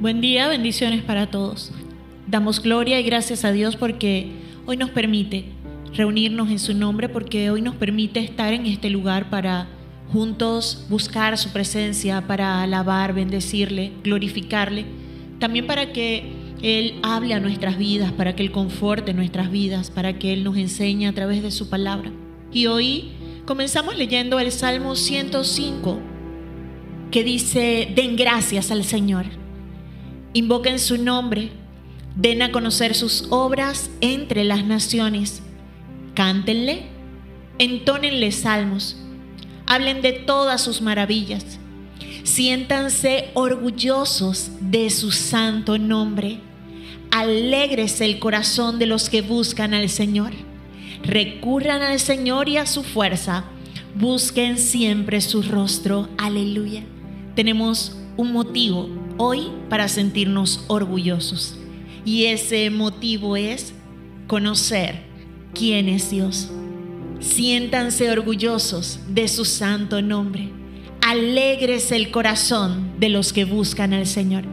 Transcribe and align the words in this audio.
Buen 0.00 0.20
día, 0.20 0.46
bendiciones 0.46 1.02
para 1.02 1.26
todos. 1.26 1.72
Damos 2.28 2.62
gloria 2.62 3.00
y 3.00 3.02
gracias 3.02 3.44
a 3.44 3.50
Dios 3.50 3.74
porque 3.74 4.30
hoy 4.64 4.76
nos 4.76 4.90
permite 4.90 5.46
reunirnos 5.92 6.50
en 6.50 6.60
su 6.60 6.72
nombre, 6.72 7.08
porque 7.08 7.50
hoy 7.50 7.62
nos 7.62 7.74
permite 7.74 8.20
estar 8.20 8.52
en 8.52 8.66
este 8.66 8.90
lugar 8.90 9.28
para 9.28 9.66
juntos 10.12 10.86
buscar 10.88 11.36
su 11.36 11.50
presencia, 11.50 12.24
para 12.28 12.62
alabar, 12.62 13.12
bendecirle, 13.12 13.90
glorificarle, 14.04 14.84
también 15.40 15.66
para 15.66 15.92
que 15.92 16.32
Él 16.62 17.00
hable 17.02 17.34
a 17.34 17.40
nuestras 17.40 17.76
vidas, 17.76 18.12
para 18.12 18.36
que 18.36 18.44
Él 18.44 18.52
conforte 18.52 19.14
nuestras 19.14 19.50
vidas, 19.50 19.90
para 19.90 20.16
que 20.16 20.32
Él 20.32 20.44
nos 20.44 20.56
enseñe 20.56 21.08
a 21.08 21.12
través 21.12 21.42
de 21.42 21.50
su 21.50 21.68
palabra. 21.68 22.12
Y 22.52 22.66
hoy 22.66 23.08
comenzamos 23.46 23.98
leyendo 23.98 24.38
el 24.38 24.52
Salmo 24.52 24.94
105, 24.94 25.98
que 27.10 27.24
dice, 27.24 27.92
den 27.96 28.14
gracias 28.14 28.70
al 28.70 28.84
Señor 28.84 29.37
Invoquen 30.38 30.78
su 30.78 30.98
nombre, 30.98 31.50
den 32.14 32.42
a 32.42 32.52
conocer 32.52 32.94
sus 32.94 33.26
obras 33.30 33.90
entre 34.00 34.44
las 34.44 34.64
naciones, 34.64 35.42
cántenle, 36.14 36.84
entónenle 37.58 38.30
salmos, 38.30 38.96
hablen 39.66 40.00
de 40.00 40.12
todas 40.12 40.62
sus 40.62 40.80
maravillas, 40.80 41.58
siéntanse 42.22 43.30
orgullosos 43.34 44.52
de 44.60 44.90
su 44.90 45.10
santo 45.10 45.76
nombre, 45.76 46.38
alégrese 47.10 48.04
el 48.04 48.20
corazón 48.20 48.78
de 48.78 48.86
los 48.86 49.10
que 49.10 49.22
buscan 49.22 49.74
al 49.74 49.88
Señor, 49.88 50.30
recurran 51.02 51.82
al 51.82 51.98
Señor 51.98 52.48
y 52.48 52.58
a 52.58 52.66
su 52.66 52.84
fuerza, 52.84 53.42
busquen 53.96 54.56
siempre 54.56 55.20
su 55.20 55.42
rostro, 55.42 56.08
aleluya. 56.16 56.84
Tenemos 57.34 57.96
un 58.16 58.30
motivo 58.30 59.07
hoy 59.18 59.50
para 59.68 59.88
sentirnos 59.88 60.64
orgullosos. 60.68 61.56
Y 62.04 62.24
ese 62.24 62.70
motivo 62.70 63.36
es 63.36 63.74
conocer 64.26 65.02
quién 65.52 65.88
es 65.88 66.10
Dios. 66.10 66.48
Siéntanse 67.20 68.10
orgullosos 68.10 69.00
de 69.08 69.28
su 69.28 69.44
santo 69.44 70.00
nombre. 70.00 70.48
Alegres 71.02 71.92
el 71.92 72.10
corazón 72.10 72.92
de 72.98 73.08
los 73.08 73.32
que 73.32 73.44
buscan 73.44 73.92
al 73.92 74.06
Señor. 74.06 74.44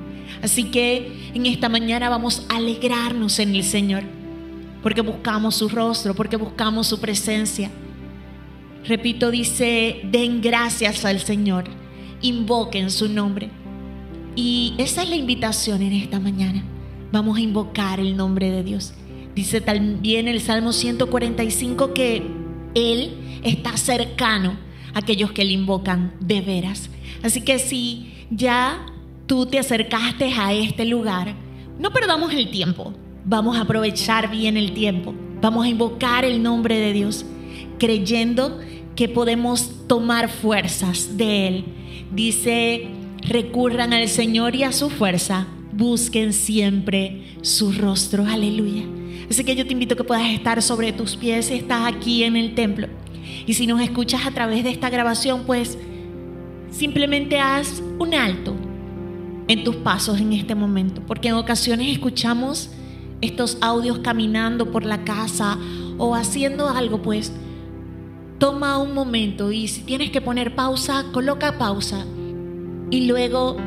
Así 0.41 0.65
que 0.65 1.31
en 1.33 1.45
esta 1.45 1.69
mañana 1.69 2.09
vamos 2.09 2.45
a 2.49 2.57
alegrarnos 2.57 3.39
en 3.39 3.55
el 3.55 3.63
Señor, 3.63 4.03
porque 4.81 5.01
buscamos 5.01 5.55
su 5.55 5.69
rostro, 5.69 6.13
porque 6.13 6.37
buscamos 6.37 6.87
su 6.87 6.99
presencia. 6.99 7.69
Repito, 8.85 9.31
dice, 9.31 10.01
den 10.11 10.41
gracias 10.41 11.05
al 11.05 11.19
Señor, 11.19 11.65
invoquen 12.21 12.91
su 12.91 13.07
nombre. 13.09 13.49
Y 14.35 14.73
esa 14.77 15.03
es 15.03 15.09
la 15.09 15.15
invitación 15.15 15.81
en 15.81 15.93
esta 15.93 16.19
mañana. 16.19 16.63
Vamos 17.11 17.37
a 17.37 17.41
invocar 17.41 17.99
el 17.99 18.17
nombre 18.17 18.51
de 18.51 18.63
Dios. 18.63 18.93
Dice 19.33 19.61
también 19.61 20.27
el 20.27 20.41
Salmo 20.41 20.73
145 20.73 21.93
que 21.93 22.23
Él 22.73 23.39
está 23.43 23.77
cercano 23.77 24.57
a 24.93 24.99
aquellos 24.99 25.31
que 25.31 25.45
le 25.45 25.53
invocan 25.53 26.13
de 26.19 26.41
veras. 26.41 26.89
Así 27.23 27.41
que 27.41 27.59
si 27.59 28.13
ya 28.29 28.85
tú 29.25 29.45
te 29.45 29.59
acercaste 29.59 30.33
a 30.33 30.53
este 30.53 30.85
lugar, 30.85 31.35
no 31.79 31.91
perdamos 31.91 32.33
el 32.33 32.49
tiempo. 32.51 32.93
Vamos 33.23 33.57
a 33.57 33.61
aprovechar 33.61 34.29
bien 34.29 34.57
el 34.57 34.73
tiempo. 34.73 35.15
Vamos 35.41 35.65
a 35.65 35.69
invocar 35.69 36.25
el 36.25 36.43
nombre 36.43 36.77
de 36.77 36.91
Dios, 36.91 37.25
creyendo 37.79 38.59
que 38.95 39.07
podemos 39.07 39.87
tomar 39.87 40.29
fuerzas 40.29 41.17
de 41.17 41.47
Él. 41.47 41.65
Dice 42.13 42.89
recurran 43.27 43.93
al 43.93 44.07
Señor 44.07 44.55
y 44.55 44.63
a 44.63 44.71
su 44.71 44.89
fuerza, 44.89 45.47
busquen 45.71 46.33
siempre 46.33 47.23
su 47.41 47.71
rostro. 47.71 48.25
Aleluya. 48.25 48.83
Así 49.29 49.43
que 49.43 49.55
yo 49.55 49.65
te 49.65 49.73
invito 49.73 49.95
a 49.95 49.97
que 49.97 50.03
puedas 50.03 50.29
estar 50.29 50.61
sobre 50.61 50.93
tus 50.93 51.15
pies 51.15 51.47
si 51.47 51.55
estás 51.55 51.91
aquí 51.91 52.23
en 52.23 52.35
el 52.35 52.53
templo. 52.53 52.87
Y 53.47 53.53
si 53.55 53.67
nos 53.67 53.81
escuchas 53.81 54.25
a 54.25 54.31
través 54.31 54.63
de 54.63 54.69
esta 54.69 54.89
grabación, 54.89 55.43
pues 55.45 55.77
simplemente 56.71 57.39
haz 57.39 57.81
un 57.97 58.13
alto 58.13 58.55
en 59.47 59.63
tus 59.63 59.75
pasos 59.77 60.19
en 60.19 60.33
este 60.33 60.55
momento. 60.55 61.01
Porque 61.07 61.29
en 61.29 61.35
ocasiones 61.35 61.91
escuchamos 61.91 62.69
estos 63.21 63.57
audios 63.61 63.99
caminando 63.99 64.71
por 64.71 64.85
la 64.85 65.03
casa 65.03 65.57
o 65.97 66.13
haciendo 66.13 66.69
algo, 66.69 67.01
pues 67.01 67.31
toma 68.37 68.77
un 68.77 68.93
momento 68.93 69.51
y 69.51 69.67
si 69.67 69.81
tienes 69.81 70.11
que 70.11 70.21
poner 70.21 70.55
pausa, 70.55 71.05
coloca 71.13 71.57
pausa 71.57 72.05
y 72.89 73.07
luego 73.07 73.57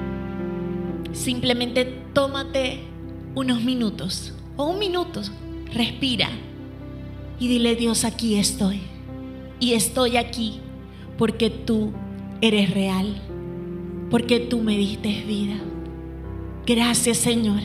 simplemente 1.13 1.85
tómate 2.13 2.81
unos 3.35 3.63
minutos 3.63 4.35
o 4.57 4.67
un 4.67 4.79
minuto, 4.79 5.23
respira 5.73 6.29
y 7.39 7.49
dile 7.49 7.77
Dios, 7.77 8.05
aquí 8.05 8.37
estoy. 8.37 8.81
Y 9.61 9.73
estoy 9.73 10.17
aquí 10.17 10.61
porque 11.17 11.51
tú 11.51 11.93
eres 12.41 12.71
real, 12.71 13.21
porque 14.11 14.41
tú 14.41 14.61
me 14.61 14.77
diste 14.77 15.25
vida. 15.27 15.57
Gracias 16.67 17.19
Señor. 17.19 17.61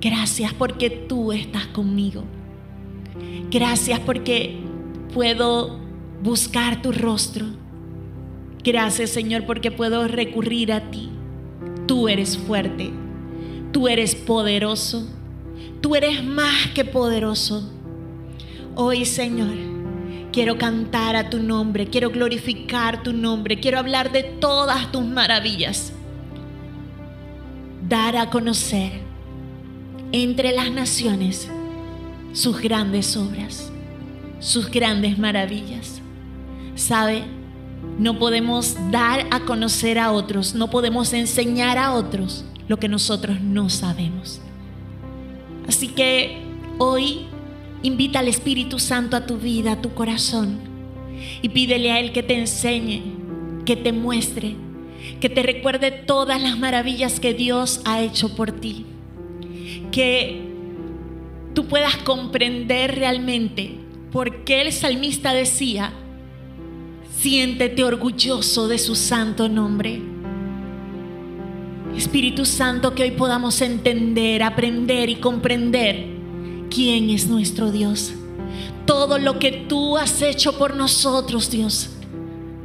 Gracias 0.00 0.54
porque 0.54 0.88
tú 0.88 1.32
estás 1.32 1.66
conmigo. 1.68 2.24
Gracias 3.50 4.00
porque 4.00 4.58
puedo 5.12 5.78
buscar 6.22 6.80
tu 6.80 6.92
rostro 6.92 7.46
Gracias 8.62 9.10
Señor 9.10 9.46
porque 9.46 9.70
puedo 9.70 10.06
recurrir 10.06 10.72
a 10.72 10.90
ti. 10.90 11.08
Tú 11.86 12.08
eres 12.08 12.36
fuerte, 12.36 12.90
tú 13.72 13.88
eres 13.88 14.14
poderoso, 14.14 15.06
tú 15.80 15.96
eres 15.96 16.22
más 16.22 16.68
que 16.74 16.84
poderoso. 16.84 17.68
Hoy 18.74 19.04
Señor, 19.06 19.54
quiero 20.32 20.58
cantar 20.58 21.16
a 21.16 21.30
tu 21.30 21.42
nombre, 21.42 21.86
quiero 21.86 22.10
glorificar 22.10 23.02
tu 23.02 23.12
nombre, 23.12 23.58
quiero 23.60 23.78
hablar 23.78 24.12
de 24.12 24.22
todas 24.22 24.92
tus 24.92 25.04
maravillas. 25.04 25.92
Dar 27.88 28.16
a 28.16 28.30
conocer 28.30 28.92
entre 30.12 30.52
las 30.52 30.70
naciones 30.70 31.48
sus 32.32 32.60
grandes 32.60 33.16
obras, 33.16 33.72
sus 34.38 34.70
grandes 34.70 35.18
maravillas. 35.18 36.00
¿Sabe? 36.74 37.39
No 37.98 38.18
podemos 38.18 38.76
dar 38.90 39.26
a 39.30 39.40
conocer 39.40 39.98
a 39.98 40.12
otros, 40.12 40.54
no 40.54 40.70
podemos 40.70 41.12
enseñar 41.12 41.78
a 41.78 41.92
otros 41.92 42.44
lo 42.68 42.78
que 42.78 42.88
nosotros 42.88 43.40
no 43.40 43.68
sabemos. 43.68 44.40
Así 45.68 45.88
que 45.88 46.38
hoy 46.78 47.26
invita 47.82 48.20
al 48.20 48.28
Espíritu 48.28 48.78
Santo 48.78 49.16
a 49.16 49.26
tu 49.26 49.38
vida, 49.38 49.72
a 49.72 49.82
tu 49.82 49.94
corazón, 49.94 50.58
y 51.42 51.48
pídele 51.50 51.92
a 51.92 52.00
Él 52.00 52.12
que 52.12 52.22
te 52.22 52.38
enseñe, 52.38 53.02
que 53.64 53.76
te 53.76 53.92
muestre, 53.92 54.56
que 55.20 55.28
te 55.28 55.42
recuerde 55.42 55.90
todas 55.90 56.40
las 56.42 56.58
maravillas 56.58 57.20
que 57.20 57.34
Dios 57.34 57.80
ha 57.84 58.00
hecho 58.00 58.34
por 58.34 58.52
ti, 58.52 58.86
que 59.92 60.42
tú 61.54 61.66
puedas 61.66 61.96
comprender 61.98 62.96
realmente 62.96 63.76
por 64.12 64.44
qué 64.44 64.62
el 64.62 64.72
salmista 64.72 65.32
decía, 65.32 65.92
Siéntete 67.20 67.84
orgulloso 67.84 68.66
de 68.66 68.78
su 68.78 68.94
santo 68.94 69.46
nombre. 69.46 70.00
Espíritu 71.94 72.46
Santo, 72.46 72.94
que 72.94 73.02
hoy 73.02 73.10
podamos 73.10 73.60
entender, 73.60 74.42
aprender 74.42 75.10
y 75.10 75.16
comprender 75.16 76.06
quién 76.70 77.10
es 77.10 77.28
nuestro 77.28 77.70
Dios. 77.72 78.14
Todo 78.86 79.18
lo 79.18 79.38
que 79.38 79.52
tú 79.52 79.98
has 79.98 80.22
hecho 80.22 80.56
por 80.56 80.74
nosotros, 80.74 81.50
Dios. 81.50 81.90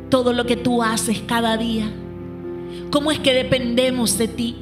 Todo 0.10 0.32
lo 0.32 0.46
que 0.46 0.56
tú 0.56 0.82
haces 0.82 1.20
cada 1.20 1.58
día. 1.58 1.92
¿Cómo 2.92 3.12
es 3.12 3.20
que 3.20 3.34
dependemos 3.34 4.18
de 4.18 4.30
ti? 4.30 4.56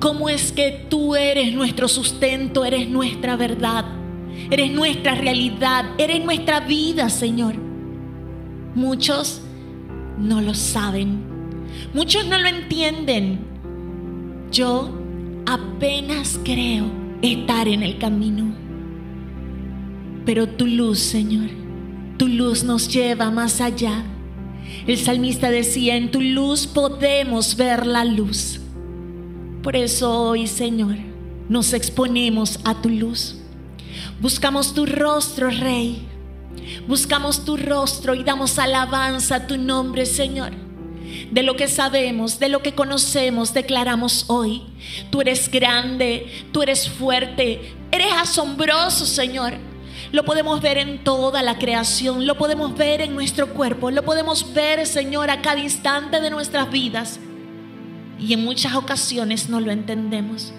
¿Cómo 0.00 0.30
es 0.30 0.50
que 0.50 0.88
tú 0.90 1.14
eres 1.14 1.54
nuestro 1.54 1.86
sustento, 1.86 2.64
eres 2.64 2.88
nuestra 2.88 3.36
verdad, 3.36 3.84
eres 4.50 4.72
nuestra 4.72 5.14
realidad, 5.14 5.84
eres 5.96 6.24
nuestra 6.24 6.58
vida, 6.58 7.08
Señor? 7.08 7.71
Muchos 8.74 9.42
no 10.18 10.40
lo 10.40 10.54
saben. 10.54 11.22
Muchos 11.94 12.26
no 12.26 12.38
lo 12.38 12.48
entienden. 12.48 13.40
Yo 14.50 14.90
apenas 15.46 16.38
creo 16.44 16.86
estar 17.22 17.68
en 17.68 17.82
el 17.82 17.98
camino. 17.98 18.54
Pero 20.24 20.48
tu 20.48 20.66
luz, 20.66 20.98
Señor, 21.00 21.50
tu 22.16 22.28
luz 22.28 22.64
nos 22.64 22.88
lleva 22.88 23.30
más 23.30 23.60
allá. 23.60 24.04
El 24.86 24.96
salmista 24.98 25.50
decía, 25.50 25.96
en 25.96 26.10
tu 26.10 26.20
luz 26.20 26.66
podemos 26.66 27.56
ver 27.56 27.86
la 27.86 28.04
luz. 28.04 28.60
Por 29.62 29.76
eso 29.76 30.28
hoy, 30.28 30.46
Señor, 30.46 30.96
nos 31.48 31.72
exponemos 31.72 32.60
a 32.64 32.80
tu 32.80 32.88
luz. 32.88 33.36
Buscamos 34.20 34.72
tu 34.72 34.86
rostro, 34.86 35.50
Rey. 35.50 36.08
Buscamos 36.86 37.44
tu 37.44 37.56
rostro 37.56 38.14
y 38.14 38.24
damos 38.24 38.58
alabanza 38.58 39.36
a 39.36 39.46
tu 39.46 39.56
nombre, 39.56 40.06
Señor. 40.06 40.52
de 41.30 41.42
lo 41.42 41.56
que 41.56 41.68
sabemos, 41.68 42.38
de 42.38 42.48
lo 42.48 42.62
que 42.62 42.74
conocemos, 42.74 43.54
declaramos 43.54 44.24
hoy. 44.28 44.62
Tú 45.10 45.20
eres 45.20 45.50
grande, 45.50 46.26
tú 46.52 46.62
eres 46.62 46.88
fuerte, 46.88 47.74
eres 47.90 48.12
asombroso, 48.12 49.06
Señor. 49.06 49.54
Lo 50.10 50.24
podemos 50.24 50.60
ver 50.60 50.78
en 50.78 51.04
toda 51.04 51.42
la 51.42 51.58
creación, 51.58 52.26
lo 52.26 52.36
podemos 52.36 52.76
ver 52.76 53.00
en 53.00 53.14
nuestro 53.14 53.48
cuerpo, 53.54 53.90
lo 53.90 54.02
podemos 54.04 54.52
ver, 54.52 54.86
Señor, 54.86 55.30
a 55.30 55.40
cada 55.40 55.60
instante 55.60 56.20
de 56.20 56.30
nuestras 56.30 56.70
vidas. 56.70 57.18
Y 58.18 58.34
en 58.34 58.44
muchas 58.44 58.74
ocasiones 58.74 59.48
no 59.48 59.60
lo 59.60 59.70
entendemos. 59.70 60.52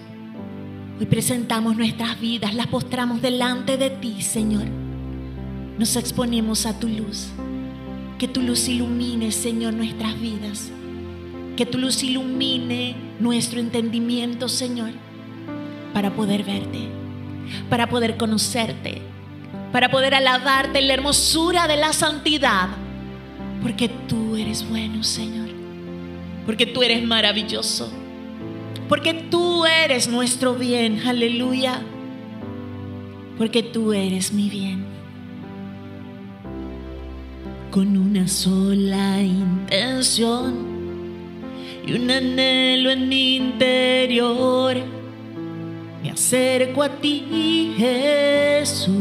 Hoy 0.98 1.06
presentamos 1.06 1.76
nuestras 1.76 2.20
vidas, 2.20 2.54
las 2.54 2.66
postramos 2.66 3.22
delante 3.22 3.76
de 3.76 3.90
ti, 3.90 4.22
Señor. 4.22 4.83
Nos 5.78 5.96
exponemos 5.96 6.66
a 6.66 6.78
tu 6.78 6.88
luz. 6.88 7.28
Que 8.18 8.28
tu 8.28 8.42
luz 8.42 8.68
ilumine, 8.68 9.32
Señor, 9.32 9.74
nuestras 9.74 10.20
vidas. 10.20 10.70
Que 11.56 11.66
tu 11.66 11.78
luz 11.78 12.02
ilumine 12.02 12.96
nuestro 13.20 13.60
entendimiento, 13.60 14.48
Señor, 14.48 14.90
para 15.92 16.14
poder 16.14 16.44
verte, 16.44 16.88
para 17.68 17.88
poder 17.88 18.16
conocerte, 18.16 19.02
para 19.72 19.90
poder 19.90 20.14
alabarte 20.14 20.78
en 20.78 20.88
la 20.88 20.94
hermosura 20.94 21.68
de 21.68 21.76
la 21.76 21.92
santidad. 21.92 22.68
Porque 23.62 23.88
tú 23.88 24.36
eres 24.36 24.68
bueno, 24.68 25.02
Señor. 25.02 25.48
Porque 26.46 26.66
tú 26.66 26.82
eres 26.82 27.02
maravilloso 27.04 27.90
porque 28.88 29.14
tú 29.14 29.64
eres 29.64 30.08
nuestro 30.08 30.54
bien, 30.54 31.00
aleluya. 31.06 31.80
Porque 33.38 33.62
tú 33.62 33.92
eres 33.92 34.32
mi 34.32 34.50
bien. 34.50 34.93
Con 37.74 37.96
una 37.96 38.28
sola 38.28 39.20
intención 39.20 40.54
y 41.84 41.94
un 41.94 42.08
anhelo 42.08 42.92
en 42.92 43.08
mi 43.08 43.34
interior, 43.34 44.76
me 46.00 46.08
acerco 46.08 46.84
a 46.84 46.88
ti, 46.88 47.74
Jesús. 47.76 48.94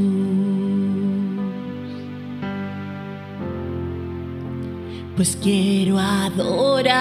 Pues 5.18 5.38
quiero 5.40 6.00
adorarte 6.00 6.96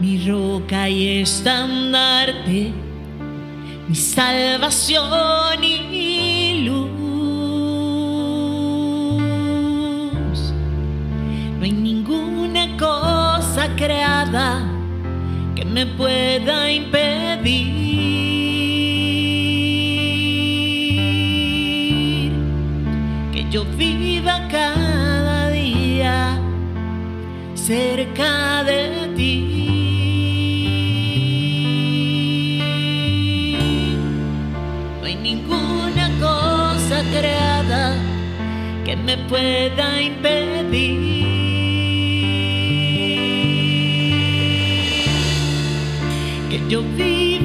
mi 0.00 0.28
roca 0.28 0.88
y 0.88 1.22
estandarte, 1.22 2.70
mi 3.88 3.96
salvación 3.96 5.64
y 5.64 6.62
luz. 6.66 6.95
Cosa 13.66 13.76
creada 13.76 14.62
que 15.54 15.64
me 15.64 15.86
pueda 15.86 16.70
impedir 16.70 17.92
que 23.32 23.46
yo 23.50 23.64
viva 23.76 24.46
cada 24.48 25.50
día 25.50 26.38
cerca 27.54 28.62
de 28.64 29.12
ti. 29.16 29.42
que 38.84 38.94
me 38.94 39.16
pueda 39.28 40.00
impedir 40.00 41.15
yo 46.68 46.82
viva 46.96 47.35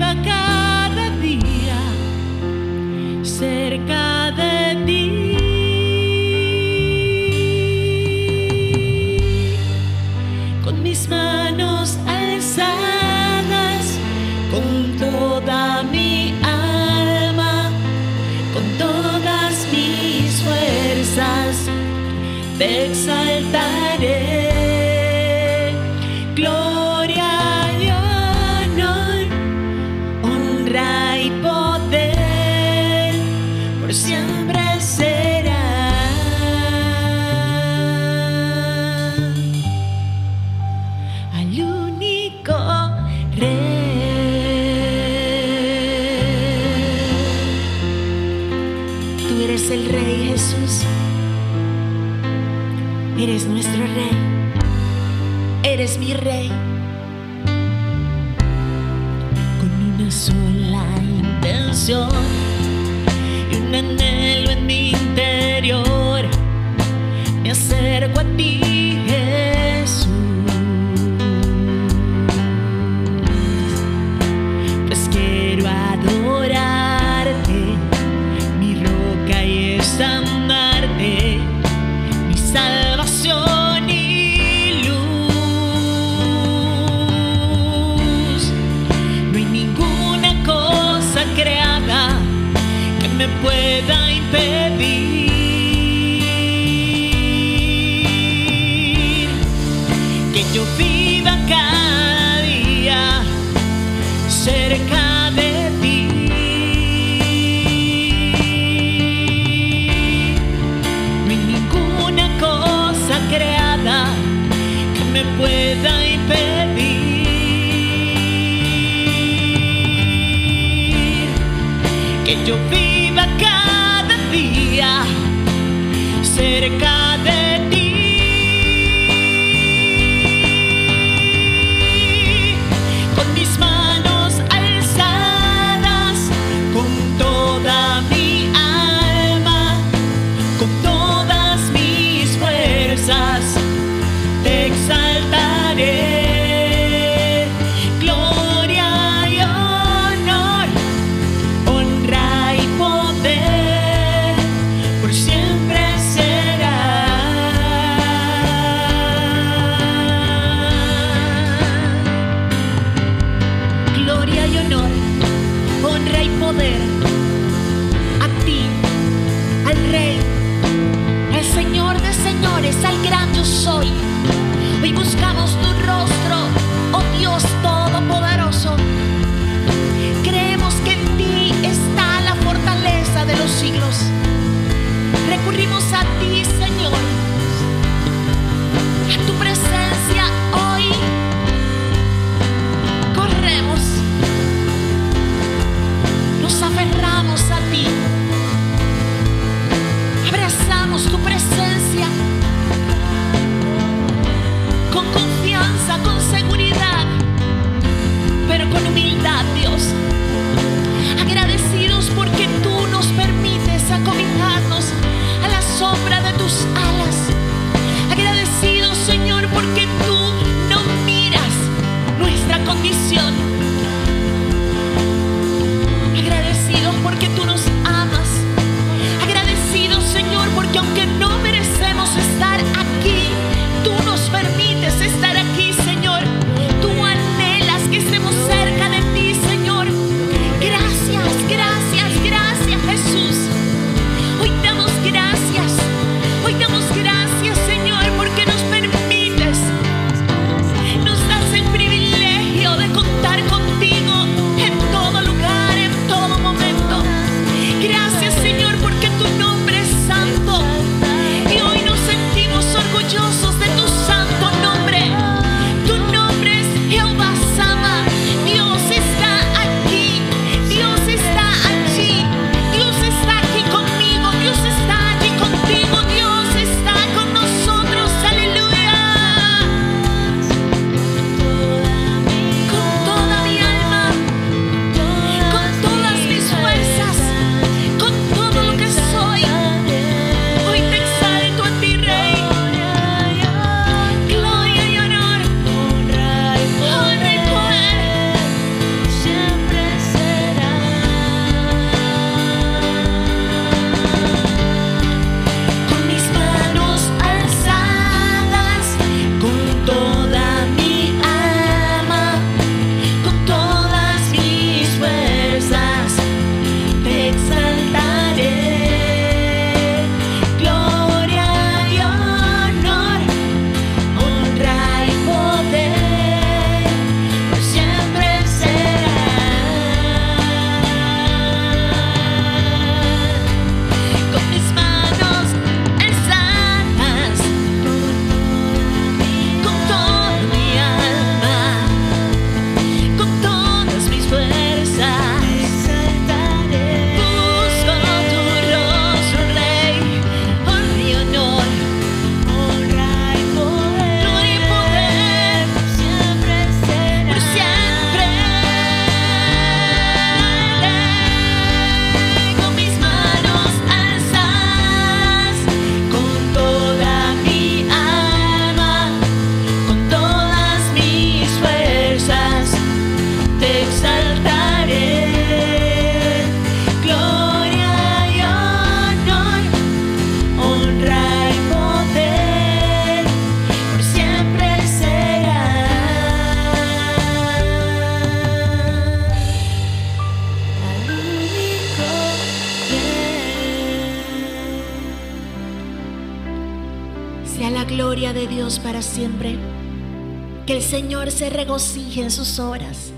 sus 402.32 402.60
obras. 402.60 403.12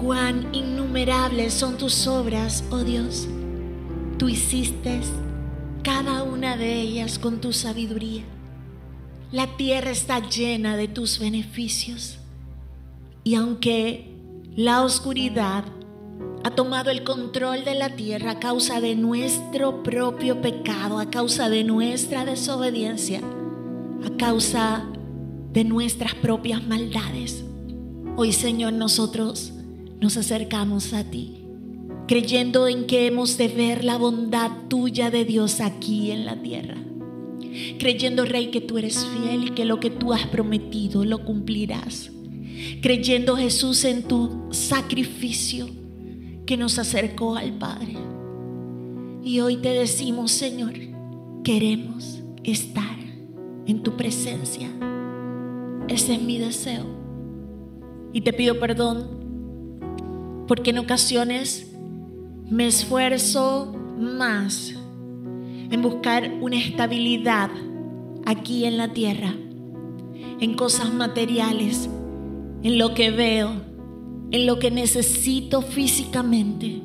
Cuán 0.00 0.48
innumerables 0.54 1.52
son 1.52 1.76
tus 1.76 2.06
obras, 2.06 2.64
oh 2.70 2.78
Dios. 2.78 3.28
Tú 4.16 4.28
hiciste 4.28 5.00
cada 5.82 6.22
una 6.22 6.56
de 6.56 6.80
ellas 6.80 7.18
con 7.18 7.40
tu 7.40 7.52
sabiduría. 7.52 8.22
La 9.32 9.56
tierra 9.56 9.90
está 9.90 10.26
llena 10.26 10.76
de 10.76 10.88
tus 10.88 11.18
beneficios. 11.18 12.18
Y 13.24 13.34
aunque 13.34 14.14
la 14.56 14.82
oscuridad 14.82 15.64
ha 16.44 16.50
tomado 16.50 16.90
el 16.90 17.04
control 17.04 17.64
de 17.64 17.74
la 17.74 17.90
tierra 17.90 18.32
a 18.32 18.38
causa 18.38 18.80
de 18.80 18.94
nuestro 18.94 19.82
propio 19.82 20.40
pecado, 20.40 20.98
a 20.98 21.10
causa 21.10 21.48
de 21.48 21.64
nuestra 21.64 22.24
desobediencia, 22.24 23.20
a 24.04 24.16
causa 24.16 24.86
de 25.52 25.64
nuestras 25.64 26.14
propias 26.14 26.62
maldades. 26.66 27.44
Hoy, 28.20 28.32
Señor, 28.32 28.72
nosotros 28.72 29.52
nos 30.00 30.16
acercamos 30.16 30.92
a 30.92 31.04
ti, 31.04 31.36
creyendo 32.08 32.66
en 32.66 32.88
que 32.88 33.06
hemos 33.06 33.38
de 33.38 33.46
ver 33.46 33.84
la 33.84 33.96
bondad 33.96 34.50
tuya 34.66 35.12
de 35.12 35.24
Dios 35.24 35.60
aquí 35.60 36.10
en 36.10 36.26
la 36.26 36.42
tierra. 36.42 36.74
Creyendo, 37.78 38.24
Rey, 38.24 38.50
que 38.50 38.60
tú 38.60 38.76
eres 38.76 39.06
fiel 39.06 39.44
y 39.44 39.50
que 39.50 39.64
lo 39.64 39.78
que 39.78 39.90
tú 39.90 40.12
has 40.12 40.26
prometido 40.26 41.04
lo 41.04 41.24
cumplirás. 41.24 42.10
Creyendo, 42.82 43.36
Jesús, 43.36 43.84
en 43.84 44.02
tu 44.02 44.48
sacrificio 44.50 45.68
que 46.44 46.56
nos 46.56 46.80
acercó 46.80 47.36
al 47.36 47.52
Padre. 47.52 47.94
Y 49.22 49.38
hoy 49.38 49.58
te 49.58 49.68
decimos, 49.68 50.32
Señor, 50.32 50.74
queremos 51.44 52.18
estar 52.42 52.98
en 53.64 53.84
tu 53.84 53.96
presencia. 53.96 54.68
Ese 55.86 56.14
es 56.14 56.20
mi 56.20 56.38
deseo. 56.38 56.97
Y 58.12 58.22
te 58.22 58.32
pido 58.32 58.58
perdón 58.58 59.18
porque 60.46 60.70
en 60.70 60.78
ocasiones 60.78 61.70
me 62.50 62.66
esfuerzo 62.66 63.74
más 63.98 64.74
en 65.70 65.82
buscar 65.82 66.32
una 66.40 66.56
estabilidad 66.56 67.50
aquí 68.24 68.64
en 68.64 68.78
la 68.78 68.92
tierra, 68.92 69.34
en 70.40 70.54
cosas 70.54 70.92
materiales, 70.92 71.90
en 72.62 72.78
lo 72.78 72.94
que 72.94 73.10
veo, 73.10 73.50
en 74.30 74.46
lo 74.46 74.58
que 74.58 74.70
necesito 74.70 75.60
físicamente 75.60 76.82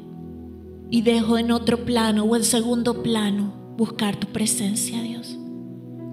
y 0.90 1.02
dejo 1.02 1.38
en 1.38 1.52
otro 1.52 1.86
plano 1.86 2.24
o 2.26 2.36
en 2.36 2.44
segundo 2.44 3.02
plano 3.02 3.54
buscar 3.78 4.18
tu 4.18 4.28
presencia, 4.28 5.02
Dios. 5.02 5.38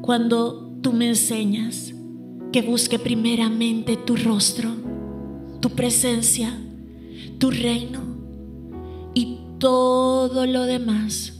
Cuando 0.00 0.72
tú 0.80 0.92
me 0.92 1.08
enseñas 1.08 1.92
que 2.52 2.62
busque 2.62 2.98
primeramente 2.98 3.96
tu 3.96 4.16
rostro, 4.16 4.70
tu 5.60 5.70
presencia, 5.70 6.58
tu 7.38 7.50
reino 7.50 8.00
y 9.14 9.38
todo 9.58 10.46
lo 10.46 10.64
demás 10.64 11.34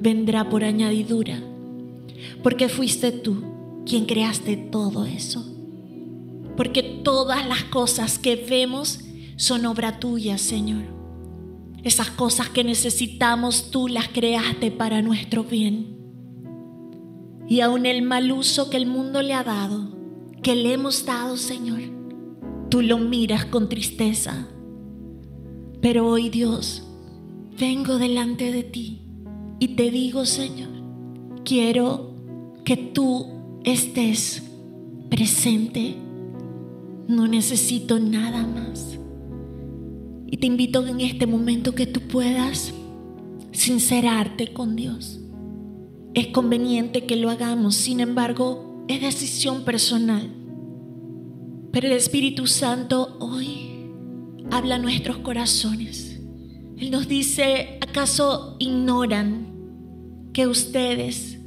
vendrá 0.00 0.48
por 0.48 0.64
añadidura, 0.64 1.40
porque 2.42 2.68
fuiste 2.68 3.12
tú 3.12 3.42
quien 3.86 4.04
creaste 4.04 4.56
todo 4.56 5.06
eso. 5.06 5.44
Porque 6.56 6.82
todas 6.82 7.46
las 7.46 7.64
cosas 7.64 8.18
que 8.18 8.36
vemos 8.36 9.00
son 9.36 9.66
obra 9.66 10.00
tuya, 10.00 10.38
Señor. 10.38 10.82
Esas 11.84 12.10
cosas 12.10 12.48
que 12.48 12.64
necesitamos 12.64 13.70
tú 13.70 13.88
las 13.88 14.08
creaste 14.08 14.70
para 14.70 15.02
nuestro 15.02 15.44
bien. 15.44 15.96
Y 17.48 17.60
aun 17.60 17.86
el 17.86 18.02
mal 18.02 18.32
uso 18.32 18.70
que 18.70 18.76
el 18.76 18.86
mundo 18.86 19.22
le 19.22 19.34
ha 19.34 19.44
dado, 19.44 19.96
que 20.42 20.56
le 20.56 20.72
hemos 20.72 21.04
dado, 21.04 21.36
Señor, 21.36 21.95
tú 22.68 22.82
lo 22.82 22.98
miras 22.98 23.44
con 23.46 23.68
tristeza 23.68 24.48
pero 25.86 26.08
hoy 26.08 26.30
Dios, 26.30 26.82
vengo 27.58 27.98
delante 27.98 28.50
de 28.50 28.64
ti 28.64 29.02
y 29.60 29.68
te 29.76 29.90
digo, 29.90 30.24
Señor, 30.24 30.70
quiero 31.44 32.14
que 32.64 32.76
tú 32.76 33.26
estés 33.62 34.42
presente. 35.08 35.94
No 37.06 37.28
necesito 37.28 38.00
nada 38.00 38.44
más. 38.44 38.98
Y 40.26 40.38
te 40.38 40.48
invito 40.48 40.84
en 40.86 41.00
este 41.00 41.26
momento 41.26 41.72
que 41.72 41.86
tú 41.86 42.00
puedas 42.00 42.74
sincerarte 43.52 44.52
con 44.52 44.74
Dios. 44.74 45.20
Es 46.14 46.26
conveniente 46.28 47.06
que 47.06 47.14
lo 47.14 47.30
hagamos, 47.30 47.76
sin 47.76 48.00
embargo, 48.00 48.84
es 48.88 49.02
decisión 49.02 49.62
personal. 49.62 50.34
Pero 51.76 51.88
el 51.88 51.92
Espíritu 51.92 52.46
Santo 52.46 53.18
hoy 53.20 53.90
habla 54.50 54.76
a 54.76 54.78
nuestros 54.78 55.18
corazones. 55.18 56.18
Él 56.78 56.90
nos 56.90 57.06
dice, 57.06 57.78
¿acaso 57.82 58.56
ignoran 58.58 60.30
que 60.32 60.46
ustedes, 60.46 61.38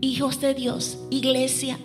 hijos 0.00 0.40
de 0.40 0.54
Dios, 0.54 0.98
iglesia, 1.08 1.78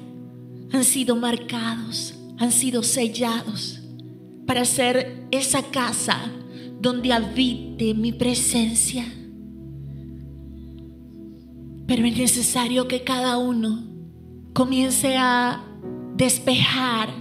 han 0.71 0.83
sido 0.83 1.15
marcados, 1.15 2.15
han 2.39 2.51
sido 2.51 2.81
sellados 2.81 3.83
para 4.47 4.65
ser 4.65 5.27
esa 5.29 5.61
casa 5.61 6.17
donde 6.81 7.13
habite 7.13 7.93
mi 7.93 8.13
presencia? 8.13 9.05
Pero 11.85 12.03
es 12.07 12.17
necesario 12.17 12.87
que 12.87 13.03
cada 13.03 13.37
uno 13.37 13.83
comience 14.53 15.17
a 15.17 15.63
despejar, 16.15 17.20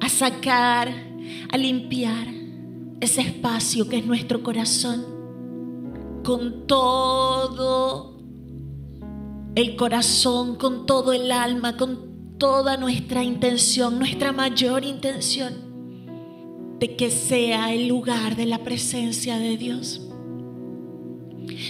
a 0.00 0.08
sacar, 0.08 0.88
a 1.50 1.56
limpiar 1.56 2.28
ese 3.00 3.22
espacio 3.22 3.88
que 3.88 3.98
es 3.98 4.06
nuestro 4.06 4.42
corazón 4.42 5.04
con 6.22 6.66
todo 6.66 8.18
el 9.54 9.76
corazón, 9.76 10.56
con 10.56 10.86
todo 10.86 11.12
el 11.12 11.32
alma, 11.32 11.76
con 11.76 12.38
toda 12.38 12.76
nuestra 12.76 13.22
intención, 13.22 13.98
nuestra 13.98 14.32
mayor 14.32 14.84
intención 14.84 15.70
de 16.78 16.96
que 16.96 17.10
sea 17.10 17.74
el 17.74 17.88
lugar 17.88 18.36
de 18.36 18.46
la 18.46 18.64
presencia 18.64 19.38
de 19.38 19.56
Dios. 19.56 20.00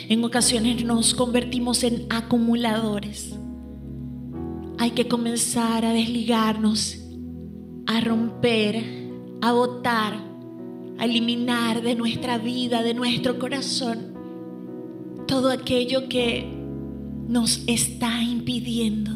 En 0.08 0.22
ocasiones 0.24 0.84
nos 0.84 1.14
convertimos 1.14 1.82
en 1.82 2.06
acumuladores. 2.10 3.34
Hay 4.78 4.92
que 4.92 5.08
comenzar 5.08 5.84
a 5.84 5.92
desligarnos, 5.92 6.99
a 7.90 8.00
romper, 8.00 8.84
a 9.42 9.52
botar 9.52 10.14
eliminar 11.00 11.82
de 11.82 11.96
nuestra 11.96 12.38
vida, 12.38 12.84
de 12.84 12.94
nuestro 12.94 13.40
corazón, 13.40 14.14
todo 15.26 15.50
aquello 15.50 16.08
que 16.08 16.46
nos 17.26 17.64
está 17.66 18.22
impidiendo 18.22 19.10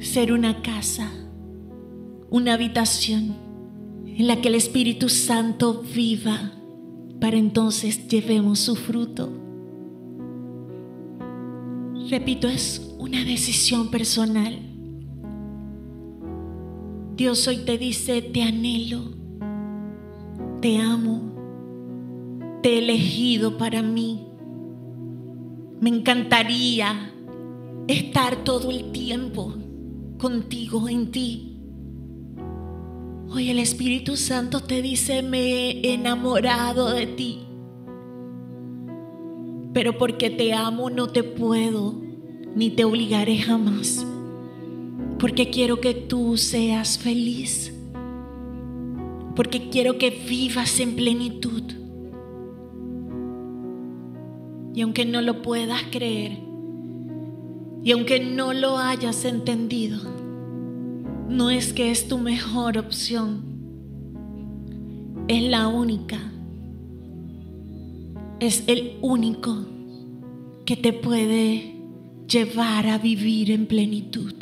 ser 0.00 0.32
una 0.32 0.60
casa, 0.60 1.08
una 2.30 2.54
habitación 2.54 3.36
en 4.06 4.26
la 4.26 4.40
que 4.40 4.48
el 4.48 4.56
Espíritu 4.56 5.08
Santo 5.08 5.84
viva 5.94 6.52
para 7.20 7.36
entonces 7.36 8.08
llevemos 8.08 8.58
su 8.58 8.74
fruto. 8.74 9.30
Repito, 12.10 12.48
es 12.48 12.92
una 12.98 13.24
decisión 13.24 13.88
personal. 13.92 14.73
Dios 17.16 17.46
hoy 17.48 17.58
te 17.58 17.78
dice, 17.78 18.22
te 18.22 18.42
anhelo 18.42 19.24
te 20.64 20.78
amo, 20.78 21.20
te 22.62 22.70
he 22.70 22.78
elegido 22.78 23.58
para 23.58 23.82
mí. 23.82 24.28
Me 25.78 25.90
encantaría 25.90 27.12
estar 27.86 28.44
todo 28.44 28.70
el 28.70 28.90
tiempo 28.90 29.52
contigo, 30.16 30.88
en 30.88 31.10
ti. 31.10 31.58
Hoy 33.28 33.50
el 33.50 33.58
Espíritu 33.58 34.16
Santo 34.16 34.60
te 34.60 34.80
dice, 34.80 35.20
me 35.20 35.40
he 35.40 35.92
enamorado 35.92 36.94
de 36.94 37.08
ti. 37.08 37.40
Pero 39.74 39.98
porque 39.98 40.30
te 40.30 40.54
amo 40.54 40.88
no 40.88 41.08
te 41.08 41.24
puedo 41.24 42.00
ni 42.56 42.70
te 42.70 42.84
obligaré 42.84 43.36
jamás. 43.36 44.06
Porque 45.18 45.50
quiero 45.50 45.80
que 45.80 45.94
tú 45.94 46.36
seas 46.36 46.98
feliz 46.98 47.74
porque 49.34 49.68
quiero 49.68 49.98
que 49.98 50.10
vivas 50.10 50.78
en 50.80 50.94
plenitud. 50.94 51.62
Y 54.74 54.80
aunque 54.80 55.04
no 55.04 55.20
lo 55.20 55.42
puedas 55.42 55.82
creer, 55.90 56.38
y 57.82 57.92
aunque 57.92 58.20
no 58.20 58.52
lo 58.52 58.78
hayas 58.78 59.24
entendido, 59.24 60.00
no 61.28 61.50
es 61.50 61.72
que 61.72 61.90
es 61.90 62.08
tu 62.08 62.18
mejor 62.18 62.78
opción, 62.78 63.42
es 65.28 65.42
la 65.42 65.68
única, 65.68 66.18
es 68.40 68.64
el 68.66 68.98
único 69.00 69.66
que 70.64 70.76
te 70.76 70.92
puede 70.92 71.74
llevar 72.28 72.88
a 72.88 72.98
vivir 72.98 73.50
en 73.50 73.66
plenitud. 73.66 74.34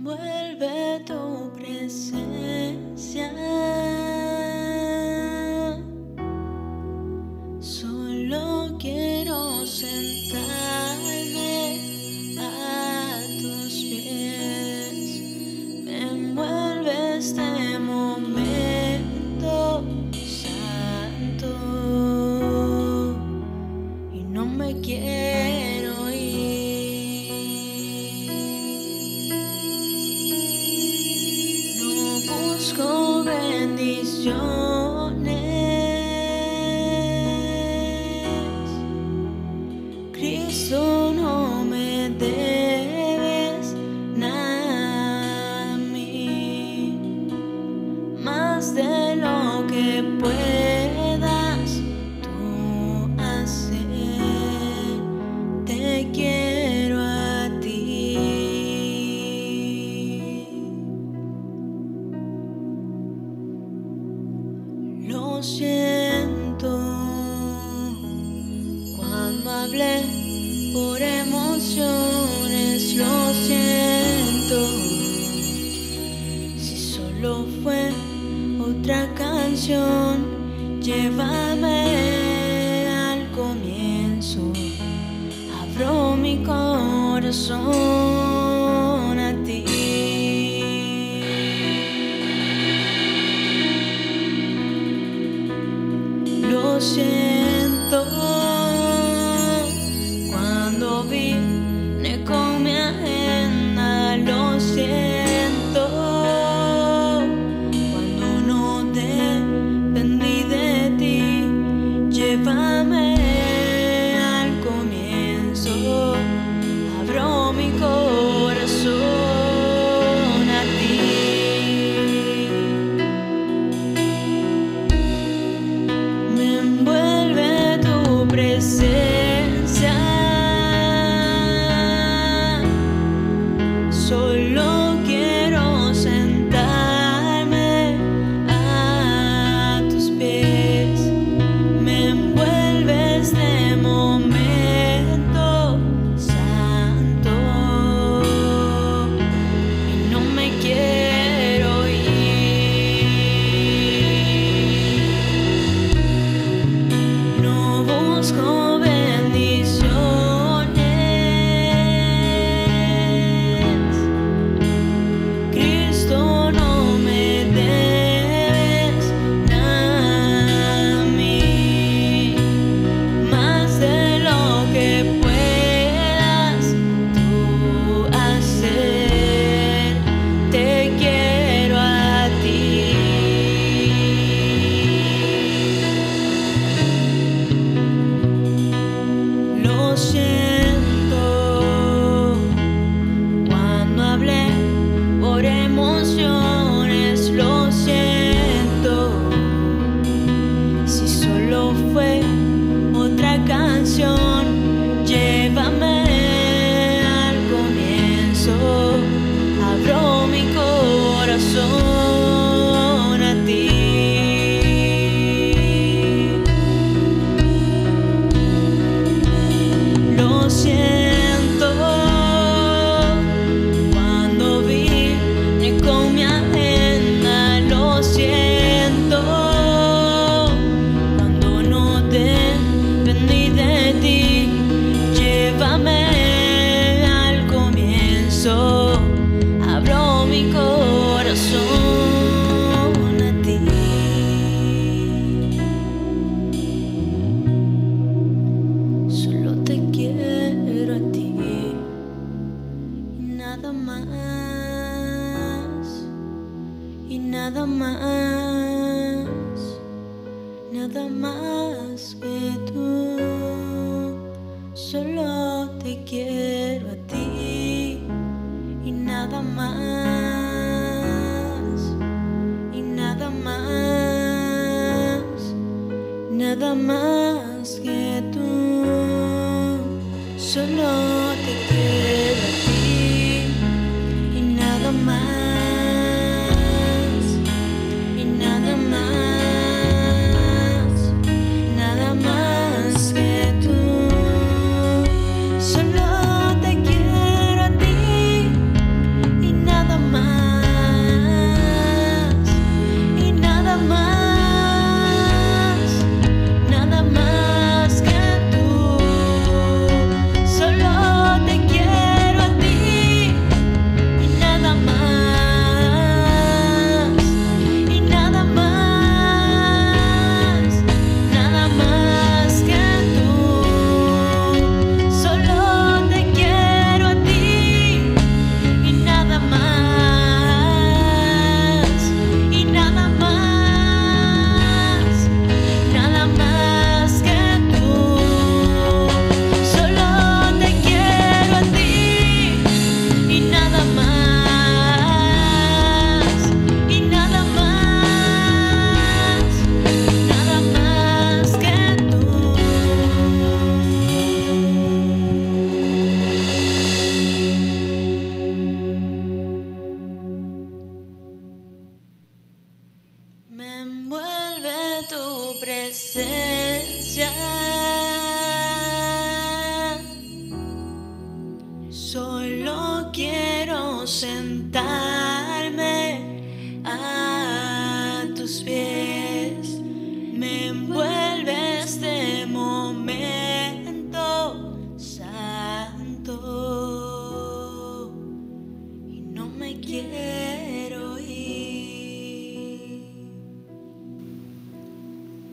Envuelve 0.00 1.04
tu 1.04 1.52
presencia. 1.52 3.30
Solo 7.60 8.78
quiero 8.78 9.19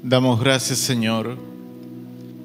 Damos 0.09 0.39
gracias, 0.39 0.79
Señor, 0.79 1.37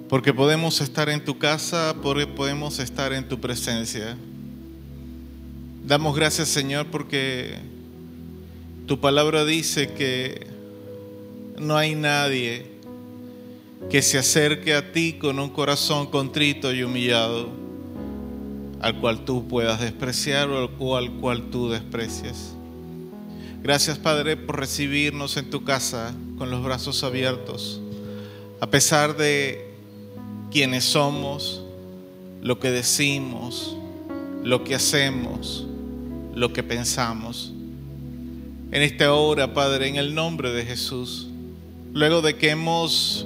porque 0.09 0.35
podemos 0.35 0.81
estar 0.81 1.09
en 1.09 1.25
tu 1.25 1.39
casa, 1.39 1.95
porque 2.03 2.27
podemos 2.27 2.81
estar 2.81 3.13
en 3.13 3.29
tu 3.29 3.39
presencia. 3.39 4.17
Damos 5.87 6.17
gracias, 6.17 6.49
Señor, 6.49 6.87
porque 6.87 7.55
tu 8.89 8.99
palabra 8.99 9.45
dice 9.45 9.93
que 9.93 10.49
no 11.61 11.77
hay 11.77 11.95
nadie 11.95 12.67
que 13.89 14.03
se 14.03 14.19
acerque 14.19 14.75
a 14.75 14.91
ti 14.91 15.13
con 15.13 15.39
un 15.39 15.49
corazón 15.49 16.09
contrito 16.09 16.75
y 16.75 16.83
humillado, 16.83 17.49
al 18.81 18.99
cual 18.99 19.25
tú 19.25 19.47
puedas 19.47 19.81
despreciar 19.81 20.49
o 20.51 20.97
al 20.97 21.13
cual 21.13 21.51
tú 21.53 21.71
desprecias. 21.71 22.57
Gracias, 23.63 23.99
Padre, 23.99 24.37
por 24.37 24.59
recibirnos 24.59 25.37
en 25.37 25.49
tu 25.49 25.63
casa 25.63 26.13
con 26.43 26.51
los 26.51 26.65
brazos 26.65 27.05
abiertos, 27.05 27.81
a 28.59 28.67
pesar 28.67 29.17
de 29.17 29.65
quienes 30.51 30.83
somos, 30.83 31.63
lo 32.41 32.59
que 32.59 32.73
decimos, 32.73 33.77
lo 34.43 34.65
que 34.65 34.75
hacemos, 34.75 35.65
lo 36.35 36.53
que 36.53 36.65
pensamos. 36.65 37.53
En 38.73 38.83
esta 38.83 39.13
hora, 39.13 39.55
Padre, 39.55 39.87
en 39.87 39.95
el 39.95 40.17
nombre 40.17 40.51
de 40.51 40.65
Jesús, 40.65 41.29
luego 41.93 42.23
de 42.23 42.35
que 42.35 42.51
hemos 42.51 43.25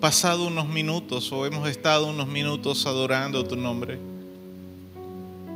pasado 0.00 0.48
unos 0.48 0.66
minutos 0.68 1.30
o 1.30 1.46
hemos 1.46 1.68
estado 1.68 2.08
unos 2.08 2.26
minutos 2.26 2.84
adorando 2.84 3.44
tu 3.44 3.54
nombre, 3.54 3.96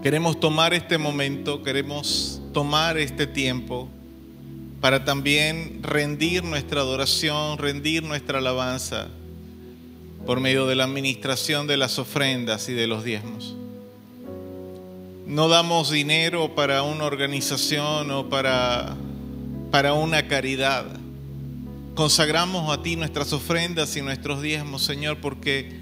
queremos 0.00 0.38
tomar 0.38 0.72
este 0.72 0.96
momento, 0.96 1.60
queremos 1.60 2.40
tomar 2.52 2.98
este 2.98 3.26
tiempo 3.26 3.88
para 4.84 5.02
también 5.02 5.82
rendir 5.82 6.44
nuestra 6.44 6.82
adoración, 6.82 7.56
rendir 7.56 8.02
nuestra 8.02 8.36
alabanza 8.36 9.08
por 10.26 10.40
medio 10.40 10.66
de 10.66 10.74
la 10.74 10.84
administración 10.84 11.66
de 11.66 11.78
las 11.78 11.98
ofrendas 11.98 12.68
y 12.68 12.74
de 12.74 12.86
los 12.86 13.02
diezmos. 13.02 13.54
No 15.26 15.48
damos 15.48 15.90
dinero 15.90 16.54
para 16.54 16.82
una 16.82 17.04
organización 17.04 18.10
o 18.10 18.28
para, 18.28 18.94
para 19.70 19.94
una 19.94 20.28
caridad. 20.28 20.84
Consagramos 21.94 22.70
a 22.70 22.82
ti 22.82 22.96
nuestras 22.96 23.32
ofrendas 23.32 23.96
y 23.96 24.02
nuestros 24.02 24.42
diezmos, 24.42 24.82
Señor, 24.82 25.16
porque 25.16 25.80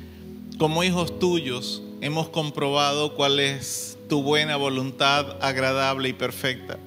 como 0.58 0.84
hijos 0.84 1.18
tuyos 1.18 1.82
hemos 2.00 2.28
comprobado 2.28 3.16
cuál 3.16 3.40
es 3.40 3.98
tu 4.08 4.22
buena 4.22 4.54
voluntad 4.54 5.42
agradable 5.42 6.10
y 6.10 6.12
perfecta. 6.12 6.78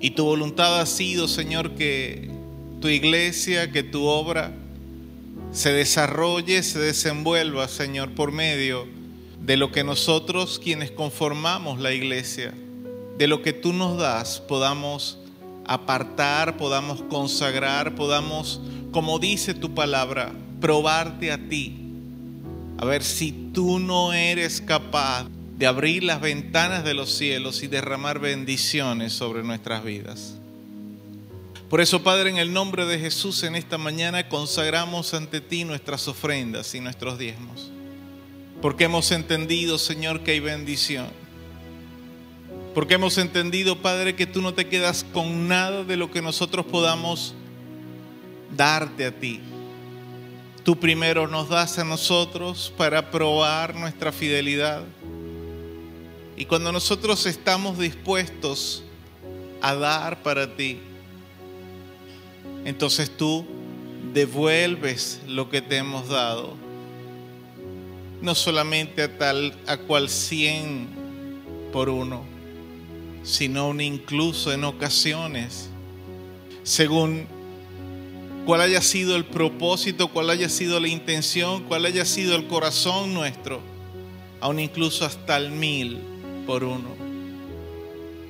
Y 0.00 0.10
tu 0.10 0.24
voluntad 0.24 0.80
ha 0.80 0.86
sido, 0.86 1.28
Señor, 1.28 1.74
que 1.74 2.30
tu 2.80 2.88
iglesia, 2.88 3.70
que 3.70 3.82
tu 3.82 4.04
obra 4.04 4.52
se 5.52 5.72
desarrolle, 5.72 6.62
se 6.62 6.78
desenvuelva, 6.78 7.68
Señor, 7.68 8.10
por 8.14 8.32
medio 8.32 8.86
de 9.42 9.56
lo 9.56 9.72
que 9.72 9.84
nosotros 9.84 10.60
quienes 10.62 10.90
conformamos 10.90 11.80
la 11.80 11.92
iglesia, 11.92 12.54
de 13.18 13.26
lo 13.26 13.42
que 13.42 13.52
tú 13.52 13.72
nos 13.72 13.98
das, 13.98 14.40
podamos 14.40 15.18
apartar, 15.66 16.56
podamos 16.56 17.02
consagrar, 17.02 17.94
podamos, 17.94 18.60
como 18.92 19.18
dice 19.18 19.52
tu 19.54 19.74
palabra, 19.74 20.32
probarte 20.60 21.30
a 21.30 21.48
ti. 21.48 21.76
A 22.78 22.84
ver 22.86 23.02
si 23.02 23.32
tú 23.52 23.78
no 23.78 24.12
eres 24.12 24.60
capaz 24.60 25.26
de 25.60 25.66
abrir 25.66 26.02
las 26.02 26.22
ventanas 26.22 26.84
de 26.84 26.94
los 26.94 27.10
cielos 27.10 27.62
y 27.62 27.66
derramar 27.66 28.18
bendiciones 28.18 29.12
sobre 29.12 29.42
nuestras 29.42 29.84
vidas. 29.84 30.38
Por 31.68 31.82
eso, 31.82 32.02
Padre, 32.02 32.30
en 32.30 32.38
el 32.38 32.54
nombre 32.54 32.86
de 32.86 32.98
Jesús, 32.98 33.42
en 33.42 33.54
esta 33.54 33.76
mañana 33.76 34.26
consagramos 34.30 35.12
ante 35.12 35.42
ti 35.42 35.64
nuestras 35.64 36.08
ofrendas 36.08 36.74
y 36.74 36.80
nuestros 36.80 37.18
diezmos. 37.18 37.70
Porque 38.62 38.84
hemos 38.84 39.10
entendido, 39.10 39.76
Señor, 39.76 40.22
que 40.22 40.30
hay 40.30 40.40
bendición. 40.40 41.08
Porque 42.74 42.94
hemos 42.94 43.18
entendido, 43.18 43.82
Padre, 43.82 44.16
que 44.16 44.26
tú 44.26 44.40
no 44.40 44.54
te 44.54 44.66
quedas 44.66 45.04
con 45.12 45.46
nada 45.46 45.84
de 45.84 45.98
lo 45.98 46.10
que 46.10 46.22
nosotros 46.22 46.64
podamos 46.64 47.34
darte 48.56 49.04
a 49.04 49.12
ti. 49.12 49.40
Tú 50.64 50.80
primero 50.80 51.28
nos 51.28 51.50
das 51.50 51.78
a 51.78 51.84
nosotros 51.84 52.72
para 52.78 53.10
probar 53.10 53.74
nuestra 53.74 54.10
fidelidad. 54.10 54.84
Y 56.40 56.46
cuando 56.46 56.72
nosotros 56.72 57.26
estamos 57.26 57.78
dispuestos 57.78 58.82
a 59.60 59.74
dar 59.74 60.22
para 60.22 60.56
ti, 60.56 60.78
entonces 62.64 63.14
tú 63.14 63.44
devuelves 64.14 65.20
lo 65.26 65.50
que 65.50 65.60
te 65.60 65.76
hemos 65.76 66.08
dado 66.08 66.56
no 68.22 68.34
solamente 68.34 69.02
a 69.02 69.18
tal 69.18 69.54
a 69.66 69.76
cual 69.76 70.08
cien 70.08 70.88
por 71.74 71.90
uno, 71.90 72.24
sino 73.22 73.78
incluso 73.78 74.50
en 74.50 74.64
ocasiones, 74.64 75.68
según 76.62 77.26
cuál 78.46 78.62
haya 78.62 78.80
sido 78.80 79.14
el 79.14 79.26
propósito, 79.26 80.08
cuál 80.08 80.30
haya 80.30 80.48
sido 80.48 80.80
la 80.80 80.88
intención, 80.88 81.64
cuál 81.64 81.84
haya 81.84 82.06
sido 82.06 82.34
el 82.34 82.46
corazón 82.46 83.12
nuestro, 83.12 83.60
aún 84.40 84.58
incluso 84.58 85.04
hasta 85.04 85.36
el 85.36 85.50
mil 85.50 86.09
por 86.46 86.64
uno. 86.64 86.88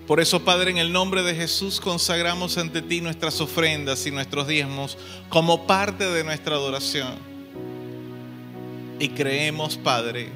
Por 0.06 0.20
eso, 0.20 0.44
Padre, 0.44 0.72
en 0.72 0.78
el 0.78 0.92
nombre 0.92 1.22
de 1.22 1.34
Jesús 1.34 1.80
consagramos 1.80 2.58
ante 2.58 2.82
ti 2.82 3.00
nuestras 3.00 3.40
ofrendas 3.40 4.06
y 4.06 4.10
nuestros 4.10 4.48
diezmos 4.48 4.98
como 5.28 5.66
parte 5.66 6.04
de 6.10 6.24
nuestra 6.24 6.56
adoración 6.56 7.30
y 9.00 9.08
creemos, 9.08 9.78
Padre, 9.78 10.28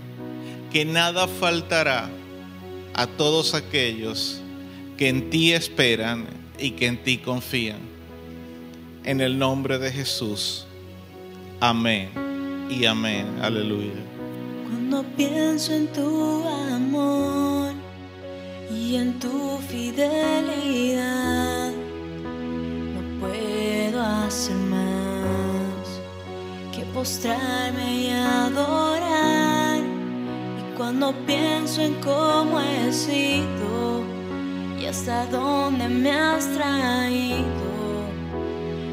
que 0.73 0.85
nada 0.85 1.29
faltará 1.29 2.09
a 2.95 3.07
todos 3.07 3.55
aquellos 3.55 4.41
que 4.97 5.09
en 5.09 5.29
ti 5.29 5.53
esperan 5.53 6.27
y 6.59 6.71
que 6.71 6.87
en 6.87 6.97
ti 7.05 7.19
confían. 7.19 7.79
En 9.05 9.21
el 9.21 9.39
nombre 9.39 9.79
de 9.79 9.93
Jesús. 9.93 10.67
Amén 11.61 12.09
y 12.71 12.87
amén. 12.87 13.27
Aleluya. 13.43 13.93
Cuando 14.67 15.03
pienso 15.15 15.75
en 15.75 15.89
tu 15.89 16.49
amor 16.49 17.54
y 18.71 18.97
en 18.97 19.19
tu 19.19 19.59
fidelidad, 19.69 20.53
no 22.95 23.21
puedo 23.21 24.01
hacer 24.01 24.57
más 24.57 26.01
que 26.73 26.85
postrarme 26.93 28.03
y 28.03 28.11
adorar. 28.11 29.79
Y 29.79 30.77
cuando 30.77 31.13
pienso 31.27 31.83
en 31.83 31.95
cómo 31.95 32.61
he 32.61 32.93
sido 32.93 34.03
y 34.81 34.87
hasta 34.87 35.27
dónde 35.27 35.89
me 35.89 36.11
has 36.13 36.47
traído, 36.53 37.45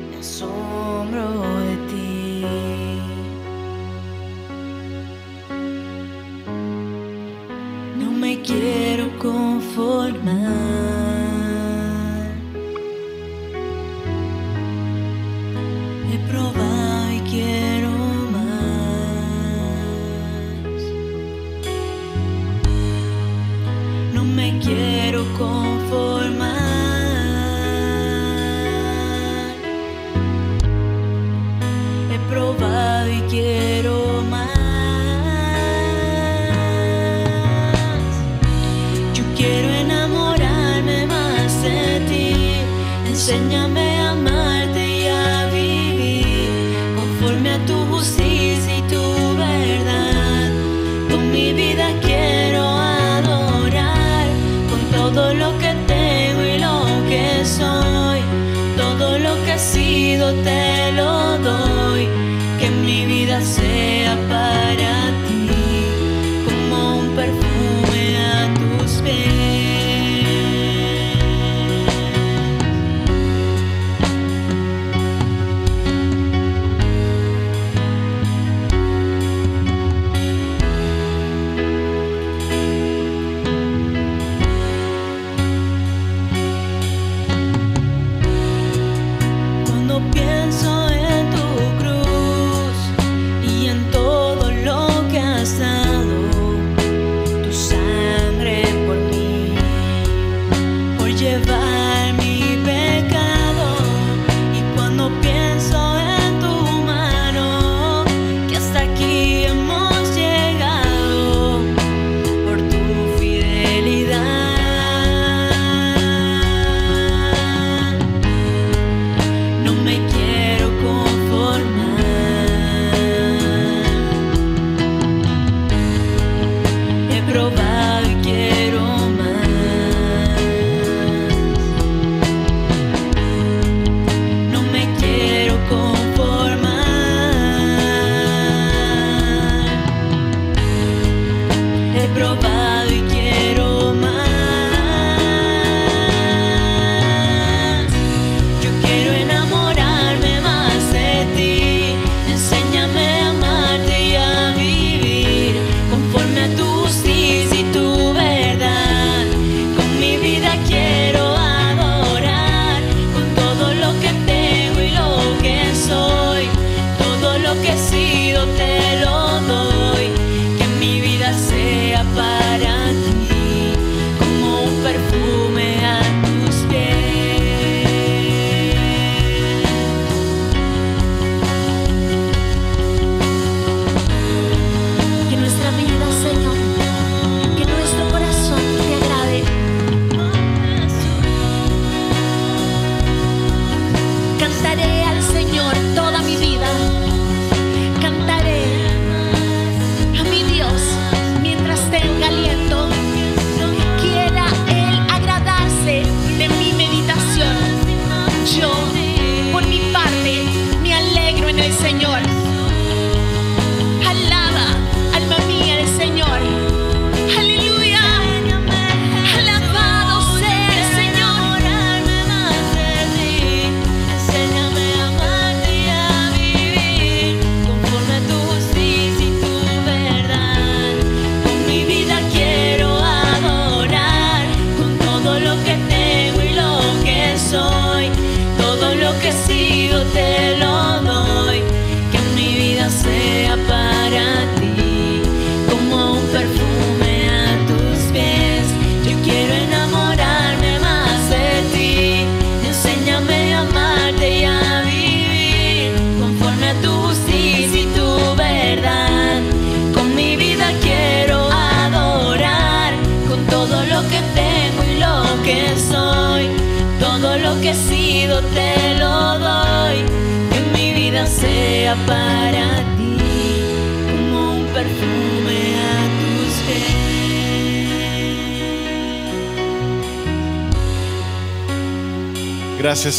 me 0.10 0.18
asombro 0.18 1.28
de 1.60 1.76
ti. 1.90 2.46
No 8.00 8.12
me 8.12 8.42
quiero 8.42 9.11
conformar. 10.12 10.92
He 10.92 11.01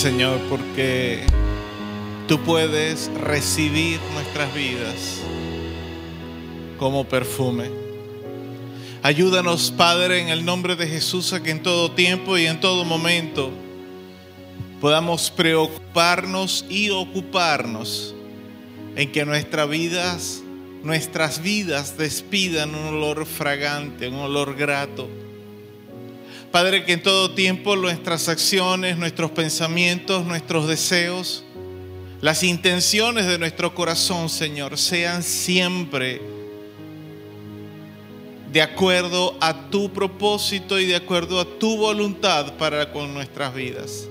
Señor, 0.02 0.40
porque 0.50 1.20
tú 2.26 2.40
puedes 2.40 3.08
recibir 3.20 4.00
nuestras 4.14 4.52
vidas 4.52 5.20
como 6.76 7.04
perfume. 7.04 7.70
Ayúdanos, 9.04 9.70
Padre, 9.70 10.20
en 10.20 10.28
el 10.30 10.44
nombre 10.44 10.74
de 10.74 10.88
Jesús, 10.88 11.32
a 11.32 11.40
que 11.40 11.52
en 11.52 11.62
todo 11.62 11.92
tiempo 11.92 12.36
y 12.36 12.46
en 12.46 12.58
todo 12.58 12.84
momento 12.84 13.52
podamos 14.80 15.30
preocuparnos 15.30 16.66
y 16.68 16.90
ocuparnos 16.90 18.12
en 18.96 19.12
que 19.12 19.24
nuestras 19.24 19.68
vidas, 19.68 20.42
nuestras 20.82 21.40
vidas 21.40 21.96
despidan 21.96 22.74
un 22.74 22.86
olor 22.86 23.24
fragante, 23.24 24.08
un 24.08 24.16
olor 24.16 24.56
grato 24.56 25.08
Padre, 26.52 26.84
que 26.84 26.92
en 26.92 27.02
todo 27.02 27.30
tiempo 27.30 27.76
nuestras 27.76 28.28
acciones, 28.28 28.98
nuestros 28.98 29.30
pensamientos, 29.30 30.26
nuestros 30.26 30.68
deseos, 30.68 31.44
las 32.20 32.42
intenciones 32.42 33.26
de 33.26 33.38
nuestro 33.38 33.74
corazón, 33.74 34.28
Señor, 34.28 34.76
sean 34.76 35.22
siempre 35.22 36.20
de 38.52 38.60
acuerdo 38.60 39.34
a 39.40 39.70
tu 39.70 39.94
propósito 39.94 40.78
y 40.78 40.84
de 40.84 40.96
acuerdo 40.96 41.40
a 41.40 41.46
tu 41.46 41.78
voluntad 41.78 42.52
para 42.58 42.92
con 42.92 43.14
nuestras 43.14 43.54
vidas. 43.54 44.06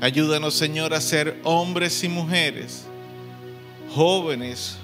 Ayúdanos, 0.00 0.54
Señor, 0.54 0.92
a 0.92 1.00
ser 1.00 1.38
hombres 1.44 2.02
y 2.02 2.08
mujeres, 2.08 2.84
jóvenes, 3.94 4.76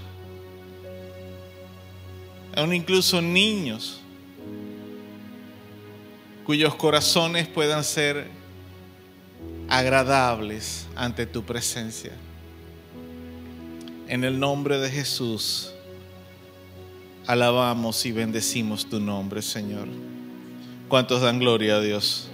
aún 2.55 2.73
incluso 2.73 3.21
niños 3.21 3.98
cuyos 6.49 6.75
corazones 6.77 7.47
puedan 7.47 7.85
ser 7.85 8.27
agradables 9.69 10.87
ante 10.97 11.27
tu 11.27 11.45
presencia. 11.45 12.13
En 14.09 14.25
el 14.25 14.41
nombre 14.41 14.79
de 14.79 14.89
Jesús, 14.89 15.75
alabamos 17.27 18.07
y 18.07 18.13
bendecimos 18.13 18.89
tu 18.89 18.99
nombre, 18.99 19.43
Señor. 19.43 19.89
¿Cuántos 20.89 21.21
dan 21.21 21.39
gloria 21.39 21.77
a 21.77 21.81
Dios? 21.81 22.31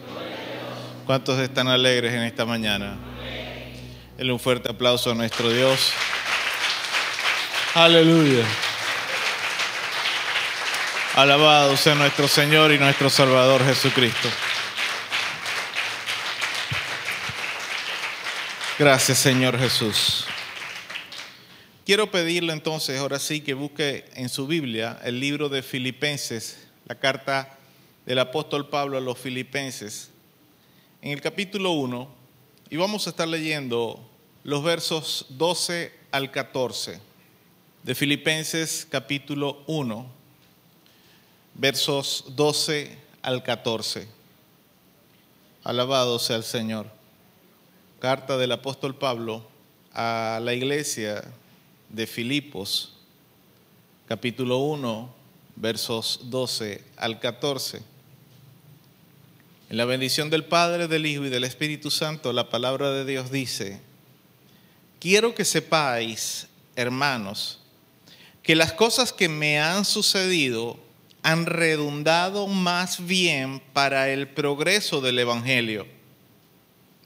¿Cuántos 1.06 1.40
están 1.40 1.66
alegres 1.66 2.14
en 2.14 2.22
esta 2.22 2.44
mañana? 2.44 2.96
Denle 4.16 4.32
un 4.32 4.38
fuerte 4.38 4.70
aplauso 4.70 5.10
a 5.10 5.16
nuestro 5.16 5.50
Dios. 5.50 5.92
Aleluya. 7.74 8.44
Alabado 11.16 11.76
sea 11.76 11.94
nuestro 11.94 12.26
Señor 12.26 12.72
y 12.72 12.78
nuestro 12.78 13.08
Salvador 13.08 13.64
Jesucristo. 13.64 14.28
Gracias 18.80 19.18
Señor 19.18 19.56
Jesús. 19.56 20.24
Quiero 21.86 22.10
pedirle 22.10 22.52
entonces, 22.52 22.98
ahora 22.98 23.20
sí, 23.20 23.42
que 23.42 23.54
busque 23.54 24.06
en 24.16 24.28
su 24.28 24.48
Biblia 24.48 24.98
el 25.04 25.20
libro 25.20 25.48
de 25.48 25.62
Filipenses, 25.62 26.66
la 26.86 26.96
carta 26.96 27.58
del 28.06 28.18
apóstol 28.18 28.68
Pablo 28.68 28.98
a 28.98 29.00
los 29.00 29.16
Filipenses, 29.16 30.10
en 31.00 31.12
el 31.12 31.20
capítulo 31.20 31.70
1, 31.70 32.08
y 32.70 32.76
vamos 32.76 33.06
a 33.06 33.10
estar 33.10 33.28
leyendo 33.28 34.04
los 34.42 34.64
versos 34.64 35.26
12 35.28 35.92
al 36.10 36.32
14 36.32 36.98
de 37.84 37.94
Filipenses 37.94 38.84
capítulo 38.90 39.62
1, 39.68 40.13
versos 41.54 42.24
12 42.34 42.98
al 43.22 43.42
14. 43.42 44.06
Alabado 45.62 46.18
sea 46.18 46.36
el 46.36 46.44
Señor. 46.44 46.86
Carta 48.00 48.36
del 48.36 48.52
apóstol 48.52 48.96
Pablo 48.96 49.46
a 49.92 50.40
la 50.42 50.52
iglesia 50.52 51.24
de 51.88 52.06
Filipos, 52.06 52.92
capítulo 54.06 54.58
1, 54.58 55.14
versos 55.56 56.20
12 56.24 56.84
al 56.96 57.20
14. 57.20 57.82
En 59.70 59.76
la 59.76 59.84
bendición 59.86 60.28
del 60.28 60.44
Padre, 60.44 60.88
del 60.88 61.06
Hijo 61.06 61.24
y 61.24 61.30
del 61.30 61.44
Espíritu 61.44 61.90
Santo, 61.90 62.32
la 62.32 62.50
palabra 62.50 62.90
de 62.90 63.04
Dios 63.04 63.30
dice, 63.30 63.80
quiero 65.00 65.34
que 65.34 65.44
sepáis, 65.44 66.48
hermanos, 66.76 67.60
que 68.42 68.54
las 68.54 68.72
cosas 68.74 69.12
que 69.12 69.28
me 69.28 69.58
han 69.58 69.86
sucedido 69.86 70.83
han 71.24 71.46
redundado 71.46 72.46
más 72.46 73.06
bien 73.06 73.60
para 73.72 74.10
el 74.10 74.28
progreso 74.28 75.00
del 75.00 75.18
Evangelio, 75.18 75.86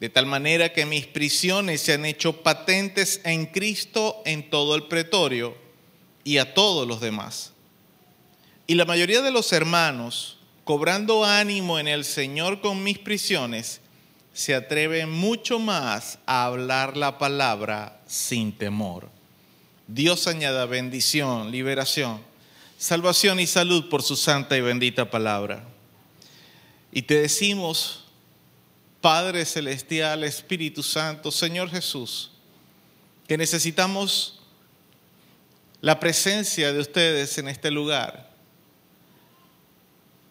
de 0.01 0.09
tal 0.09 0.27
manera 0.27 0.73
que 0.73 0.85
mis 0.85 1.07
prisiones 1.07 1.83
se 1.83 1.93
han 1.93 2.05
hecho 2.05 2.43
patentes 2.43 3.21
en 3.25 3.47
Cristo 3.47 4.21
en 4.27 4.51
todo 4.51 4.75
el 4.75 4.89
pretorio 4.89 5.57
y 6.25 6.39
a 6.39 6.53
todos 6.53 6.87
los 6.87 7.01
demás. 7.01 7.53
Y 8.67 8.75
la 8.75 8.85
mayoría 8.85 9.23
de 9.23 9.31
los 9.31 9.53
hermanos, 9.53 10.39
cobrando 10.65 11.25
ánimo 11.25 11.79
en 11.79 11.87
el 11.87 12.05
Señor 12.05 12.61
con 12.61 12.83
mis 12.83 12.99
prisiones, 12.99 13.81
se 14.33 14.53
atreven 14.53 15.11
mucho 15.11 15.61
más 15.61 16.19
a 16.27 16.45
hablar 16.45 16.97
la 16.97 17.19
palabra 17.19 18.01
sin 18.09 18.51
temor. 18.51 19.09
Dios 19.87 20.27
añada 20.27 20.67
bendición, 20.67 21.53
liberación, 21.53 22.28
salvación 22.79 23.41
y 23.41 23.47
salud 23.47 23.89
por 23.89 24.03
su 24.03 24.17
santa 24.17 24.57
y 24.57 24.61
bendita 24.61 25.11
palabra. 25.11 25.67
Y 26.93 27.03
te 27.03 27.21
decimos, 27.21 28.05
Padre 29.01 29.45
Celestial, 29.45 30.25
Espíritu 30.25 30.83
Santo, 30.83 31.31
Señor 31.31 31.69
Jesús, 31.71 32.31
que 33.27 33.37
necesitamos 33.37 34.41
la 35.81 36.01
presencia 36.01 36.73
de 36.73 36.79
ustedes 36.79 37.37
en 37.39 37.49
este 37.49 37.71
lugar. 37.71 38.33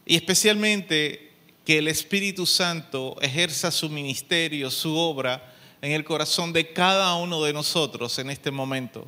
Y 0.06 0.16
especialmente 0.16 1.34
que 1.66 1.80
el 1.80 1.90
Espíritu 1.90 2.46
Santo 2.46 3.18
ejerza 3.22 3.72
su 3.72 3.90
ministerio, 3.90 4.72
su 4.72 4.96
obra 4.96 5.54
en 5.82 5.92
el 5.92 6.06
corazón 6.06 6.54
de 6.54 6.72
cada 6.72 7.14
uno 7.16 7.44
de 7.44 7.52
nosotros 7.52 8.18
en 8.20 8.30
este 8.30 8.52
momento, 8.52 9.06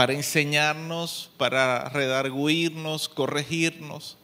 para 0.00 0.14
enseñarnos, 0.14 1.28
para 1.36 1.90
redarguirnos, 1.90 3.06
corregirnos, 3.06 4.16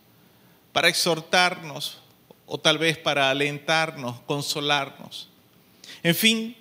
para 0.73 0.89
exhortarnos 0.89 1.99
o 2.47 2.57
tal 2.57 2.79
vez 2.79 2.97
para 2.97 3.29
alentarnos, 3.29 4.19
consolarnos. 4.21 5.29
En 6.03 6.15
fin, 6.15 6.57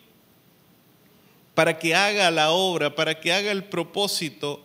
para 1.53 1.79
que 1.79 1.95
haga 1.95 2.29
la 2.29 2.51
obra, 2.51 2.93
para 2.93 3.17
que 3.17 3.31
haga 3.31 3.53
el 3.53 3.63
propósito, 3.63 4.61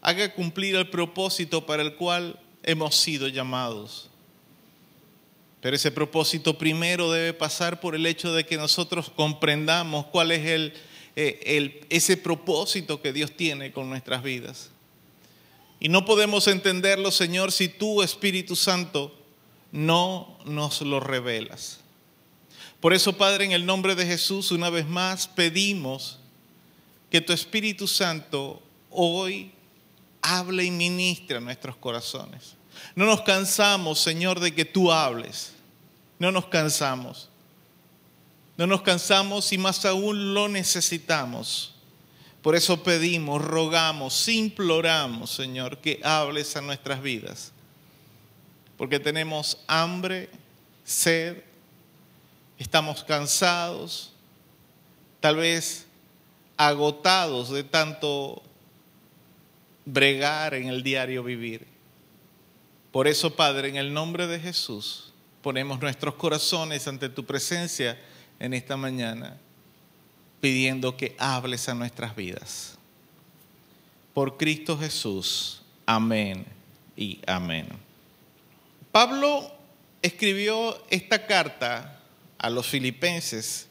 haga 0.00 0.34
cumplir 0.34 0.74
el 0.74 0.90
propósito 0.90 1.64
para 1.64 1.82
el 1.82 1.94
cual 1.94 2.36
hemos 2.64 2.96
sido 2.96 3.28
llamados. 3.28 4.10
Pero 5.60 5.76
ese 5.76 5.92
propósito 5.92 6.58
primero 6.58 7.12
debe 7.12 7.32
pasar 7.32 7.78
por 7.78 7.94
el 7.94 8.06
hecho 8.06 8.34
de 8.34 8.44
que 8.44 8.56
nosotros 8.56 9.08
comprendamos 9.08 10.06
cuál 10.06 10.32
es 10.32 10.44
el, 10.46 10.74
eh, 11.16 11.86
ese 11.90 12.16
propósito 12.16 13.02
que 13.02 13.12
Dios 13.12 13.36
tiene 13.36 13.72
con 13.72 13.88
nuestras 13.88 14.22
vidas. 14.22 14.70
Y 15.80 15.88
no 15.88 16.04
podemos 16.04 16.46
entenderlo, 16.46 17.10
Señor, 17.10 17.50
si 17.50 17.68
tú, 17.68 18.02
Espíritu 18.02 18.54
Santo, 18.54 19.12
no 19.72 20.38
nos 20.44 20.80
lo 20.82 21.00
revelas. 21.00 21.80
Por 22.80 22.94
eso, 22.94 23.14
Padre, 23.14 23.44
en 23.44 23.52
el 23.52 23.66
nombre 23.66 23.94
de 23.94 24.06
Jesús, 24.06 24.52
una 24.52 24.70
vez 24.70 24.86
más 24.86 25.26
pedimos 25.26 26.18
que 27.10 27.20
tu 27.20 27.32
Espíritu 27.32 27.86
Santo 27.86 28.62
hoy 28.90 29.52
hable 30.22 30.64
y 30.64 30.70
ministre 30.70 31.36
a 31.36 31.40
nuestros 31.40 31.76
corazones. 31.76 32.54
No 32.94 33.04
nos 33.06 33.22
cansamos, 33.22 34.00
Señor, 34.00 34.40
de 34.40 34.54
que 34.54 34.64
tú 34.64 34.90
hables. 34.92 35.52
No 36.18 36.30
nos 36.30 36.46
cansamos. 36.46 37.28
No 38.56 38.66
nos 38.66 38.82
cansamos 38.82 39.52
y 39.52 39.58
más 39.58 39.84
aún 39.84 40.34
lo 40.34 40.48
necesitamos. 40.48 41.74
Por 42.42 42.56
eso 42.56 42.82
pedimos, 42.82 43.42
rogamos, 43.42 44.28
imploramos, 44.28 45.30
Señor, 45.30 45.78
que 45.78 46.00
hables 46.02 46.56
a 46.56 46.60
nuestras 46.60 47.00
vidas. 47.00 47.52
Porque 48.76 48.98
tenemos 48.98 49.58
hambre, 49.68 50.28
sed, 50.84 51.44
estamos 52.58 53.04
cansados, 53.04 54.12
tal 55.20 55.36
vez 55.36 55.86
agotados 56.56 57.50
de 57.50 57.62
tanto 57.64 58.42
bregar 59.84 60.54
en 60.54 60.68
el 60.68 60.82
diario 60.82 61.22
vivir. 61.22 61.66
Por 62.90 63.08
eso, 63.08 63.34
Padre, 63.34 63.68
en 63.68 63.76
el 63.76 63.94
nombre 63.94 64.26
de 64.26 64.38
Jesús, 64.38 65.12
ponemos 65.42 65.80
nuestros 65.80 66.14
corazones 66.14 66.86
ante 66.88 67.08
tu 67.08 67.24
presencia 67.24 67.98
en 68.42 68.54
esta 68.54 68.76
mañana, 68.76 69.36
pidiendo 70.40 70.96
que 70.96 71.14
hables 71.16 71.68
a 71.68 71.74
nuestras 71.74 72.16
vidas. 72.16 72.76
Por 74.14 74.36
Cristo 74.36 74.76
Jesús. 74.76 75.62
Amén 75.86 76.44
y 76.96 77.20
amén. 77.24 77.68
Pablo 78.90 79.48
escribió 80.02 80.76
esta 80.90 81.24
carta 81.28 82.00
a 82.36 82.50
los 82.50 82.66
filipenses 82.66 83.68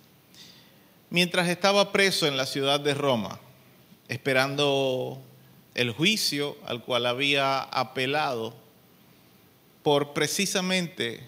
mientras 1.09 1.49
estaba 1.49 1.91
preso 1.91 2.26
en 2.26 2.38
la 2.38 2.45
ciudad 2.45 2.80
de 2.80 2.93
Roma, 2.93 3.41
esperando 4.07 5.22
el 5.76 5.91
juicio 5.91 6.57
al 6.65 6.82
cual 6.82 7.07
había 7.07 7.59
apelado 7.59 8.55
por 9.84 10.13
precisamente 10.13 11.19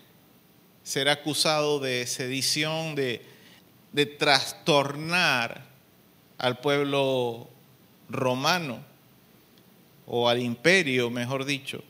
ser 0.86 1.10
acusado 1.10 1.82
de 1.82 2.08
sedición, 2.08 2.96
de, 2.96 3.33
de 3.94 4.06
trastornar 4.06 5.64
al 6.38 6.60
pueblo 6.60 7.48
romano 8.10 8.84
o 10.06 10.28
al 10.28 10.42
imperio, 10.42 11.10
mejor 11.10 11.46
dicho, 11.46 11.84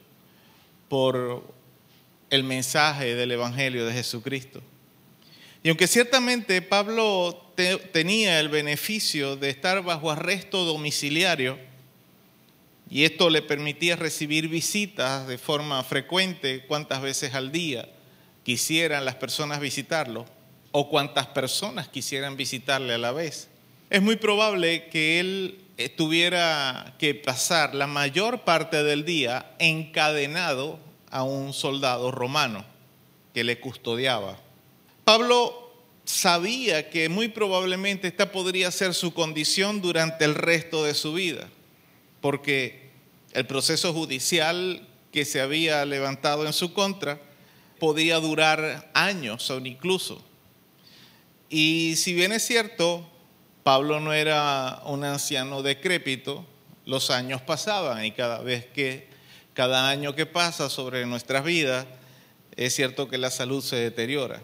por 0.90 1.44
el 2.30 2.44
mensaje 2.44 3.16
del 3.16 3.32
Evangelio 3.32 3.86
de 3.86 3.94
Jesucristo. 3.94 4.62
Y 5.64 5.70
aunque 5.70 5.88
ciertamente 5.88 6.62
Pablo 6.62 7.52
te, 7.56 7.78
tenía 7.78 8.40
el 8.40 8.50
beneficio 8.50 9.38
de 9.38 9.50
estar 9.50 9.82
bajo 9.82 10.12
arresto 10.12 10.66
domiciliario, 10.66 11.58
y 12.90 13.06
esto 13.06 13.30
le 13.30 13.42
permitía 13.42 13.96
recibir 13.96 14.50
visitas 14.50 15.26
de 15.26 15.38
forma 15.38 15.82
frecuente, 15.84 16.66
cuantas 16.68 17.02
veces 17.02 17.34
al 17.34 17.52
día 17.52 17.90
quisieran 18.44 19.06
las 19.06 19.16
personas 19.16 19.62
visitarlo, 19.62 20.26
o 20.74 20.90
cuantas 20.90 21.28
personas 21.28 21.88
quisieran 21.88 22.36
visitarle 22.36 22.96
a 22.96 22.98
la 22.98 23.14
vez. 23.14 23.48
Es 23.90 24.02
muy 24.02 24.16
probable 24.18 24.90
que 24.90 25.20
él 25.20 25.60
tuviera 25.96 26.96
que 26.98 27.14
pasar 27.14 27.76
la 27.76 27.88
mayor 27.88 28.42
parte 28.42 28.84
del 28.84 29.06
día 29.06 29.54
encadenado 29.60 30.80
a 31.12 31.24
un 31.24 31.54
soldado 31.54 32.10
romano 32.10 32.66
que 33.36 33.44
le 33.44 33.60
custodiaba. 33.60 34.38
Pablo 35.06 35.72
sabía 36.06 36.90
que 36.90 37.08
muy 37.08 37.28
probablemente 37.28 38.08
esta 38.08 38.32
podría 38.32 38.72
ser 38.72 38.96
su 38.96 39.14
condición 39.14 39.80
durante 39.80 40.26
el 40.26 40.34
resto 40.34 40.84
de 40.84 40.96
su 40.96 41.14
vida, 41.14 41.48
porque 42.20 42.90
el 43.34 43.46
proceso 43.46 43.94
judicial 43.94 44.88
que 45.12 45.24
se 45.24 45.40
había 45.40 45.86
levantado 45.86 46.48
en 46.48 46.54
su 46.54 46.74
contra 46.74 47.20
podía 47.80 48.20
durar 48.20 48.90
años 48.96 49.52
o 49.52 49.60
incluso. 49.60 50.24
Y 51.50 51.96
si 51.98 52.14
bien 52.14 52.32
es 52.32 52.46
cierto, 52.46 53.08
Pablo 53.64 54.00
no 54.00 54.14
era 54.14 54.82
un 54.86 55.04
anciano 55.04 55.62
decrépito, 55.62 56.46
los 56.86 57.10
años 57.10 57.42
pasaban 57.42 58.04
y 58.04 58.12
cada 58.12 58.40
vez 58.40 58.66
que, 58.66 59.08
cada 59.54 59.90
año 59.90 60.16
que 60.16 60.26
pasa 60.26 60.70
sobre 60.70 61.06
nuestras 61.06 61.44
vidas, 61.44 61.86
es 62.56 62.76
cierto 62.76 63.08
que 63.08 63.18
la 63.18 63.32
salud 63.32 63.64
se 63.64 63.78
deteriora. 63.78 64.42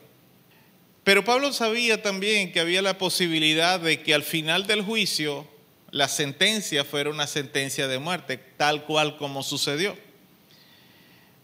Pero 1.04 1.24
Pablo 1.24 1.52
sabía 1.54 2.02
también 2.02 2.52
que 2.52 2.60
había 2.60 2.82
la 2.82 2.97
posibilidad 2.97 3.80
de 3.80 4.02
que 4.04 4.14
al 4.14 4.24
final 4.24 4.68
del 4.68 4.84
juicio 4.84 5.47
la 5.91 6.08
sentencia 6.08 6.86
fuera 6.86 7.10
una 7.10 7.28
sentencia 7.28 7.88
de 7.88 8.00
muerte, 8.00 8.38
tal 8.58 8.86
cual 8.86 9.18
como 9.18 9.43
sucedió. 9.43 9.97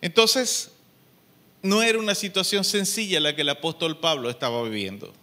Entonces, 0.01 0.72
no 1.62 1.82
era 1.82 1.97
una 1.97 2.14
situación 2.14 2.64
sencilla 2.64 3.20
la 3.20 3.36
que 3.36 3.41
el 3.41 3.49
apóstol 3.49 3.99
Pablo 3.99 4.30
estaba 4.30 4.62
viviendo. 4.64 5.14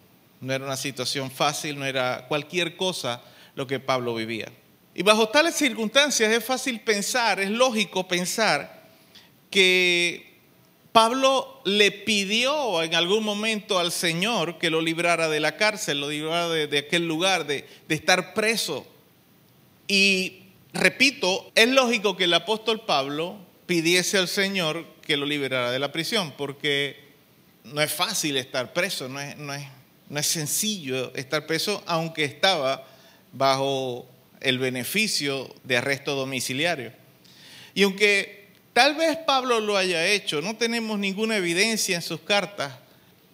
No 0.43 0.53
era 0.53 0.65
una 0.65 0.77
situación 0.77 1.31
fácil, 1.31 1.79
no 1.79 1.87
era 1.87 2.27
cualquier 2.29 2.77
cosa 2.77 3.23
lo 3.55 3.67
que 3.67 3.81
Pablo 3.81 4.15
vivía. 4.15 4.53
Y 4.95 5.03
bajo 5.03 5.29
tales 5.29 5.55
circunstancias 5.55 6.31
es 6.31 6.45
fácil 6.45 6.81
pensar, 6.81 7.41
es 7.41 7.51
lógico 7.51 8.07
pensar 8.07 8.83
que 9.51 10.33
Pablo 10.93 11.63
le 11.65 11.91
pidió 11.91 12.83
en 12.83 12.95
algún 12.95 13.25
momento 13.25 13.79
al 13.79 13.93
Señor 13.93 14.59
que 14.59 14.69
lo 14.69 14.83
librara 14.83 15.31
de 15.31 15.41
la 15.41 15.57
cárcel, 15.57 16.01
lo 16.01 16.11
librara 16.11 16.49
de, 16.51 16.79
aquel 16.79 17.09
lugar, 17.09 17.47
de, 17.47 17.67
de 17.89 17.95
estar 17.95 18.35
preso. 18.35 18.87
Y 19.89 20.43
repito, 20.75 21.51
es 21.55 21.69
lógico 21.69 22.17
que 22.17 22.25
el 22.25 22.35
apóstol 22.35 22.83
Pablo 22.85 23.39
pidiese 23.67 24.19
al 24.19 24.29
Señor 24.29 24.85
que 25.01 25.17
lo 25.17 25.25
liberara 25.25 25.71
de 25.71 25.79
la 25.79 25.93
prisión, 25.93 26.35
porque 26.37 26.97
no 27.65 27.81
es 27.81 27.93
fácil 27.93 28.37
estar 28.37 28.73
preso, 28.73 29.09
no 29.09 29.21
es, 29.21 29.37
no 29.37 29.55
es, 29.55 29.67
no 30.13 30.21
es 30.21 30.27
sencillo 30.27 31.11
estar 31.15 31.47
preso, 31.47 31.83
aunque 31.87 32.25
estaba 32.25 32.87
bajo 33.33 34.07
el 34.41 34.59
beneficio 34.59 35.53
de 35.65 35.79
arresto 35.79 36.15
domiciliario. 36.15 36.93
Y 37.73 37.85
aunque 37.85 38.49
tal 38.75 38.95
vez 38.95 39.17
Pablo 39.27 39.59
lo 39.59 39.79
haya 39.79 40.07
hecho, 40.07 40.43
no 40.43 40.55
tenemos 40.55 40.99
ninguna 40.99 41.39
evidencia 41.39 41.97
en 41.97 42.03
sus 42.03 42.21
cartas 42.21 42.75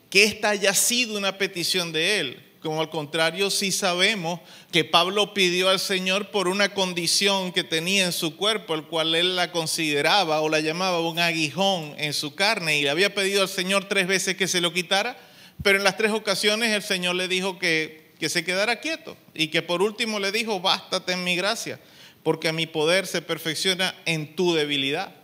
que 0.08 0.22
esta 0.22 0.50
haya 0.50 0.72
sido 0.72 1.18
una 1.18 1.36
petición 1.36 1.90
de 1.90 2.20
él 2.20 2.48
como 2.60 2.80
al 2.80 2.90
contrario 2.90 3.50
sí 3.50 3.70
sabemos 3.70 4.40
que 4.72 4.84
Pablo 4.84 5.32
pidió 5.32 5.68
al 5.68 5.78
Señor 5.78 6.30
por 6.30 6.48
una 6.48 6.74
condición 6.74 7.52
que 7.52 7.62
tenía 7.64 8.04
en 8.04 8.12
su 8.12 8.36
cuerpo, 8.36 8.74
el 8.74 8.84
cual 8.84 9.14
él 9.14 9.36
la 9.36 9.52
consideraba 9.52 10.40
o 10.40 10.48
la 10.48 10.60
llamaba 10.60 11.00
un 11.00 11.18
aguijón 11.18 11.94
en 11.98 12.12
su 12.12 12.34
carne 12.34 12.78
y 12.78 12.82
le 12.82 12.90
había 12.90 13.14
pedido 13.14 13.42
al 13.42 13.48
Señor 13.48 13.88
tres 13.88 14.06
veces 14.06 14.36
que 14.36 14.48
se 14.48 14.60
lo 14.60 14.72
quitara, 14.72 15.16
pero 15.62 15.78
en 15.78 15.84
las 15.84 15.96
tres 15.96 16.12
ocasiones 16.12 16.72
el 16.72 16.82
Señor 16.82 17.16
le 17.16 17.28
dijo 17.28 17.58
que, 17.58 18.12
que 18.18 18.28
se 18.28 18.44
quedara 18.44 18.80
quieto 18.80 19.16
y 19.34 19.48
que 19.48 19.62
por 19.62 19.82
último 19.82 20.18
le 20.18 20.32
dijo, 20.32 20.60
bástate 20.60 21.12
en 21.12 21.24
mi 21.24 21.36
gracia, 21.36 21.80
porque 22.22 22.52
mi 22.52 22.66
poder 22.66 23.06
se 23.06 23.22
perfecciona 23.22 23.94
en 24.06 24.34
tu 24.36 24.54
debilidad. 24.54 25.14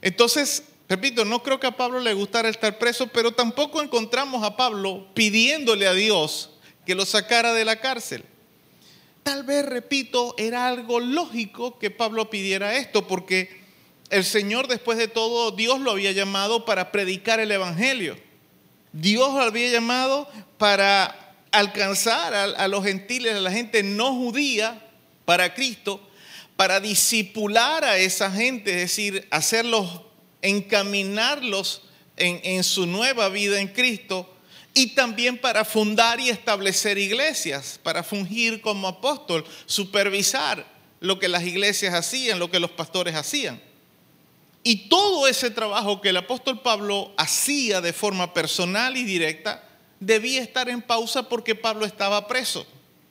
Entonces, 0.00 0.64
Repito, 0.92 1.24
no 1.24 1.42
creo 1.42 1.58
que 1.58 1.66
a 1.66 1.74
Pablo 1.74 2.00
le 2.00 2.12
gustara 2.12 2.50
estar 2.50 2.76
preso, 2.76 3.06
pero 3.06 3.32
tampoco 3.32 3.80
encontramos 3.80 4.44
a 4.44 4.58
Pablo 4.58 5.06
pidiéndole 5.14 5.86
a 5.86 5.94
Dios 5.94 6.50
que 6.84 6.94
lo 6.94 7.06
sacara 7.06 7.54
de 7.54 7.64
la 7.64 7.80
cárcel. 7.80 8.24
Tal 9.22 9.42
vez, 9.44 9.64
repito, 9.64 10.34
era 10.36 10.66
algo 10.66 11.00
lógico 11.00 11.78
que 11.78 11.90
Pablo 11.90 12.28
pidiera 12.28 12.76
esto, 12.76 13.06
porque 13.06 13.62
el 14.10 14.22
Señor, 14.22 14.68
después 14.68 14.98
de 14.98 15.08
todo, 15.08 15.52
Dios 15.52 15.80
lo 15.80 15.92
había 15.92 16.12
llamado 16.12 16.66
para 16.66 16.92
predicar 16.92 17.40
el 17.40 17.52
Evangelio. 17.52 18.18
Dios 18.92 19.32
lo 19.32 19.40
había 19.40 19.70
llamado 19.70 20.28
para 20.58 21.34
alcanzar 21.50 22.34
a, 22.34 22.68
los 22.68 22.84
gentiles, 22.84 23.34
a 23.34 23.40
la 23.40 23.50
gente 23.50 23.82
no 23.82 24.14
judía, 24.14 24.88
para 25.24 25.54
Cristo, 25.54 26.00
para 26.56 26.80
disipular 26.80 27.84
a 27.84 27.98
esa 27.98 28.30
gente, 28.30 28.70
es 28.70 28.76
decir, 28.76 29.26
hacerlos 29.30 30.02
encaminarlos 30.42 31.82
en, 32.16 32.64
su 32.64 32.86
nueva 32.86 33.28
vida 33.28 33.60
en 33.60 33.68
Cristo 33.68 34.28
y 34.74 34.88
también 34.88 35.38
para 35.38 35.64
fundar 35.64 36.20
y 36.20 36.28
establecer 36.28 36.98
iglesias, 36.98 37.78
para 37.82 38.02
fungir 38.02 38.60
como 38.60 38.88
apóstol, 38.88 39.44
supervisar 39.66 40.66
lo 41.00 41.18
que 41.18 41.28
las 41.28 41.44
iglesias 41.44 41.94
hacían, 41.94 42.38
lo 42.38 42.50
que 42.50 42.60
los 42.60 42.70
pastores 42.70 43.14
hacían. 43.14 43.60
Y 44.62 44.88
todo 44.88 45.26
ese 45.26 45.50
trabajo 45.50 46.00
que 46.00 46.10
el 46.10 46.16
apóstol 46.16 46.60
Pablo 46.60 47.12
hacía 47.16 47.80
de 47.80 47.92
forma 47.92 48.32
personal 48.32 48.96
y 48.96 49.04
directa 49.04 49.64
debía 49.98 50.42
estar 50.42 50.68
en 50.68 50.82
pausa 50.82 51.28
porque 51.28 51.54
Pablo 51.54 51.84
estaba 51.84 52.28
preso. 52.28 52.66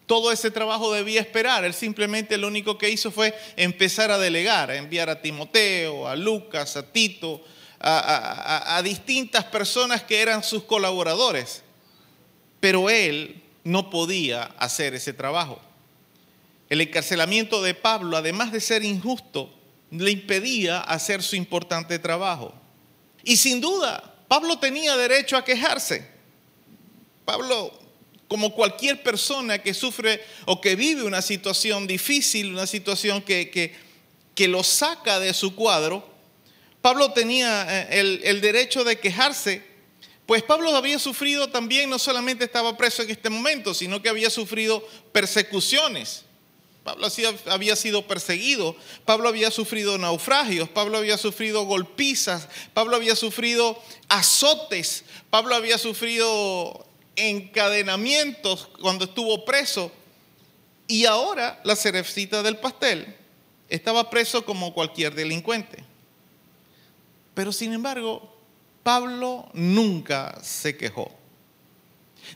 Todo 0.05 0.31
ese 0.31 0.51
trabajo 0.51 0.93
debía 0.93 1.21
esperar. 1.21 1.65
Él 1.65 1.73
simplemente 1.73 2.37
lo 2.37 2.47
único 2.47 2.77
que 2.77 2.89
hizo 2.89 3.11
fue 3.11 3.33
empezar 3.55 4.11
a 4.11 4.17
delegar, 4.17 4.71
a 4.71 4.77
enviar 4.77 5.09
a 5.09 5.21
Timoteo, 5.21 6.07
a 6.07 6.15
Lucas, 6.15 6.77
a 6.77 6.91
Tito, 6.91 7.43
a, 7.79 8.77
a 8.77 8.81
distintas 8.81 9.45
personas 9.45 10.03
que 10.03 10.21
eran 10.21 10.43
sus 10.43 10.63
colaboradores. 10.63 11.63
Pero 12.59 12.89
él 12.89 13.41
no 13.63 13.89
podía 13.89 14.43
hacer 14.57 14.93
ese 14.93 15.13
trabajo. 15.13 15.61
El 16.69 16.81
encarcelamiento 16.81 17.61
de 17.61 17.73
Pablo, 17.73 18.15
además 18.15 18.51
de 18.51 18.61
ser 18.61 18.83
injusto, 18.83 19.53
le 19.91 20.11
impedía 20.11 20.79
hacer 20.79 21.21
su 21.21 21.35
importante 21.35 21.99
trabajo. 21.99 22.53
Y 23.23 23.37
sin 23.37 23.61
duda, 23.61 24.15
Pablo 24.27 24.57
tenía 24.57 24.95
derecho 24.95 25.37
a 25.37 25.43
quejarse. 25.43 26.09
Pablo 27.25 27.79
como 28.27 28.55
cualquier 28.55 29.03
persona 29.03 29.59
que 29.59 29.73
sufre 29.73 30.23
o 30.45 30.61
que 30.61 30.77
vive 30.77 31.03
una 31.03 31.21
situación 31.21 31.85
difícil, 31.85 32.53
una 32.53 32.65
situación 32.65 33.21
que, 33.21 33.51
que, 33.51 34.47
lo 34.47 34.63
saca 34.63 35.19
de 35.19 35.33
su 35.33 35.53
cuadro, 35.53 36.09
Pablo 36.81 37.11
tenía 37.11 37.67
eh, 37.69 37.99
el, 37.99 38.21
el 38.23 38.41
derecho 38.41 38.83
de 38.83 38.97
quejarse, 38.97 39.61
pues 40.25 40.43
Pablo 40.43 40.73
había 40.73 40.97
sufrido 40.97 41.49
también, 41.49 41.89
no 41.89 41.99
solamente 41.99 42.45
estaba 42.45 42.77
preso 42.77 43.03
en 43.03 43.09
este 43.09 43.29
momento, 43.29 43.73
sino 43.73 44.01
que 44.01 44.07
había 44.07 44.29
sufrido 44.29 44.81
persecuciones. 45.11 46.23
Pablo 46.83 47.07
había 47.45 47.75
sido 47.75 48.07
perseguido, 48.07 48.75
Pablo 49.05 49.29
había 49.29 49.51
sufrido 49.51 49.97
naufragios, 49.99 50.67
Pablo 50.67 50.97
había 50.97 51.17
sufrido 51.17 51.63
golpizas, 51.65 52.47
Pablo 52.73 52.95
había 52.95 53.15
sufrido 53.15 53.79
azotes, 54.07 55.03
Pablo 55.29 55.53
había 55.53 55.77
sufrido 55.77 56.85
encadenamientos 57.15 58.67
cuando 58.81 59.05
estuvo 59.05 59.45
preso 59.45 59.91
y 60.87 61.05
ahora 61.05 61.61
la 61.63 61.75
cerecita 61.75 62.41
del 62.41 62.57
pastel 62.57 63.15
estaba 63.69 64.09
preso 64.09 64.43
como 64.43 64.73
cualquier 64.73 65.13
delincuente. 65.13 65.83
Pero 67.35 67.51
sin 67.51 67.73
embargo, 67.73 68.35
Pablo 68.81 69.49
nunca 69.53 70.39
se 70.43 70.75
quejó. 70.75 71.11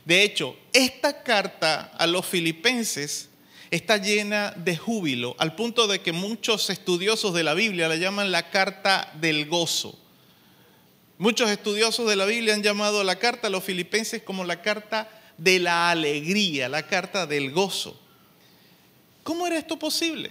De 0.04 0.22
hecho, 0.22 0.56
esta 0.72 1.22
carta 1.22 1.92
a 1.98 2.06
los 2.06 2.24
filipenses 2.24 3.28
está 3.70 3.96
llena 3.96 4.52
de 4.56 4.76
júbilo, 4.76 5.34
al 5.38 5.54
punto 5.54 5.86
de 5.86 6.00
que 6.00 6.12
muchos 6.12 6.70
estudiosos 6.70 7.34
de 7.34 7.42
la 7.42 7.54
Biblia 7.54 7.88
la 7.88 7.96
llaman 7.96 8.30
la 8.30 8.50
carta 8.50 9.12
del 9.20 9.46
gozo. 9.46 9.98
Muchos 11.18 11.50
estudiosos 11.50 12.08
de 12.08 12.16
la 12.16 12.26
Biblia 12.26 12.54
han 12.54 12.62
llamado 12.62 13.02
la 13.02 13.16
carta 13.16 13.46
a 13.46 13.50
los 13.50 13.64
filipenses 13.64 14.22
como 14.22 14.44
la 14.44 14.60
carta 14.60 15.08
de 15.38 15.58
la 15.58 15.90
alegría, 15.90 16.68
la 16.68 16.86
carta 16.86 17.26
del 17.26 17.50
gozo. 17.52 17.98
¿Cómo 19.22 19.46
era 19.46 19.58
esto 19.58 19.78
posible? 19.78 20.30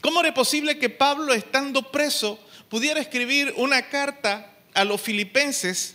¿Cómo 0.00 0.20
era 0.20 0.34
posible 0.34 0.78
que 0.78 0.88
Pablo, 0.88 1.32
estando 1.32 1.92
preso, 1.92 2.38
pudiera 2.68 3.00
escribir 3.00 3.54
una 3.56 3.88
carta 3.88 4.50
a 4.74 4.84
los 4.84 5.00
filipenses 5.00 5.94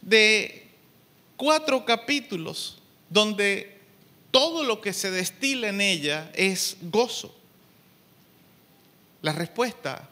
de 0.00 0.66
cuatro 1.36 1.84
capítulos 1.84 2.78
donde 3.10 3.75
todo 4.36 4.64
lo 4.64 4.82
que 4.82 4.92
se 4.92 5.10
destila 5.10 5.68
en 5.68 5.80
ella 5.80 6.30
es 6.34 6.76
gozo? 6.82 7.34
La 9.22 9.32
respuesta 9.32 10.10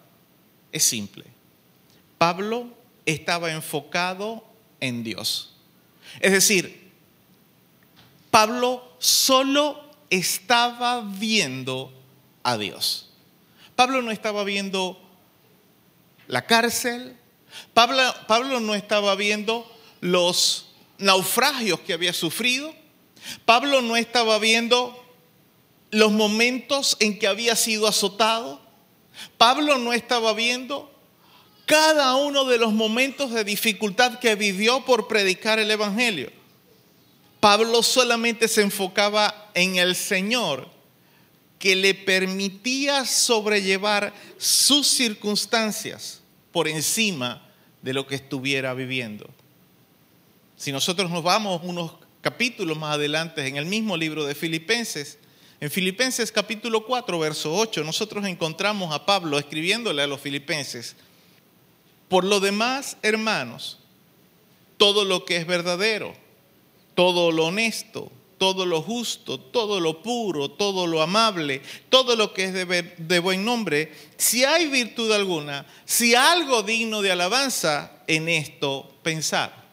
es 0.73 0.83
simple. 0.83 1.27
Pablo 2.17 2.69
estaba 3.05 3.53
enfocado 3.53 4.43
en 4.81 5.05
Dios. 5.05 5.53
Es 6.21 6.33
decir, 6.33 6.91
Pablo 8.31 8.97
solo 8.99 9.85
estaba 10.09 11.03
viendo 11.03 11.93
a 12.45 12.57
Dios. 12.57 13.11
Pablo 13.77 14.01
no 14.01 14.11
estaba 14.11 14.43
viendo 14.43 14.99
la 16.29 16.47
cárcel, 16.47 17.15
Pablo, 17.75 18.03
Pablo 18.27 18.61
no 18.61 18.75
estaba 18.75 19.17
viendo 19.17 19.71
los 20.01 20.71
naufragios 20.97 21.81
que 21.81 21.93
había 21.93 22.15
sufrido, 22.15 22.75
Pablo 23.45 23.83
no 23.83 23.97
estaba 23.97 24.39
viendo 24.39 25.01
los 25.91 26.13
momentos 26.13 26.97
en 27.01 27.19
que 27.19 27.27
había 27.27 27.57
sido 27.57 27.87
azotado, 27.87 28.61
Pablo 29.39 29.79
no 29.79 29.93
estaba 29.93 30.33
viendo 30.33 30.91
cada 31.67 32.17
uno 32.17 32.45
de 32.45 32.59
los 32.59 32.73
momentos 32.73 33.31
de 33.31 33.45
dificultad 33.45 34.19
que 34.19 34.35
vivió 34.35 34.85
por 34.85 35.09
predicar 35.09 35.59
el 35.59 35.71
Evangelio. 35.71 36.31
Pablo 37.41 37.83
solamente 37.83 38.49
se 38.49 38.63
enfocaba 38.63 39.51
en 39.55 39.77
el 39.77 39.95
Señor 39.95 40.69
que 41.59 41.77
le 41.77 41.95
permitía 41.95 43.07
sobrellevar 43.07 44.13
sus 44.37 44.87
circunstancias 44.87 46.21
por 46.53 46.69
encima 46.69 47.43
de 47.83 47.95
lo 47.95 48.07
que 48.07 48.17
estuviera 48.17 48.75
viviendo. 48.75 49.29
Si 50.57 50.73
nosotros 50.73 51.11
nos 51.11 51.23
vamos 51.23 51.61
unos 51.65 51.93
capítulos 52.25 52.79
más 52.79 52.95
adelante 52.95 53.47
en 53.47 53.59
el 53.59 53.67
mismo 53.67 53.99
libro 53.99 54.25
de 54.25 54.35
Filipenses, 54.35 55.19
en 55.61 55.71
Filipenses 55.71 56.33
capítulo 56.33 56.87
4, 56.87 57.19
verso 57.19 57.55
8, 57.55 57.85
nosotros 57.85 58.25
encontramos 58.25 58.95
a 58.95 59.05
Pablo 59.05 59.39
escribiéndole 59.39 60.01
a 60.01 60.07
los 60.07 60.23
filipenses, 60.23 60.97
por 62.09 62.25
lo 62.25 62.41
demás, 62.41 62.97
hermanos, 63.03 63.79
todo 64.79 65.05
lo 65.05 65.27
que 65.27 65.37
es 65.37 65.47
verdadero, 65.47 66.15
todo 66.95 67.31
lo 67.31 67.49
honesto, 67.49 68.11
todo 68.39 68.65
lo 68.65 68.81
justo, 68.81 69.39
todo 69.39 69.79
lo 69.79 70.03
puro, 70.03 70.51
todo 70.51 70.87
lo 70.87 71.03
amable, 71.03 71.61
todo 71.91 72.17
lo 72.17 72.33
que 72.33 72.45
es 72.45 72.55
de, 72.55 73.19
buen 73.19 73.45
nombre, 73.45 73.93
si 74.17 74.45
hay 74.45 74.69
virtud 74.69 75.13
alguna, 75.13 75.67
si 75.85 76.15
algo 76.15 76.63
digno 76.63 77.03
de 77.03 77.13
alabanza, 77.13 78.03
en 78.07 78.31
esto 78.31 78.91
pensar. 79.03 79.64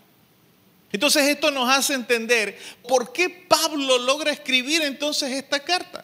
Entonces 0.91 1.23
esto 1.23 1.51
nos 1.51 1.69
hace 1.69 1.93
entender 1.93 2.57
por 2.87 3.13
qué 3.13 3.29
Pablo 3.29 3.97
logra 3.99 4.31
escribir 4.31 4.81
entonces 4.81 5.31
esta 5.31 5.59
carta. 5.59 6.03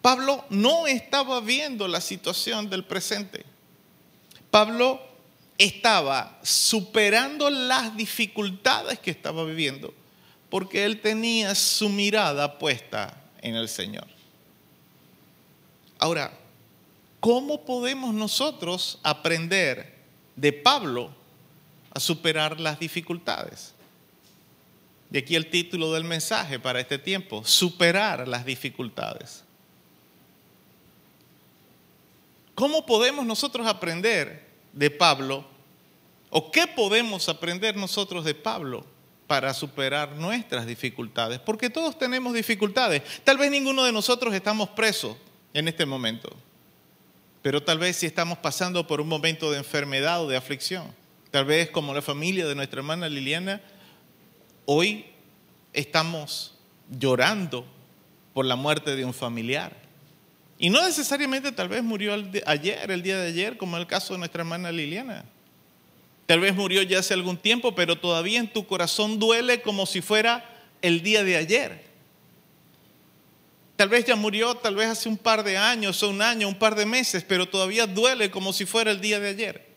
Pablo 0.00 0.44
no 0.48 0.86
estaba 0.86 1.40
viendo 1.40 1.86
la 1.86 2.00
situación 2.00 2.70
del 2.70 2.84
presente. 2.84 3.44
Pablo 4.50 5.00
estaba 5.58 6.38
superando 6.42 7.50
las 7.50 7.96
dificultades 7.96 8.98
que 9.00 9.10
estaba 9.10 9.44
viviendo 9.44 9.92
porque 10.48 10.84
él 10.84 11.00
tenía 11.00 11.54
su 11.54 11.88
mirada 11.88 12.58
puesta 12.58 13.22
en 13.42 13.54
el 13.54 13.68
Señor. 13.68 14.06
Ahora, 15.98 16.32
¿cómo 17.20 17.64
podemos 17.64 18.14
nosotros 18.14 18.98
aprender 19.02 19.98
de 20.36 20.52
Pablo 20.52 21.17
superar 22.00 22.60
las 22.60 22.78
dificultades? 22.78 23.74
De 25.10 25.20
aquí 25.20 25.34
el 25.34 25.48
título 25.50 25.92
del 25.92 26.04
mensaje 26.04 26.58
para 26.58 26.80
este 26.80 26.98
tiempo, 26.98 27.44
superar 27.44 28.28
las 28.28 28.44
dificultades. 28.44 29.42
¿Cómo 32.54 32.84
podemos 32.84 33.24
nosotros 33.24 33.66
aprender 33.66 34.44
de 34.72 34.90
Pablo? 34.90 35.44
¿O 36.30 36.50
qué 36.50 36.66
podemos 36.66 37.28
aprender 37.28 37.76
nosotros 37.76 38.24
de 38.24 38.34
Pablo 38.34 38.84
para 39.26 39.54
superar 39.54 40.16
nuestras 40.16 40.66
dificultades? 40.66 41.38
Porque 41.38 41.70
todos 41.70 41.98
tenemos 41.98 42.34
dificultades. 42.34 43.02
Tal 43.24 43.38
vez 43.38 43.50
ninguno 43.50 43.84
de 43.84 43.92
nosotros 43.92 44.34
estamos 44.34 44.70
presos 44.70 45.16
en 45.54 45.68
este 45.68 45.86
momento, 45.86 46.30
pero 47.40 47.62
tal 47.62 47.78
vez 47.78 47.96
si 47.96 48.06
estamos 48.06 48.38
pasando 48.38 48.86
por 48.86 49.00
un 49.00 49.08
momento 49.08 49.50
de 49.50 49.58
enfermedad 49.58 50.22
o 50.22 50.28
de 50.28 50.36
aflicción. 50.36 50.97
Tal 51.30 51.44
vez 51.44 51.70
como 51.70 51.92
la 51.92 52.00
familia 52.00 52.46
de 52.46 52.54
nuestra 52.54 52.80
hermana 52.80 53.08
Liliana, 53.08 53.60
hoy 54.64 55.04
estamos 55.74 56.54
llorando 56.90 57.66
por 58.32 58.46
la 58.46 58.56
muerte 58.56 58.96
de 58.96 59.04
un 59.04 59.12
familiar. 59.12 59.76
Y 60.58 60.70
no 60.70 60.82
necesariamente 60.84 61.52
tal 61.52 61.68
vez 61.68 61.82
murió 61.82 62.14
ayer, 62.46 62.90
el 62.90 63.02
día 63.02 63.18
de 63.18 63.28
ayer, 63.28 63.58
como 63.58 63.76
el 63.76 63.86
caso 63.86 64.14
de 64.14 64.18
nuestra 64.18 64.40
hermana 64.40 64.72
Liliana. 64.72 65.24
Tal 66.26 66.40
vez 66.40 66.54
murió 66.54 66.82
ya 66.82 67.00
hace 67.00 67.14
algún 67.14 67.36
tiempo, 67.36 67.74
pero 67.74 67.96
todavía 67.96 68.38
en 68.38 68.52
tu 68.52 68.66
corazón 68.66 69.18
duele 69.18 69.60
como 69.60 69.86
si 69.86 70.00
fuera 70.00 70.48
el 70.82 71.02
día 71.02 71.24
de 71.24 71.36
ayer. 71.36 71.88
Tal 73.76 73.90
vez 73.90 74.06
ya 74.06 74.16
murió, 74.16 74.54
tal 74.54 74.74
vez 74.74 74.88
hace 74.88 75.08
un 75.08 75.16
par 75.16 75.44
de 75.44 75.56
años, 75.56 76.02
o 76.02 76.08
un 76.08 76.22
año, 76.22 76.48
un 76.48 76.58
par 76.58 76.74
de 76.74 76.86
meses, 76.86 77.22
pero 77.22 77.46
todavía 77.48 77.86
duele 77.86 78.30
como 78.30 78.52
si 78.52 78.66
fuera 78.66 78.90
el 78.90 79.00
día 79.00 79.20
de 79.20 79.28
ayer. 79.28 79.67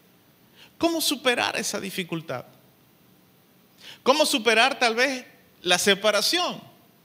¿Cómo 0.82 1.00
superar 1.00 1.56
esa 1.58 1.80
dificultad? 1.80 2.44
¿Cómo 4.02 4.26
superar 4.26 4.80
tal 4.80 4.96
vez 4.96 5.24
la 5.62 5.78
separación? 5.78 6.60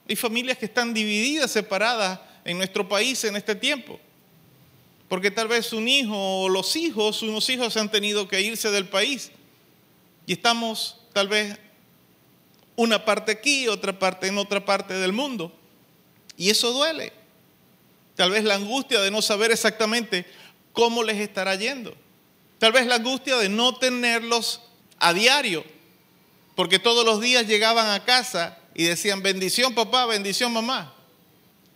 Hay 0.08 0.16
familias 0.16 0.56
que 0.56 0.64
están 0.64 0.94
divididas, 0.94 1.50
separadas 1.50 2.18
en 2.46 2.56
nuestro 2.56 2.88
país 2.88 3.22
en 3.24 3.36
este 3.36 3.54
tiempo. 3.54 4.00
Porque 5.10 5.30
tal 5.30 5.48
vez 5.48 5.74
un 5.74 5.88
hijo 5.88 6.16
o 6.16 6.48
los 6.48 6.74
hijos, 6.74 7.20
unos 7.20 7.50
hijos 7.50 7.76
han 7.76 7.90
tenido 7.90 8.26
que 8.26 8.40
irse 8.40 8.70
del 8.70 8.88
país. 8.88 9.30
Y 10.24 10.32
estamos 10.32 10.98
tal 11.12 11.28
vez 11.28 11.58
una 12.76 13.04
parte 13.04 13.32
aquí, 13.32 13.68
otra 13.68 13.98
parte 13.98 14.28
en 14.28 14.38
otra 14.38 14.64
parte 14.64 14.94
del 14.94 15.12
mundo. 15.12 15.52
Y 16.38 16.48
eso 16.48 16.72
duele. 16.72 17.12
Tal 18.14 18.30
vez 18.30 18.42
la 18.42 18.54
angustia 18.54 19.02
de 19.02 19.10
no 19.10 19.20
saber 19.20 19.50
exactamente 19.50 20.24
cómo 20.72 21.02
les 21.02 21.18
estará 21.18 21.54
yendo. 21.56 21.94
Tal 22.58 22.72
vez 22.72 22.86
la 22.86 22.96
angustia 22.96 23.36
de 23.36 23.48
no 23.48 23.76
tenerlos 23.76 24.60
a 24.98 25.12
diario. 25.12 25.64
Porque 26.54 26.78
todos 26.78 27.04
los 27.04 27.20
días 27.20 27.46
llegaban 27.46 27.90
a 27.90 28.04
casa 28.04 28.58
y 28.74 28.84
decían, 28.84 29.22
bendición 29.22 29.74
papá, 29.74 30.06
bendición 30.06 30.52
mamá. 30.52 30.94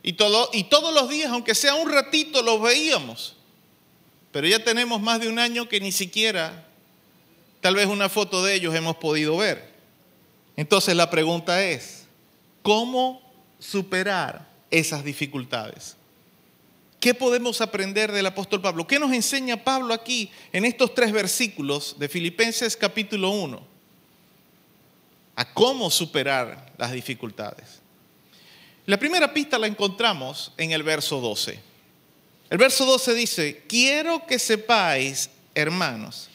Y, 0.03 0.17
y 0.53 0.65
todos 0.65 0.95
los 0.95 1.09
días, 1.11 1.31
aunque 1.31 1.55
sea 1.55 1.75
un 1.75 1.91
ratito, 1.91 2.43
los 2.43 2.63
veíamos. 2.63 3.37
Pero 4.33 4.47
ya 4.47 4.65
tenemos 4.65 5.01
más 5.01 5.21
de 5.21 5.29
un 5.29 5.39
año 5.39 5.69
que 5.69 5.81
ni 5.81 5.93
siquiera, 5.93 6.67
tal 7.61 7.75
vez 7.75 7.87
una 7.87 8.09
foto 8.09 8.43
de 8.43 8.55
ellos 8.55 8.75
hemos 8.75 8.97
podido 8.97 9.37
ver. 9.37 9.71
Entonces 10.57 10.97
la 10.97 11.11
pregunta 11.11 11.63
es, 11.65 12.05
¿cómo 12.63 13.21
superar 13.59 14.49
esas 14.71 15.05
dificultades? 15.05 15.97
¿Qué 17.01 17.15
podemos 17.15 17.63
aprender 17.63 18.13
del 18.13 18.27
apóstol 18.27 18.61
Pablo? 18.61 18.87
¿Qué 18.87 18.99
nos 18.99 19.11
enseña 19.13 19.65
Pablo 19.65 19.95
aquí 19.95 20.31
en 20.53 20.67
estos 20.67 20.95
tres 20.95 21.13
versículos 21.13 21.97
de 21.99 22.11
Filipenses 22.11 22.77
capítulo 22.77 23.31
1? 23.31 23.67
A 25.37 25.55
cómo 25.55 25.91
superar 25.91 26.75
las 26.77 26.93
dificultades. 26.93 27.81
La 28.85 28.99
primera 28.99 29.33
pista 29.33 29.59
la 29.59 29.67
encontramos 29.67 30.53
en 30.59 30.73
el 30.73 30.83
verso 30.83 31.23
12. 31.23 31.59
El 32.51 32.59
verso 32.59 32.85
12 32.85 33.15
dice, 33.15 33.65
quiero 33.67 34.27
que 34.27 34.39
sepáis, 34.39 35.31
hermanos, 35.55 36.29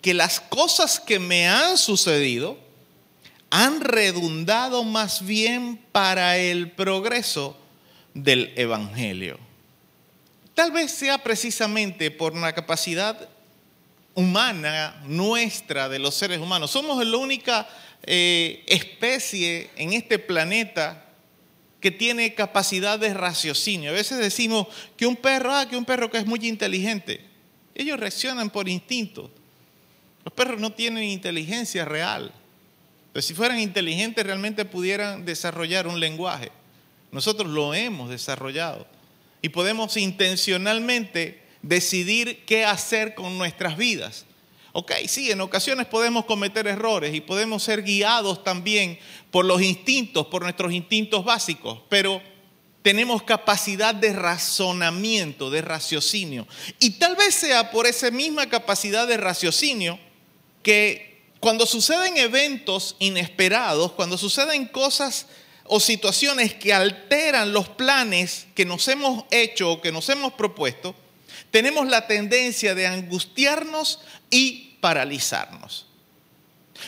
que 0.00 0.14
las 0.14 0.40
cosas 0.40 0.98
que 0.98 1.20
me 1.20 1.46
han 1.46 1.78
sucedido 1.78 2.58
han 3.50 3.80
redundado 3.80 4.82
más 4.82 5.24
bien 5.24 5.76
para 5.92 6.38
el 6.38 6.72
progreso 6.72 7.56
del 8.14 8.52
Evangelio. 8.56 9.51
Tal 10.54 10.70
vez 10.70 10.90
sea 10.90 11.18
precisamente 11.18 12.10
por 12.10 12.32
una 12.34 12.52
capacidad 12.52 13.28
humana 14.14 15.00
nuestra 15.06 15.88
de 15.88 15.98
los 15.98 16.14
seres 16.14 16.38
humanos. 16.38 16.70
Somos 16.70 17.04
la 17.04 17.16
única 17.16 17.68
eh, 18.02 18.62
especie 18.66 19.70
en 19.76 19.92
este 19.92 20.18
planeta 20.18 21.06
que 21.80 21.90
tiene 21.90 22.34
capacidad 22.34 22.98
de 22.98 23.14
raciocinio. 23.14 23.90
A 23.90 23.94
veces 23.94 24.18
decimos 24.18 24.68
que 24.96 25.06
un 25.06 25.16
perro, 25.16 25.54
ah, 25.54 25.68
que 25.68 25.76
un 25.76 25.84
perro 25.84 26.10
que 26.10 26.18
es 26.18 26.26
muy 26.26 26.46
inteligente. 26.46 27.24
Ellos 27.74 27.98
reaccionan 27.98 28.50
por 28.50 28.68
instinto. 28.68 29.30
Los 30.24 30.34
perros 30.34 30.60
no 30.60 30.72
tienen 30.72 31.04
inteligencia 31.04 31.84
real. 31.84 32.32
Pero 33.12 33.22
si 33.22 33.34
fueran 33.34 33.58
inteligentes 33.58 34.24
realmente 34.24 34.64
pudieran 34.64 35.24
desarrollar 35.24 35.86
un 35.86 35.98
lenguaje. 35.98 36.52
Nosotros 37.10 37.50
lo 37.50 37.74
hemos 37.74 38.10
desarrollado. 38.10 38.86
Y 39.42 39.50
podemos 39.50 39.96
intencionalmente 39.96 41.42
decidir 41.60 42.44
qué 42.46 42.64
hacer 42.64 43.14
con 43.14 43.36
nuestras 43.36 43.76
vidas. 43.76 44.24
Ok, 44.72 44.92
sí, 45.06 45.30
en 45.30 45.40
ocasiones 45.42 45.86
podemos 45.86 46.24
cometer 46.24 46.66
errores 46.66 47.14
y 47.14 47.20
podemos 47.20 47.62
ser 47.62 47.82
guiados 47.82 48.42
también 48.42 48.98
por 49.30 49.44
los 49.44 49.60
instintos, 49.60 50.26
por 50.28 50.42
nuestros 50.42 50.72
instintos 50.72 51.24
básicos, 51.24 51.80
pero 51.90 52.22
tenemos 52.82 53.22
capacidad 53.22 53.94
de 53.94 54.12
razonamiento, 54.12 55.50
de 55.50 55.60
raciocinio. 55.60 56.48
Y 56.78 56.92
tal 56.92 57.16
vez 57.16 57.34
sea 57.34 57.70
por 57.70 57.86
esa 57.86 58.10
misma 58.10 58.48
capacidad 58.48 59.06
de 59.06 59.18
raciocinio 59.18 59.98
que 60.62 61.22
cuando 61.38 61.66
suceden 61.66 62.16
eventos 62.16 62.96
inesperados, 62.98 63.92
cuando 63.92 64.16
suceden 64.16 64.66
cosas 64.66 65.26
o 65.64 65.80
situaciones 65.80 66.54
que 66.54 66.72
alteran 66.72 67.52
los 67.52 67.68
planes 67.68 68.46
que 68.54 68.64
nos 68.64 68.86
hemos 68.88 69.24
hecho 69.30 69.72
o 69.72 69.80
que 69.80 69.92
nos 69.92 70.08
hemos 70.08 70.32
propuesto, 70.34 70.94
tenemos 71.50 71.86
la 71.88 72.06
tendencia 72.06 72.74
de 72.74 72.86
angustiarnos 72.86 74.00
y 74.30 74.76
paralizarnos. 74.80 75.86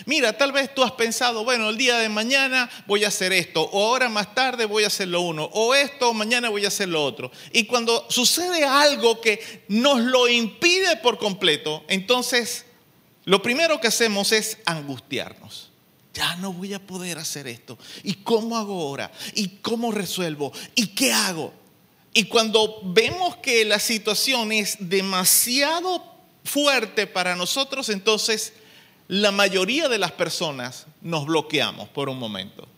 Mira, 0.07 0.37
tal 0.37 0.53
vez 0.53 0.75
tú 0.75 0.83
has 0.83 0.93
pensado, 0.93 1.45
bueno, 1.45 1.69
el 1.69 1.77
día 1.77 1.99
de 1.99 2.09
mañana 2.09 2.69
voy 2.87 3.05
a 3.05 3.09
hacer 3.09 3.33
esto, 3.33 3.63
o 3.63 3.87
ahora 3.87 4.09
más 4.09 4.35
tarde 4.35 4.65
voy 4.65 4.85
a 4.85 4.89
hacer 4.89 5.09
lo 5.09 5.21
uno, 5.21 5.45
o 5.53 5.75
esto, 5.75 6.13
mañana 6.13 6.49
voy 6.49 6.65
a 6.65 6.69
hacer 6.69 6.89
lo 6.89 7.05
otro. 7.05 7.31
Y 7.53 7.65
cuando 7.65 8.07
sucede 8.11 8.65
algo 8.65 9.21
que 9.21 9.65
nos 9.69 10.01
lo 10.01 10.29
impide 10.29 10.97
por 10.97 11.19
completo, 11.19 11.85
entonces 11.89 12.65
lo 13.25 13.43
primero 13.43 13.81
que 13.81 13.89
hacemos 13.89 14.33
es 14.33 14.59
angustiarnos. 14.65 15.71
Ya 16.15 16.37
no 16.37 16.53
voy 16.53 16.73
a 16.73 16.79
poder 16.79 17.19
hacer 17.19 17.49
esto. 17.49 17.77
¿Y 18.05 18.15
cómo 18.15 18.57
hago 18.57 18.81
ahora? 18.81 19.11
¿Y 19.35 19.49
cómo 19.61 19.91
resuelvo? 19.91 20.53
¿Y 20.77 20.89
qué 20.89 21.13
hago? 21.13 21.53
Y 22.15 22.25
cuando 22.25 22.81
vemos 22.85 23.37
que 23.37 23.65
la 23.65 23.81
situación 23.81 24.53
es 24.53 24.77
demasiado 24.79 26.03
fuerte 26.45 27.09
para 27.09 27.35
nosotros, 27.35 27.89
entonces 27.89 28.53
la 29.09 29.33
mayoría 29.33 29.89
de 29.89 29.99
las 29.99 30.13
personas 30.13 30.87
nos 31.03 31.27
bloqueamos 31.27 31.89
por 31.89 32.09
un 32.09 32.19
momento. 32.19 32.69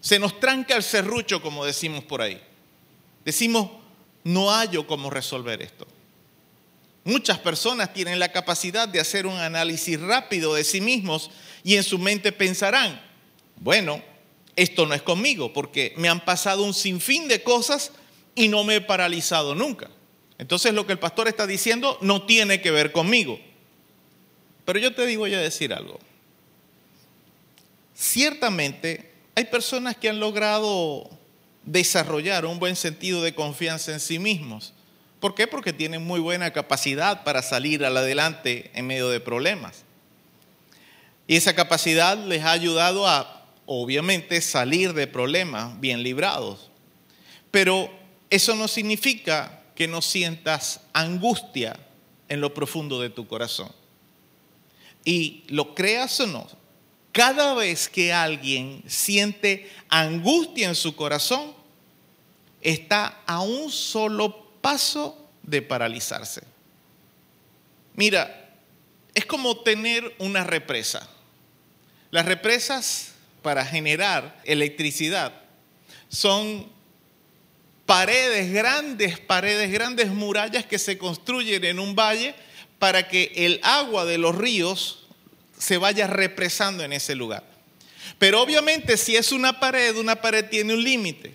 Se 0.00 0.18
nos 0.18 0.38
tranca 0.38 0.76
el 0.76 0.82
serrucho, 0.82 1.40
como 1.40 1.64
decimos 1.64 2.04
por 2.04 2.20
ahí. 2.20 2.38
Decimos, 3.24 3.70
no 4.22 4.50
hallo 4.50 4.86
cómo 4.86 5.08
resolver 5.08 5.62
esto. 5.62 5.86
Muchas 7.04 7.38
personas 7.38 7.92
tienen 7.92 8.18
la 8.18 8.32
capacidad 8.32 8.86
de 8.86 9.00
hacer 9.00 9.26
un 9.26 9.38
análisis 9.38 9.98
rápido 10.00 10.54
de 10.54 10.64
sí 10.64 10.82
mismos 10.82 11.30
y 11.64 11.76
en 11.76 11.82
su 11.82 11.98
mente 11.98 12.30
pensarán, 12.30 13.00
bueno, 13.56 14.00
esto 14.54 14.86
no 14.86 14.94
es 14.94 15.02
conmigo 15.02 15.52
porque 15.52 15.94
me 15.96 16.08
han 16.08 16.24
pasado 16.24 16.62
un 16.62 16.74
sinfín 16.74 17.26
de 17.26 17.42
cosas 17.42 17.90
y 18.34 18.48
no 18.48 18.62
me 18.62 18.76
he 18.76 18.80
paralizado 18.80 19.54
nunca. 19.54 19.90
Entonces 20.38 20.74
lo 20.74 20.86
que 20.86 20.92
el 20.92 20.98
pastor 20.98 21.26
está 21.26 21.46
diciendo 21.46 21.98
no 22.02 22.22
tiene 22.26 22.60
que 22.60 22.70
ver 22.70 22.92
conmigo. 22.92 23.40
Pero 24.64 24.78
yo 24.78 24.94
te 24.94 25.06
digo, 25.06 25.20
voy 25.20 25.34
a 25.34 25.40
decir 25.40 25.72
algo. 25.72 25.98
Ciertamente 27.94 29.10
hay 29.34 29.44
personas 29.44 29.96
que 29.96 30.08
han 30.08 30.20
logrado 30.20 31.08
desarrollar 31.64 32.44
un 32.44 32.58
buen 32.58 32.76
sentido 32.76 33.22
de 33.22 33.34
confianza 33.34 33.92
en 33.92 34.00
sí 34.00 34.18
mismos. 34.18 34.74
¿Por 35.20 35.34
qué? 35.34 35.46
Porque 35.46 35.72
tienen 35.72 36.04
muy 36.04 36.20
buena 36.20 36.52
capacidad 36.52 37.24
para 37.24 37.40
salir 37.40 37.84
al 37.84 37.96
adelante 37.96 38.70
en 38.74 38.86
medio 38.86 39.08
de 39.08 39.20
problemas. 39.20 39.84
Y 41.26 41.36
esa 41.36 41.54
capacidad 41.54 42.18
les 42.18 42.44
ha 42.44 42.52
ayudado 42.52 43.06
a, 43.08 43.46
obviamente, 43.66 44.40
salir 44.40 44.92
de 44.92 45.06
problemas 45.06 45.80
bien 45.80 46.02
librados. 46.02 46.70
Pero 47.50 47.90
eso 48.30 48.54
no 48.54 48.68
significa 48.68 49.62
que 49.74 49.88
no 49.88 50.02
sientas 50.02 50.80
angustia 50.92 51.78
en 52.28 52.40
lo 52.40 52.52
profundo 52.52 53.00
de 53.00 53.10
tu 53.10 53.26
corazón. 53.26 53.70
Y 55.04 55.44
lo 55.48 55.74
creas 55.74 56.18
o 56.20 56.26
no, 56.26 56.46
cada 57.12 57.54
vez 57.54 57.88
que 57.88 58.12
alguien 58.12 58.82
siente 58.86 59.70
angustia 59.88 60.68
en 60.68 60.74
su 60.74 60.96
corazón, 60.96 61.52
está 62.60 63.20
a 63.26 63.40
un 63.40 63.70
solo 63.70 64.48
paso 64.60 65.16
de 65.42 65.62
paralizarse. 65.62 66.42
Mira, 67.94 68.43
es 69.14 69.26
como 69.26 69.60
tener 69.60 70.14
una 70.18 70.44
represa. 70.44 71.08
Las 72.10 72.26
represas 72.26 73.12
para 73.42 73.64
generar 73.64 74.40
electricidad 74.44 75.32
son 76.08 76.68
paredes 77.86 78.52
grandes, 78.52 79.18
paredes 79.20 79.70
grandes, 79.70 80.08
murallas 80.08 80.66
que 80.66 80.78
se 80.78 80.98
construyen 80.98 81.64
en 81.64 81.78
un 81.78 81.94
valle 81.94 82.34
para 82.78 83.08
que 83.08 83.32
el 83.36 83.60
agua 83.62 84.04
de 84.04 84.18
los 84.18 84.34
ríos 84.34 85.06
se 85.58 85.78
vaya 85.78 86.06
represando 86.06 86.82
en 86.84 86.92
ese 86.92 87.14
lugar. 87.14 87.44
Pero 88.18 88.42
obviamente 88.42 88.96
si 88.96 89.16
es 89.16 89.32
una 89.32 89.60
pared, 89.60 89.96
una 89.96 90.16
pared 90.16 90.46
tiene 90.48 90.74
un 90.74 90.82
límite. 90.82 91.34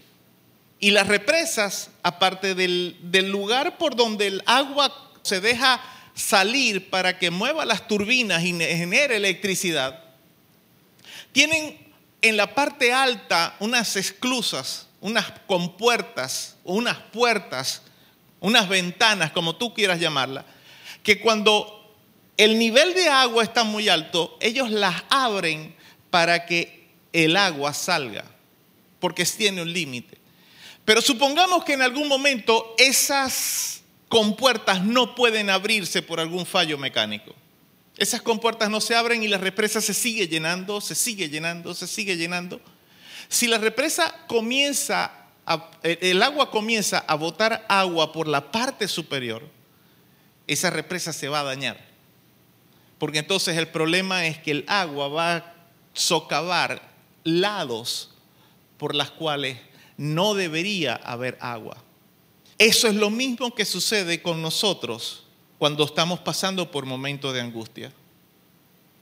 Y 0.80 0.92
las 0.92 1.08
represas, 1.08 1.90
aparte 2.04 2.56
del, 2.56 2.98
lugar 3.30 3.78
por 3.78 3.96
donde 3.96 4.28
el 4.28 4.44
agua 4.46 5.12
se 5.24 5.42
deja 5.42 5.82
salir 6.20 6.90
para 6.90 7.18
que 7.18 7.32
mueva 7.32 7.66
las 7.66 7.88
turbinas 7.88 8.44
y 8.44 8.54
genere 8.60 9.16
electricidad, 9.16 10.04
tienen 11.32 11.78
en 12.22 12.38
la 12.38 12.54
parte 12.54 12.92
alta 12.92 13.56
unas 13.60 13.96
esclusas, 13.96 14.88
unas 15.00 15.32
compuertas, 15.48 16.58
unas 16.66 16.98
puertas, 16.98 17.84
unas 18.42 18.68
ventanas, 18.68 19.32
como 19.32 19.56
tú 19.56 19.74
quieras 19.74 20.00
llamarlas, 20.00 20.46
que 21.04 21.20
cuando 21.20 21.96
el 22.36 22.60
nivel 22.60 22.94
de 22.94 23.08
agua 23.08 23.44
está 23.44 23.64
muy 23.64 23.88
alto, 23.88 24.38
ellos 24.42 24.70
las 24.70 25.04
abren 25.10 25.76
para 26.10 26.46
que 26.46 26.88
el 27.14 27.38
agua 27.38 27.74
salga, 27.74 28.26
porque 29.00 29.26
tiene 29.26 29.62
un 29.62 29.72
límite. 29.72 30.18
Pero 30.84 31.02
supongamos 31.02 31.64
que 31.64 31.74
en 31.74 31.82
algún 31.82 32.08
momento 32.08 32.76
esas 32.78 33.79
compuertas 34.10 34.84
no 34.84 35.16
pueden 35.16 35.50
abrirse 35.50 36.02
por 36.02 36.20
algún 36.20 36.46
fallo 36.46 36.78
mecánico. 36.78 37.34
Esas 37.98 38.22
compuertas 38.22 38.70
no 38.70 38.82
se 38.82 38.96
abren 38.96 39.24
y 39.24 39.28
la 39.28 39.38
represa 39.38 39.82
se 39.82 39.94
sigue 39.94 40.28
llenando, 40.28 40.82
se 40.82 40.96
sigue 40.96 41.30
llenando, 41.30 41.74
se 41.74 41.88
sigue 41.88 42.18
llenando. 42.18 42.60
Si 43.28 43.48
la 43.48 43.58
represa 43.58 44.16
comienza, 44.28 45.12
a, 45.46 45.70
el 45.84 46.22
agua 46.24 46.50
comienza 46.50 47.00
a 47.00 47.16
botar 47.16 47.66
agua 47.70 48.12
por 48.12 48.28
la 48.28 48.52
parte 48.52 48.88
superior, 48.88 49.48
esa 50.48 50.70
represa 50.70 51.14
se 51.14 51.30
va 51.30 51.42
a 51.42 51.44
dañar. 51.44 51.78
Porque 52.98 53.20
entonces 53.20 53.58
el 53.58 53.68
problema 53.68 54.26
es 54.26 54.40
que 54.40 54.52
el 54.52 54.66
agua 54.68 55.08
va 55.08 55.36
a 55.36 55.54
socavar 55.94 56.82
lados 57.24 58.12
por 58.78 58.96
las 58.96 59.12
cuales 59.12 59.58
no 59.98 60.34
debería 60.34 60.96
haber 60.96 61.38
agua. 61.42 61.78
Eso 62.60 62.90
es 62.90 62.96
lo 62.96 63.10
mismo 63.10 63.56
que 63.56 63.64
sucede 63.64 64.22
con 64.22 64.42
nosotros 64.42 65.24
cuando 65.58 65.86
estamos 65.86 66.20
pasando 66.20 66.70
por 66.70 66.86
momentos 66.86 67.34
de 67.34 67.40
angustia. 67.40 67.94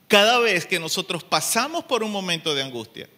Cada 0.08 0.38
vez 0.38 0.68
que 0.68 0.80
nosotros 0.80 1.24
pasamos 1.24 1.84
por 1.84 2.04
un 2.04 2.12
momento 2.12 2.54
de 2.54 2.62
angustia, 2.62 3.10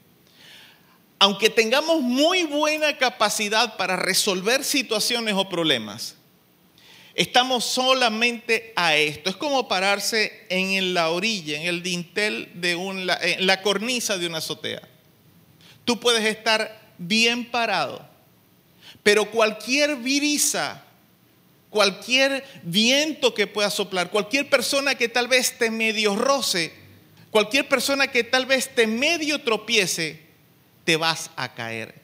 aunque 1.19 1.49
tengamos 1.49 2.01
muy 2.01 2.45
buena 2.45 2.97
capacidad 2.97 3.75
para 3.75 3.97
resolver 3.97 4.63
situaciones 4.63 5.35
o 5.35 5.49
problemas, 5.49 6.15
estamos 7.15 7.65
solamente 7.65 8.71
a 8.77 8.95
esto. 8.95 9.29
Es 9.29 9.35
como 9.35 9.67
pararse 9.67 10.47
en 10.49 10.93
la 10.93 11.09
orilla, 11.09 11.59
en 11.59 11.67
el 11.67 11.83
dintel 11.83 12.49
de 12.55 12.71
en 12.71 13.45
la 13.45 13.61
cornisa 13.61 14.17
de 14.17 14.27
una 14.27 14.37
azotea. 14.37 14.87
Tú 15.83 15.99
puedes 15.99 16.23
estar 16.23 16.79
bien 16.97 17.51
parado, 17.51 18.08
pero 19.03 19.29
cualquier 19.31 19.95
brisa, 19.95 20.83
cualquier 21.69 22.43
viento 22.63 23.33
que 23.33 23.47
pueda 23.47 23.69
soplar, 23.69 24.09
cualquier 24.09 24.49
persona 24.49 24.95
que 24.95 25.09
tal 25.09 25.27
vez 25.27 25.57
te 25.57 25.71
medio 25.71 26.15
roce, 26.15 26.73
cualquier 27.31 27.67
persona 27.67 28.07
que 28.07 28.23
tal 28.23 28.45
vez 28.45 28.73
te 28.73 28.87
medio 28.87 29.41
tropiece, 29.41 30.21
te 30.83 30.97
vas 30.97 31.31
a 31.35 31.53
caer. 31.53 31.99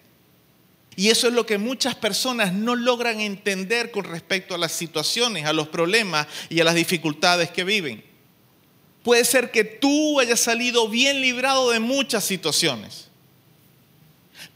Y 0.96 1.10
eso 1.10 1.28
es 1.28 1.34
lo 1.34 1.46
que 1.46 1.58
muchas 1.58 1.96
personas 1.96 2.54
no 2.54 2.76
logran 2.76 3.20
entender 3.20 3.92
con 3.92 4.06
respecto 4.06 4.56
a 4.56 4.58
las 4.58 4.72
situaciones, 4.72 5.46
a 5.46 5.54
los 5.54 5.68
problemas 5.68 6.28
y 6.50 6.62
a 6.62 6.64
las 6.64 6.76
dificultades 6.76 7.52
que 7.52 7.66
viven. 7.66 8.04
Puede 9.04 9.26
ser 9.26 9.52
que 9.52 9.64
tú 9.64 10.20
hayas 10.20 10.40
salido 10.40 10.88
bien 10.88 11.22
librado 11.22 11.72
de 11.72 11.80
muchas 11.80 12.24
situaciones, 12.24 13.05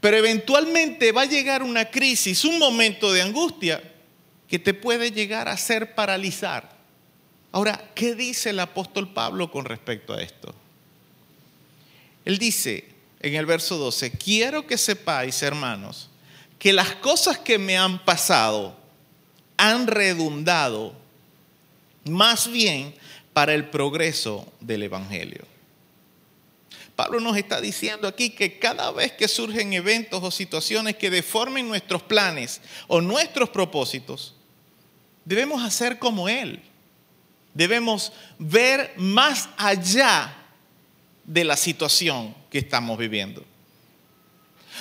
pero 0.00 0.16
eventualmente 0.16 1.12
va 1.12 1.22
a 1.22 1.26
llegar 1.26 1.62
una 1.62 1.90
crisis, 1.90 2.44
un 2.44 2.58
momento 2.58 3.12
de 3.12 3.22
angustia 3.22 3.82
que 4.48 4.58
te 4.58 4.74
puede 4.74 5.12
llegar 5.12 5.48
a 5.48 5.52
hacer 5.52 5.94
paralizar. 5.94 6.70
Ahora, 7.52 7.90
¿qué 7.94 8.14
dice 8.14 8.50
el 8.50 8.60
apóstol 8.60 9.12
Pablo 9.12 9.50
con 9.50 9.64
respecto 9.64 10.14
a 10.14 10.22
esto? 10.22 10.54
Él 12.24 12.38
dice 12.38 12.84
en 13.20 13.34
el 13.34 13.44
verso 13.44 13.76
12, 13.76 14.12
quiero 14.12 14.66
que 14.66 14.78
sepáis, 14.78 15.42
hermanos, 15.42 16.08
que 16.58 16.72
las 16.72 16.94
cosas 16.96 17.38
que 17.38 17.58
me 17.58 17.76
han 17.76 18.04
pasado 18.04 18.76
han 19.56 19.86
redundado 19.86 20.94
más 22.04 22.50
bien 22.50 22.94
para 23.32 23.52
el 23.54 23.68
progreso 23.68 24.50
del 24.60 24.84
Evangelio. 24.84 25.49
Pablo 27.00 27.18
nos 27.18 27.38
está 27.38 27.62
diciendo 27.62 28.06
aquí 28.06 28.28
que 28.28 28.58
cada 28.58 28.90
vez 28.90 29.12
que 29.12 29.26
surgen 29.26 29.72
eventos 29.72 30.22
o 30.22 30.30
situaciones 30.30 30.96
que 30.96 31.08
deformen 31.08 31.66
nuestros 31.66 32.02
planes 32.02 32.60
o 32.88 33.00
nuestros 33.00 33.48
propósitos, 33.48 34.34
debemos 35.24 35.64
hacer 35.64 35.98
como 35.98 36.28
Él. 36.28 36.60
Debemos 37.54 38.12
ver 38.38 38.92
más 38.98 39.48
allá 39.56 40.44
de 41.24 41.42
la 41.42 41.56
situación 41.56 42.34
que 42.50 42.58
estamos 42.58 42.98
viviendo. 42.98 43.46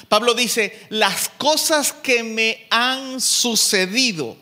Pablo 0.09 0.33
dice, 0.33 0.87
las 0.89 1.29
cosas 1.29 1.93
que 1.93 2.21
me 2.23 2.67
han 2.69 3.21
sucedido 3.21 4.35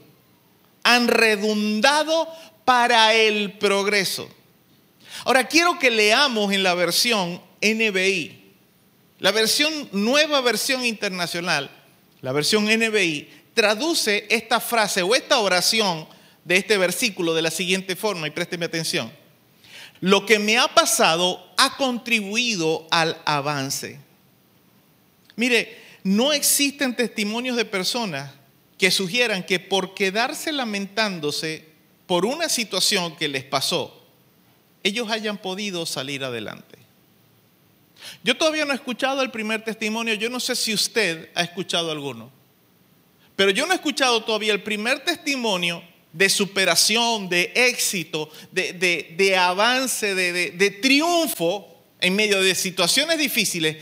han 0.82 1.08
redundado 1.08 2.28
para 2.66 3.14
el 3.14 3.52
progreso. 3.60 4.28
Ahora 5.26 5.48
quiero 5.48 5.78
que 5.78 5.92
leamos 5.92 6.52
en 6.52 6.64
la 6.64 6.74
versión 6.74 7.46
NBI, 7.62 8.44
la 9.20 9.32
versión 9.32 9.90
nueva 9.92 10.42
versión 10.42 10.86
internacional, 10.86 11.70
la 12.22 12.32
versión 12.32 12.66
NBI, 12.66 13.30
traduce 13.54 14.28
esta 14.30 14.60
frase 14.60 15.02
o 15.02 15.16
esta 15.16 15.40
oración 15.40 16.08
de 16.46 16.58
este 16.58 16.78
versículo 16.78 17.34
de 17.34 17.42
la 17.42 17.52
siguiente 17.52 17.96
forma, 17.96 18.28
y 18.28 18.32
présteme 18.32 18.66
atención. 18.66 19.12
Lo 20.00 20.26
que 20.26 20.40
me 20.40 20.58
ha 20.58 20.68
pasado 20.68 21.44
ha 21.58 21.76
contribuido 21.76 22.88
al 22.92 23.20
avance. 23.26 24.00
Mire, 25.36 25.78
no 26.04 26.32
existen 26.34 26.96
testimonios 26.96 27.58
de 27.58 27.66
personas 27.66 28.32
que 28.78 28.92
sugieran 28.92 29.44
que 29.44 29.60
por 29.60 29.96
quedarse 29.96 30.52
lamentándose 30.52 31.66
por 32.06 32.26
una 32.26 32.48
situación 32.48 33.16
que 33.16 33.28
les 33.28 33.44
pasó, 33.44 34.06
ellos 34.84 35.10
hayan 35.10 35.38
podido 35.38 35.86
salir 35.86 36.24
adelante. 36.24 36.77
Yo 38.24 38.36
todavía 38.38 38.66
no 38.66 38.72
he 38.72 38.76
escuchado 38.76 39.22
el 39.22 39.32
primer 39.32 39.64
testimonio, 39.64 40.14
yo 40.16 40.30
no 40.30 40.40
sé 40.40 40.56
si 40.56 40.74
usted 40.74 41.30
ha 41.36 41.44
escuchado 41.44 41.92
alguno, 41.92 42.32
pero 43.36 43.52
yo 43.52 43.66
no 43.66 43.74
he 43.74 43.76
escuchado 43.76 44.24
todavía 44.24 44.54
el 44.54 44.64
primer 44.64 45.00
testimonio 45.04 45.84
de 46.14 46.30
superación, 46.30 47.30
de 47.30 47.52
éxito, 47.56 48.30
de, 48.52 48.74
de- 48.74 49.14
de 49.18 49.36
avance, 49.38 50.16
de, 50.16 50.34
de- 50.34 50.52
de 50.52 50.72
triunfo 50.72 51.68
en 52.00 52.16
medio 52.16 52.42
de 52.42 52.56
situaciones 52.56 53.18
difíciles, 53.18 53.78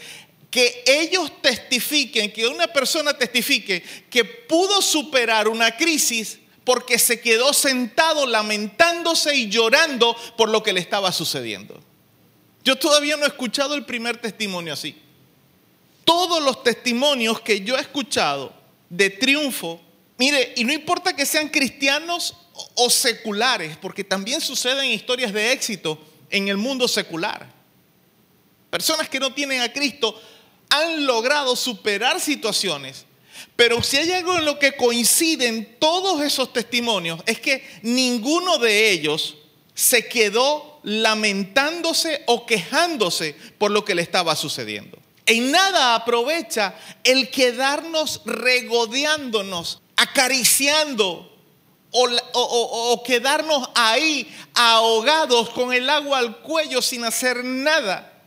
que 0.51 0.83
ellos 0.87 1.31
testifiquen, 1.41 2.31
que 2.31 2.47
una 2.47 2.67
persona 2.67 3.13
testifique 3.17 3.83
que 4.09 4.23
pudo 4.25 4.81
superar 4.81 5.47
una 5.47 5.75
crisis 5.75 6.39
porque 6.63 6.97
se 6.97 7.19
quedó 7.19 7.53
sentado 7.53 8.25
lamentándose 8.25 9.35
y 9.35 9.49
llorando 9.49 10.15
por 10.37 10.49
lo 10.49 10.63
que 10.63 10.73
le 10.73 10.79
estaba 10.79 11.11
sucediendo. 11.11 11.81
Yo 12.65 12.75
todavía 12.75 13.15
no 13.15 13.23
he 13.23 13.27
escuchado 13.27 13.75
el 13.75 13.85
primer 13.85 14.17
testimonio 14.17 14.73
así. 14.73 14.95
Todos 16.03 16.41
los 16.43 16.63
testimonios 16.63 17.39
que 17.39 17.61
yo 17.61 17.77
he 17.77 17.81
escuchado 17.81 18.51
de 18.89 19.11
triunfo, 19.11 19.79
mire, 20.17 20.53
y 20.55 20.63
no 20.63 20.73
importa 20.73 21.15
que 21.15 21.25
sean 21.25 21.47
cristianos 21.49 22.33
o- 22.75 22.89
seculares, 22.89 23.77
porque 23.77 24.03
también 24.03 24.41
suceden 24.41 24.91
historias 24.91 25.31
de 25.31 25.51
éxito 25.51 25.99
en 26.29 26.47
el 26.47 26.57
mundo 26.57 26.87
secular. 26.87 27.53
Personas 28.71 29.07
que 29.09 29.19
no 29.19 29.33
tienen 29.33 29.61
a 29.61 29.71
Cristo 29.71 30.19
han 30.69 31.05
logrado 31.05 31.55
superar 31.55 32.19
situaciones. 32.19 33.05
Pero 33.55 33.83
si 33.83 33.97
hay 33.97 34.11
algo 34.11 34.35
en 34.37 34.45
lo 34.45 34.57
que 34.57 34.75
coinciden 34.75 35.77
todos 35.79 36.21
esos 36.21 36.51
testimonios, 36.51 37.21
es 37.25 37.39
que 37.39 37.63
ninguno 37.83 38.57
de 38.57 38.89
ellos 38.91 39.35
se 39.73 40.07
quedó 40.07 40.74
lamentándose 40.85 42.21
o 42.27 42.45
quejándose 42.45 43.35
por 43.57 43.71
lo 43.71 43.83
que 43.83 43.95
le 43.95 44.03
estaba 44.03 44.35
sucediendo. 44.35 44.99
En 45.25 45.51
nada 45.51 45.95
aprovecha 45.95 46.75
el 47.03 47.31
quedarnos 47.31 48.21
regodeándonos, 48.25 49.81
acariciando 49.95 51.35
o, 51.89 52.07
o 52.33 53.03
quedarnos 53.03 53.67
ahí 53.73 54.31
ahogados 54.53 55.49
con 55.49 55.73
el 55.73 55.89
agua 55.89 56.19
al 56.19 56.37
cuello 56.41 56.83
sin 56.83 57.03
hacer 57.03 57.43
nada, 57.43 58.21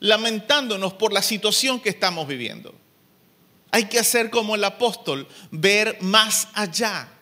lamentándonos 0.00 0.92
por 0.94 1.12
la 1.12 1.22
situación 1.22 1.78
que 1.78 1.90
estamos 1.90 2.26
viviendo. 2.26 2.74
Hay 3.70 3.84
que 3.84 4.00
hacer 4.00 4.30
como 4.30 4.56
el 4.56 4.64
apóstol, 4.64 5.28
ver 5.52 5.98
más 6.00 6.48
allá 6.52 7.15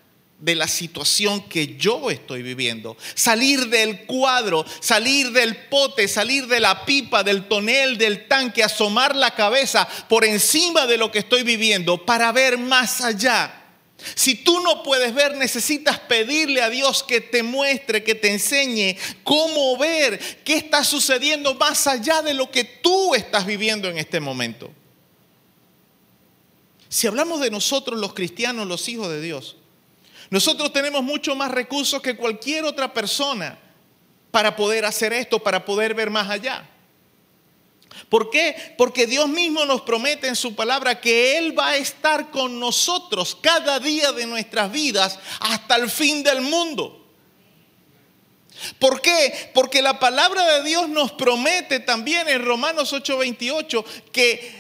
de 0.45 0.55
la 0.55 0.69
situación 0.69 1.49
que 1.49 1.77
yo 1.79 2.11
estoy 2.11 2.43
viviendo. 2.43 2.99
Salir 3.15 3.69
del 3.71 4.05
cuadro, 4.05 4.67
salir 4.81 5.33
del 5.33 5.57
pote, 5.69 6.07
salir 6.07 6.47
de 6.47 6.61
la 6.61 6.85
pipa, 6.85 7.23
del 7.23 7.49
tonel, 7.49 7.97
del 7.97 8.29
tanque, 8.29 8.63
asomar 8.63 9.17
la 9.17 9.35
cabeza 9.35 9.89
por 10.07 10.23
encima 10.25 10.87
de 10.87 10.99
lo 10.99 11.11
que 11.11 11.21
estoy 11.21 11.45
viviendo 11.45 12.05
para 12.05 12.31
ver 12.31 12.59
más 12.59 13.01
allá. 13.01 13.63
Si 14.15 14.35
tú 14.35 14.61
no 14.61 14.83
puedes 14.83 15.15
ver, 15.15 15.35
necesitas 15.35 15.99
pedirle 15.99 16.61
a 16.61 16.69
Dios 16.69 17.03
que 17.03 17.23
te 17.23 17.43
muestre, 17.43 18.05
que 18.05 18.15
te 18.15 18.31
enseñe 18.31 18.99
cómo 19.23 19.79
ver 19.79 20.19
qué 20.45 20.57
está 20.57 20.85
sucediendo 20.85 21.55
más 21.55 21.87
allá 21.87 22.21
de 22.21 22.35
lo 22.35 22.51
que 22.51 22.65
tú 22.65 23.15
estás 23.15 23.47
viviendo 23.47 23.89
en 23.89 23.97
este 23.97 24.21
momento. 24.21 24.71
Si 26.91 27.07
hablamos 27.07 27.41
de 27.41 27.51
nosotros 27.51 27.99
los 27.99 28.13
cristianos, 28.13 28.69
los 28.69 28.89
hijos 28.91 29.09
de 29.09 29.23
Dios, 29.23 29.57
nosotros 30.35 30.73
tenemos 30.73 31.05
mucho 31.05 31.37
más 31.37 31.49
recursos 31.49 32.03
que 32.03 32.17
cualquier 32.17 32.65
otra 32.65 32.93
persona 32.93 33.57
para 34.33 34.57
poder 34.57 34.85
hacer 34.85 35.13
esto, 35.13 35.39
para 35.39 35.65
poder 35.65 35.95
ver 35.95 36.11
más 36.11 36.29
allá. 36.29 36.69
¿Por 38.09 38.31
qué? 38.31 38.75
Porque 38.77 39.07
Dios 39.07 39.29
mismo 39.29 39.65
nos 39.65 39.83
promete 39.83 40.27
en 40.27 40.35
su 40.35 40.57
palabra 40.57 41.01
que 41.01 41.39
Él 41.39 41.57
va 41.57 41.69
a 41.69 41.77
estar 41.77 42.33
con 42.33 42.59
nosotros 42.59 43.39
cada 43.41 43.79
día 43.79 44.11
de 44.11 44.27
nuestras 44.27 44.73
vidas 44.73 45.21
hasta 45.39 45.77
el 45.77 45.89
fin 45.89 46.25
del 46.25 46.41
mundo. 46.41 47.07
¿Por 48.81 49.01
qué? 49.01 49.53
Porque 49.55 49.83
la 49.83 50.01
palabra 50.01 50.45
de 50.55 50.65
Dios 50.65 50.89
nos 50.89 51.13
promete 51.13 51.79
también 51.79 52.29
en 52.29 52.45
Romanos 52.45 52.93
8:28 52.93 53.85
que 54.11 54.53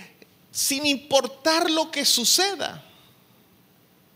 sin 0.53 0.87
importar 0.87 1.69
lo 1.69 1.91
que 1.91 2.05
suceda, 2.05 2.85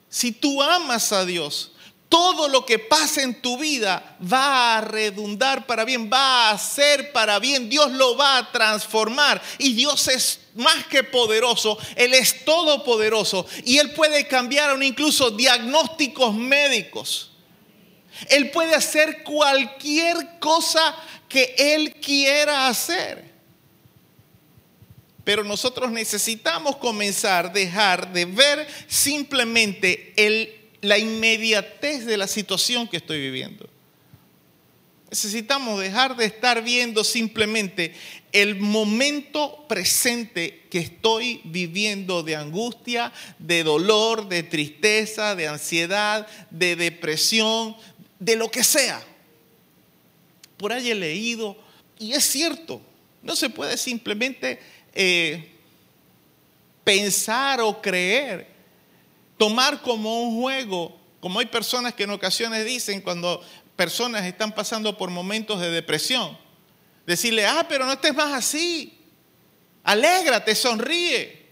si 0.09 0.33
tú 0.33 0.63
amas 0.63 1.13
a 1.13 1.25
Dios, 1.25 1.73
todo 2.09 2.49
lo 2.49 2.65
que 2.65 2.79
pase 2.79 3.23
en 3.23 3.43
tu 3.43 3.59
vida 3.59 4.17
va 4.21 4.79
a 4.79 4.81
redundar 4.81 5.67
para 5.67 5.85
bien, 5.85 6.11
va 6.11 6.51
a 6.51 6.59
ser 6.59 7.13
para 7.13 7.39
bien, 7.39 7.69
Dios 7.69 7.91
lo 7.93 8.17
va 8.17 8.39
a 8.39 8.51
transformar 8.51 9.43
y 9.59 9.75
Dios 9.75 10.09
es 10.09 10.41
más 10.55 10.87
que 10.87 11.05
poderoso, 11.05 11.79
Él 11.97 12.15
es 12.15 12.45
todopoderoso 12.45 13.47
y 13.65 13.79
Él 13.79 13.93
puede 13.93 14.27
cambiar 14.27 14.71
aún 14.71 14.83
incluso 14.83 15.31
diagnósticos 15.31 16.35
médicos. 16.35 17.33
Él 18.29 18.51
puede 18.51 18.75
hacer 18.75 19.23
cualquier 19.23 20.39
cosa 20.41 20.97
que 21.29 21.55
Él 21.59 21.95
quiera 22.01 22.69
hacer. 22.69 23.28
Pero 25.29 25.45
nosotros 25.45 25.91
necesitamos 25.91 26.77
comenzar 26.77 27.45
a 27.45 27.49
dejar 27.51 28.15
de 28.15 28.25
ver 28.25 28.67
simplemente 28.87 30.15
la 30.81 30.97
inmediatez 30.97 32.07
de 32.07 32.17
la 32.17 32.27
situación 32.27 32.89
que 32.89 32.97
estoy 32.97 33.21
viviendo. 33.21 33.69
Necesitamos 35.11 35.81
dejar 35.81 36.17
de 36.17 36.25
estar 36.25 36.65
viendo 36.65 37.05
simplemente 37.05 37.93
el 38.33 38.57
momento 38.57 39.67
presente 39.69 40.63
que 40.71 40.79
estoy 40.79 41.43
viviendo 41.45 42.23
de 42.23 42.35
angustia, 42.35 43.13
de 43.39 43.65
dolor, 43.65 44.31
de 44.31 44.43
tristeza, 44.45 45.35
de 45.35 45.47
ansiedad, 45.47 46.27
de 46.49 46.75
depresión, 46.75 47.77
de 48.19 48.35
lo 48.35 48.51
que 48.51 48.65
sea. 48.65 49.03
Por 50.57 50.73
ahí 50.73 50.91
he 50.91 50.95
leído, 50.95 51.55
y 51.99 52.15
es 52.15 52.25
cierto, 52.25 52.81
no 53.23 53.37
se 53.37 53.51
puede 53.51 53.77
simplemente 53.77 54.78
eh, 54.95 55.53
pensar 56.85 57.61
o 57.61 57.81
creer, 57.81 58.47
tomar 59.37 59.83
como 59.83 60.23
un 60.23 60.41
juego, 60.41 60.99
como 61.21 61.41
hay 61.41 61.47
personas 61.47 61.95
que 61.95 62.05
en 62.05 62.11
ocasiones 62.11 62.65
dicen 62.65 63.01
cuando 63.01 63.43
personas 63.77 64.25
están 64.25 64.55
pasando 64.55 64.97
por 64.97 65.11
momentos 65.11 65.61
de 65.61 65.71
depresión, 65.71 66.37
decirle, 67.07 67.47
ah, 67.47 67.67
pero 67.69 67.85
no 67.85 67.93
estés 67.93 68.15
más 68.15 68.33
así, 68.33 68.99
alégrate, 69.85 70.55
sonríe. 70.55 71.47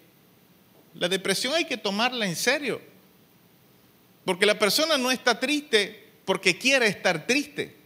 La 0.94 1.08
depresión 1.08 1.54
hay 1.54 1.66
que 1.66 1.76
tomarla 1.76 2.26
en 2.26 2.36
serio, 2.36 2.80
porque 4.24 4.46
la 4.46 4.58
persona 4.58 4.96
no 4.96 5.10
está 5.10 5.38
triste 5.38 6.06
porque 6.24 6.58
quiere 6.58 6.88
estar 6.88 7.26
triste, 7.26 7.76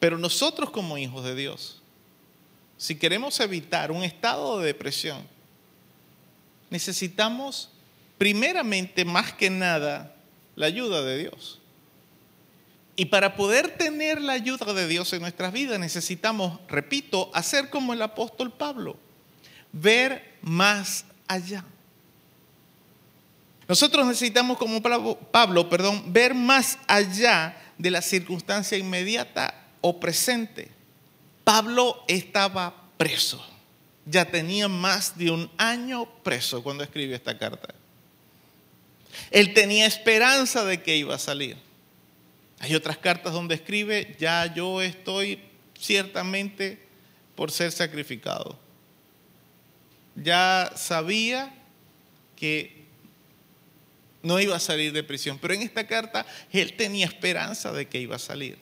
pero 0.00 0.18
nosotros 0.18 0.70
como 0.70 0.98
hijos 0.98 1.24
de 1.24 1.34
Dios, 1.34 1.81
si 2.82 2.96
queremos 2.96 3.38
evitar 3.38 3.92
un 3.92 4.02
estado 4.02 4.58
de 4.58 4.66
depresión, 4.66 5.22
necesitamos 6.68 7.70
primeramente, 8.18 9.04
más 9.04 9.32
que 9.32 9.50
nada, 9.50 10.16
la 10.56 10.66
ayuda 10.66 11.00
de 11.02 11.16
Dios. 11.16 11.60
Y 12.96 13.04
para 13.04 13.36
poder 13.36 13.76
tener 13.76 14.20
la 14.20 14.32
ayuda 14.32 14.72
de 14.74 14.88
Dios 14.88 15.12
en 15.12 15.20
nuestras 15.20 15.52
vidas 15.52 15.78
necesitamos, 15.78 16.58
repito, 16.66 17.30
hacer 17.34 17.70
como 17.70 17.92
el 17.92 18.02
apóstol 18.02 18.50
Pablo, 18.50 18.96
ver 19.70 20.34
más 20.42 21.04
allá. 21.28 21.64
Nosotros 23.68 24.08
necesitamos 24.08 24.58
como 24.58 24.82
Pablo, 24.82 25.68
perdón, 25.68 26.12
ver 26.12 26.34
más 26.34 26.78
allá 26.88 27.56
de 27.78 27.92
la 27.92 28.02
circunstancia 28.02 28.76
inmediata 28.76 29.54
o 29.80 30.00
presente. 30.00 30.81
Pablo 31.44 32.04
estaba 32.08 32.74
preso. 32.96 33.44
Ya 34.04 34.24
tenía 34.24 34.68
más 34.68 35.16
de 35.16 35.30
un 35.30 35.50
año 35.56 36.06
preso 36.22 36.62
cuando 36.62 36.82
escribió 36.82 37.14
esta 37.14 37.38
carta. 37.38 37.74
Él 39.30 39.54
tenía 39.54 39.86
esperanza 39.86 40.64
de 40.64 40.82
que 40.82 40.96
iba 40.96 41.14
a 41.14 41.18
salir. 41.18 41.56
Hay 42.58 42.74
otras 42.74 42.98
cartas 42.98 43.32
donde 43.32 43.54
escribe, 43.54 44.16
ya 44.18 44.52
yo 44.54 44.80
estoy 44.80 45.40
ciertamente 45.78 46.78
por 47.34 47.50
ser 47.50 47.72
sacrificado. 47.72 48.58
Ya 50.14 50.72
sabía 50.76 51.52
que 52.36 52.84
no 54.22 54.38
iba 54.38 54.56
a 54.56 54.60
salir 54.60 54.92
de 54.92 55.02
prisión, 55.02 55.38
pero 55.40 55.54
en 55.54 55.62
esta 55.62 55.86
carta 55.86 56.24
él 56.52 56.76
tenía 56.76 57.06
esperanza 57.06 57.72
de 57.72 57.88
que 57.88 57.98
iba 57.98 58.16
a 58.16 58.20
salir. 58.20 58.58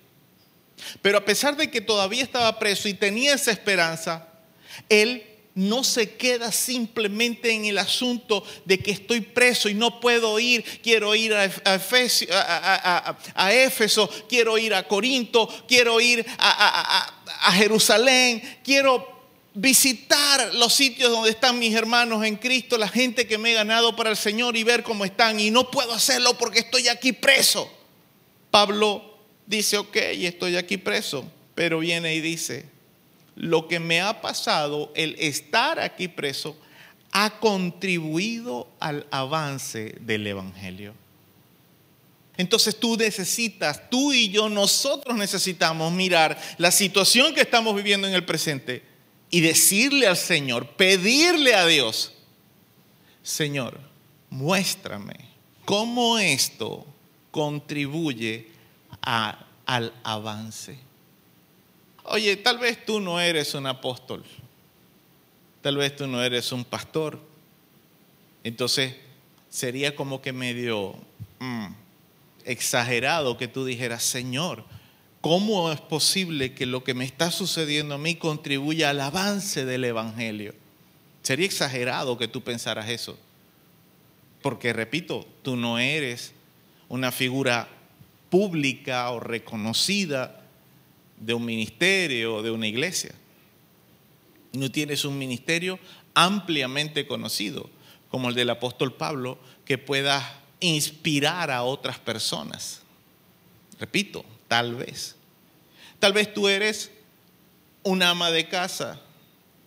Pero 1.02 1.18
a 1.18 1.24
pesar 1.24 1.56
de 1.56 1.70
que 1.70 1.80
todavía 1.80 2.22
estaba 2.22 2.58
preso 2.58 2.88
y 2.88 2.94
tenía 2.94 3.34
esa 3.34 3.50
esperanza, 3.50 4.28
él 4.88 5.26
no 5.54 5.82
se 5.82 6.12
queda 6.12 6.52
simplemente 6.52 7.50
en 7.52 7.64
el 7.64 7.78
asunto 7.78 8.44
de 8.64 8.78
que 8.78 8.92
estoy 8.92 9.20
preso 9.20 9.68
y 9.68 9.74
no 9.74 10.00
puedo 10.00 10.38
ir, 10.38 10.64
quiero 10.82 11.14
ir 11.14 11.34
a, 11.34 11.44
Éfeso, 13.52 14.08
quiero 14.28 14.58
ir 14.58 14.74
a 14.74 14.86
Corinto, 14.86 15.48
quiero 15.66 16.00
ir 16.00 16.24
a 16.38 17.52
Jerusalén, 17.52 18.60
quiero 18.64 19.20
visitar 19.54 20.54
los 20.54 20.72
sitios 20.72 21.10
donde 21.10 21.30
están 21.30 21.58
mis 21.58 21.74
hermanos 21.74 22.24
en 22.24 22.36
Cristo, 22.36 22.78
la 22.78 22.88
gente 22.88 23.26
que 23.26 23.38
me 23.38 23.50
he 23.50 23.54
ganado 23.54 23.96
para 23.96 24.10
el 24.10 24.16
Señor 24.16 24.56
y 24.56 24.64
ver 24.64 24.82
cómo 24.82 25.04
están. 25.04 25.40
Y 25.40 25.50
no 25.50 25.70
puedo 25.70 25.92
hacerlo 25.92 26.38
porque 26.38 26.60
estoy 26.60 26.88
aquí 26.88 27.12
preso. 27.12 27.70
Pablo 28.50 29.09
dice, 29.50 29.76
ok, 29.78 29.96
estoy 29.96 30.56
aquí 30.56 30.76
preso, 30.76 31.30
pero 31.54 31.80
viene 31.80 32.14
y 32.14 32.20
dice, 32.20 32.66
lo 33.34 33.66
que 33.66 33.80
me 33.80 34.00
ha 34.00 34.20
pasado, 34.20 34.92
el 34.94 35.16
estar 35.18 35.80
aquí 35.80 36.08
preso, 36.08 36.56
ha 37.10 37.40
contribuido 37.40 38.68
al 38.78 39.06
avance 39.10 39.96
del 40.00 40.26
Evangelio. 40.26 40.94
Entonces 42.36 42.78
tú 42.78 42.96
necesitas, 42.96 43.90
tú 43.90 44.12
y 44.12 44.30
yo, 44.30 44.48
nosotros 44.48 45.16
necesitamos 45.16 45.92
mirar 45.92 46.40
la 46.56 46.70
situación 46.70 47.34
que 47.34 47.40
estamos 47.40 47.74
viviendo 47.74 48.06
en 48.06 48.14
el 48.14 48.24
presente 48.24 48.84
y 49.30 49.40
decirle 49.40 50.06
al 50.06 50.16
Señor, 50.16 50.68
pedirle 50.76 51.54
a 51.54 51.66
Dios, 51.66 52.12
Señor, 53.22 53.80
muéstrame 54.30 55.16
cómo 55.64 56.18
esto 56.18 56.86
contribuye 57.30 58.59
al 59.02 59.92
avance. 60.02 60.78
Oye, 62.04 62.36
tal 62.36 62.58
vez 62.58 62.84
tú 62.84 63.00
no 63.00 63.20
eres 63.20 63.54
un 63.54 63.66
apóstol, 63.66 64.24
tal 65.62 65.76
vez 65.76 65.94
tú 65.96 66.06
no 66.06 66.22
eres 66.22 66.50
un 66.52 66.64
pastor. 66.64 67.20
Entonces 68.42 68.96
sería 69.48 69.94
como 69.94 70.22
que 70.22 70.32
medio 70.32 70.94
mm, 71.38 71.66
exagerado 72.44 73.36
que 73.36 73.48
tú 73.48 73.64
dijeras, 73.64 74.02
Señor, 74.02 74.64
¿cómo 75.20 75.70
es 75.70 75.80
posible 75.80 76.54
que 76.54 76.66
lo 76.66 76.82
que 76.82 76.94
me 76.94 77.04
está 77.04 77.30
sucediendo 77.30 77.94
a 77.94 77.98
mí 77.98 78.16
contribuya 78.16 78.90
al 78.90 79.00
avance 79.00 79.64
del 79.64 79.84
Evangelio? 79.84 80.54
Sería 81.22 81.46
exagerado 81.46 82.16
que 82.16 82.28
tú 82.28 82.42
pensaras 82.42 82.88
eso. 82.88 83.18
Porque, 84.42 84.72
repito, 84.72 85.26
tú 85.42 85.54
no 85.54 85.78
eres 85.78 86.32
una 86.88 87.12
figura 87.12 87.68
pública 88.30 89.10
o 89.10 89.20
reconocida 89.20 90.40
de 91.18 91.34
un 91.34 91.44
ministerio 91.44 92.36
o 92.36 92.42
de 92.42 92.50
una 92.50 92.66
iglesia. 92.66 93.12
No 94.52 94.70
tienes 94.70 95.04
un 95.04 95.18
ministerio 95.18 95.78
ampliamente 96.14 97.06
conocido, 97.06 97.68
como 98.08 98.28
el 98.30 98.34
del 98.34 98.50
apóstol 98.50 98.94
Pablo, 98.94 99.38
que 99.64 99.78
pueda 99.78 100.40
inspirar 100.60 101.50
a 101.50 101.62
otras 101.62 101.98
personas. 101.98 102.80
Repito, 103.78 104.24
tal 104.48 104.74
vez. 104.74 105.16
Tal 105.98 106.12
vez 106.12 106.32
tú 106.32 106.48
eres 106.48 106.90
un 107.82 108.02
ama 108.02 108.30
de 108.30 108.48
casa, 108.48 109.00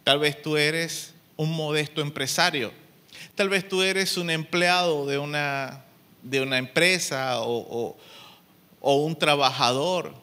tal 0.04 0.20
vez 0.20 0.42
tú 0.42 0.58
eres 0.58 1.14
un 1.38 1.52
modesto 1.52 2.02
empresario, 2.02 2.72
tal 3.36 3.50
vez 3.50 3.68
tú 3.68 3.82
eres 3.82 4.18
un 4.18 4.30
empleado 4.30 5.06
de 5.06 5.18
una, 5.18 5.86
de 6.22 6.42
una 6.42 6.58
empresa 6.58 7.40
o, 7.42 7.58
o- 7.58 7.98
o 8.86 8.98
un 8.98 9.18
trabajador, 9.18 10.14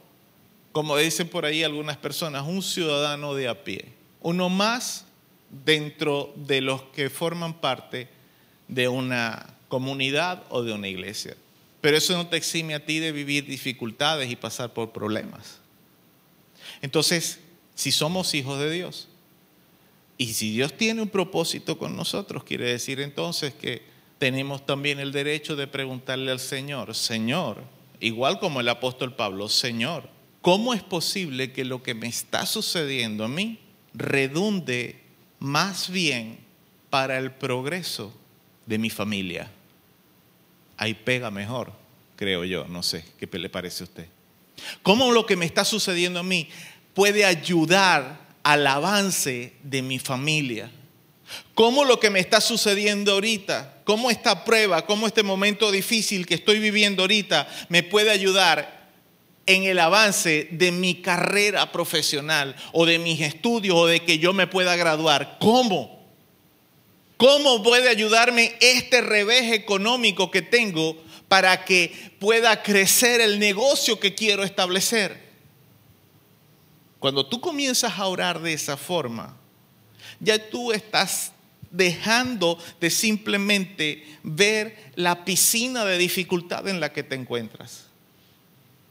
como 0.71 0.95
dicen 0.99 1.29
por 1.29 1.47
ahí 1.47 1.65
algunas 1.65 1.97
personas, 1.97 2.47
un 2.47 2.63
ciudadano 2.63 3.35
de 3.35 3.49
a 3.49 3.65
pie, 3.65 3.87
uno 4.21 4.51
más 4.51 5.07
dentro 5.65 6.33
de 6.37 6.61
los 6.61 6.83
que 6.83 7.09
forman 7.09 7.55
parte 7.55 8.09
de 8.69 8.87
una 8.87 9.55
comunidad 9.69 10.45
o 10.51 10.63
de 10.63 10.75
una 10.75 10.89
iglesia. 10.89 11.39
Pero 11.81 11.97
eso 11.97 12.13
no 12.13 12.27
te 12.27 12.37
exime 12.37 12.75
a 12.75 12.85
ti 12.85 12.99
de 12.99 13.13
vivir 13.13 13.47
dificultades 13.47 14.31
y 14.31 14.37
pasar 14.37 14.75
por 14.75 14.93
problemas. 14.93 15.59
Entonces, 16.83 17.41
si 17.75 17.91
somos 17.91 18.35
hijos 18.35 18.61
de 18.61 18.71
Dios, 18.71 19.09
y 20.19 20.35
si 20.35 20.53
Dios 20.53 20.77
tiene 20.77 21.01
un 21.01 21.09
propósito 21.09 21.79
con 21.79 21.97
nosotros, 21.97 22.45
quiere 22.45 22.67
decir 22.67 23.01
entonces 23.01 23.55
que 23.55 23.81
tenemos 24.19 24.67
también 24.67 25.01
el 25.01 25.13
derecho 25.13 25.57
de 25.57 25.67
preguntarle 25.67 26.31
al 26.31 26.41
Señor, 26.41 26.95
Señor, 26.95 27.65
igual 28.01 28.39
como 28.39 28.61
el 28.61 28.69
apóstol 28.69 29.15
Pablo, 29.15 29.49
Señor, 29.49 30.09
¿cómo 30.43 30.75
es 30.75 30.83
posible 30.83 31.53
que 31.53 31.65
lo 31.65 31.83
que 31.83 31.95
me 31.95 32.09
está 32.09 32.47
sucediendo 32.47 33.25
a 33.25 33.29
mí 33.29 33.59
redunde 33.95 35.01
más 35.39 35.91
bien 35.91 36.39
para 36.89 37.19
el 37.19 37.31
progreso 37.33 38.13
de 38.67 38.79
mi 38.79 38.91
familia? 38.91 39.51
Ahí 40.77 40.95
pega 40.95 41.31
mejor, 41.31 41.73
creo 42.17 42.45
yo, 42.45 42.67
no 42.67 42.83
sé, 42.83 43.05
¿qué 43.19 43.29
le 43.39 43.49
parece 43.49 43.85
a 43.85 43.87
usted? 43.87 44.07
¿Cómo 44.83 45.13
lo 45.13 45.27
que 45.27 45.37
me 45.37 45.45
está 45.45 45.65
sucediendo 45.65 46.21
a 46.21 46.25
mí 46.25 46.49
puede 46.95 47.25
ayudar 47.25 48.29
al 48.43 48.67
avance 48.67 49.55
de 49.63 49.83
mi 49.83 49.99
familia? 49.99 50.71
¿Cómo 51.55 51.85
lo 51.85 52.01
que 52.01 52.11
me 52.11 52.21
está 52.21 52.41
sucediendo 52.41 53.13
ahorita, 53.13 53.83
cómo 53.85 54.11
esta 54.11 54.45
prueba, 54.45 54.87
cómo 54.87 55.07
este 55.07 55.23
momento 55.23 55.71
difícil 55.71 56.27
que 56.27 56.35
estoy 56.35 56.59
viviendo 56.59 57.03
ahorita 57.03 57.49
me 57.69 57.83
puede 57.83 58.11
ayudar 58.11 58.89
en 59.47 59.65
el 59.65 59.79
avance 59.79 60.49
de 60.53 60.73
mi 60.73 61.03
carrera 61.03 61.73
profesional 61.73 62.55
o 62.73 62.87
de 62.87 62.99
mis 62.99 63.21
estudios 63.21 63.77
o 63.77 63.87
de 63.87 64.05
que 64.05 64.19
yo 64.19 64.33
me 64.33 64.47
pueda 64.47 64.77
graduar? 64.77 65.39
¿Cómo? 65.41 66.01
¿Cómo 67.17 67.63
puede 67.63 67.89
ayudarme 67.89 68.55
este 68.61 69.01
revés 69.03 69.53
económico 69.53 70.31
que 70.31 70.43
tengo 70.43 70.97
para 71.29 71.65
que 71.65 71.93
pueda 72.19 72.63
crecer 72.63 73.21
el 73.21 73.39
negocio 73.39 74.01
que 74.01 74.15
quiero 74.15 74.45
establecer? 74.45 75.31
Cuando 76.99 77.27
tú 77.27 77.41
comienzas 77.41 77.99
a 77.99 78.07
orar 78.07 78.41
de 78.41 78.53
esa 78.53 78.77
forma, 78.77 79.40
ya 80.21 80.51
tú 80.51 80.73
estás 80.73 81.33
dejando 81.71 82.59
de 82.81 82.91
simplemente 82.91 84.05
ver 84.23 84.77
la 84.97 85.25
piscina 85.25 85.85
de 85.85 85.99
dificultad 85.99 86.69
en 86.69 86.81
la 86.81 86.93
que 86.93 87.03
te 87.03 87.15
encuentras. 87.15 87.87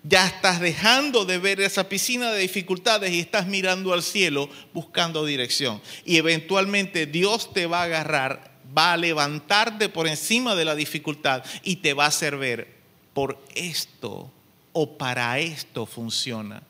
Ya 0.03 0.25
estás 0.25 0.61
dejando 0.61 1.25
de 1.25 1.38
ver 1.39 1.59
esa 1.59 1.89
piscina 1.89 2.32
de 2.32 2.39
dificultades 2.39 3.11
y 3.11 3.19
estás 3.19 3.47
mirando 3.47 3.93
al 3.93 4.01
cielo 4.01 4.49
buscando 4.73 5.25
dirección. 5.25 5.82
Y 6.05 6.17
eventualmente 6.17 7.05
Dios 7.05 7.53
te 7.53 7.65
va 7.65 7.82
a 7.82 7.84
agarrar, 7.84 8.51
va 8.75 8.93
a 8.93 8.97
levantarte 8.97 9.89
por 9.89 10.07
encima 10.07 10.55
de 10.55 10.63
la 10.65 10.75
dificultad 10.75 11.43
y 11.63 11.77
te 11.77 11.93
va 11.93 12.05
a 12.05 12.09
hacer 12.09 12.38
ver, 12.38 12.80
por 13.13 13.43
esto 13.55 14.32
o 14.71 14.97
para 14.97 15.39
esto 15.39 15.86
funciona. 15.86 16.63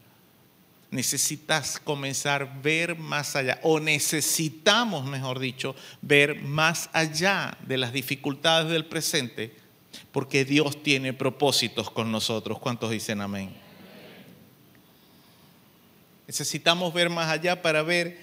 Necesitas 0.91 1.79
comenzar 1.79 2.41
a 2.41 2.59
ver 2.61 2.97
más 2.97 3.35
allá, 3.35 3.59
o 3.61 3.79
necesitamos, 3.79 5.05
mejor 5.05 5.39
dicho, 5.39 5.75
ver 6.01 6.41
más 6.41 6.89
allá 6.93 7.57
de 7.67 7.77
las 7.77 7.93
dificultades 7.93 8.71
del 8.71 8.85
presente 8.85 9.59
porque 10.11 10.45
Dios 10.45 10.81
tiene 10.83 11.13
propósitos 11.13 11.89
con 11.89 12.11
nosotros. 12.11 12.59
¿Cuántos 12.59 12.91
dicen 12.91 13.21
amén? 13.21 13.51
Necesitamos 16.27 16.93
ver 16.93 17.09
más 17.09 17.29
allá 17.29 17.61
para 17.61 17.81
ver 17.81 18.19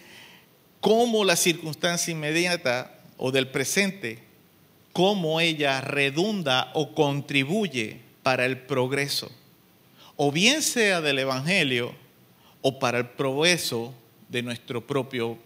cómo 0.80 1.24
la 1.24 1.36
circunstancia 1.36 2.12
inmediata 2.12 3.00
o 3.16 3.32
del 3.32 3.48
presente, 3.48 4.22
cómo 4.92 5.40
ella 5.40 5.80
redunda 5.80 6.70
o 6.74 6.94
contribuye 6.94 8.00
para 8.22 8.46
el 8.46 8.58
progreso, 8.58 9.30
o 10.16 10.32
bien 10.32 10.62
sea 10.62 11.00
del 11.00 11.18
Evangelio 11.18 11.94
o 12.68 12.80
para 12.80 12.98
el 12.98 13.06
progreso 13.06 13.94
de 14.28 14.42
nuestro 14.42 14.84
propio, 14.84 15.38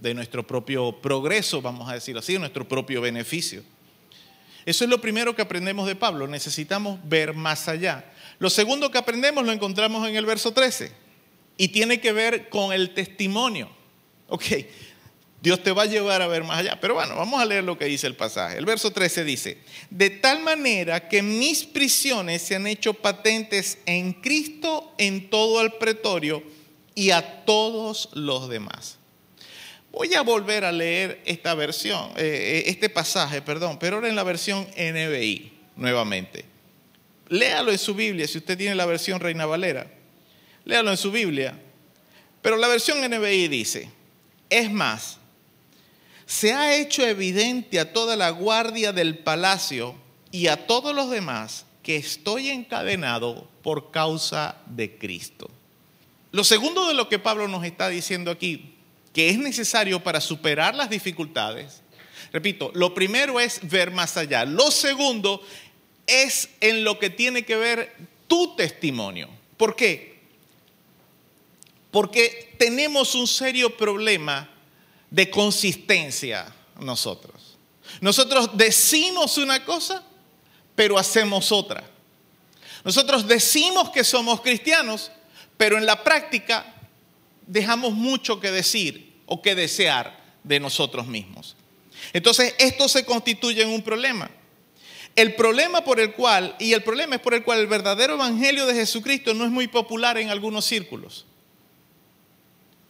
de 0.00 0.14
nuestro 0.14 0.46
propio 0.46 0.92
progreso, 0.92 1.60
vamos 1.60 1.90
a 1.90 1.94
decirlo 1.94 2.20
así, 2.20 2.38
nuestro 2.38 2.68
propio 2.68 3.00
beneficio. 3.00 3.64
Eso 4.64 4.84
es 4.84 4.90
lo 4.90 5.00
primero 5.00 5.34
que 5.34 5.42
aprendemos 5.42 5.88
de 5.88 5.96
Pablo. 5.96 6.28
Necesitamos 6.28 7.00
ver 7.02 7.34
más 7.34 7.66
allá. 7.66 8.04
Lo 8.38 8.50
segundo 8.50 8.88
que 8.92 8.98
aprendemos 8.98 9.44
lo 9.44 9.50
encontramos 9.50 10.08
en 10.08 10.14
el 10.14 10.26
verso 10.26 10.52
13 10.52 10.92
y 11.56 11.68
tiene 11.70 12.00
que 12.00 12.12
ver 12.12 12.48
con 12.48 12.72
el 12.72 12.94
testimonio. 12.94 13.68
Ok, 14.28 14.44
Dios 15.40 15.62
te 15.62 15.70
va 15.70 15.84
a 15.84 15.86
llevar 15.86 16.20
a 16.20 16.26
ver 16.26 16.42
más 16.42 16.58
allá. 16.58 16.78
Pero 16.80 16.94
bueno, 16.94 17.14
vamos 17.14 17.40
a 17.40 17.44
leer 17.44 17.62
lo 17.62 17.78
que 17.78 17.84
dice 17.84 18.06
el 18.06 18.16
pasaje. 18.16 18.58
El 18.58 18.66
verso 18.66 18.90
13 18.90 19.24
dice, 19.24 19.58
de 19.90 20.10
tal 20.10 20.40
manera 20.40 21.08
que 21.08 21.22
mis 21.22 21.64
prisiones 21.64 22.42
se 22.42 22.56
han 22.56 22.66
hecho 22.66 22.94
patentes 22.94 23.78
en 23.86 24.14
Cristo 24.14 24.94
en 24.98 25.30
todo 25.30 25.60
el 25.62 25.72
pretorio 25.74 26.42
y 26.94 27.10
a 27.10 27.44
todos 27.44 28.08
los 28.14 28.48
demás. 28.48 28.98
Voy 29.92 30.14
a 30.14 30.22
volver 30.22 30.64
a 30.64 30.72
leer 30.72 31.22
esta 31.24 31.54
versión, 31.54 32.10
eh, 32.16 32.64
este 32.66 32.88
pasaje, 32.88 33.40
perdón, 33.40 33.78
pero 33.78 33.96
ahora 33.96 34.08
en 34.08 34.16
la 34.16 34.24
versión 34.24 34.66
NBI, 34.76 35.52
nuevamente. 35.76 36.44
Léalo 37.28 37.70
en 37.70 37.78
su 37.78 37.94
Biblia, 37.94 38.26
si 38.26 38.38
usted 38.38 38.56
tiene 38.58 38.74
la 38.74 38.86
versión 38.86 39.20
Reina 39.20 39.46
Valera. 39.46 39.86
Léalo 40.64 40.90
en 40.90 40.96
su 40.96 41.10
Biblia. 41.10 41.58
Pero 42.42 42.56
la 42.56 42.68
versión 42.68 42.98
NBI 43.00 43.48
dice, 43.48 43.90
es 44.50 44.70
más, 44.70 45.17
se 46.28 46.52
ha 46.52 46.76
hecho 46.76 47.06
evidente 47.06 47.80
a 47.80 47.90
toda 47.90 48.14
la 48.14 48.28
guardia 48.28 48.92
del 48.92 49.16
palacio 49.16 49.94
y 50.30 50.48
a 50.48 50.66
todos 50.66 50.94
los 50.94 51.08
demás 51.08 51.64
que 51.82 51.96
estoy 51.96 52.50
encadenado 52.50 53.48
por 53.62 53.90
causa 53.90 54.58
de 54.66 54.98
Cristo. 54.98 55.48
Lo 56.30 56.44
segundo 56.44 56.86
de 56.86 56.92
lo 56.92 57.08
que 57.08 57.18
Pablo 57.18 57.48
nos 57.48 57.64
está 57.64 57.88
diciendo 57.88 58.30
aquí, 58.30 58.74
que 59.14 59.30
es 59.30 59.38
necesario 59.38 60.04
para 60.04 60.20
superar 60.20 60.74
las 60.74 60.90
dificultades, 60.90 61.80
repito, 62.30 62.72
lo 62.74 62.92
primero 62.92 63.40
es 63.40 63.60
ver 63.62 63.90
más 63.90 64.18
allá. 64.18 64.44
Lo 64.44 64.70
segundo 64.70 65.42
es 66.06 66.50
en 66.60 66.84
lo 66.84 66.98
que 66.98 67.08
tiene 67.08 67.46
que 67.46 67.56
ver 67.56 67.96
tu 68.26 68.54
testimonio. 68.54 69.30
¿Por 69.56 69.74
qué? 69.74 70.18
Porque 71.90 72.54
tenemos 72.58 73.14
un 73.14 73.26
serio 73.26 73.74
problema 73.78 74.50
de 75.10 75.30
consistencia 75.30 76.54
nosotros. 76.78 77.56
Nosotros 78.00 78.50
decimos 78.56 79.38
una 79.38 79.64
cosa, 79.64 80.02
pero 80.74 80.98
hacemos 80.98 81.50
otra. 81.52 81.84
Nosotros 82.84 83.26
decimos 83.26 83.90
que 83.90 84.04
somos 84.04 84.40
cristianos, 84.40 85.10
pero 85.56 85.76
en 85.78 85.86
la 85.86 86.04
práctica 86.04 86.74
dejamos 87.46 87.92
mucho 87.92 88.38
que 88.40 88.50
decir 88.50 89.20
o 89.26 89.42
que 89.42 89.54
desear 89.54 90.18
de 90.44 90.60
nosotros 90.60 91.06
mismos. 91.06 91.56
Entonces, 92.12 92.54
esto 92.58 92.88
se 92.88 93.04
constituye 93.04 93.62
en 93.62 93.70
un 93.70 93.82
problema. 93.82 94.30
El 95.16 95.34
problema 95.34 95.82
por 95.82 95.98
el 95.98 96.12
cual, 96.12 96.54
y 96.60 96.72
el 96.72 96.84
problema 96.84 97.16
es 97.16 97.20
por 97.20 97.34
el 97.34 97.42
cual 97.42 97.58
el 97.58 97.66
verdadero 97.66 98.14
evangelio 98.14 98.66
de 98.66 98.74
Jesucristo 98.74 99.34
no 99.34 99.44
es 99.44 99.50
muy 99.50 99.66
popular 99.66 100.16
en 100.16 100.30
algunos 100.30 100.64
círculos. 100.64 101.26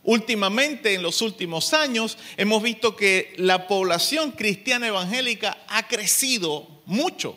Últimamente, 0.09 0.95
en 0.95 1.03
los 1.03 1.21
últimos 1.21 1.75
años, 1.75 2.17
hemos 2.39 2.63
visto 2.63 2.97
que 2.97 3.35
la 3.37 3.67
población 3.67 4.33
cristiana 4.33 4.89
evangélica 4.89 5.59
ha 5.69 5.87
crecido 5.87 6.67
mucho. 6.87 7.37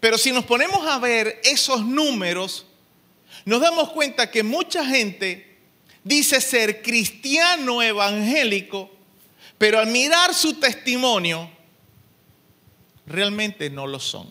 Pero 0.00 0.18
si 0.18 0.32
nos 0.32 0.44
ponemos 0.44 0.86
a 0.86 0.98
ver 0.98 1.40
esos 1.44 1.82
números, 1.82 2.66
nos 3.46 3.62
damos 3.62 3.88
cuenta 3.92 4.30
que 4.30 4.42
mucha 4.42 4.84
gente 4.84 5.56
dice 6.04 6.42
ser 6.42 6.82
cristiano 6.82 7.80
evangélico, 7.80 8.90
pero 9.56 9.78
al 9.78 9.86
mirar 9.86 10.34
su 10.34 10.60
testimonio, 10.60 11.50
realmente 13.06 13.70
no 13.70 13.86
lo 13.86 13.98
son. 13.98 14.28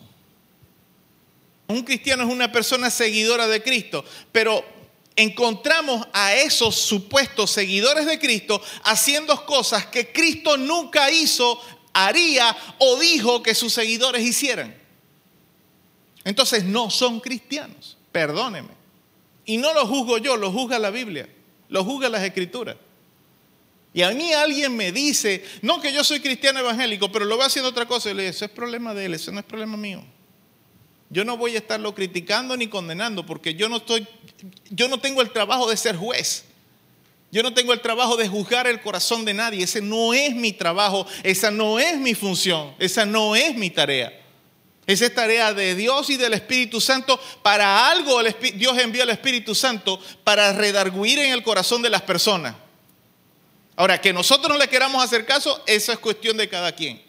Un 1.66 1.82
cristiano 1.82 2.22
es 2.22 2.30
una 2.30 2.52
persona 2.52 2.88
seguidora 2.88 3.48
de 3.48 3.64
Cristo, 3.64 4.04
pero 4.30 4.77
encontramos 5.18 6.06
a 6.12 6.32
esos 6.36 6.76
supuestos 6.76 7.50
seguidores 7.50 8.06
de 8.06 8.20
Cristo 8.20 8.62
haciendo 8.84 9.44
cosas 9.44 9.84
que 9.86 10.12
Cristo 10.12 10.56
nunca 10.56 11.10
hizo, 11.10 11.60
haría 11.92 12.56
o 12.78 12.96
dijo 13.00 13.42
que 13.42 13.52
sus 13.56 13.72
seguidores 13.72 14.24
hicieran. 14.24 14.76
Entonces 16.22 16.62
no 16.62 16.88
son 16.88 17.18
cristianos, 17.18 17.98
perdóneme. 18.12 18.70
Y 19.44 19.56
no 19.56 19.74
lo 19.74 19.86
juzgo 19.88 20.18
yo, 20.18 20.36
lo 20.36 20.52
juzga 20.52 20.78
la 20.78 20.90
Biblia, 20.90 21.28
lo 21.68 21.82
juzga 21.82 22.08
las 22.08 22.22
escrituras. 22.22 22.76
Y 23.92 24.02
a 24.02 24.10
mí 24.12 24.32
alguien 24.32 24.76
me 24.76 24.92
dice, 24.92 25.44
no 25.62 25.80
que 25.80 25.92
yo 25.92 26.04
soy 26.04 26.20
cristiano 26.20 26.60
evangélico, 26.60 27.10
pero 27.10 27.24
lo 27.24 27.36
va 27.36 27.46
haciendo 27.46 27.70
otra 27.70 27.86
cosa. 27.86 28.10
Y 28.10 28.14
le 28.14 28.22
digo, 28.22 28.30
eso 28.30 28.44
es 28.44 28.52
problema 28.52 28.94
de 28.94 29.06
él, 29.06 29.14
eso 29.14 29.32
no 29.32 29.40
es 29.40 29.46
problema 29.46 29.76
mío. 29.76 30.04
Yo 31.10 31.24
no 31.24 31.36
voy 31.36 31.54
a 31.54 31.58
estarlo 31.58 31.94
criticando 31.94 32.56
ni 32.56 32.68
condenando 32.68 33.24
porque 33.24 33.54
yo 33.54 33.68
no 33.68 33.78
estoy, 33.78 34.06
yo 34.70 34.88
no 34.88 35.00
tengo 35.00 35.22
el 35.22 35.30
trabajo 35.30 35.68
de 35.68 35.76
ser 35.76 35.96
juez. 35.96 36.44
Yo 37.30 37.42
no 37.42 37.52
tengo 37.52 37.74
el 37.74 37.80
trabajo 37.80 38.16
de 38.16 38.26
juzgar 38.26 38.66
el 38.66 38.80
corazón 38.80 39.24
de 39.24 39.34
nadie. 39.34 39.64
Ese 39.64 39.82
no 39.82 40.14
es 40.14 40.34
mi 40.34 40.52
trabajo, 40.52 41.06
esa 41.22 41.50
no 41.50 41.78
es 41.78 41.98
mi 41.98 42.14
función, 42.14 42.74
esa 42.78 43.04
no 43.04 43.36
es 43.36 43.54
mi 43.54 43.70
tarea. 43.70 44.12
Esa 44.86 45.04
es 45.04 45.14
tarea 45.14 45.52
de 45.52 45.74
Dios 45.74 46.08
y 46.08 46.16
del 46.16 46.32
Espíritu 46.32 46.80
Santo. 46.80 47.20
Para 47.42 47.90
algo 47.90 48.22
Dios 48.54 48.78
envió 48.78 49.02
al 49.02 49.10
Espíritu 49.10 49.54
Santo 49.54 50.00
para 50.24 50.54
redarguir 50.54 51.18
en 51.18 51.32
el 51.32 51.42
corazón 51.42 51.82
de 51.82 51.90
las 51.90 52.00
personas. 52.00 52.54
Ahora, 53.76 54.00
que 54.00 54.12
nosotros 54.12 54.48
no 54.48 54.58
le 54.58 54.68
queramos 54.68 55.04
hacer 55.04 55.26
caso, 55.26 55.62
eso 55.66 55.92
es 55.92 55.98
cuestión 55.98 56.36
de 56.38 56.48
cada 56.48 56.72
quien. 56.72 57.02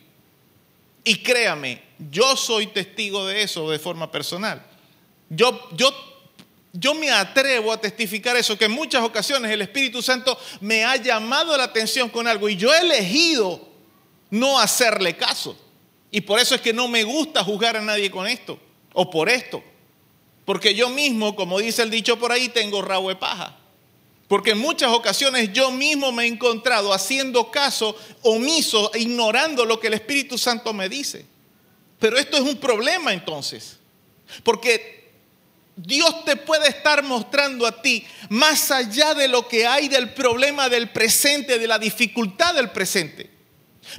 Y 1.06 1.24
créame, 1.24 1.82
yo 2.12 2.38
soy 2.38 2.68
testigo 2.68 3.26
de 3.28 3.43
eso 3.43 3.70
de 3.70 3.78
forma 3.78 4.10
personal. 4.12 4.66
Yo, 5.30 5.70
yo, 5.76 5.93
yo 6.72 6.93
me 6.93 7.12
atrevo 7.12 7.74
a 7.74 7.82
testificar 7.82 8.36
eso, 8.38 8.58
que 8.58 8.66
en 8.66 8.72
muchas 8.72 9.04
ocasiones 9.04 9.52
el 9.52 9.62
Espíritu 9.62 10.02
Santo 10.02 10.38
me 10.62 10.86
ha 10.86 10.95
llamado 10.95 11.56
la 11.58 11.66
atención 11.66 12.10
con 12.10 12.28
algo 12.28 12.47
y 12.47 12.56
yo 12.56 12.74
he 12.74 12.80
elegido 12.80 13.68
no 14.30 14.60
hacerle 14.60 15.18
caso. 15.18 15.58
Y 16.12 16.22
por 16.22 16.39
eso 16.39 16.56
es 16.56 16.62
que 16.62 16.74
no 16.74 16.88
me 16.88 17.04
gusta 17.04 17.43
juzgar 17.43 17.78
a 17.78 17.82
nadie 17.82 18.10
con 18.10 18.26
esto 18.26 18.60
o 18.93 19.10
por 19.10 19.30
esto. 19.30 19.62
Porque 20.45 20.74
yo 20.74 20.89
mismo, 20.89 21.36
como 21.36 21.60
dice 21.60 21.84
el 21.84 21.91
dicho 21.91 22.18
por 22.18 22.32
ahí, 22.32 22.50
tengo 22.50 22.82
rabo 22.82 23.10
de 23.10 23.16
paja. 23.16 23.56
Porque 24.28 24.52
en 24.52 24.60
muchas 24.60 24.91
ocasiones 24.91 25.52
yo 25.53 25.69
mismo 25.69 26.11
me 26.11 26.23
he 26.23 26.28
encontrado 26.28 26.94
haciendo 26.94 27.52
caso 27.52 27.95
omiso, 28.22 28.91
ignorando 28.95 29.65
lo 29.65 29.80
que 29.80 29.88
el 29.88 29.95
Espíritu 29.95 30.38
Santo 30.38 30.73
me 30.73 30.90
dice. 30.90 31.26
Pero 31.99 32.17
esto 32.17 32.38
es 32.38 32.43
un 32.43 32.57
problema 32.57 33.13
entonces. 33.13 33.77
Porque 34.43 35.11
Dios 35.76 36.26
te 36.26 36.35
puede 36.35 36.67
estar 36.69 37.03
mostrando 37.03 37.65
a 37.65 37.81
ti 37.81 38.05
más 38.30 38.71
allá 38.71 39.13
de 39.13 39.27
lo 39.27 39.47
que 39.47 39.65
hay 39.65 39.88
del 39.88 40.13
problema 40.13 40.69
del 40.69 40.89
presente, 40.89 41.59
de 41.59 41.67
la 41.67 41.80
dificultad 41.80 42.55
del 42.55 42.71
presente. 42.71 43.30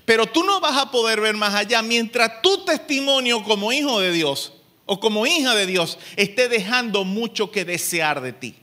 Pero 0.05 0.27
tú 0.27 0.44
no 0.44 0.60
vas 0.60 0.77
a 0.77 0.90
poder 0.90 1.20
ver 1.20 1.36
más 1.36 1.55
allá 1.55 1.82
mientras 1.82 2.43
tu 2.43 2.64
testimonio 2.64 3.43
como 3.43 3.72
hijo 3.72 4.01
de 4.01 4.12
Dios 4.12 4.52
o 4.86 5.01
como 5.01 5.27
hija 5.27 5.55
de 5.55 5.66
Dios 5.66 5.98
esté 6.16 6.48
dejando 6.48 7.05
mucho 7.05 7.51
que 7.51 7.64
desear 7.64 8.20
de 8.20 8.32
ti. 8.32 8.55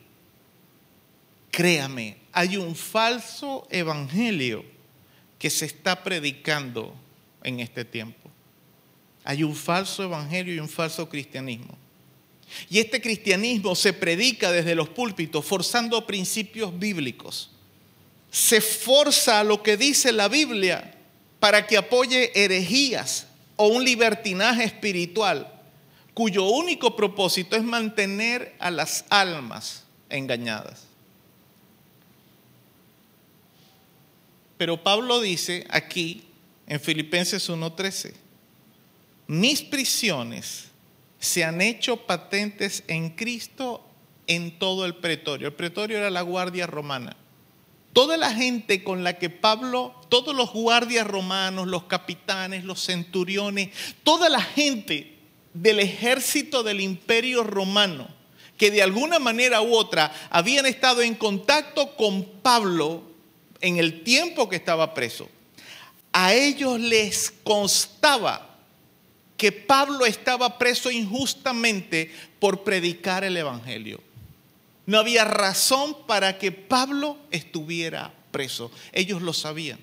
Créame, 1.52 2.18
hay 2.32 2.58
un 2.58 2.76
falso 2.76 3.68
evangelio 3.72 4.64
que 5.40 5.50
se 5.50 5.66
está 5.66 6.04
predicando 6.04 6.94
en 7.44 7.60
este 7.60 7.84
tiempo. 7.84 8.27
Hay 9.30 9.44
un 9.44 9.54
falso 9.54 10.04
evangelio 10.04 10.56
y 10.56 10.60
un 10.60 10.70
falso 10.70 11.10
cristianismo. 11.10 11.78
Y 12.70 12.80
este 12.80 13.02
cristianismo 13.02 13.76
se 13.76 13.92
predica 13.92 14.54
desde 14.54 14.74
los 14.74 14.88
púlpitos 14.88 15.44
forzando 15.44 16.08
principios 16.08 16.80
bíblicos. 16.80 17.52
Se 18.32 18.62
forza 18.62 19.44
lo 19.44 19.62
que 19.62 19.76
dice 19.76 20.14
la 20.14 20.30
Biblia 20.30 20.96
para 21.42 21.68
que 21.68 21.76
apoye 21.76 22.32
herejías 22.42 23.28
o 23.58 23.68
un 23.68 23.84
libertinaje 23.84 24.64
espiritual 24.64 25.52
cuyo 26.14 26.46
único 26.46 26.96
propósito 26.96 27.58
es 27.58 27.64
mantener 27.64 28.56
a 28.60 28.72
las 28.72 29.04
almas 29.10 29.84
engañadas. 30.10 30.86
Pero 34.58 34.82
Pablo 34.82 35.20
dice 35.20 35.68
aquí 35.70 36.24
en 36.66 36.80
Filipenses 36.80 37.50
1:13, 37.50 38.27
mis 39.28 39.62
prisiones 39.62 40.66
se 41.20 41.44
han 41.44 41.62
hecho 41.62 41.98
patentes 42.06 42.84
en 42.88 43.10
Cristo 43.12 43.84
en 44.28 44.58
todo 44.58 44.86
el 44.86 44.96
pretorio. 44.96 45.48
El 45.48 45.54
pretorio 45.54 45.98
era 45.98 46.10
la 46.10 46.22
guardia 46.22 46.68
romana. 46.68 47.16
Toda 47.94 48.18
la 48.18 48.32
gente 48.32 48.84
con 48.84 49.04
la 49.04 49.18
que 49.18 49.30
Pablo, 49.30 49.96
todos 50.10 50.36
los 50.36 50.54
guardias 50.54 51.08
romanos, 51.08 51.68
los 51.68 51.84
capitanes, 51.84 52.64
los 52.64 52.86
centuriones, 52.86 53.70
toda 54.04 54.30
la 54.30 54.42
gente 54.42 55.18
del 55.54 55.80
ejército 55.80 56.62
del 56.62 56.80
imperio 56.82 57.44
romano, 57.44 58.08
que 58.58 58.70
de 58.70 58.84
alguna 58.84 59.18
manera 59.18 59.62
u 59.62 59.74
otra 59.74 60.14
habían 60.30 60.68
estado 60.68 61.02
en 61.02 61.16
contacto 61.16 61.96
con 61.96 62.24
Pablo, 62.44 63.04
en 63.62 63.78
el 63.78 64.04
tiempo 64.04 64.48
que 64.48 64.58
estaba 64.58 64.94
preso, 64.94 65.28
a 66.12 66.34
ellos 66.36 66.80
les 66.80 67.34
constaba 67.44 68.57
que 69.38 69.52
Pablo 69.52 70.06
estaba 70.06 70.58
preso 70.58 70.90
injustamente 70.90 72.12
por 72.40 72.64
predicar 72.64 73.24
el 73.24 73.38
Evangelio. 73.38 74.02
No 74.88 75.00
había 75.00 75.26
razón 75.26 75.96
para 76.08 76.40
que 76.40 76.52
Pablo 76.52 77.18
estuviera 77.30 78.14
preso. 78.32 78.72
ellos 78.92 79.22
lo 79.22 79.34
sabían. 79.34 79.80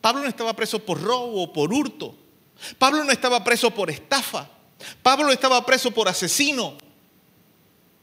Pablo 0.00 0.22
no 0.22 0.28
estaba 0.28 0.54
preso 0.54 0.78
por 0.80 1.00
robo 1.00 1.52
por 1.52 1.72
hurto. 1.72 2.16
Pablo 2.78 3.04
no 3.04 3.12
estaba 3.12 3.44
preso 3.44 3.70
por 3.70 3.90
estafa. 3.90 4.48
Pablo 5.02 5.30
estaba 5.30 5.64
preso 5.64 5.90
por 5.90 6.08
asesino. 6.08 6.76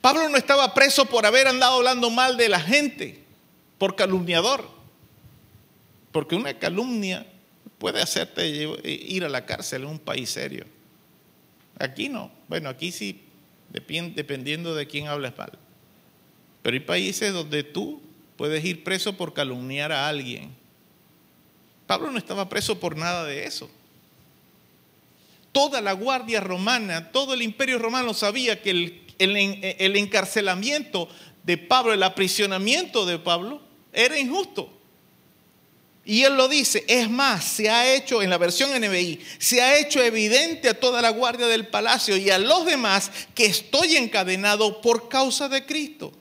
Pablo 0.01 0.29
no 0.29 0.37
estaba 0.37 0.73
preso 0.73 1.05
por 1.05 1.25
haber 1.25 1.47
andado 1.47 1.75
hablando 1.75 2.09
mal 2.09 2.37
de 2.37 2.47
la 2.47 2.59
gente, 2.59 3.23
por 3.77 3.95
calumniador. 3.95 4.69
Porque 6.11 6.35
una 6.35 6.57
calumnia 6.57 7.25
puede 7.79 8.01
hacerte 8.01 8.47
ir 8.83 9.23
a 9.23 9.29
la 9.29 9.45
cárcel 9.45 9.83
en 9.83 9.87
un 9.87 9.99
país 9.99 10.29
serio. 10.29 10.65
Aquí 11.79 12.09
no. 12.09 12.31
Bueno, 12.49 12.69
aquí 12.69 12.91
sí, 12.91 13.21
dependiendo 13.69 14.75
de 14.75 14.85
quién 14.85 15.07
hables 15.07 15.35
mal. 15.37 15.57
Pero 16.61 16.73
hay 16.73 16.81
países 16.81 17.33
donde 17.33 17.63
tú 17.63 18.01
puedes 18.35 18.63
ir 18.65 18.83
preso 18.83 19.15
por 19.15 19.33
calumniar 19.33 19.91
a 19.91 20.07
alguien. 20.07 20.51
Pablo 21.87 22.11
no 22.11 22.17
estaba 22.17 22.49
preso 22.49 22.79
por 22.79 22.97
nada 22.97 23.23
de 23.23 23.45
eso. 23.45 23.71
Toda 25.51 25.81
la 25.81 25.93
guardia 25.93 26.41
romana, 26.41 27.11
todo 27.11 27.33
el 27.33 27.41
imperio 27.41 27.79
romano 27.79 28.13
sabía 28.13 28.61
que 28.61 28.69
el, 28.71 29.01
el 29.17 29.95
encarcelamiento 29.95 31.09
de 31.43 31.57
Pablo, 31.57 31.93
el 31.93 32.03
aprisionamiento 32.03 33.05
de 33.05 33.17
Pablo, 33.17 33.61
era 33.93 34.19
injusto. 34.19 34.78
Y 36.09 36.23
él 36.23 36.37
lo 36.37 36.47
dice, 36.47 36.83
es 36.87 37.07
más, 37.07 37.43
se 37.43 37.69
ha 37.69 37.93
hecho, 37.93 38.23
en 38.23 38.31
la 38.31 38.39
versión 38.39 38.71
NBI, 38.71 39.19
se 39.37 39.61
ha 39.61 39.77
hecho 39.77 40.01
evidente 40.01 40.67
a 40.67 40.73
toda 40.73 41.03
la 41.03 41.11
guardia 41.11 41.45
del 41.45 41.67
palacio 41.67 42.17
y 42.17 42.31
a 42.31 42.39
los 42.39 42.65
demás 42.65 43.11
que 43.35 43.45
estoy 43.45 43.95
encadenado 43.95 44.81
por 44.81 45.07
causa 45.07 45.49
de 45.49 45.67
Cristo. 45.67 46.11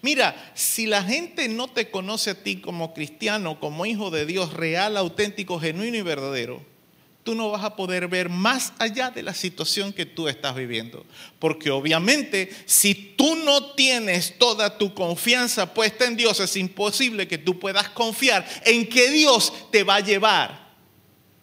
Mira, 0.00 0.52
si 0.56 0.86
la 0.86 1.04
gente 1.04 1.46
no 1.46 1.68
te 1.68 1.88
conoce 1.88 2.30
a 2.30 2.42
ti 2.42 2.60
como 2.60 2.94
cristiano, 2.94 3.60
como 3.60 3.86
hijo 3.86 4.10
de 4.10 4.26
Dios 4.26 4.54
real, 4.54 4.96
auténtico, 4.96 5.60
genuino 5.60 5.96
y 5.96 6.02
verdadero, 6.02 6.71
tú 7.22 7.34
no 7.34 7.50
vas 7.50 7.62
a 7.64 7.76
poder 7.76 8.08
ver 8.08 8.28
más 8.28 8.72
allá 8.78 9.10
de 9.10 9.22
la 9.22 9.34
situación 9.34 9.92
que 9.92 10.06
tú 10.06 10.28
estás 10.28 10.54
viviendo. 10.54 11.06
Porque 11.38 11.70
obviamente 11.70 12.50
si 12.66 12.94
tú 12.94 13.36
no 13.36 13.74
tienes 13.74 14.38
toda 14.38 14.76
tu 14.76 14.92
confianza 14.92 15.72
puesta 15.72 16.04
en 16.04 16.16
Dios, 16.16 16.40
es 16.40 16.56
imposible 16.56 17.28
que 17.28 17.38
tú 17.38 17.58
puedas 17.58 17.88
confiar 17.90 18.46
en 18.64 18.88
que 18.88 19.10
Dios 19.10 19.52
te 19.70 19.84
va 19.84 19.96
a 19.96 20.00
llevar 20.00 20.72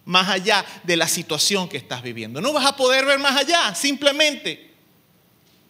más 0.05 0.27
allá 0.27 0.65
de 0.83 0.97
la 0.97 1.07
situación 1.07 1.69
que 1.69 1.77
estás 1.77 2.01
viviendo. 2.01 2.41
No 2.41 2.51
vas 2.51 2.65
a 2.65 2.75
poder 2.75 3.05
ver 3.05 3.19
más 3.19 3.37
allá, 3.37 3.73
simplemente. 3.75 4.71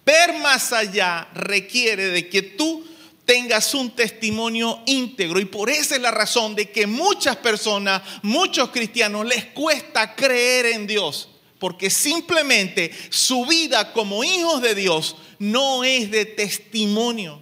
Ver 0.05 0.33
más 0.39 0.73
allá 0.73 1.27
requiere 1.33 2.07
de 2.07 2.29
que 2.29 2.41
tú 2.41 2.88
tengas 3.29 3.75
un 3.75 3.91
testimonio 3.91 4.81
íntegro 4.87 5.39
y 5.39 5.45
por 5.45 5.69
esa 5.69 5.95
es 5.95 6.01
la 6.01 6.09
razón 6.09 6.55
de 6.55 6.71
que 6.71 6.87
muchas 6.87 7.35
personas, 7.35 8.01
muchos 8.23 8.69
cristianos 8.69 9.23
les 9.23 9.45
cuesta 9.45 10.15
creer 10.15 10.65
en 10.65 10.87
Dios, 10.87 11.29
porque 11.59 11.91
simplemente 11.91 12.91
su 13.11 13.45
vida 13.45 13.93
como 13.93 14.23
hijos 14.23 14.63
de 14.63 14.73
Dios 14.73 15.15
no 15.37 15.83
es 15.83 16.09
de 16.09 16.25
testimonio. 16.25 17.39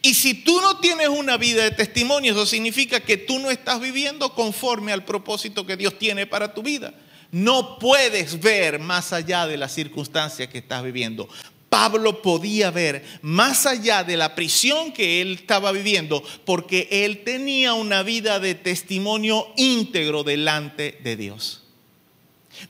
Y 0.00 0.14
si 0.14 0.32
tú 0.32 0.62
no 0.62 0.78
tienes 0.78 1.08
una 1.10 1.36
vida 1.36 1.64
de 1.64 1.72
testimonio, 1.72 2.32
eso 2.32 2.46
significa 2.46 2.98
que 2.98 3.18
tú 3.18 3.38
no 3.38 3.50
estás 3.50 3.80
viviendo 3.80 4.34
conforme 4.34 4.94
al 4.94 5.04
propósito 5.04 5.66
que 5.66 5.76
Dios 5.76 5.98
tiene 5.98 6.26
para 6.26 6.54
tu 6.54 6.62
vida. 6.62 6.94
No 7.30 7.78
puedes 7.78 8.40
ver 8.40 8.78
más 8.78 9.12
allá 9.12 9.46
de 9.46 9.58
las 9.58 9.74
circunstancias 9.74 10.48
que 10.48 10.58
estás 10.58 10.82
viviendo. 10.82 11.28
Pablo 11.74 12.22
podía 12.22 12.70
ver 12.70 13.04
más 13.20 13.66
allá 13.66 14.04
de 14.04 14.16
la 14.16 14.36
prisión 14.36 14.92
que 14.92 15.20
él 15.20 15.32
estaba 15.32 15.72
viviendo, 15.72 16.22
porque 16.44 16.86
él 16.88 17.24
tenía 17.24 17.74
una 17.74 18.04
vida 18.04 18.38
de 18.38 18.54
testimonio 18.54 19.52
íntegro 19.56 20.22
delante 20.22 21.00
de 21.02 21.16
Dios. 21.16 21.64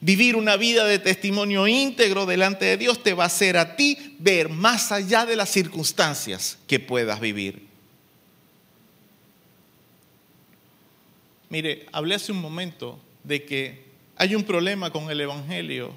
Vivir 0.00 0.36
una 0.36 0.56
vida 0.56 0.86
de 0.86 0.98
testimonio 0.98 1.68
íntegro 1.68 2.24
delante 2.24 2.64
de 2.64 2.78
Dios 2.78 3.02
te 3.02 3.12
va 3.12 3.24
a 3.24 3.26
hacer 3.26 3.58
a 3.58 3.76
ti 3.76 4.16
ver 4.20 4.48
más 4.48 4.90
allá 4.90 5.26
de 5.26 5.36
las 5.36 5.50
circunstancias 5.50 6.56
que 6.66 6.80
puedas 6.80 7.20
vivir. 7.20 7.66
Mire, 11.50 11.84
hablé 11.92 12.14
hace 12.14 12.32
un 12.32 12.40
momento 12.40 12.98
de 13.22 13.44
que 13.44 13.84
hay 14.16 14.34
un 14.34 14.44
problema 14.44 14.88
con 14.88 15.10
el 15.10 15.20
Evangelio 15.20 15.92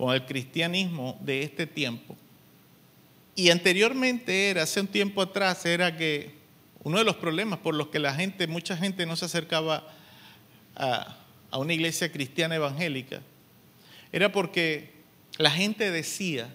con 0.00 0.14
el 0.14 0.24
cristianismo 0.24 1.18
de 1.20 1.42
este 1.42 1.66
tiempo. 1.66 2.16
Y 3.40 3.48
anteriormente 3.48 4.50
era, 4.50 4.64
hace 4.64 4.82
un 4.82 4.86
tiempo 4.86 5.22
atrás, 5.22 5.64
era 5.64 5.96
que 5.96 6.34
uno 6.82 6.98
de 6.98 7.04
los 7.04 7.16
problemas 7.16 7.58
por 7.60 7.74
los 7.74 7.88
que 7.88 7.98
la 7.98 8.14
gente, 8.14 8.46
mucha 8.46 8.76
gente 8.76 9.06
no 9.06 9.16
se 9.16 9.24
acercaba 9.24 9.90
a, 10.76 11.16
una 11.52 11.72
iglesia 11.72 12.12
cristiana 12.12 12.56
evangélica, 12.56 13.22
era 14.12 14.30
porque 14.30 14.92
la 15.38 15.50
gente 15.50 15.90
decía, 15.90 16.52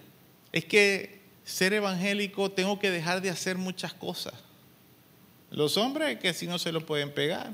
es 0.52 0.64
que 0.64 1.18
ser 1.42 1.72
evangélico 1.72 2.52
tengo 2.52 2.78
que 2.78 2.92
dejar 2.92 3.20
de 3.20 3.30
hacer 3.30 3.58
muchas 3.58 3.92
cosas. 3.92 4.34
Los 5.50 5.76
hombres 5.76 6.20
que 6.20 6.34
si 6.34 6.46
no 6.46 6.56
se 6.56 6.70
lo 6.70 6.86
pueden 6.86 7.12
pegar, 7.12 7.52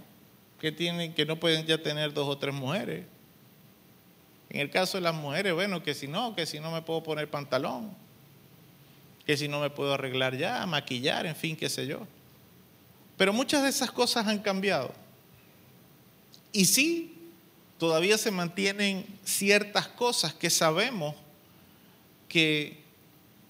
que, 0.61 0.73
tienen, 0.73 1.15
que 1.15 1.25
no 1.25 1.41
pueden 1.41 1.65
ya 1.65 1.79
tener 1.79 2.13
dos 2.13 2.29
o 2.29 2.37
tres 2.37 2.55
mujeres. 2.55 3.07
En 4.51 4.61
el 4.61 4.69
caso 4.69 4.99
de 4.99 5.05
las 5.05 5.15
mujeres, 5.15 5.55
bueno, 5.55 5.83
que 5.83 5.95
si 5.95 6.07
no, 6.07 6.37
que 6.37 6.45
si 6.45 6.61
no 6.61 6.71
me 6.71 6.83
puedo 6.83 7.03
poner 7.03 7.31
pantalón, 7.31 8.02
que 9.27 9.37
si 9.37 9.49
no 9.49 9.61
me 9.61 9.71
puedo 9.71 9.95
arreglar 9.95 10.37
ya, 10.37 10.65
maquillar, 10.67 11.27
en 11.27 11.37
fin, 11.37 11.57
qué 11.57 11.69
sé 11.69 11.87
yo. 11.87 12.07
Pero 13.17 13.33
muchas 13.33 13.63
de 13.63 13.69
esas 13.69 13.91
cosas 13.91 14.27
han 14.27 14.41
cambiado. 14.41 14.93
Y 16.53 16.65
sí, 16.65 17.15
todavía 17.79 18.19
se 18.19 18.31
mantienen 18.31 19.07
ciertas 19.25 19.89
cosas 19.89 20.35
que 20.35 20.51
sabemos 20.51 21.15
que, 22.29 22.83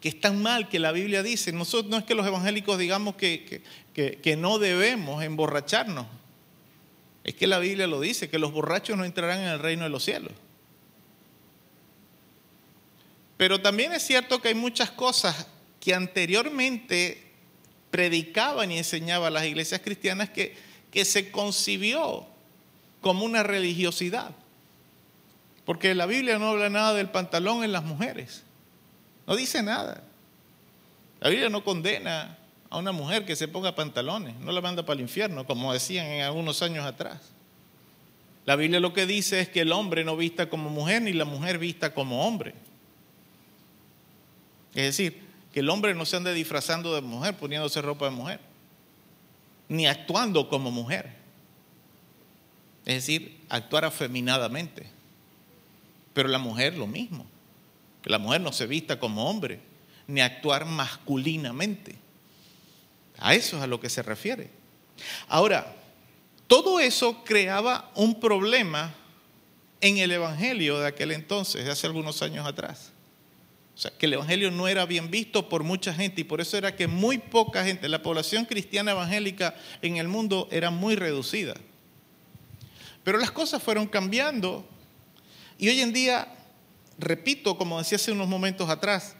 que 0.00 0.08
están 0.08 0.42
mal, 0.42 0.68
que 0.68 0.78
la 0.78 0.92
Biblia 0.92 1.22
dice. 1.22 1.52
Nosotros, 1.52 1.90
no 1.90 1.98
es 1.98 2.04
que 2.04 2.14
los 2.14 2.26
evangélicos 2.26 2.78
digamos 2.78 3.16
que, 3.16 3.62
que, 3.94 4.16
que 4.16 4.36
no 4.36 4.58
debemos 4.58 5.22
emborracharnos. 5.22 6.06
Es 7.24 7.34
que 7.34 7.46
la 7.46 7.58
Biblia 7.58 7.86
lo 7.86 8.00
dice, 8.00 8.28
que 8.28 8.38
los 8.38 8.52
borrachos 8.52 8.96
no 8.96 9.04
entrarán 9.04 9.40
en 9.40 9.48
el 9.48 9.58
reino 9.58 9.84
de 9.84 9.90
los 9.90 10.04
cielos. 10.04 10.32
Pero 13.36 13.60
también 13.60 13.92
es 13.92 14.02
cierto 14.02 14.40
que 14.40 14.48
hay 14.48 14.54
muchas 14.54 14.90
cosas 14.90 15.46
que 15.82 15.94
anteriormente 15.94 17.20
predicaban 17.90 18.70
y 18.70 18.78
enseñaban 18.78 19.32
las 19.32 19.44
iglesias 19.44 19.80
cristianas 19.82 20.30
que, 20.30 20.56
que 20.92 21.04
se 21.04 21.32
concibió 21.32 22.24
como 23.00 23.24
una 23.24 23.42
religiosidad. 23.42 24.30
Porque 25.64 25.96
la 25.96 26.06
Biblia 26.06 26.38
no 26.38 26.50
habla 26.50 26.70
nada 26.70 26.94
del 26.94 27.10
pantalón 27.10 27.64
en 27.64 27.72
las 27.72 27.82
mujeres. 27.82 28.44
No 29.26 29.34
dice 29.34 29.60
nada. 29.60 30.04
La 31.18 31.30
Biblia 31.30 31.48
no 31.48 31.64
condena 31.64 32.38
a 32.70 32.78
una 32.78 32.92
mujer 32.92 33.26
que 33.26 33.34
se 33.34 33.48
ponga 33.48 33.74
pantalones, 33.74 34.36
no 34.36 34.52
la 34.52 34.60
manda 34.60 34.86
para 34.86 34.94
el 34.94 35.00
infierno, 35.00 35.48
como 35.48 35.72
decían 35.72 36.06
en 36.06 36.22
algunos 36.22 36.62
años 36.62 36.86
atrás. 36.86 37.32
La 38.44 38.54
Biblia 38.54 38.78
lo 38.78 38.92
que 38.92 39.04
dice 39.04 39.40
es 39.40 39.48
que 39.48 39.62
el 39.62 39.72
hombre 39.72 40.04
no 40.04 40.16
vista 40.16 40.48
como 40.48 40.70
mujer 40.70 41.02
ni 41.02 41.12
la 41.12 41.24
mujer 41.24 41.58
vista 41.58 41.92
como 41.92 42.24
hombre. 42.24 42.54
Es 44.74 44.84
decir, 44.96 45.31
que 45.52 45.60
el 45.60 45.68
hombre 45.68 45.94
no 45.94 46.06
se 46.06 46.16
ande 46.16 46.32
disfrazando 46.32 46.94
de 46.94 47.02
mujer, 47.02 47.36
poniéndose 47.36 47.82
ropa 47.82 48.06
de 48.06 48.12
mujer, 48.12 48.40
ni 49.68 49.86
actuando 49.86 50.48
como 50.48 50.70
mujer. 50.70 51.14
Es 52.84 52.94
decir, 52.94 53.40
actuar 53.48 53.84
afeminadamente. 53.84 54.86
Pero 56.14 56.28
la 56.28 56.38
mujer 56.38 56.76
lo 56.76 56.86
mismo. 56.86 57.26
Que 58.02 58.10
la 58.10 58.18
mujer 58.18 58.40
no 58.40 58.52
se 58.52 58.66
vista 58.66 58.98
como 58.98 59.28
hombre, 59.28 59.60
ni 60.06 60.20
actuar 60.20 60.64
masculinamente. 60.64 61.96
A 63.18 63.34
eso 63.34 63.56
es 63.56 63.62
a 63.62 63.66
lo 63.66 63.78
que 63.78 63.90
se 63.90 64.02
refiere. 64.02 64.50
Ahora, 65.28 65.74
todo 66.46 66.80
eso 66.80 67.22
creaba 67.24 67.90
un 67.94 68.18
problema 68.18 68.94
en 69.80 69.98
el 69.98 70.12
Evangelio 70.12 70.80
de 70.80 70.86
aquel 70.86 71.12
entonces, 71.12 71.64
de 71.64 71.70
hace 71.70 71.86
algunos 71.86 72.22
años 72.22 72.46
atrás. 72.46 72.91
O 73.74 73.78
sea, 73.78 73.90
que 73.90 74.06
el 74.06 74.14
Evangelio 74.14 74.50
no 74.50 74.68
era 74.68 74.84
bien 74.84 75.10
visto 75.10 75.48
por 75.48 75.62
mucha 75.62 75.94
gente 75.94 76.20
y 76.20 76.24
por 76.24 76.40
eso 76.40 76.56
era 76.58 76.76
que 76.76 76.86
muy 76.86 77.18
poca 77.18 77.64
gente, 77.64 77.88
la 77.88 78.02
población 78.02 78.44
cristiana 78.44 78.90
evangélica 78.90 79.54
en 79.80 79.96
el 79.96 80.08
mundo 80.08 80.48
era 80.50 80.70
muy 80.70 80.94
reducida. 80.94 81.54
Pero 83.02 83.18
las 83.18 83.30
cosas 83.30 83.62
fueron 83.62 83.86
cambiando 83.86 84.66
y 85.58 85.68
hoy 85.68 85.80
en 85.80 85.92
día, 85.92 86.28
repito, 86.98 87.56
como 87.56 87.78
decía 87.78 87.96
hace 87.96 88.12
unos 88.12 88.28
momentos 88.28 88.68
atrás, 88.68 89.16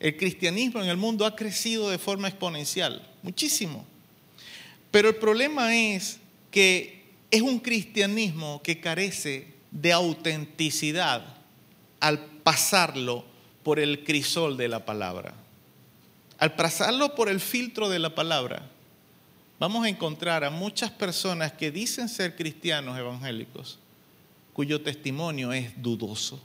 el 0.00 0.16
cristianismo 0.16 0.82
en 0.82 0.88
el 0.88 0.96
mundo 0.96 1.26
ha 1.26 1.34
crecido 1.34 1.90
de 1.90 1.98
forma 1.98 2.28
exponencial, 2.28 3.08
muchísimo. 3.22 3.86
Pero 4.90 5.08
el 5.08 5.16
problema 5.16 5.74
es 5.74 6.18
que 6.50 7.04
es 7.30 7.42
un 7.42 7.58
cristianismo 7.58 8.62
que 8.62 8.80
carece 8.80 9.54
de 9.70 9.92
autenticidad 9.92 11.36
al 12.00 12.24
pasarlo 12.42 13.24
por 13.68 13.78
el 13.78 14.02
crisol 14.02 14.56
de 14.56 14.66
la 14.66 14.86
palabra. 14.86 15.34
Al 16.38 16.54
pasarlo 16.54 17.14
por 17.14 17.28
el 17.28 17.38
filtro 17.38 17.90
de 17.90 17.98
la 17.98 18.14
palabra, 18.14 18.66
vamos 19.60 19.84
a 19.84 19.90
encontrar 19.90 20.42
a 20.42 20.48
muchas 20.48 20.90
personas 20.90 21.52
que 21.52 21.70
dicen 21.70 22.08
ser 22.08 22.34
cristianos 22.34 22.98
evangélicos, 22.98 23.78
cuyo 24.54 24.80
testimonio 24.80 25.52
es 25.52 25.70
dudoso. 25.82 26.40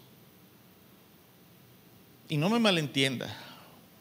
Y 2.27 2.35
no 2.35 2.49
me 2.49 2.59
malentienda, 2.59 3.33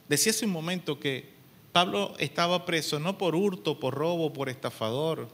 decía 0.08 0.32
hace 0.32 0.44
un 0.44 0.50
momento 0.50 0.98
que 0.98 1.30
Pablo 1.70 2.16
estaba 2.18 2.66
preso 2.66 2.98
no 2.98 3.18
por 3.18 3.36
hurto, 3.36 3.78
por 3.78 3.94
robo, 3.94 4.32
por 4.32 4.48
estafador, 4.48 5.28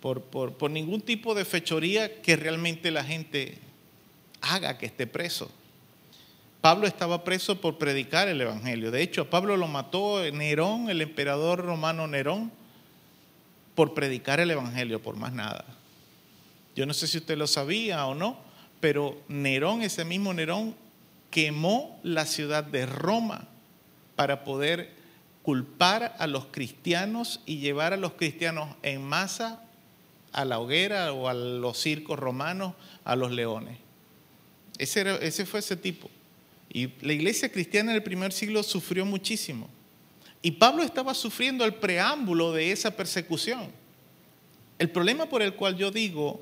por, 0.00 0.22
por, 0.22 0.54
por 0.54 0.70
ningún 0.70 1.02
tipo 1.02 1.34
de 1.34 1.44
fechoría 1.44 2.22
que 2.22 2.34
realmente 2.34 2.90
la 2.90 3.04
gente 3.04 3.58
haga 4.40 4.78
que 4.78 4.86
esté 4.86 5.06
preso. 5.06 5.50
Pablo 6.66 6.88
estaba 6.88 7.22
preso 7.22 7.60
por 7.60 7.78
predicar 7.78 8.26
el 8.26 8.40
Evangelio. 8.40 8.90
De 8.90 9.00
hecho, 9.00 9.30
Pablo 9.30 9.56
lo 9.56 9.68
mató 9.68 10.20
Nerón, 10.32 10.90
el 10.90 11.00
emperador 11.00 11.64
romano 11.64 12.08
Nerón, 12.08 12.50
por 13.76 13.94
predicar 13.94 14.40
el 14.40 14.50
Evangelio, 14.50 15.00
por 15.00 15.14
más 15.14 15.32
nada. 15.32 15.64
Yo 16.74 16.84
no 16.84 16.92
sé 16.92 17.06
si 17.06 17.18
usted 17.18 17.38
lo 17.38 17.46
sabía 17.46 18.04
o 18.06 18.16
no, 18.16 18.36
pero 18.80 19.16
Nerón, 19.28 19.82
ese 19.82 20.04
mismo 20.04 20.34
Nerón, 20.34 20.74
quemó 21.30 22.00
la 22.02 22.26
ciudad 22.26 22.64
de 22.64 22.84
Roma 22.84 23.46
para 24.16 24.42
poder 24.42 24.90
culpar 25.44 26.16
a 26.18 26.26
los 26.26 26.46
cristianos 26.46 27.42
y 27.46 27.58
llevar 27.58 27.92
a 27.92 27.96
los 27.96 28.14
cristianos 28.14 28.74
en 28.82 29.04
masa 29.04 29.62
a 30.32 30.44
la 30.44 30.58
hoguera 30.58 31.12
o 31.12 31.28
a 31.28 31.34
los 31.34 31.78
circos 31.78 32.18
romanos, 32.18 32.74
a 33.04 33.14
los 33.14 33.30
leones. 33.30 33.78
Ese, 34.78 35.24
ese 35.24 35.46
fue 35.46 35.60
ese 35.60 35.76
tipo. 35.76 36.10
Y 36.76 36.90
la 37.00 37.14
iglesia 37.14 37.50
cristiana 37.50 37.92
en 37.92 37.96
el 37.96 38.02
primer 38.02 38.34
siglo 38.34 38.62
sufrió 38.62 39.06
muchísimo. 39.06 39.66
Y 40.42 40.50
Pablo 40.50 40.82
estaba 40.82 41.14
sufriendo 41.14 41.64
el 41.64 41.72
preámbulo 41.72 42.52
de 42.52 42.70
esa 42.70 42.90
persecución. 42.94 43.70
El 44.78 44.90
problema 44.90 45.24
por 45.24 45.40
el 45.40 45.54
cual 45.54 45.78
yo 45.78 45.90
digo 45.90 46.38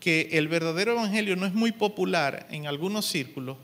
que 0.00 0.30
el 0.32 0.48
verdadero 0.48 0.94
evangelio 0.94 1.36
no 1.36 1.46
es 1.46 1.54
muy 1.54 1.70
popular 1.70 2.48
en 2.50 2.66
algunos 2.66 3.06
círculos 3.06 3.56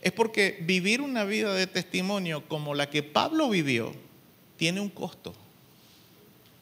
es 0.00 0.10
porque 0.10 0.56
vivir 0.62 1.02
una 1.02 1.24
vida 1.24 1.52
de 1.52 1.66
testimonio 1.66 2.48
como 2.48 2.74
la 2.74 2.88
que 2.88 3.02
Pablo 3.02 3.50
vivió 3.50 3.92
tiene 4.56 4.80
un 4.80 4.88
costo. 4.88 5.34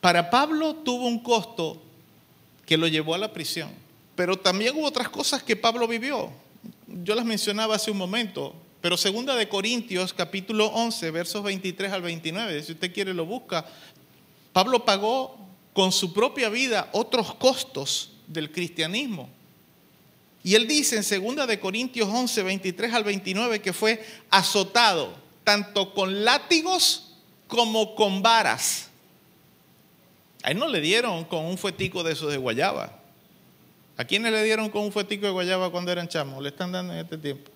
Para 0.00 0.30
Pablo 0.30 0.74
tuvo 0.74 1.06
un 1.06 1.20
costo 1.20 1.80
que 2.66 2.76
lo 2.76 2.88
llevó 2.88 3.14
a 3.14 3.18
la 3.18 3.32
prisión, 3.32 3.70
pero 4.16 4.36
también 4.36 4.74
hubo 4.76 4.84
otras 4.88 5.08
cosas 5.10 5.44
que 5.44 5.54
Pablo 5.54 5.86
vivió. 5.86 6.32
Yo 6.94 7.14
las 7.14 7.24
mencionaba 7.24 7.76
hace 7.76 7.90
un 7.90 7.96
momento, 7.96 8.54
pero 8.82 8.98
segunda 8.98 9.34
de 9.34 9.48
Corintios 9.48 10.12
capítulo 10.12 10.66
11, 10.66 11.10
versos 11.10 11.42
23 11.42 11.90
al 11.90 12.02
29, 12.02 12.62
si 12.62 12.72
usted 12.72 12.92
quiere 12.92 13.14
lo 13.14 13.24
busca. 13.24 13.64
Pablo 14.52 14.84
pagó 14.84 15.38
con 15.72 15.90
su 15.90 16.12
propia 16.12 16.50
vida 16.50 16.90
otros 16.92 17.34
costos 17.36 18.10
del 18.26 18.52
cristianismo. 18.52 19.30
Y 20.44 20.54
él 20.54 20.68
dice 20.68 20.96
en 20.96 21.04
segunda 21.04 21.46
de 21.46 21.60
Corintios 21.60 22.08
11, 22.10 22.42
23 22.42 22.92
al 22.92 23.04
29 23.04 23.62
que 23.62 23.72
fue 23.72 24.04
azotado 24.28 25.14
tanto 25.44 25.94
con 25.94 26.24
látigos 26.24 27.14
como 27.46 27.94
con 27.94 28.22
varas. 28.22 28.90
A 30.42 30.50
él 30.50 30.58
no 30.58 30.68
le 30.68 30.80
dieron 30.80 31.24
con 31.24 31.46
un 31.46 31.56
fuetico 31.56 32.02
de 32.02 32.12
esos 32.12 32.30
de 32.30 32.36
guayaba. 32.36 33.01
¿A 34.02 34.04
quiénes 34.04 34.32
le 34.32 34.42
dieron 34.42 34.68
con 34.68 34.82
un 34.82 34.90
fuetico 34.90 35.26
de 35.26 35.30
guayaba 35.30 35.70
cuando 35.70 35.92
eran 35.92 36.08
chamos? 36.08 36.42
Le 36.42 36.48
están 36.48 36.72
dando 36.72 36.92
en 36.92 36.98
este 36.98 37.16
tiempo. 37.16 37.52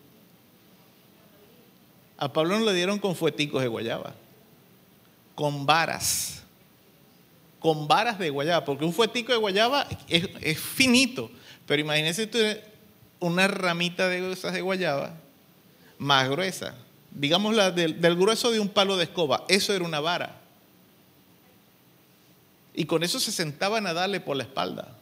A 2.19 2.33
Pablo 2.33 2.57
no 2.57 2.65
le 2.65 2.73
dieron 2.73 3.01
con 3.01 3.17
fueticos 3.17 3.61
de 3.63 3.67
guayaba, 3.67 4.15
con 5.35 5.67
varas. 5.67 6.45
Con 7.59 7.89
varas 7.89 8.21
de 8.21 8.31
guayaba, 8.31 8.65
porque 8.65 8.85
un 8.85 8.93
fuetico 8.93 9.33
de 9.33 9.39
guayaba 9.39 9.89
es, 10.07 10.61
finito. 10.61 11.33
Pero 11.67 11.83
imagínese 11.83 12.29
tú 12.29 12.39
una 13.19 13.49
ramita 13.49 14.07
de 14.09 14.31
esas 14.31 14.53
de 14.53 14.61
guayaba 14.61 15.17
más 15.99 16.31
gruesa. 16.31 16.77
Digamos 17.11 17.57
la 17.57 17.73
del, 17.73 18.01
del 18.01 18.15
grueso 18.15 18.53
de 18.53 18.61
un 18.61 18.69
palo 18.69 18.97
de 18.97 19.03
escoba. 19.03 19.45
Eso 19.49 19.75
era 19.75 19.85
una 19.85 19.99
vara. 19.99 20.39
Y 22.73 22.85
con 22.85 23.03
eso 23.03 23.19
se 23.19 23.33
sentaban 23.33 23.89
a 23.89 23.93
darle 23.93 24.21
por 24.21 24.37
la 24.37 24.45
espalda. 24.45 24.97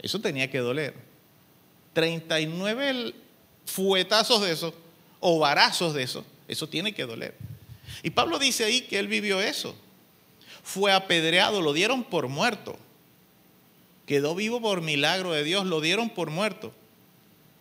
Eso 0.00 0.20
tenía 0.20 0.50
que 0.50 0.58
doler. 0.58 0.94
39 1.92 3.14
fuetazos 3.66 4.42
de 4.42 4.52
eso, 4.52 4.74
o 5.20 5.38
varazos 5.38 5.94
de 5.94 6.02
eso, 6.02 6.24
eso 6.46 6.68
tiene 6.68 6.94
que 6.94 7.04
doler. 7.04 7.34
Y 8.02 8.10
Pablo 8.10 8.38
dice 8.38 8.64
ahí 8.64 8.82
que 8.82 8.98
él 8.98 9.08
vivió 9.08 9.40
eso. 9.40 9.74
Fue 10.62 10.92
apedreado, 10.92 11.60
lo 11.60 11.72
dieron 11.72 12.04
por 12.04 12.28
muerto. 12.28 12.78
Quedó 14.06 14.34
vivo 14.34 14.60
por 14.60 14.80
milagro 14.80 15.32
de 15.32 15.42
Dios, 15.44 15.66
lo 15.66 15.80
dieron 15.80 16.10
por 16.10 16.30
muerto. 16.30 16.72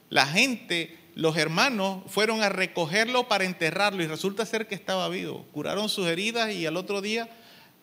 La 0.09 0.25
gente, 0.25 0.97
los 1.15 1.35
hermanos, 1.35 2.03
fueron 2.07 2.41
a 2.41 2.49
recogerlo 2.49 3.27
para 3.27 3.43
enterrarlo 3.43 4.03
y 4.03 4.07
resulta 4.07 4.45
ser 4.45 4.67
que 4.67 4.75
estaba 4.75 5.09
vivo. 5.09 5.45
Curaron 5.51 5.89
sus 5.89 6.07
heridas 6.07 6.53
y 6.53 6.65
al 6.65 6.77
otro 6.77 7.01
día 7.01 7.29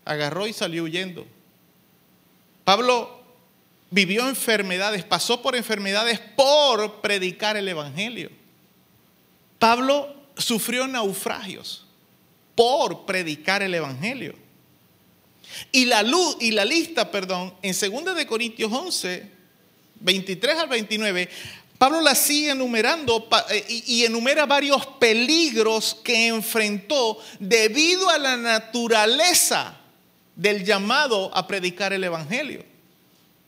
agarró 0.05 0.47
y 0.47 0.53
salió 0.53 0.85
huyendo. 0.85 1.27
Pablo 2.65 3.24
vivió 3.95 4.29
enfermedades, 4.29 5.05
pasó 5.05 5.41
por 5.41 5.55
enfermedades 5.55 6.19
por 6.19 7.01
predicar 7.01 7.57
el 7.57 7.69
Evangelio. 7.69 8.29
Pablo 9.61 10.13
sufrió 10.37 10.89
naufragios 10.89 11.87
por 12.57 13.07
predicar 13.07 13.63
el 13.63 13.73
Evangelio. 13.73 14.35
Y 15.71 15.85
la 15.85 16.03
luz 16.03 16.37
y 16.41 16.51
la 16.51 16.65
lista, 16.65 17.09
perdón, 17.13 17.55
en 17.63 17.73
2 17.73 18.17
de 18.17 18.27
Corintios 18.27 18.73
11, 18.73 19.31
23 20.01 20.59
al 20.59 20.69
29, 20.69 21.29
Pablo 21.79 22.01
la 22.01 22.17
sigue 22.17 22.51
enumerando 22.51 23.29
eh, 23.51 23.65
y 23.87 24.05
enumera 24.05 24.45
varios 24.45 24.87
peligros 24.87 25.97
que 26.03 26.27
enfrentó 26.27 27.21
debido 27.39 28.11
a 28.11 28.19
la 28.19 28.37
naturaleza 28.37 29.77
del 30.35 30.65
llamado 30.65 31.31
a 31.33 31.47
predicar 31.47 31.93
el 31.93 32.03
Evangelio. 32.03 32.74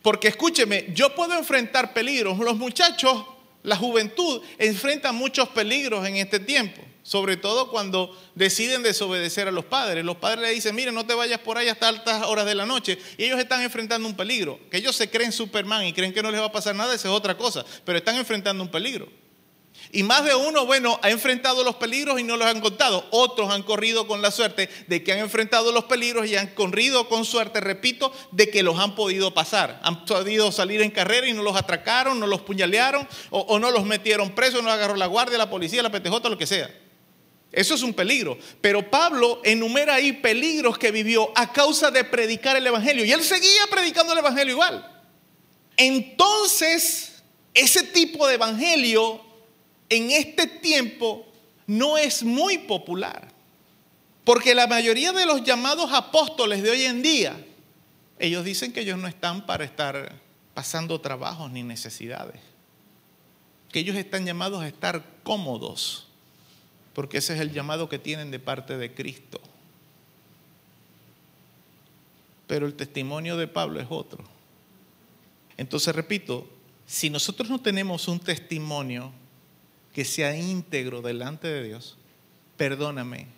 Porque 0.07 0.29
escúcheme, 0.29 0.87
yo 0.95 1.17
puedo 1.17 1.37
enfrentar 1.37 1.93
peligros. 1.93 2.39
Los 2.39 2.57
muchachos, 2.57 3.25
la 3.65 3.75
juventud, 3.75 4.41
enfrentan 4.57 5.17
muchos 5.17 5.49
peligros 5.49 6.07
en 6.07 6.15
este 6.15 6.39
tiempo. 6.39 6.81
Sobre 7.03 7.37
todo 7.37 7.73
cuando 7.73 8.17
deciden 8.37 8.85
desobedecer 8.85 9.49
a 9.49 9.51
los 9.51 9.65
padres. 9.65 10.05
Los 10.05 10.19
padres 10.19 10.43
le 10.43 10.55
dicen, 10.55 10.77
mire, 10.77 10.93
no 10.93 11.05
te 11.05 11.15
vayas 11.15 11.41
por 11.41 11.59
ahí 11.59 11.67
hasta 11.67 11.89
altas 11.89 12.23
horas 12.23 12.47
de 12.47 12.55
la 12.55 12.67
noche. 12.67 13.01
Y 13.19 13.25
ellos 13.25 13.41
están 13.41 13.63
enfrentando 13.63 14.07
un 14.07 14.15
peligro. 14.15 14.61
Que 14.71 14.77
ellos 14.77 14.95
se 14.95 15.11
creen 15.11 15.33
Superman 15.33 15.85
y 15.85 15.93
creen 15.93 16.15
que 16.15 16.23
no 16.23 16.31
les 16.31 16.41
va 16.41 16.45
a 16.45 16.53
pasar 16.53 16.77
nada, 16.77 16.95
esa 16.95 17.09
es 17.09 17.13
otra 17.13 17.37
cosa. 17.37 17.65
Pero 17.85 17.99
están 17.99 18.15
enfrentando 18.15 18.63
un 18.63 18.71
peligro. 18.71 19.09
Y 19.97 20.03
más 20.03 20.27
de 20.27 20.35
uno, 20.35 20.67
bueno, 20.67 21.01
ha 21.01 21.09
enfrentado 21.09 21.65
los 21.65 21.77
peligros 21.77 22.21
y 22.21 22.23
no 22.23 22.37
los 22.37 22.47
han 22.47 22.61
contado. 22.61 23.07
Otros 23.13 23.51
han 23.51 23.63
corrido 23.63 24.07
con 24.07 24.21
la 24.21 24.31
suerte 24.31 24.69
de 24.89 25.03
que 25.03 25.13
han 25.13 25.21
enfrentado 25.21 25.73
los 25.73 25.85
peligros 25.85 26.27
y 26.27 26.37
han 26.37 26.49
corrido 26.49 27.09
con 27.09 27.25
suerte, 27.25 27.63
repito, 27.63 28.13
de 28.31 28.51
que 28.51 28.63
los 28.63 28.79
han 28.79 28.95
podido 28.95 29.33
pasar. 29.33 29.81
Han 29.83 30.05
podido 30.05 30.53
salir 30.53 30.83
en 30.83 30.91
carrera 30.91 31.27
y 31.27 31.33
no 31.33 31.43
los 31.43 31.57
atracaron, 31.57 32.21
no 32.21 32.27
los 32.27 32.43
puñalearon 32.43 33.09
o, 33.31 33.59
no 33.59 33.71
los 33.71 33.87
metieron 33.87 34.35
presos, 34.35 34.63
no 34.63 34.71
agarró 34.71 34.97
la 34.97 35.07
guardia, 35.07 35.39
la 35.39 35.49
policía, 35.49 35.83
la 35.83 35.91
PTJ, 35.91 36.29
lo 36.29 36.37
que 36.37 36.47
sea. 36.47 36.69
Eso 37.51 37.75
es 37.75 37.81
un 37.81 37.95
peligro. 37.95 38.37
Pero 38.61 38.91
Pablo 38.91 39.41
enumera 39.45 39.95
ahí 39.95 40.13
peligros 40.13 40.77
que 40.77 40.91
vivió 40.91 41.33
a 41.35 41.55
causa 41.55 41.91
de 41.91 42.05
predicar 42.05 42.55
el 42.55 42.67
Evangelio. 42.67 43.07
Y 43.07 43.13
él 43.13 43.25
seguía 43.25 43.67
predicando 43.71 44.13
el 44.13 44.19
Evangelio 44.19 44.53
igual. 44.53 45.07
Entonces, 45.79 47.23
ese 47.55 47.83
tipo 47.83 48.27
de 48.29 48.35
Evangelio 48.35 49.25
en 49.89 50.11
este 50.11 50.47
tiempo 50.47 51.27
no 51.67 51.99
es 51.99 52.23
muy 52.23 52.59
popular. 52.59 53.29
Porque 54.25 54.55
la 54.55 54.67
mayoría 54.67 55.13
de 55.13 55.27
los 55.27 55.45
llamados 55.45 55.93
apóstoles 55.93 56.63
de 56.63 56.71
hoy 56.71 56.83
en 56.83 57.03
día, 57.03 57.45
ellos 58.19 58.45
dicen 58.45 58.73
que 58.73 58.81
ellos 58.81 58.99
no 58.99 59.07
están 59.07 59.47
para 59.47 59.65
estar 59.65 60.17
pasando 60.55 61.01
trabajos 61.01 61.51
ni 61.51 61.63
necesidades. 61.63 62.41
Que 63.71 63.81
ellos 63.81 63.97
están 63.97 64.27
llamados 64.27 64.63
a 64.63 64.69
estar 64.69 65.05
cómodos 65.23 66.07
porque 66.97 67.19
ese 67.19 67.35
es 67.35 67.41
el 67.41 67.53
llamado 67.53 67.91
que 67.91 67.99
tienen 67.99 68.31
de 68.31 68.39
parte 68.39 68.79
de 68.79 68.95
Cristo. 68.95 69.39
Pero 72.47 72.65
el 72.65 72.73
testimonio 72.73 73.37
de 73.37 73.47
Pablo 73.47 73.79
es 73.81 73.87
otro. 73.91 74.25
Entonces, 75.59 75.95
repito, 75.95 76.49
si 76.87 77.11
nosotros 77.11 77.51
no 77.51 77.61
tenemos 77.61 78.09
un 78.09 78.19
testimonio 78.19 79.13
que 79.97 80.05
sea 80.05 80.37
íntegro 80.37 81.01
delante 81.01 81.49
de 81.49 81.65
Dios, 81.65 81.97
perdóname, 82.59 83.29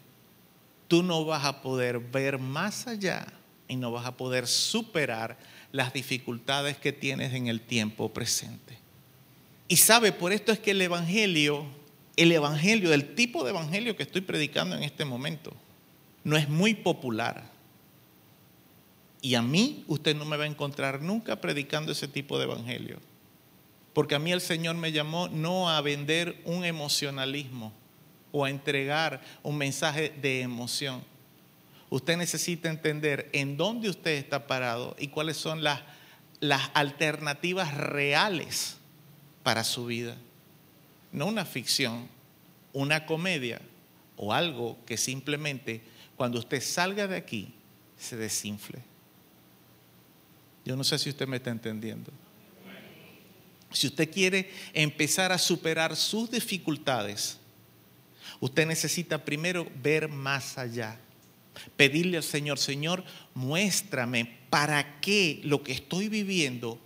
tú 0.89 1.05
no 1.05 1.25
vas 1.25 1.45
a 1.45 1.63
poder 1.63 2.01
ver 2.01 2.41
más 2.41 2.89
allá 2.89 3.29
y 3.69 3.77
no 3.77 3.93
vas 3.93 4.07
a 4.07 4.17
poder 4.17 4.49
superar 4.49 5.39
las 5.71 5.93
dificultades 5.93 6.77
que 6.77 6.93
tienes 6.93 7.33
en 7.33 7.47
el 7.47 7.61
tiempo 7.61 8.13
presente. 8.13 8.77
Y 9.69 9.77
sabe, 9.77 10.11
por 10.11 10.33
esto 10.33 10.51
es 10.51 10.59
que 10.59 10.73
el 10.73 10.83
Evangelio 10.83 11.65
el 12.17 12.33
evangelio, 12.33 12.93
el 12.93 13.15
tipo 13.15 13.45
de 13.45 13.51
evangelio 13.51 13.97
que 13.97 14.03
estoy 14.03 14.23
predicando 14.23 14.75
en 14.75 14.83
este 14.83 15.05
momento, 15.05 15.53
no 16.25 16.37
es 16.37 16.49
muy 16.49 16.75
popular. 16.75 17.49
Y 19.23 19.37
a 19.37 19.43
mí 19.43 19.85
usted 19.87 20.17
no 20.17 20.25
me 20.25 20.37
va 20.37 20.43
a 20.43 20.49
encontrar 20.49 21.01
nunca 21.01 21.41
predicando 21.41 21.93
ese 21.93 22.09
tipo 22.09 22.37
de 22.37 22.47
evangelio. 22.47 22.99
Porque 23.99 24.15
a 24.15 24.21
mí 24.21 24.31
el 24.31 24.41
Señor 24.41 24.77
me 24.77 24.93
llamó 24.93 25.27
no 25.27 25.69
a 25.69 25.81
vender 25.81 26.41
un 26.45 26.65
emocionalismo 26.65 27.73
o 28.31 28.45
a 28.45 28.51
entregar 28.51 29.21
un 29.43 29.59
mensaje 29.59 30.11
de 30.23 30.43
emoción. 30.43 31.03
Usted 31.91 32.17
necesita 32.17 32.71
entender 32.71 33.29
en 33.33 33.57
dónde 33.57 33.91
usted 33.91 34.13
está 34.13 34.47
parado 34.47 34.95
y 35.01 35.09
cuáles 35.09 35.37
son 35.37 35.65
las, 35.65 35.83
las 36.39 36.71
alternativas 36.75 37.77
reales 37.77 38.77
para 39.43 39.65
su 39.65 39.87
vida. 39.87 40.17
No 41.11 41.27
una 41.27 41.45
ficción, 41.45 42.07
una 42.73 43.05
comedia 43.05 43.61
o 44.17 44.33
algo 44.33 44.79
que 44.87 44.97
simplemente 44.97 45.83
cuando 46.17 46.39
usted 46.39 46.63
salga 46.63 47.09
de 47.09 47.17
aquí 47.17 47.53
se 47.97 48.17
desinfle. 48.17 48.79
Yo 50.65 50.77
no 50.77 50.85
sé 50.85 51.01
si 51.01 51.11
usted 51.11 51.27
me 51.27 51.39
está 51.39 51.51
entendiendo. 51.51 52.13
Si 53.73 53.87
usted 53.87 54.11
quiere 54.11 54.51
empezar 54.73 55.33
a 55.33 55.39
superar 55.39 55.95
sus 55.97 56.31
dificultades, 56.31 57.39
usted 58.41 58.67
necesita 58.67 59.25
primero 59.25 59.71
ver 59.83 60.09
más 60.09 60.57
allá. 60.59 60.99
Pedirle 61.77 62.17
al 62.17 62.23
Señor, 62.23 62.59
Señor, 62.59 63.05
muéstrame 63.35 64.39
para 64.49 65.01
qué 65.01 65.41
lo 65.43 65.63
que 65.63 65.73
estoy 65.73 66.09
viviendo, 66.09 66.79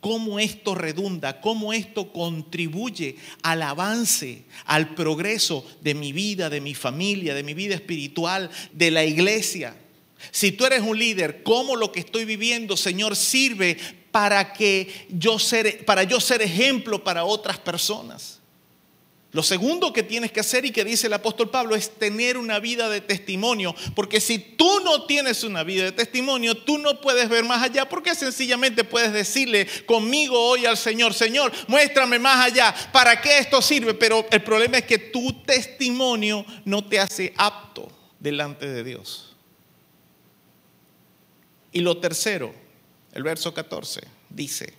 cómo 0.00 0.38
esto 0.38 0.74
redunda, 0.74 1.40
cómo 1.40 1.72
esto 1.72 2.12
contribuye 2.12 3.16
al 3.42 3.62
avance, 3.62 4.44
al 4.66 4.94
progreso 4.94 5.66
de 5.80 5.94
mi 5.94 6.12
vida, 6.12 6.50
de 6.50 6.60
mi 6.60 6.74
familia, 6.74 7.34
de 7.34 7.42
mi 7.42 7.54
vida 7.54 7.74
espiritual, 7.74 8.50
de 8.72 8.90
la 8.90 9.04
iglesia. 9.04 9.74
Si 10.30 10.52
tú 10.52 10.66
eres 10.66 10.82
un 10.82 10.98
líder, 10.98 11.42
¿cómo 11.42 11.76
lo 11.76 11.90
que 11.90 12.00
estoy 12.00 12.24
viviendo, 12.24 12.76
Señor, 12.76 13.16
sirve 13.16 13.78
para 14.14 14.52
que 14.52 15.08
yo 15.08 15.40
ser, 15.40 15.84
para 15.84 16.04
yo 16.04 16.20
ser 16.20 16.40
ejemplo 16.40 17.02
para 17.02 17.24
otras 17.24 17.58
personas? 17.58 18.38
Lo 19.32 19.42
segundo 19.42 19.92
que 19.92 20.04
tienes 20.04 20.30
que 20.30 20.38
hacer 20.38 20.64
y 20.64 20.70
que 20.70 20.84
dice 20.84 21.08
el 21.08 21.14
apóstol 21.14 21.50
Pablo 21.50 21.74
es 21.74 21.90
tener 21.90 22.38
una 22.38 22.60
vida 22.60 22.88
de 22.88 23.00
testimonio, 23.00 23.74
porque 23.96 24.20
si 24.20 24.38
tú 24.38 24.78
no 24.84 25.06
tienes 25.06 25.42
una 25.42 25.64
vida 25.64 25.82
de 25.82 25.90
testimonio, 25.90 26.56
tú 26.56 26.78
no 26.78 27.00
puedes 27.00 27.28
ver 27.28 27.42
más 27.42 27.60
allá, 27.60 27.88
porque 27.88 28.14
sencillamente 28.14 28.84
puedes 28.84 29.12
decirle 29.12 29.66
conmigo 29.84 30.40
hoy 30.40 30.64
al 30.64 30.76
Señor, 30.76 31.12
Señor, 31.12 31.50
muéstrame 31.66 32.20
más 32.20 32.46
allá, 32.46 32.72
¿para 32.92 33.20
qué 33.20 33.38
esto 33.38 33.60
sirve? 33.60 33.94
Pero 33.94 34.24
el 34.30 34.44
problema 34.44 34.78
es 34.78 34.84
que 34.84 34.98
tu 34.98 35.42
testimonio 35.42 36.46
no 36.64 36.84
te 36.84 37.00
hace 37.00 37.34
apto 37.36 37.90
delante 38.20 38.68
de 38.68 38.84
Dios. 38.84 39.34
Y 41.72 41.80
lo 41.80 41.96
tercero, 41.96 42.62
el 43.14 43.22
verso 43.22 43.54
14, 43.54 44.02
dice, 44.28 44.74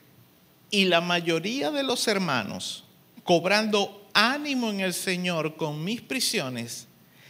y 0.69 0.85
la 0.85 0.99
mayoría 0.99 1.71
de 1.71 1.83
los 1.83 2.05
hermanos, 2.07 2.83
cobrando 3.23 4.07
ánimo 4.13 4.69
en 4.69 4.81
el 4.81 4.93
Señor 4.93 5.55
con 5.55 5.83
mis 5.83 6.01
prisiones, 6.01 6.87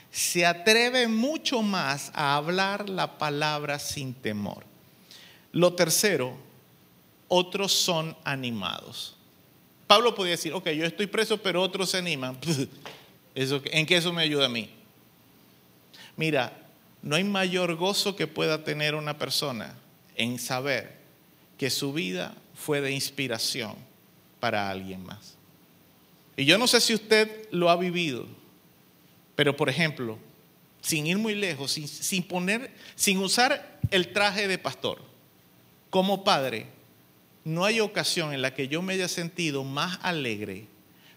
se 0.10 0.48
atreve 0.48 1.08
mucho 1.08 1.62
más 1.62 2.12
a 2.16 2.36
hablar 2.36 2.90
la 2.90 3.20
palabra 3.20 3.78
sin 3.78 4.16
temor. 4.16 4.66
Lo 5.52 5.74
tercero, 5.74 6.36
otros 7.28 7.72
son 7.72 8.18
animados. 8.24 9.16
Pablo 9.86 10.16
podía 10.16 10.32
decir, 10.32 10.54
ok, 10.54 10.70
yo 10.70 10.86
estoy 10.86 11.06
preso, 11.06 11.38
pero 11.38 11.62
otros 11.62 11.92
se 11.92 12.00
animan. 12.00 12.38
¿En 13.36 13.86
qué 13.86 13.98
eso 13.98 14.12
me 14.12 14.24
ayuda 14.24 14.48
a 14.48 14.50
mí? 14.50 14.72
Mira, 16.18 16.66
no 17.04 17.16
hay 17.16 17.24
mayor 17.24 17.76
gozo 17.76 18.16
que 18.16 18.26
pueda 18.26 18.64
tener 18.64 18.96
una 18.96 19.20
persona 19.20 19.76
en 20.16 20.40
saber 20.40 20.96
que 21.58 21.70
su 21.70 21.94
vida 21.94 22.36
fue 22.54 22.82
de 22.82 22.92
inspiración 22.92 23.76
para 24.40 24.70
alguien 24.70 25.04
más. 25.04 25.36
Y 26.38 26.46
yo 26.46 26.58
no 26.58 26.68
sé 26.68 26.82
si 26.82 26.94
usted 26.94 27.48
lo 27.52 27.70
ha 27.70 27.78
vivido, 27.78 28.28
pero 29.36 29.56
por 29.56 29.70
ejemplo, 29.70 30.18
sin 30.82 31.08
ir 31.08 31.18
muy 31.18 31.36
lejos, 31.36 31.72
sin, 31.72 31.88
sin, 31.88 32.24
poner, 32.24 32.72
sin 32.96 33.20
usar 33.20 33.80
el 33.92 34.12
traje 34.12 34.48
de 34.48 34.58
pastor, 34.58 35.02
como 35.90 36.24
padre, 36.24 36.68
no 37.44 37.64
hay 37.64 37.80
ocasión 37.80 38.34
en 38.34 38.42
la 38.42 38.54
que 38.54 38.68
yo 38.68 38.82
me 38.82 38.94
haya 38.94 39.08
sentido 39.08 39.64
más 39.64 40.00
alegre 40.02 40.68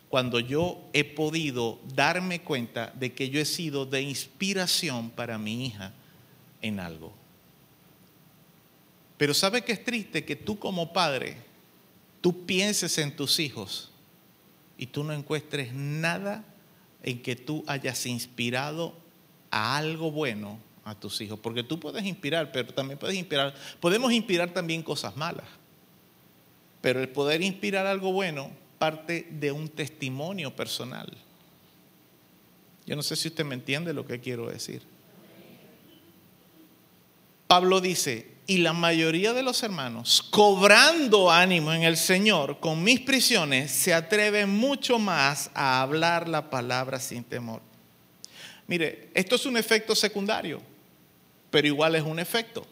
cuando 0.08 0.40
yo 0.40 0.80
he 0.92 1.04
podido 1.04 1.78
darme 1.94 2.40
cuenta 2.40 2.92
de 2.94 3.12
que 3.12 3.28
yo 3.30 3.40
he 3.40 3.44
sido 3.44 3.86
de 3.86 4.02
inspiración 4.02 5.10
para 5.10 5.38
mi 5.38 5.66
hija 5.66 5.92
en 6.62 6.80
algo. 6.80 7.12
Pero 9.18 9.34
¿sabe 9.34 9.62
qué 9.62 9.72
es 9.72 9.84
triste? 9.84 10.24
Que 10.24 10.36
tú 10.36 10.58
como 10.58 10.92
padre, 10.92 11.36
tú 12.20 12.46
pienses 12.46 12.96
en 12.98 13.14
tus 13.14 13.40
hijos 13.40 13.90
y 14.78 14.86
tú 14.86 15.04
no 15.04 15.12
encuentres 15.12 15.74
nada 15.74 16.44
en 17.02 17.20
que 17.20 17.36
tú 17.36 17.64
hayas 17.66 18.06
inspirado 18.06 18.96
a 19.50 19.76
algo 19.76 20.10
bueno 20.12 20.60
a 20.84 20.94
tus 20.94 21.20
hijos. 21.20 21.38
Porque 21.40 21.64
tú 21.64 21.80
puedes 21.80 22.04
inspirar, 22.04 22.52
pero 22.52 22.72
también 22.72 22.98
puedes 22.98 23.16
inspirar, 23.16 23.54
podemos 23.80 24.12
inspirar 24.12 24.54
también 24.54 24.82
cosas 24.82 25.16
malas. 25.16 25.46
Pero 26.80 27.00
el 27.00 27.08
poder 27.08 27.42
inspirar 27.42 27.86
algo 27.86 28.12
bueno 28.12 28.50
parte 28.78 29.26
de 29.32 29.50
un 29.50 29.68
testimonio 29.68 30.54
personal. 30.54 31.12
Yo 32.86 32.94
no 32.94 33.02
sé 33.02 33.16
si 33.16 33.28
usted 33.28 33.44
me 33.44 33.54
entiende 33.54 33.92
lo 33.92 34.06
que 34.06 34.20
quiero 34.20 34.48
decir. 34.48 34.82
Pablo 37.48 37.80
dice, 37.80 38.37
y 38.48 38.56
la 38.56 38.72
mayoría 38.72 39.34
de 39.34 39.42
los 39.42 39.62
hermanos, 39.62 40.26
cobrando 40.30 41.30
ánimo 41.30 41.70
en 41.70 41.82
el 41.82 41.98
Señor 41.98 42.58
con 42.60 42.82
mis 42.82 42.98
prisiones, 42.98 43.70
se 43.70 43.92
atreven 43.92 44.48
mucho 44.48 44.98
más 44.98 45.50
a 45.52 45.82
hablar 45.82 46.26
la 46.26 46.48
palabra 46.48 46.98
sin 46.98 47.24
temor. 47.24 47.60
Mire, 48.66 49.10
esto 49.12 49.36
es 49.36 49.44
un 49.44 49.58
efecto 49.58 49.94
secundario, 49.94 50.62
pero 51.50 51.66
igual 51.66 51.94
es 51.94 52.02
un 52.02 52.18
efecto. 52.18 52.66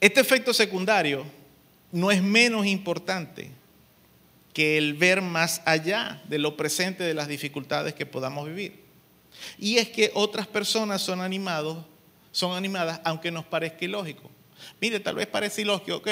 Este 0.00 0.20
efecto 0.20 0.54
secundario 0.54 1.26
no 1.90 2.12
es 2.12 2.22
menos 2.22 2.64
importante 2.64 3.50
que 4.52 4.78
el 4.78 4.94
ver 4.94 5.20
más 5.20 5.62
allá 5.64 6.22
de 6.28 6.38
lo 6.38 6.56
presente 6.56 7.02
de 7.02 7.14
las 7.14 7.26
dificultades 7.26 7.92
que 7.92 8.06
podamos 8.06 8.46
vivir. 8.46 8.84
Y 9.58 9.78
es 9.78 9.88
que 9.88 10.12
otras 10.14 10.46
personas 10.46 11.02
son 11.02 11.20
animados, 11.20 11.84
son 12.30 12.56
animadas 12.56 13.00
aunque 13.02 13.32
nos 13.32 13.44
parezca 13.44 13.84
ilógico. 13.84 14.30
Mire, 14.80 15.00
tal 15.00 15.16
vez 15.16 15.26
parece 15.26 15.62
ilógico, 15.62 15.96
ok, 15.96 16.08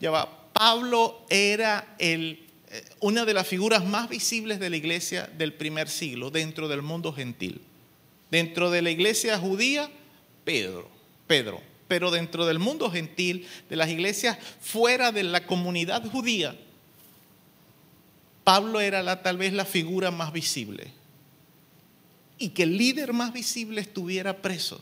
ya 0.00 0.10
va. 0.10 0.50
Pablo 0.52 1.24
era 1.28 1.94
el, 1.98 2.46
eh, 2.70 2.84
una 3.00 3.24
de 3.24 3.34
las 3.34 3.46
figuras 3.46 3.84
más 3.84 4.08
visibles 4.08 4.60
de 4.60 4.70
la 4.70 4.76
iglesia 4.76 5.28
del 5.36 5.52
primer 5.54 5.88
siglo 5.88 6.30
dentro 6.30 6.68
del 6.68 6.82
mundo 6.82 7.12
gentil. 7.12 7.60
Dentro 8.30 8.70
de 8.70 8.82
la 8.82 8.90
iglesia 8.90 9.38
judía, 9.38 9.90
Pedro, 10.44 10.88
Pedro. 11.26 11.60
Pero 11.88 12.10
dentro 12.10 12.46
del 12.46 12.58
mundo 12.58 12.90
gentil, 12.90 13.46
de 13.68 13.76
las 13.76 13.90
iglesias 13.90 14.38
fuera 14.60 15.12
de 15.12 15.24
la 15.24 15.46
comunidad 15.46 16.04
judía, 16.10 16.56
Pablo 18.44 18.80
era 18.80 19.02
la, 19.02 19.22
tal 19.22 19.36
vez 19.36 19.52
la 19.52 19.64
figura 19.64 20.10
más 20.10 20.32
visible. 20.32 20.92
Y 22.38 22.50
que 22.50 22.62
el 22.62 22.76
líder 22.76 23.12
más 23.12 23.32
visible 23.32 23.80
estuviera 23.80 24.40
preso. 24.40 24.80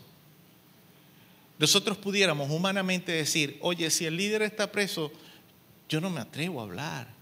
Nosotros 1.61 1.99
pudiéramos 1.99 2.51
humanamente 2.51 3.12
decir, 3.12 3.59
oye, 3.61 3.91
si 3.91 4.07
el 4.07 4.16
líder 4.16 4.41
está 4.41 4.73
preso, 4.73 5.12
yo 5.91 6.01
no 6.01 6.09
me 6.09 6.20
atrevo 6.20 6.61
a 6.61 6.65
hablar. 6.65 7.20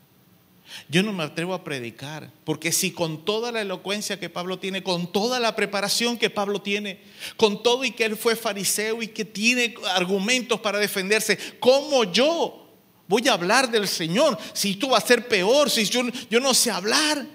Yo 0.89 1.03
no 1.03 1.13
me 1.13 1.25
atrevo 1.25 1.55
a 1.55 1.65
predicar, 1.65 2.31
porque 2.45 2.73
si 2.73 2.93
con 2.93 3.25
toda 3.25 3.51
la 3.51 3.63
elocuencia 3.63 4.21
que 4.21 4.29
Pablo 4.29 4.59
tiene, 4.59 4.83
con 4.83 5.11
toda 5.11 5.41
la 5.41 5.57
preparación 5.57 6.17
que 6.17 6.31
Pablo 6.31 6.63
tiene, 6.63 7.01
con 7.37 7.63
todo 7.63 7.85
y 7.85 7.91
que 7.91 8.05
él 8.05 8.17
fue 8.17 8.37
fariseo 8.37 9.03
y 9.03 9.09
que 9.09 9.25
tiene 9.25 9.75
argumentos 9.95 10.61
para 10.61 10.79
defenderse, 10.79 11.39
¿cómo 11.59 12.05
yo 12.05 12.69
voy 13.09 13.27
a 13.27 13.33
hablar 13.33 13.71
del 13.71 13.89
Señor, 13.89 14.39
si 14.53 14.77
tú 14.77 14.91
vas 14.91 15.03
a 15.03 15.07
ser 15.09 15.27
peor, 15.27 15.69
si 15.69 15.85
yo, 15.87 16.03
yo 16.31 16.39
no 16.39 16.55
sé 16.55 16.71
hablar. 16.71 17.27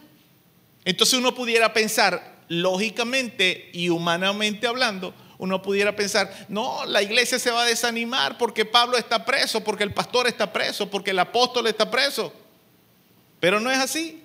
Entonces 0.86 1.20
uno 1.20 1.36
pudiera 1.36 1.74
pensar, 1.74 2.44
lógicamente 2.48 3.72
y 3.74 3.90
humanamente 3.90 4.68
hablando, 4.68 5.14
uno 5.44 5.62
pudiera 5.62 5.94
pensar, 5.94 6.46
no, 6.48 6.86
la 6.86 7.02
iglesia 7.02 7.38
se 7.38 7.52
va 7.52 7.64
a 7.64 7.66
desanimar 7.66 8.38
porque 8.38 8.64
Pablo 8.64 8.98
está 8.98 9.26
preso, 9.26 9.62
porque 9.62 9.84
el 9.84 9.94
pastor 9.94 10.26
está 10.26 10.54
preso, 10.54 10.90
porque 10.90 11.12
el 11.12 11.20
apóstol 11.20 11.68
está 11.68 11.92
preso. 11.92 12.32
Pero 13.42 13.60
no 13.60 13.70
es 13.70 13.78
así. 13.78 14.24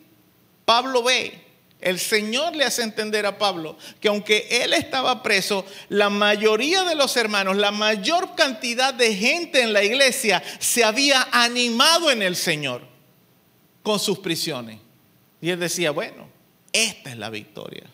Pablo 0.65 1.03
ve 1.03 1.45
el 1.81 1.99
Señor 1.99 2.55
le 2.55 2.65
hace 2.65 2.82
entender 2.82 3.27
a 3.27 3.36
Pablo 3.36 3.77
que 4.01 4.07
aunque 4.07 4.47
él 4.62 4.73
estaba 4.74 5.24
preso, 5.24 5.66
la 5.89 6.09
mayoría 6.09 6.85
de 6.85 6.95
los 6.95 7.16
hermanos, 7.16 7.57
la 7.57 7.73
mayor 7.73 8.36
cantidad 8.36 8.95
de 8.95 9.12
gente 9.16 9.61
en 9.61 9.73
la 9.73 9.82
iglesia 9.82 10.40
se 10.61 10.85
había 10.85 11.27
animado 11.32 12.12
en 12.12 12.23
el 12.23 12.36
Señor 12.36 12.82
con 13.82 13.99
sus 13.99 14.20
prisiones. 14.20 14.78
Y 15.40 15.51
él 15.51 15.59
decía, 15.59 15.90
bueno, 15.90 16.28
esta 16.73 17.11
es 17.11 17.16
la 17.16 17.31
victoria. 17.31 17.85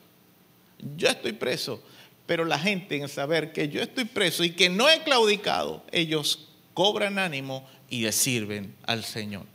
Yo 0.97 1.09
estoy 1.09 1.33
preso, 1.33 1.83
Pero 2.27 2.45
la 2.45 2.59
gente 2.59 2.97
en 2.97 3.09
saber 3.09 3.53
que 3.53 3.69
yo 3.69 3.83
estoy 3.83 4.05
preso 4.05 4.45
y 4.45 4.51
que 4.51 4.71
no 4.71 4.89
he 4.89 5.03
claudicado, 5.03 5.85
ellos 5.93 6.49
cobran 6.73 7.19
ánimo 7.19 7.67
y 7.91 8.03
le 8.03 8.13
sirven 8.13 8.75
al 8.87 9.05
Señor. 9.05 9.47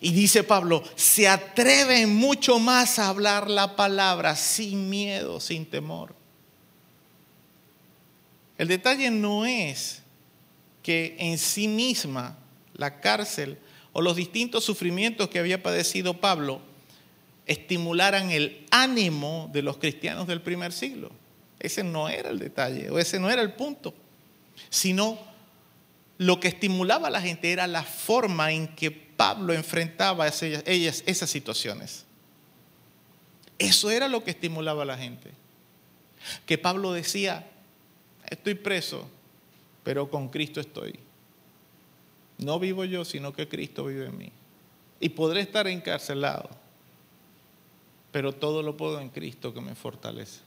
Y 0.00 0.12
dice 0.12 0.44
Pablo, 0.44 0.82
se 0.94 1.28
atreven 1.28 2.14
mucho 2.14 2.58
más 2.58 2.98
a 2.98 3.08
hablar 3.08 3.50
la 3.50 3.76
palabra 3.76 4.36
sin 4.36 4.88
miedo, 4.90 5.40
sin 5.40 5.66
temor. 5.66 6.14
El 8.58 8.68
detalle 8.68 9.10
no 9.10 9.44
es 9.44 10.02
que 10.82 11.16
en 11.18 11.36
sí 11.38 11.68
misma 11.68 12.38
la 12.74 13.00
cárcel 13.00 13.58
o 13.92 14.00
los 14.00 14.16
distintos 14.16 14.64
sufrimientos 14.64 15.28
que 15.28 15.38
había 15.38 15.62
padecido 15.62 16.20
Pablo 16.20 16.60
estimularan 17.46 18.30
el 18.30 18.66
ánimo 18.70 19.50
de 19.52 19.62
los 19.62 19.78
cristianos 19.78 20.26
del 20.26 20.42
primer 20.42 20.72
siglo. 20.72 21.10
Ese 21.58 21.82
no 21.82 22.08
era 22.08 22.30
el 22.30 22.38
detalle, 22.38 22.90
o 22.90 22.98
ese 22.98 23.18
no 23.18 23.30
era 23.30 23.42
el 23.42 23.52
punto, 23.54 23.94
sino 24.68 25.18
lo 26.18 26.40
que 26.40 26.48
estimulaba 26.48 27.08
a 27.08 27.10
la 27.10 27.20
gente 27.20 27.52
era 27.52 27.66
la 27.66 27.82
forma 27.82 28.52
en 28.52 28.68
que 28.74 28.90
Pablo 28.90 29.52
enfrentaba 29.52 30.26
esas, 30.26 30.62
ellas, 30.66 31.02
esas 31.06 31.30
situaciones. 31.30 32.04
Eso 33.58 33.90
era 33.90 34.08
lo 34.08 34.22
que 34.22 34.30
estimulaba 34.30 34.82
a 34.82 34.86
la 34.86 34.98
gente. 34.98 35.30
Que 36.44 36.58
Pablo 36.58 36.92
decía, 36.92 37.48
estoy 38.28 38.54
preso, 38.54 39.08
pero 39.82 40.10
con 40.10 40.28
Cristo 40.28 40.60
estoy. 40.60 40.98
No 42.38 42.58
vivo 42.58 42.84
yo, 42.84 43.04
sino 43.04 43.32
que 43.32 43.48
Cristo 43.48 43.84
vive 43.84 44.06
en 44.06 44.18
mí. 44.18 44.32
Y 45.00 45.10
podré 45.10 45.40
estar 45.40 45.66
encarcelado, 45.66 46.50
pero 48.12 48.32
todo 48.32 48.62
lo 48.62 48.76
puedo 48.76 49.00
en 49.00 49.08
Cristo 49.08 49.54
que 49.54 49.60
me 49.60 49.74
fortalece. 49.74 50.40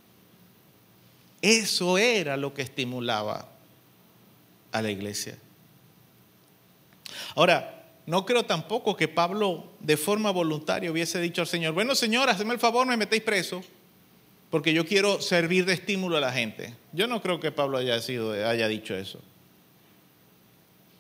Eso 1.42 1.98
era 1.98 2.38
lo 2.38 2.54
que 2.54 2.62
estimulaba 2.62 3.50
a 4.72 4.82
la 4.82 4.92
iglesia. 4.92 5.38
Ahora, 7.36 7.80
no 8.06 8.26
creo 8.26 8.44
tampoco 8.44 8.96
que 8.96 9.08
Pablo 9.08 9.72
de 9.80 9.96
forma 9.96 10.32
voluntaria 10.32 10.92
hubiese 10.92 11.20
dicho 11.22 11.42
al 11.42 11.48
Señor, 11.48 11.74
bueno 11.74 11.96
Señor, 11.96 12.30
hazme 12.30 12.54
el 12.54 12.60
favor, 12.60 12.88
me 12.88 12.98
metéis 12.98 13.22
preso, 13.22 13.64
porque 14.50 14.74
yo 14.74 14.86
quiero 14.86 15.22
servir 15.22 15.66
de 15.66 15.74
estímulo 15.74 16.18
a 16.18 16.22
la 16.22 16.32
gente. 16.32 16.74
Yo 16.92 17.08
no 17.08 17.22
creo 17.22 17.40
que 17.40 17.52
Pablo 17.52 17.78
haya, 17.78 18.02
sido, 18.02 18.32
haya 18.32 18.68
dicho 18.68 18.96
eso. 18.96 19.22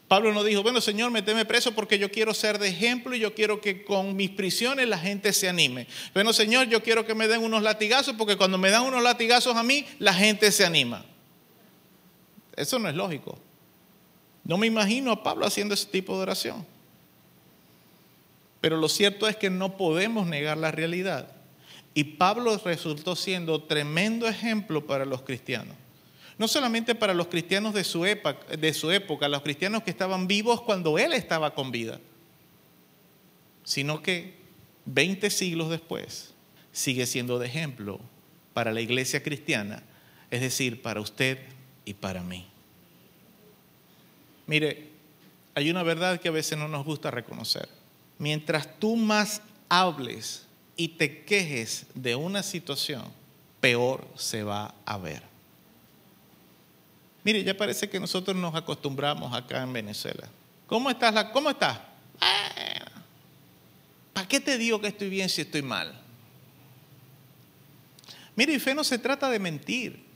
Pablo 0.10 0.34
no 0.34 0.44
dijo, 0.44 0.64
bueno 0.64 0.82
Señor, 0.82 1.12
meteme 1.12 1.46
preso 1.46 1.74
porque 1.76 2.00
yo 2.00 2.12
quiero 2.12 2.34
ser 2.34 2.58
de 2.58 2.68
ejemplo 2.68 3.16
y 3.16 3.20
yo 3.20 3.36
quiero 3.36 3.62
que 3.62 3.84
con 3.84 4.16
mis 4.16 4.32
prisiones 4.32 4.90
la 4.90 4.98
gente 4.98 5.32
se 5.34 5.48
anime. 5.48 5.86
Bueno 6.16 6.34
Señor, 6.34 6.68
yo 6.68 6.82
quiero 6.82 7.06
que 7.06 7.14
me 7.14 7.28
den 7.28 7.44
unos 7.44 7.62
latigazos 7.62 8.16
porque 8.18 8.36
cuando 8.36 8.58
me 8.58 8.72
dan 8.72 8.84
unos 8.84 9.04
latigazos 9.04 9.56
a 9.56 9.62
mí, 9.62 9.86
la 10.00 10.12
gente 10.16 10.52
se 10.52 10.66
anima. 10.66 11.06
Eso 12.56 12.80
no 12.80 12.90
es 12.90 12.96
lógico. 12.96 13.38
No 14.44 14.58
me 14.58 14.66
imagino 14.66 15.12
a 15.12 15.22
Pablo 15.22 15.46
haciendo 15.46 15.76
ese 15.76 15.86
tipo 15.86 16.16
de 16.16 16.24
oración. 16.24 16.66
Pero 18.62 18.78
lo 18.78 18.90
cierto 18.90 19.28
es 19.28 19.36
que 19.36 19.52
no 19.52 19.78
podemos 19.78 20.26
negar 20.26 20.58
la 20.58 20.72
realidad. 20.72 21.32
Y 21.94 22.04
Pablo 22.04 22.60
resultó 22.66 23.16
siendo 23.16 23.62
tremendo 23.62 24.28
ejemplo 24.28 24.88
para 24.88 25.06
los 25.06 25.22
cristianos. 25.22 25.76
No 26.40 26.48
solamente 26.48 26.96
para 26.96 27.14
los 27.14 27.28
cristianos 27.28 27.74
de 27.74 27.84
su, 27.84 28.06
época, 28.06 29.28
los 29.28 29.42
cristianos 29.42 29.84
que 29.84 29.92
estaban 29.92 30.26
vivos 30.26 30.62
cuando 30.62 30.98
él 30.98 31.12
estaba 31.12 31.54
con 31.54 31.70
vida, 31.70 32.00
sino 33.66 34.02
que 34.02 34.40
20 34.86 35.30
siglos 35.32 35.70
después 35.70 36.34
sigue 36.72 37.06
siendo 37.06 37.40
de 37.40 37.48
ejemplo 37.48 38.00
para 38.54 38.72
la 38.72 38.80
iglesia 38.80 39.22
cristiana, 39.22 39.84
es 40.32 40.40
decir, 40.40 40.82
para 40.82 41.02
usted 41.02 41.40
y 41.84 41.94
para 41.94 42.24
mí. 42.24 42.48
Mire, 44.48 44.88
hay 45.56 45.70
una 45.70 45.84
verdad 45.84 46.22
que 46.22 46.30
a 46.30 46.32
veces 46.32 46.58
no 46.58 46.70
nos 46.70 46.86
gusta 46.86 47.12
reconocer. 47.12 47.68
Mientras 48.18 48.80
tú 48.80 48.96
más 48.96 49.42
hables 49.68 50.46
y 50.78 50.88
te 50.88 51.26
quejes 51.26 51.86
de 51.96 52.16
una 52.16 52.44
situación, 52.44 53.04
peor 53.60 54.08
se 54.16 54.44
va 54.44 54.74
a 54.86 54.98
ver. 54.98 55.29
Mire, 57.24 57.44
ya 57.44 57.56
parece 57.56 57.90
que 57.90 58.00
nosotros 58.00 58.36
nos 58.36 58.56
acostumbramos 58.56 59.34
acá 59.34 59.62
en 59.62 59.74
Venezuela. 59.74 60.28
¿Cómo 60.68 60.90
estás? 60.90 61.14
La, 61.14 61.32
¿Cómo 61.32 61.50
estás? 61.50 61.80
¿Para 64.14 64.28
qué 64.28 64.40
te 64.40 64.58
digo 64.58 64.80
que 64.80 64.88
estoy 64.88 65.10
bien 65.10 65.30
si 65.30 65.42
estoy 65.42 65.62
mal? 65.62 66.00
Mire, 68.36 68.54
y 68.54 68.60
fe 68.60 68.74
no 68.74 68.84
se 68.84 68.98
trata 68.98 69.30
de 69.30 69.40
mentir. 69.40 70.10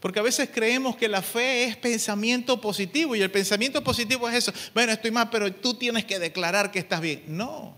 Porque 0.00 0.18
a 0.18 0.22
veces 0.22 0.50
creemos 0.52 0.96
que 0.96 1.08
la 1.08 1.22
fe 1.22 1.64
es 1.64 1.76
pensamiento 1.76 2.60
positivo 2.60 3.16
y 3.16 3.22
el 3.22 3.30
pensamiento 3.30 3.82
positivo 3.82 4.28
es 4.28 4.36
eso. 4.36 4.52
Bueno, 4.74 4.92
estoy 4.92 5.10
mal, 5.10 5.30
pero 5.30 5.52
tú 5.52 5.74
tienes 5.74 6.04
que 6.04 6.18
declarar 6.18 6.70
que 6.70 6.78
estás 6.78 7.00
bien. 7.00 7.24
No. 7.28 7.74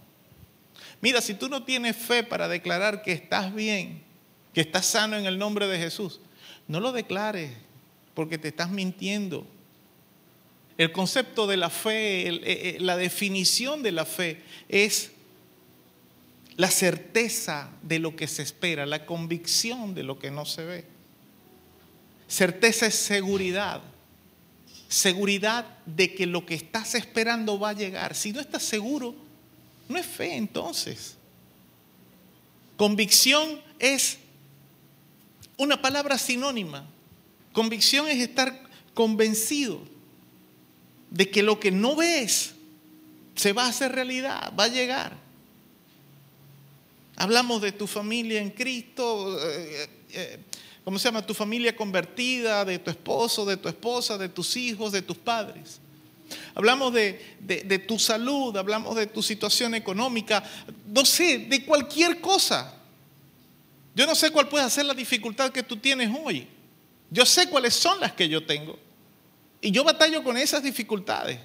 Mira, 1.00 1.20
si 1.20 1.34
tú 1.34 1.48
no 1.48 1.62
tienes 1.62 1.96
fe 1.96 2.24
para 2.24 2.48
declarar 2.48 3.02
que 3.02 3.12
estás 3.12 3.54
bien, 3.54 4.02
que 4.52 4.60
estás 4.60 4.86
sano 4.86 5.16
en 5.16 5.26
el 5.26 5.38
nombre 5.38 5.68
de 5.68 5.78
Jesús, 5.78 6.20
no 6.66 6.80
lo 6.80 6.90
declares 6.90 7.52
porque 8.18 8.36
te 8.36 8.48
estás 8.48 8.68
mintiendo. 8.68 9.46
El 10.76 10.90
concepto 10.90 11.46
de 11.46 11.56
la 11.56 11.70
fe, 11.70 12.26
el, 12.26 12.40
eh, 12.42 12.76
la 12.80 12.96
definición 12.96 13.80
de 13.80 13.92
la 13.92 14.04
fe 14.04 14.42
es 14.68 15.12
la 16.56 16.68
certeza 16.68 17.70
de 17.80 18.00
lo 18.00 18.16
que 18.16 18.26
se 18.26 18.42
espera, 18.42 18.86
la 18.86 19.06
convicción 19.06 19.94
de 19.94 20.02
lo 20.02 20.18
que 20.18 20.32
no 20.32 20.46
se 20.46 20.64
ve. 20.64 20.84
Certeza 22.26 22.86
es 22.86 22.96
seguridad. 22.96 23.82
Seguridad 24.88 25.78
de 25.86 26.12
que 26.12 26.26
lo 26.26 26.44
que 26.44 26.54
estás 26.54 26.96
esperando 26.96 27.60
va 27.60 27.68
a 27.68 27.74
llegar. 27.74 28.16
Si 28.16 28.32
no 28.32 28.40
estás 28.40 28.64
seguro, 28.64 29.14
no 29.88 29.96
es 29.96 30.06
fe 30.06 30.34
entonces. 30.34 31.16
Convicción 32.76 33.60
es 33.78 34.18
una 35.56 35.80
palabra 35.80 36.18
sinónima. 36.18 36.97
Convicción 37.58 38.06
es 38.06 38.20
estar 38.20 38.56
convencido 38.94 39.80
de 41.10 41.28
que 41.28 41.42
lo 41.42 41.58
que 41.58 41.72
no 41.72 41.96
ves 41.96 42.54
se 43.34 43.52
va 43.52 43.64
a 43.64 43.70
hacer 43.70 43.90
realidad, 43.90 44.52
va 44.56 44.62
a 44.62 44.68
llegar. 44.68 45.16
Hablamos 47.16 47.60
de 47.60 47.72
tu 47.72 47.88
familia 47.88 48.40
en 48.40 48.50
Cristo, 48.50 49.36
eh, 49.42 49.90
eh, 50.12 50.38
¿cómo 50.84 51.00
se 51.00 51.08
llama? 51.08 51.26
Tu 51.26 51.34
familia 51.34 51.74
convertida, 51.74 52.64
de 52.64 52.78
tu 52.78 52.92
esposo, 52.92 53.44
de 53.44 53.56
tu 53.56 53.68
esposa, 53.68 54.16
de 54.16 54.28
tus 54.28 54.56
hijos, 54.56 54.92
de 54.92 55.02
tus 55.02 55.16
padres. 55.16 55.80
Hablamos 56.54 56.92
de, 56.92 57.84
tu 57.88 57.98
salud, 57.98 58.56
hablamos 58.56 58.94
de 58.94 59.08
tu 59.08 59.20
situación 59.20 59.74
económica, 59.74 60.44
no 60.86 61.04
sé, 61.04 61.38
de 61.38 61.64
cualquier 61.64 62.20
cosa. 62.20 62.72
Yo 63.96 64.06
no 64.06 64.14
sé 64.14 64.30
cuál 64.30 64.48
puede 64.48 64.70
ser 64.70 64.84
la 64.84 64.94
dificultad 64.94 65.50
que 65.50 65.64
tú 65.64 65.76
tienes 65.76 66.08
hoy. 66.24 66.46
Yo 67.10 67.24
sé 67.24 67.48
cuáles 67.48 67.74
son 67.74 68.00
las 68.00 68.12
que 68.12 68.28
yo 68.28 68.44
tengo. 68.44 68.78
Y 69.60 69.70
yo 69.70 69.82
batallo 69.82 70.22
con 70.22 70.36
esas 70.36 70.62
dificultades. 70.62 71.38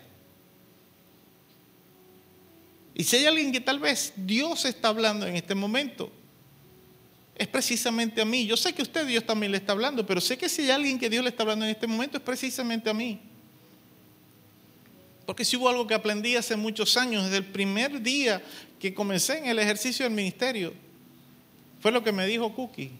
Y 2.93 3.03
si 3.03 3.17
hay 3.17 3.25
alguien 3.25 3.51
que 3.51 3.61
tal 3.61 3.79
vez 3.79 4.13
Dios 4.15 4.65
está 4.65 4.89
hablando 4.89 5.25
en 5.25 5.35
este 5.35 5.55
momento, 5.55 6.11
es 7.35 7.47
precisamente 7.47 8.21
a 8.21 8.25
mí. 8.25 8.45
Yo 8.45 8.55
sé 8.55 8.73
que 8.73 8.83
usted 8.83 9.07
Dios 9.07 9.25
también 9.25 9.51
le 9.51 9.57
está 9.57 9.71
hablando, 9.71 10.05
pero 10.05 10.21
sé 10.21 10.37
que 10.37 10.47
si 10.47 10.63
hay 10.63 10.71
alguien 10.71 10.99
que 10.99 11.09
Dios 11.09 11.23
le 11.23 11.29
está 11.29 11.41
hablando 11.41 11.65
en 11.65 11.71
este 11.71 11.87
momento, 11.87 12.17
es 12.17 12.23
precisamente 12.23 12.89
a 12.89 12.93
mí. 12.93 13.19
Porque 15.25 15.43
si 15.43 15.55
hubo 15.55 15.69
algo 15.69 15.87
que 15.87 15.95
aprendí 15.95 16.35
hace 16.35 16.55
muchos 16.55 16.95
años, 16.97 17.23
desde 17.23 17.37
el 17.37 17.45
primer 17.45 18.01
día 18.01 18.43
que 18.79 18.93
comencé 18.93 19.39
en 19.39 19.45
el 19.45 19.57
ejercicio 19.57 20.05
del 20.05 20.13
ministerio, 20.13 20.73
fue 21.79 21.91
lo 21.91 22.03
que 22.03 22.11
me 22.11 22.27
dijo 22.27 22.53
Cookie 22.53 22.91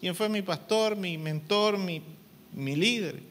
quien 0.00 0.14
fue 0.14 0.28
mi 0.28 0.42
pastor, 0.42 0.96
mi 0.96 1.16
mentor, 1.18 1.78
mi, 1.78 2.02
mi 2.52 2.76
líder. 2.76 3.22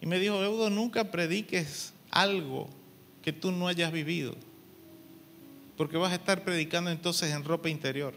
Y 0.00 0.06
me 0.06 0.18
dijo, 0.18 0.42
Eudo, 0.42 0.70
nunca 0.70 1.10
prediques 1.10 1.92
algo 2.10 2.68
que 3.22 3.32
tú 3.32 3.52
no 3.52 3.68
hayas 3.68 3.92
vivido. 3.92 4.34
Porque 5.76 5.96
vas 5.96 6.12
a 6.12 6.16
estar 6.16 6.44
predicando 6.44 6.90
entonces 6.90 7.32
en 7.32 7.44
ropa 7.44 7.68
interior. 7.68 8.14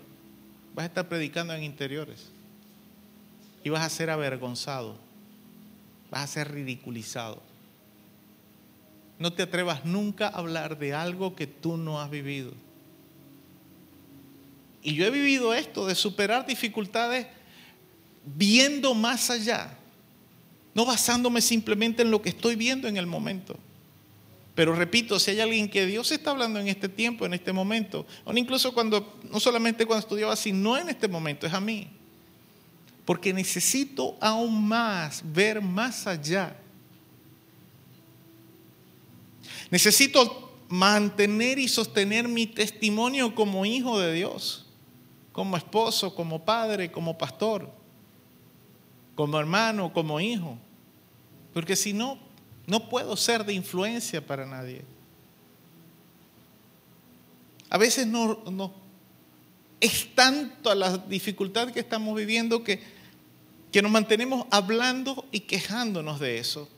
Vas 0.75 0.83
a 0.83 0.87
estar 0.87 1.07
predicando 1.07 1.53
en 1.53 1.63
interiores. 1.63 2.29
Y 3.63 3.69
vas 3.69 3.83
a 3.83 3.89
ser 3.89 4.09
avergonzado. 4.09 4.97
Vas 6.11 6.23
a 6.23 6.27
ser 6.27 6.51
ridiculizado. 6.51 7.41
No 9.19 9.33
te 9.33 9.43
atrevas 9.43 9.85
nunca 9.85 10.27
a 10.27 10.39
hablar 10.39 10.77
de 10.77 10.93
algo 10.93 11.35
que 11.35 11.47
tú 11.47 11.77
no 11.77 12.01
has 12.01 12.09
vivido. 12.09 12.51
Y 14.83 14.95
yo 14.95 15.05
he 15.05 15.09
vivido 15.09 15.53
esto 15.53 15.87
de 15.87 15.95
superar 15.95 16.45
dificultades 16.45 17.25
viendo 18.25 18.93
más 18.93 19.29
allá, 19.29 19.77
no 20.73 20.85
basándome 20.85 21.41
simplemente 21.41 22.01
en 22.01 22.11
lo 22.11 22.21
que 22.21 22.29
estoy 22.29 22.55
viendo 22.55 22.87
en 22.87 22.97
el 22.97 23.07
momento. 23.07 23.57
Pero 24.55 24.75
repito, 24.75 25.19
si 25.19 25.31
hay 25.31 25.39
alguien 25.39 25.69
que 25.69 25.85
Dios 25.85 26.11
está 26.11 26.31
hablando 26.31 26.59
en 26.59 26.67
este 26.67 26.87
tiempo, 26.87 27.25
en 27.25 27.33
este 27.33 27.51
momento, 27.53 28.05
o 28.25 28.33
incluso 28.33 28.73
cuando, 28.73 29.17
no 29.31 29.39
solamente 29.39 29.85
cuando 29.85 30.01
estudiaba, 30.01 30.35
sino 30.35 30.77
en 30.77 30.89
este 30.89 31.07
momento, 31.07 31.47
es 31.47 31.53
a 31.53 31.59
mí. 31.59 31.87
porque 33.05 33.33
necesito 33.33 34.17
aún 34.21 34.67
más 34.67 35.21
ver 35.25 35.61
más 35.61 36.07
allá. 36.07 36.55
Necesito 39.69 40.57
mantener 40.69 41.59
y 41.59 41.67
sostener 41.67 42.27
mi 42.27 42.47
testimonio 42.47 43.35
como 43.35 43.65
hijo 43.65 43.99
de 43.99 44.13
Dios, 44.13 44.62
como 45.33 45.57
esposo, 45.57 46.15
como 46.15 46.45
padre, 46.45 46.91
como 46.91 47.17
pastor, 47.17 47.69
como 49.15 49.37
hermano, 49.39 49.91
como 49.91 50.19
hijo. 50.19 50.57
Porque 51.53 51.75
si 51.75 51.91
no, 51.91 52.17
no 52.67 52.87
puedo 52.87 53.17
ser 53.17 53.43
de 53.43 53.53
influencia 53.53 54.25
para 54.25 54.45
nadie. 54.45 54.83
A 57.69 57.77
veces 57.77 58.05
no, 58.05 58.43
no, 58.51 58.71
es 59.81 60.13
tanto 60.13 60.73
la 60.75 60.97
dificultad 60.99 61.71
que 61.71 61.79
estamos 61.79 62.15
viviendo 62.15 62.63
que, 62.63 62.81
que 63.71 63.81
nos 63.81 63.91
mantenemos 63.91 64.45
hablando 64.51 65.25
y 65.31 65.41
quejándonos 65.41 66.19
de 66.19 66.37
eso. 66.37 66.69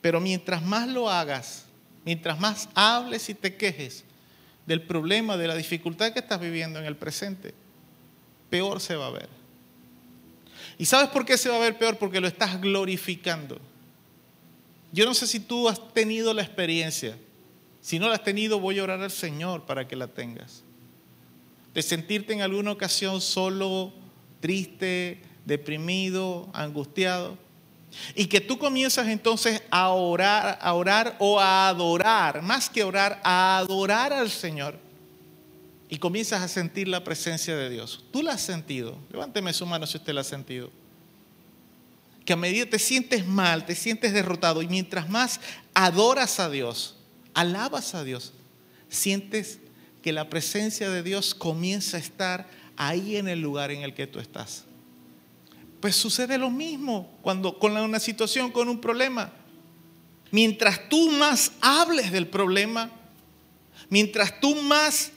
Pero 0.00 0.18
mientras 0.18 0.62
más 0.62 0.88
lo 0.88 1.10
hagas, 1.10 1.66
mientras 2.06 2.40
más 2.40 2.70
hables 2.74 3.28
y 3.28 3.34
te 3.34 3.54
quejes 3.54 4.04
del 4.66 4.82
problema, 4.82 5.36
de 5.36 5.48
la 5.48 5.54
dificultad 5.54 6.12
que 6.12 6.20
estás 6.20 6.40
viviendo 6.40 6.78
en 6.78 6.86
el 6.86 6.96
presente, 6.96 7.54
peor 8.50 8.80
se 8.80 8.96
va 8.96 9.08
a 9.08 9.10
ver. 9.10 9.28
¿Y 10.78 10.86
sabes 10.86 11.08
por 11.10 11.24
qué 11.24 11.36
se 11.36 11.48
va 11.48 11.56
a 11.56 11.60
ver 11.60 11.78
peor? 11.78 11.98
Porque 11.98 12.20
lo 12.20 12.26
estás 12.26 12.60
glorificando. 12.60 13.58
Yo 14.92 15.04
no 15.06 15.14
sé 15.14 15.26
si 15.26 15.40
tú 15.40 15.68
has 15.68 15.92
tenido 15.92 16.32
la 16.34 16.42
experiencia. 16.42 17.16
Si 17.80 17.98
no 17.98 18.08
la 18.08 18.14
has 18.14 18.24
tenido, 18.24 18.60
voy 18.60 18.78
a 18.78 18.84
orar 18.84 19.00
al 19.00 19.10
Señor 19.10 19.66
para 19.66 19.86
que 19.86 19.96
la 19.96 20.08
tengas. 20.08 20.62
De 21.74 21.82
sentirte 21.82 22.32
en 22.32 22.40
alguna 22.40 22.72
ocasión 22.72 23.20
solo, 23.20 23.92
triste, 24.40 25.20
deprimido, 25.44 26.48
angustiado. 26.52 27.36
Y 28.14 28.26
que 28.26 28.40
tú 28.40 28.58
comienzas 28.58 29.08
entonces 29.08 29.62
a 29.70 29.90
orar, 29.90 30.58
a 30.60 30.72
orar 30.74 31.16
o 31.18 31.40
a 31.40 31.68
adorar, 31.68 32.42
más 32.42 32.68
que 32.68 32.84
orar, 32.84 33.20
a 33.24 33.58
adorar 33.58 34.12
al 34.12 34.30
Señor. 34.30 34.78
Y 35.88 35.98
comienzas 35.98 36.42
a 36.42 36.48
sentir 36.48 36.88
la 36.88 37.04
presencia 37.04 37.56
de 37.56 37.70
Dios. 37.70 38.04
¿Tú 38.12 38.22
la 38.22 38.32
has 38.32 38.40
sentido? 38.40 38.98
Levánteme 39.10 39.52
su 39.52 39.66
mano 39.66 39.86
si 39.86 39.96
usted 39.96 40.12
la 40.12 40.22
ha 40.22 40.24
sentido. 40.24 40.70
Que 42.24 42.32
a 42.32 42.36
medida 42.36 42.66
te 42.66 42.78
sientes 42.78 43.26
mal, 43.26 43.66
te 43.66 43.74
sientes 43.74 44.12
derrotado 44.12 44.62
y 44.62 44.66
mientras 44.66 45.08
más 45.08 45.40
adoras 45.74 46.40
a 46.40 46.48
Dios, 46.48 46.96
alabas 47.34 47.94
a 47.94 48.02
Dios, 48.02 48.32
sientes 48.88 49.58
que 50.02 50.12
la 50.12 50.28
presencia 50.28 50.90
de 50.90 51.02
Dios 51.02 51.34
comienza 51.34 51.96
a 51.96 52.00
estar 52.00 52.48
ahí 52.76 53.16
en 53.16 53.28
el 53.28 53.40
lugar 53.40 53.70
en 53.70 53.82
el 53.82 53.94
que 53.94 54.06
tú 54.06 54.20
estás. 54.20 54.64
Pues 55.84 55.96
sucede 55.96 56.38
lo 56.38 56.48
mismo 56.48 57.18
cuando 57.20 57.58
con 57.58 57.76
una 57.76 58.00
situación, 58.00 58.50
con 58.50 58.70
un 58.70 58.80
problema. 58.80 59.30
Mientras 60.30 60.88
tú 60.88 61.10
más 61.10 61.52
hables 61.60 62.10
del 62.10 62.26
problema, 62.26 62.90
mientras 63.90 64.40
tú 64.40 64.54
más 64.62 65.12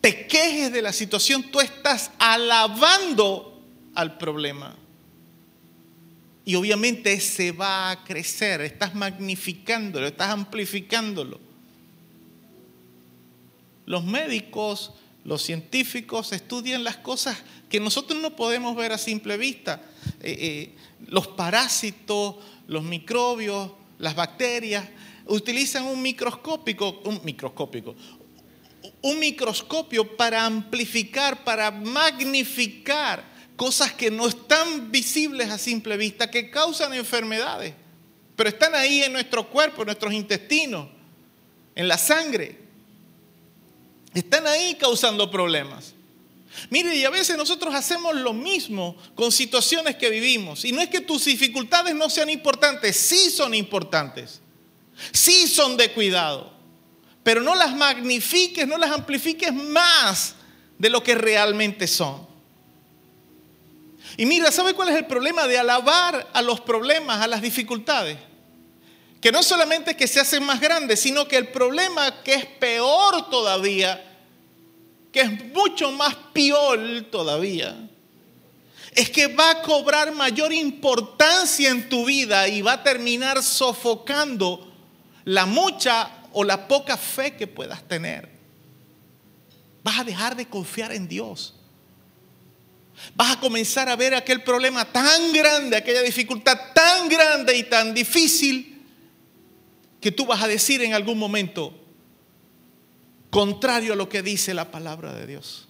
te 0.00 0.26
quejes 0.26 0.72
de 0.72 0.82
la 0.82 0.92
situación, 0.92 1.44
tú 1.52 1.60
estás 1.60 2.10
alabando 2.18 3.62
al 3.94 4.18
problema. 4.18 4.74
Y 6.44 6.56
obviamente 6.56 7.20
se 7.20 7.52
va 7.52 7.92
a 7.92 8.02
crecer, 8.02 8.62
estás 8.62 8.96
magnificándolo, 8.96 10.08
estás 10.08 10.30
amplificándolo. 10.30 11.38
Los 13.86 14.02
médicos, 14.02 14.92
los 15.24 15.42
científicos 15.42 16.32
estudian 16.32 16.84
las 16.84 16.96
cosas 16.96 17.36
que 17.68 17.80
nosotros 17.80 18.20
no 18.20 18.34
podemos 18.34 18.74
ver 18.76 18.92
a 18.92 18.98
simple 18.98 19.36
vista. 19.36 19.82
Eh, 20.22 20.36
eh, 20.40 20.74
los 21.06 21.26
parásitos, 21.28 22.36
los 22.66 22.82
microbios, 22.82 23.72
las 23.98 24.14
bacterias, 24.14 24.88
utilizan 25.26 25.84
un 25.84 26.00
microscópico, 26.00 27.00
un 27.04 27.20
microscópico, 27.24 27.94
un 29.02 29.18
microscopio 29.18 30.16
para 30.16 30.44
amplificar, 30.44 31.44
para 31.44 31.70
magnificar 31.70 33.24
cosas 33.56 33.92
que 33.92 34.10
no 34.10 34.28
están 34.28 34.90
visibles 34.90 35.50
a 35.50 35.58
simple 35.58 35.96
vista, 35.96 36.30
que 36.30 36.50
causan 36.50 36.94
enfermedades, 36.94 37.74
pero 38.36 38.48
están 38.48 38.74
ahí 38.74 39.02
en 39.02 39.12
nuestro 39.12 39.48
cuerpo, 39.50 39.82
en 39.82 39.86
nuestros 39.86 40.12
intestinos, 40.12 40.88
en 41.74 41.88
la 41.88 41.98
sangre. 41.98 42.67
Están 44.14 44.46
ahí 44.46 44.74
causando 44.74 45.30
problemas. 45.30 45.94
Mire, 46.70 46.96
y 46.96 47.04
a 47.04 47.10
veces 47.10 47.36
nosotros 47.36 47.74
hacemos 47.74 48.16
lo 48.16 48.32
mismo 48.32 48.96
con 49.14 49.30
situaciones 49.30 49.96
que 49.96 50.10
vivimos. 50.10 50.64
Y 50.64 50.72
no 50.72 50.80
es 50.80 50.88
que 50.88 51.00
tus 51.00 51.24
dificultades 51.26 51.94
no 51.94 52.10
sean 52.10 52.30
importantes, 52.30 52.96
sí 52.96 53.30
son 53.30 53.54
importantes. 53.54 54.40
Sí 55.12 55.46
son 55.46 55.76
de 55.76 55.92
cuidado. 55.92 56.52
Pero 57.22 57.42
no 57.42 57.54
las 57.54 57.74
magnifiques, 57.74 58.66
no 58.66 58.78
las 58.78 58.90
amplifiques 58.90 59.52
más 59.52 60.34
de 60.78 60.90
lo 60.90 61.02
que 61.02 61.14
realmente 61.14 61.86
son. 61.86 62.26
Y 64.16 64.26
mira, 64.26 64.50
¿sabe 64.50 64.74
cuál 64.74 64.88
es 64.88 64.96
el 64.96 65.06
problema 65.06 65.46
de 65.46 65.58
alabar 65.58 66.28
a 66.32 66.42
los 66.42 66.60
problemas, 66.60 67.20
a 67.20 67.28
las 67.28 67.42
dificultades? 67.42 68.18
Que 69.20 69.32
no 69.32 69.42
solamente 69.42 69.96
que 69.96 70.06
se 70.06 70.20
hacen 70.20 70.44
más 70.44 70.60
grandes, 70.60 71.00
sino 71.00 71.26
que 71.26 71.36
el 71.36 71.48
problema 71.48 72.22
que 72.22 72.34
es 72.34 72.46
peor 72.46 73.28
todavía 73.30 74.04
que 75.12 75.20
es 75.20 75.44
mucho 75.46 75.90
más 75.92 76.14
peor 76.32 76.78
todavía, 77.10 77.88
es 78.94 79.10
que 79.10 79.28
va 79.28 79.50
a 79.50 79.62
cobrar 79.62 80.12
mayor 80.12 80.52
importancia 80.52 81.70
en 81.70 81.88
tu 81.88 82.04
vida 82.04 82.48
y 82.48 82.62
va 82.62 82.74
a 82.74 82.82
terminar 82.82 83.42
sofocando 83.42 84.72
la 85.24 85.46
mucha 85.46 86.10
o 86.32 86.44
la 86.44 86.66
poca 86.68 86.96
fe 86.96 87.36
que 87.36 87.46
puedas 87.46 87.86
tener. 87.86 88.28
Vas 89.82 90.00
a 90.00 90.04
dejar 90.04 90.36
de 90.36 90.46
confiar 90.46 90.92
en 90.92 91.06
Dios. 91.06 91.54
Vas 93.14 93.36
a 93.36 93.40
comenzar 93.40 93.88
a 93.88 93.96
ver 93.96 94.14
aquel 94.14 94.42
problema 94.42 94.84
tan 94.84 95.32
grande, 95.32 95.76
aquella 95.76 96.02
dificultad 96.02 96.58
tan 96.74 97.08
grande 97.08 97.56
y 97.56 97.62
tan 97.62 97.94
difícil, 97.94 98.77
que 100.00 100.12
tú 100.12 100.26
vas 100.26 100.42
a 100.42 100.48
decir 100.48 100.82
en 100.82 100.94
algún 100.94 101.18
momento, 101.18 101.74
contrario 103.30 103.92
a 103.92 103.96
lo 103.96 104.08
que 104.08 104.22
dice 104.22 104.54
la 104.54 104.70
palabra 104.70 105.12
de 105.14 105.26
Dios. 105.26 105.68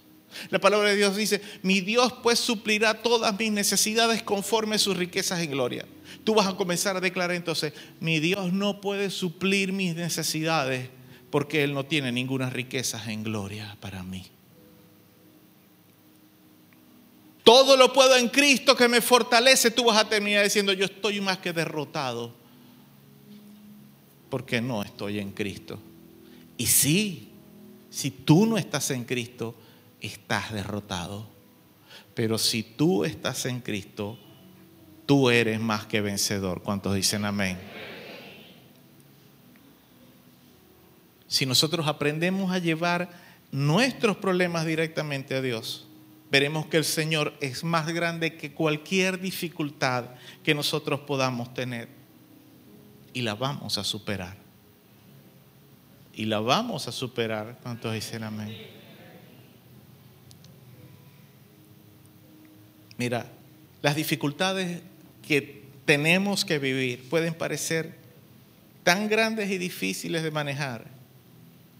La 0.51 0.59
palabra 0.59 0.89
de 0.89 0.95
Dios 0.95 1.15
dice, 1.15 1.41
mi 1.63 1.81
Dios 1.81 2.13
pues 2.21 2.39
suplirá 2.39 3.01
todas 3.01 3.37
mis 3.37 3.51
necesidades 3.51 4.21
conforme 4.21 4.77
sus 4.77 4.95
riquezas 4.95 5.39
en 5.39 5.51
gloria. 5.51 5.85
Tú 6.23 6.35
vas 6.35 6.47
a 6.47 6.55
comenzar 6.55 6.95
a 6.95 7.01
declarar 7.01 7.35
entonces, 7.35 7.73
mi 7.99 8.19
Dios 8.19 8.53
no 8.53 8.79
puede 8.79 9.09
suplir 9.09 9.73
mis 9.73 9.95
necesidades 9.95 10.89
porque 11.31 11.63
Él 11.63 11.73
no 11.73 11.85
tiene 11.85 12.11
ninguna 12.11 12.49
riqueza 12.49 13.01
en 13.11 13.23
gloria 13.23 13.75
para 13.79 14.03
mí. 14.03 14.27
Todo 17.43 17.75
lo 17.75 17.91
puedo 17.91 18.15
en 18.15 18.29
Cristo 18.29 18.75
que 18.75 18.87
me 18.87 19.01
fortalece. 19.01 19.71
Tú 19.71 19.85
vas 19.85 19.97
a 19.97 20.07
terminar 20.07 20.43
diciendo, 20.43 20.71
yo 20.71 20.85
estoy 20.85 21.19
más 21.19 21.39
que 21.39 21.51
derrotado 21.51 22.38
porque 24.29 24.61
no 24.61 24.83
estoy 24.83 25.19
en 25.19 25.31
Cristo. 25.31 25.79
Y 26.57 26.67
sí, 26.67 27.29
si 27.89 28.11
tú 28.11 28.45
no 28.45 28.57
estás 28.57 28.91
en 28.91 29.05
Cristo, 29.05 29.55
estás 30.01 30.53
derrotado. 30.53 31.27
Pero 32.13 32.37
si 32.37 32.63
tú 32.63 33.05
estás 33.05 33.45
en 33.45 33.61
Cristo, 33.61 34.17
tú 35.05 35.29
eres 35.29 35.59
más 35.59 35.85
que 35.85 36.01
vencedor. 36.01 36.61
¿Cuántos 36.61 36.95
dicen 36.95 37.25
amén? 37.25 37.57
Si 41.27 41.45
nosotros 41.45 41.87
aprendemos 41.87 42.51
a 42.51 42.59
llevar 42.59 43.09
nuestros 43.51 44.17
problemas 44.17 44.65
directamente 44.65 45.35
a 45.35 45.41
Dios, 45.41 45.87
veremos 46.31 46.65
que 46.67 46.77
el 46.77 46.85
Señor 46.85 47.33
es 47.39 47.63
más 47.63 47.87
grande 47.87 48.35
que 48.35 48.51
cualquier 48.51 49.19
dificultad 49.19 50.05
que 50.43 50.53
nosotros 50.53 51.01
podamos 51.01 51.53
tener 51.53 51.98
y 53.13 53.21
la 53.21 53.35
vamos 53.35 53.77
a 53.77 53.83
superar 53.83 54.49
y 56.19 56.25
la 56.25 56.41
vamos 56.41 56.85
a 56.89 56.91
superar. 56.91 57.57
¿Cuántos 57.63 57.93
dicen 57.93 58.25
amén? 58.25 58.53
Mira, 62.97 63.25
las 63.81 63.95
dificultades 63.95 64.81
que 65.25 65.63
tenemos 65.85 66.43
que 66.43 66.59
vivir 66.59 67.07
pueden 67.07 67.33
parecer 67.33 67.95
tan 68.83 69.07
grandes 69.07 69.49
y 69.49 69.57
difíciles 69.57 70.21
de 70.21 70.29
manejar 70.29 70.87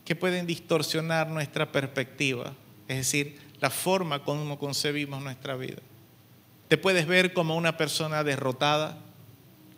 que 0.05 0.15
pueden 0.15 0.47
distorsionar 0.47 1.27
nuestra 1.29 1.73
perspectiva, 1.73 2.53
es 2.87 2.95
decir, 2.95 3.39
la 3.59 3.69
forma 3.69 4.23
como 4.23 4.57
concebimos 4.57 5.21
nuestra 5.21 5.57
vida. 5.57 5.81
Te 6.69 6.77
puedes 6.77 7.07
ver 7.07 7.33
como 7.33 7.57
una 7.57 7.75
persona 7.75 8.23
derrotada, 8.23 8.99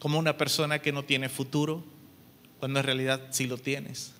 como 0.01 0.17
una 0.17 0.35
persona 0.35 0.81
que 0.81 0.91
no 0.91 1.05
tiene 1.05 1.29
futuro, 1.29 1.83
cuando 2.59 2.79
en 2.79 2.85
realidad 2.87 3.21
sí 3.29 3.45
lo 3.45 3.59
tienes. 3.59 4.13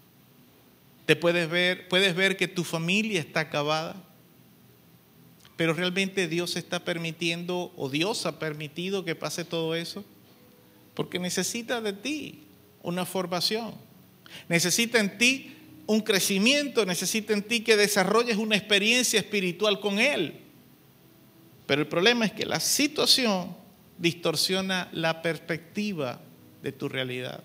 Te 1.08 1.16
puedes 1.16 1.50
ver, 1.50 1.88
puedes 1.88 2.16
ver 2.16 2.38
que 2.38 2.48
tu 2.48 2.64
familia 2.64 3.20
está 3.20 3.40
acabada, 3.40 3.96
pero 5.58 5.74
realmente 5.74 6.28
Dios 6.28 6.56
está 6.56 6.84
permitiendo 6.84 7.74
o 7.76 7.90
Dios 7.90 8.28
ha 8.28 8.38
permitido 8.38 9.04
que 9.04 9.16
pase 9.16 9.44
todo 9.44 9.74
eso. 9.74 10.06
Porque 10.94 11.18
necesita 11.18 11.82
de 11.82 11.94
ti 11.94 12.44
una 12.84 13.04
formación. 13.04 13.74
Necesita 14.50 15.00
en 15.00 15.18
ti 15.18 15.56
un 15.88 16.02
crecimiento, 16.02 16.86
necesita 16.86 17.34
en 17.34 17.42
ti 17.42 17.62
que 17.62 17.76
desarrolles 17.76 18.38
una 18.38 18.56
experiencia 18.56 19.20
espiritual 19.20 19.80
con 19.80 19.98
Él. 19.98 20.42
Pero 21.66 21.82
el 21.82 21.88
problema 21.88 22.26
es 22.26 22.34
que 22.34 22.46
la 22.46 22.60
situación 22.60 23.61
distorsiona 24.02 24.90
la 24.94 25.22
perspectiva 25.22 26.20
de 26.64 26.72
tu 26.72 26.90
realidad. 26.90 27.44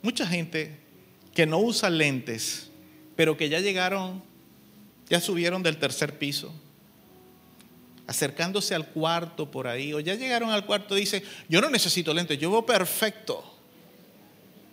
Mucha 0.00 0.26
gente 0.26 0.78
que 1.34 1.44
no 1.44 1.58
usa 1.58 1.90
lentes, 1.90 2.70
pero 3.16 3.36
que 3.36 3.48
ya 3.48 3.58
llegaron, 3.58 4.22
ya 5.08 5.20
subieron 5.20 5.64
del 5.64 5.78
tercer 5.78 6.18
piso, 6.18 6.52
acercándose 8.06 8.76
al 8.76 8.86
cuarto 8.86 9.50
por 9.50 9.66
ahí, 9.66 9.92
o 9.92 9.98
ya 9.98 10.14
llegaron 10.14 10.50
al 10.50 10.64
cuarto, 10.64 10.94
dice, 10.94 11.22
yo 11.48 11.60
no 11.60 11.68
necesito 11.68 12.14
lentes, 12.14 12.38
yo 12.38 12.50
veo 12.50 12.64
perfecto, 12.64 13.44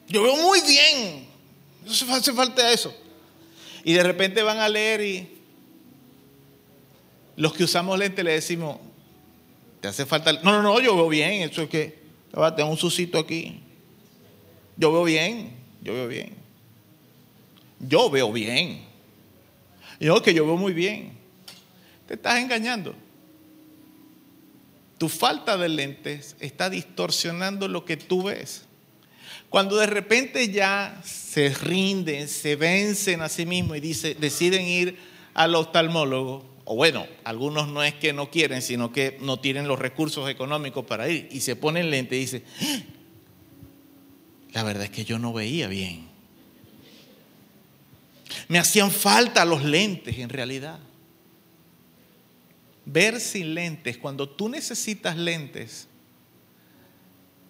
yo 0.08 0.22
veo 0.22 0.38
muy 0.38 0.62
bien, 0.62 1.26
no 1.84 1.92
hace 2.16 2.34
falta 2.34 2.72
eso. 2.72 2.96
Y 3.84 3.94
de 3.94 4.04
repente 4.04 4.44
van 4.44 4.60
a 4.60 4.70
leer 4.70 5.02
y 5.02 5.30
los 7.36 7.54
que 7.54 7.64
usamos 7.64 7.98
lentes 7.98 8.24
le 8.24 8.34
decimos, 8.34 8.78
te 9.86 9.90
hace 9.90 10.06
falta, 10.08 10.34
no, 10.34 10.52
no, 10.52 10.64
no, 10.64 10.80
yo 10.80 10.96
veo 10.96 11.08
bien, 11.08 11.48
eso 11.48 11.62
es 11.62 11.70
que, 11.70 12.00
tengo 12.56 12.72
un 12.72 12.78
susito 12.78 13.20
aquí, 13.20 13.60
yo 14.78 14.92
veo 14.92 15.04
bien, 15.04 15.52
yo 15.84 15.94
veo 15.94 16.08
bien, 16.08 16.34
yo 17.80 18.10
veo 18.10 18.32
bien, 18.32 18.82
yo 20.00 20.20
veo 20.24 20.58
muy 20.58 20.74
bien, 20.74 21.12
te 22.08 22.16
estás 22.16 22.40
engañando. 22.40 22.96
Tu 24.98 25.08
falta 25.08 25.56
de 25.56 25.70
lentes 25.70 26.36
está 26.40 26.72
distorsionando 26.72 27.68
lo 27.68 27.86
que 27.86 27.96
tú 27.96 28.24
ves. 28.24 28.64
Cuando 29.50 29.76
de 29.76 29.86
repente 29.86 30.50
ya 30.50 31.00
se 31.04 31.50
rinden, 31.50 32.28
se 32.28 32.56
vencen 32.56 33.22
a 33.22 33.30
sí 33.30 33.46
mismos 33.46 33.78
y 33.78 33.82
dice, 33.82 34.16
deciden 34.16 34.66
ir 34.66 34.98
al 35.36 35.54
oftalmólogo, 35.54 36.55
o 36.66 36.76
bueno, 36.76 37.08
algunos 37.24 37.68
no 37.68 37.84
es 37.84 37.94
que 37.94 38.12
no 38.12 38.30
quieren, 38.30 38.62
sino 38.62 38.92
que 38.92 39.18
no 39.22 39.40
tienen 39.40 39.68
los 39.68 39.80
recursos 39.80 40.30
económicos 40.30 40.86
para 40.86 41.08
ir 41.10 41.30
y 41.32 41.40
se 41.40 41.56
ponen 41.56 41.90
lente 41.90 42.18
y 42.18 42.20
dice, 42.20 42.44
¡Ah! 42.62 42.80
la 44.54 44.64
verdad 44.64 44.84
es 44.84 44.90
que 44.90 45.06
yo 45.06 45.20
no 45.20 45.32
veía 45.32 45.68
bien. 45.68 46.08
Me 48.48 48.60
hacían 48.60 48.92
falta 48.92 49.46
los 49.46 49.64
lentes 49.64 50.18
en 50.18 50.30
realidad 50.30 50.80
ver 52.86 53.20
sin 53.20 53.56
lentes, 53.56 53.98
cuando 53.98 54.30
tú 54.30 54.48
necesitas 54.48 55.18
lentes, 55.18 55.88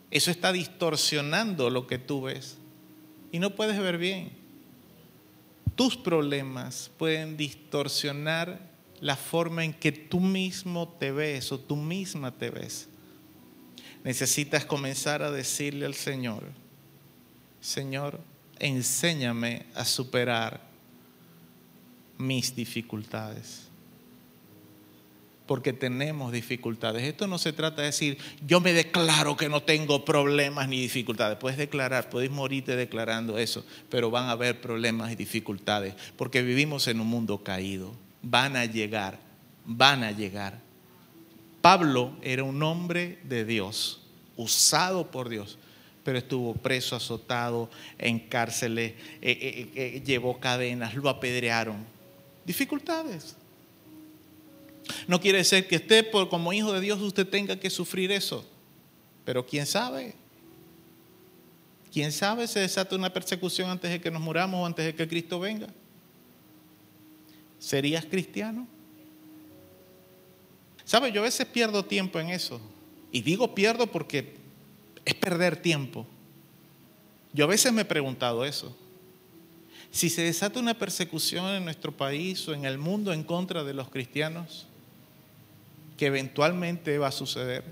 eso 0.09 0.31
está 0.31 0.51
distorsionando 0.51 1.69
lo 1.69 1.87
que 1.87 1.97
tú 1.97 2.23
ves 2.23 2.57
y 3.31 3.39
no 3.39 3.55
puedes 3.55 3.77
ver 3.77 3.97
bien. 3.97 4.31
Tus 5.75 5.97
problemas 5.97 6.89
pueden 6.97 7.35
distorsionar 7.35 8.74
la 9.01 9.15
forma 9.15 9.63
en 9.63 9.73
que 9.73 9.91
tú 9.91 10.19
mismo 10.19 10.87
te 10.99 11.11
ves 11.11 11.51
o 11.51 11.59
tú 11.59 11.75
misma 11.75 12.31
te 12.31 12.49
ves. 12.49 12.87
Necesitas 14.03 14.65
comenzar 14.65 15.21
a 15.23 15.31
decirle 15.31 15.85
al 15.85 15.95
Señor, 15.95 16.43
Señor, 17.59 18.19
enséñame 18.59 19.65
a 19.73 19.85
superar 19.85 20.61
mis 22.17 22.55
dificultades 22.55 23.65
porque 25.45 25.73
tenemos 25.73 26.31
dificultades. 26.31 27.03
Esto 27.03 27.27
no 27.27 27.37
se 27.37 27.53
trata 27.53 27.81
de 27.81 27.87
decir, 27.87 28.17
yo 28.45 28.59
me 28.61 28.73
declaro 28.73 29.37
que 29.37 29.49
no 29.49 29.61
tengo 29.61 30.03
problemas 30.05 30.67
ni 30.67 30.81
dificultades. 30.81 31.37
Puedes 31.37 31.57
declarar, 31.57 32.09
puedes 32.09 32.31
morirte 32.31 32.75
declarando 32.75 33.37
eso, 33.37 33.65
pero 33.89 34.09
van 34.09 34.25
a 34.25 34.31
haber 34.31 34.59
problemas 34.59 35.11
y 35.11 35.15
dificultades, 35.15 35.93
porque 36.17 36.41
vivimos 36.41 36.87
en 36.87 36.99
un 36.99 37.07
mundo 37.07 37.43
caído. 37.43 37.93
Van 38.27 38.55
a 38.55 38.65
llegar, 38.65 39.19
van 39.65 40.03
a 40.03 40.11
llegar. 40.11 40.59
Pablo 41.61 42.17
era 42.23 42.43
un 42.43 42.61
hombre 42.63 43.19
de 43.23 43.45
Dios, 43.45 44.01
usado 44.35 45.11
por 45.11 45.29
Dios, 45.29 45.59
pero 46.03 46.17
estuvo 46.17 46.55
preso, 46.55 46.95
azotado, 46.95 47.69
en 47.99 48.17
cárceles, 48.17 48.93
eh, 49.21 49.31
eh, 49.31 49.71
eh, 49.75 50.03
llevó 50.03 50.39
cadenas, 50.39 50.95
lo 50.95 51.07
apedrearon. 51.07 51.85
Dificultades. 52.45 53.35
No 55.07 55.21
quiere 55.21 55.39
decir 55.39 55.67
que 55.67 55.75
usted, 55.75 56.09
por, 56.09 56.27
como 56.27 56.51
hijo 56.51 56.73
de 56.73 56.81
Dios, 56.81 56.99
usted 57.01 57.27
tenga 57.27 57.59
que 57.59 57.69
sufrir 57.69 58.11
eso. 58.11 58.43
Pero 59.23 59.45
quién 59.45 59.67
sabe. 59.67 60.15
¿Quién 61.93 62.11
sabe 62.11 62.47
se 62.47 62.59
desata 62.59 62.95
una 62.95 63.13
persecución 63.13 63.69
antes 63.69 63.91
de 63.91 64.01
que 64.01 64.09
nos 64.09 64.21
muramos 64.21 64.61
o 64.61 64.65
antes 64.65 64.83
de 64.83 64.95
que 64.95 65.07
Cristo 65.07 65.39
venga? 65.39 65.67
¿Serías 67.59 68.05
cristiano? 68.05 68.67
¿Sabe? 70.83 71.11
Yo 71.11 71.21
a 71.21 71.25
veces 71.25 71.47
pierdo 71.47 71.83
tiempo 71.83 72.19
en 72.19 72.29
eso. 72.29 72.61
Y 73.11 73.21
digo 73.21 73.55
pierdo 73.55 73.87
porque 73.87 74.35
es 75.03 75.15
perder 75.15 75.57
tiempo. 75.57 76.05
Yo 77.33 77.45
a 77.45 77.47
veces 77.47 77.73
me 77.73 77.81
he 77.81 77.85
preguntado 77.85 78.45
eso. 78.45 78.75
Si 79.91 80.09
se 80.09 80.23
desata 80.23 80.59
una 80.59 80.77
persecución 80.77 81.47
en 81.55 81.63
nuestro 81.63 81.91
país 81.91 82.47
o 82.47 82.53
en 82.53 82.65
el 82.65 82.77
mundo 82.77 83.13
en 83.13 83.23
contra 83.23 83.63
de 83.63 83.73
los 83.73 83.89
cristianos, 83.89 84.67
que 85.97 86.07
eventualmente 86.07 86.97
va 86.97 87.07
a 87.07 87.11
suceder, 87.11 87.63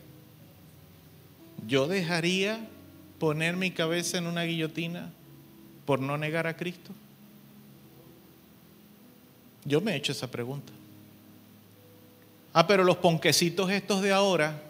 yo 1.67 1.87
dejaría 1.87 2.67
poner 3.19 3.57
mi 3.57 3.71
cabeza 3.71 4.17
en 4.17 4.27
una 4.27 4.43
guillotina 4.43 5.11
por 5.85 5.99
no 5.99 6.17
negar 6.17 6.47
a 6.47 6.55
Cristo. 6.55 6.93
Yo 9.65 9.81
me 9.81 9.93
he 9.93 9.95
hecho 9.95 10.11
esa 10.11 10.29
pregunta. 10.29 10.73
Ah, 12.53 12.67
pero 12.67 12.83
los 12.83 12.97
ponquecitos 12.97 13.71
estos 13.71 14.01
de 14.01 14.11
ahora, 14.11 14.61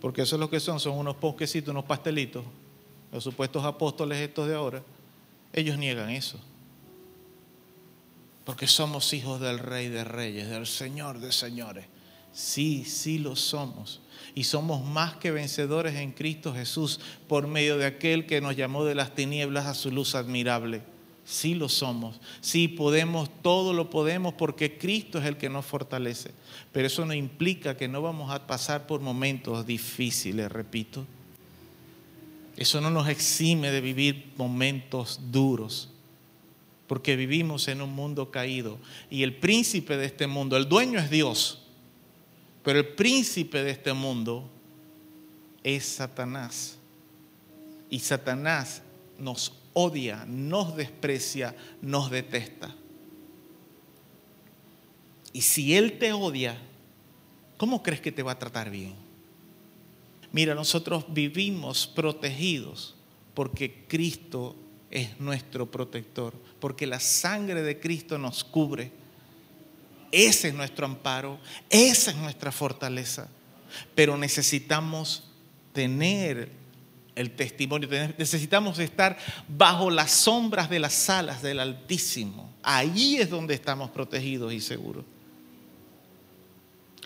porque 0.00 0.22
eso 0.22 0.36
es 0.36 0.40
lo 0.40 0.50
que 0.50 0.58
son, 0.58 0.80
son 0.80 0.98
unos 0.98 1.16
ponquecitos, 1.16 1.70
unos 1.70 1.84
pastelitos, 1.84 2.44
los 3.12 3.22
supuestos 3.22 3.64
apóstoles 3.64 4.18
estos 4.18 4.48
de 4.48 4.54
ahora, 4.54 4.82
ellos 5.52 5.78
niegan 5.78 6.10
eso. 6.10 6.40
Porque 8.44 8.66
somos 8.66 9.12
hijos 9.12 9.40
del 9.40 9.60
Rey 9.60 9.88
de 9.88 10.02
Reyes, 10.02 10.48
del 10.48 10.66
Señor 10.66 11.20
de 11.20 11.30
Señores. 11.30 11.86
Sí, 12.32 12.84
sí 12.84 13.18
lo 13.18 13.36
somos. 13.36 14.00
Y 14.34 14.44
somos 14.44 14.84
más 14.84 15.14
que 15.16 15.30
vencedores 15.30 15.94
en 15.94 16.12
Cristo 16.12 16.52
Jesús 16.54 16.98
por 17.28 17.46
medio 17.46 17.76
de 17.76 17.86
aquel 17.86 18.26
que 18.26 18.40
nos 18.40 18.56
llamó 18.56 18.84
de 18.84 18.94
las 18.94 19.14
tinieblas 19.14 19.66
a 19.66 19.74
su 19.74 19.92
luz 19.92 20.14
admirable. 20.14 20.82
Sí 21.24 21.54
lo 21.54 21.68
somos. 21.68 22.20
Sí 22.40 22.68
podemos, 22.68 23.30
todo 23.42 23.72
lo 23.72 23.90
podemos 23.90 24.34
porque 24.34 24.76
Cristo 24.76 25.18
es 25.18 25.24
el 25.26 25.36
que 25.36 25.48
nos 25.48 25.64
fortalece. 25.64 26.30
Pero 26.72 26.86
eso 26.86 27.04
no 27.04 27.14
implica 27.14 27.76
que 27.76 27.88
no 27.88 28.02
vamos 28.02 28.30
a 28.30 28.46
pasar 28.46 28.86
por 28.86 29.00
momentos 29.00 29.66
difíciles, 29.66 30.50
repito. 30.50 31.06
Eso 32.56 32.80
no 32.80 32.90
nos 32.90 33.08
exime 33.08 33.70
de 33.70 33.80
vivir 33.80 34.32
momentos 34.36 35.20
duros 35.30 35.88
porque 36.92 37.16
vivimos 37.16 37.68
en 37.68 37.80
un 37.80 37.94
mundo 37.94 38.30
caído 38.30 38.78
y 39.08 39.22
el 39.22 39.34
príncipe 39.34 39.96
de 39.96 40.04
este 40.04 40.26
mundo, 40.26 40.58
el 40.58 40.68
dueño 40.68 40.98
es 40.98 41.08
Dios, 41.08 41.62
pero 42.62 42.80
el 42.80 42.88
príncipe 42.88 43.62
de 43.62 43.70
este 43.70 43.94
mundo 43.94 44.46
es 45.64 45.86
Satanás. 45.86 46.76
Y 47.88 48.00
Satanás 48.00 48.82
nos 49.18 49.54
odia, 49.72 50.24
nos 50.26 50.76
desprecia, 50.76 51.54
nos 51.80 52.10
detesta. 52.10 52.74
Y 55.32 55.42
si 55.42 55.74
Él 55.74 55.98
te 55.98 56.12
odia, 56.12 56.58
¿cómo 57.56 57.82
crees 57.82 58.00
que 58.00 58.12
te 58.12 58.22
va 58.22 58.32
a 58.32 58.38
tratar 58.38 58.70
bien? 58.70 58.94
Mira, 60.30 60.54
nosotros 60.54 61.04
vivimos 61.08 61.86
protegidos 61.86 62.94
porque 63.34 63.84
Cristo 63.88 64.56
es 64.90 65.18
nuestro 65.20 65.70
protector, 65.70 66.34
porque 66.60 66.86
la 66.86 67.00
sangre 67.00 67.62
de 67.62 67.80
Cristo 67.80 68.18
nos 68.18 68.44
cubre 68.44 68.92
ese 70.12 70.48
es 70.48 70.54
nuestro 70.54 70.84
amparo, 70.84 71.38
esa 71.70 72.10
es 72.10 72.16
nuestra 72.18 72.52
fortaleza. 72.52 73.28
Pero 73.94 74.18
necesitamos 74.18 75.24
tener 75.72 76.50
el 77.14 77.32
testimonio, 77.32 77.88
necesitamos 78.16 78.78
estar 78.78 79.16
bajo 79.48 79.90
las 79.90 80.10
sombras 80.10 80.70
de 80.70 80.78
las 80.78 81.10
alas 81.10 81.42
del 81.42 81.60
Altísimo. 81.60 82.50
Ahí 82.62 83.16
es 83.16 83.30
donde 83.30 83.54
estamos 83.54 83.90
protegidos 83.90 84.52
y 84.52 84.60
seguros. 84.60 85.04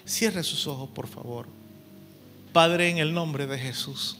Cierre 0.05 0.43
sus 0.43 0.67
ojos, 0.67 0.89
por 0.91 1.09
favor. 1.09 1.47
Padre, 2.53 2.91
en 2.91 2.99
el 2.99 3.13
nombre 3.13 3.47
de 3.47 3.59
Jesús. 3.59 4.19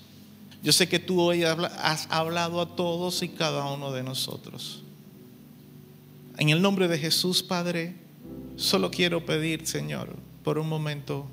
Yo 0.63 0.73
sé 0.73 0.89
que 0.89 0.99
tú 0.99 1.21
hoy 1.21 1.45
has 1.45 2.09
hablado 2.11 2.61
a 2.61 2.75
todos 2.75 3.23
y 3.23 3.29
cada 3.29 3.71
uno 3.71 3.93
de 3.93 4.03
nosotros. 4.03 4.83
En 6.39 6.51
el 6.51 6.61
nombre 6.61 6.89
de 6.89 6.99
Jesús, 6.99 7.43
Padre, 7.43 7.95
Solo 8.57 8.91
quiero 8.91 9.27
pedir, 9.27 9.67
Señor, 9.67 10.17
por 10.43 10.59
un 10.59 10.67
momento, 10.67 11.27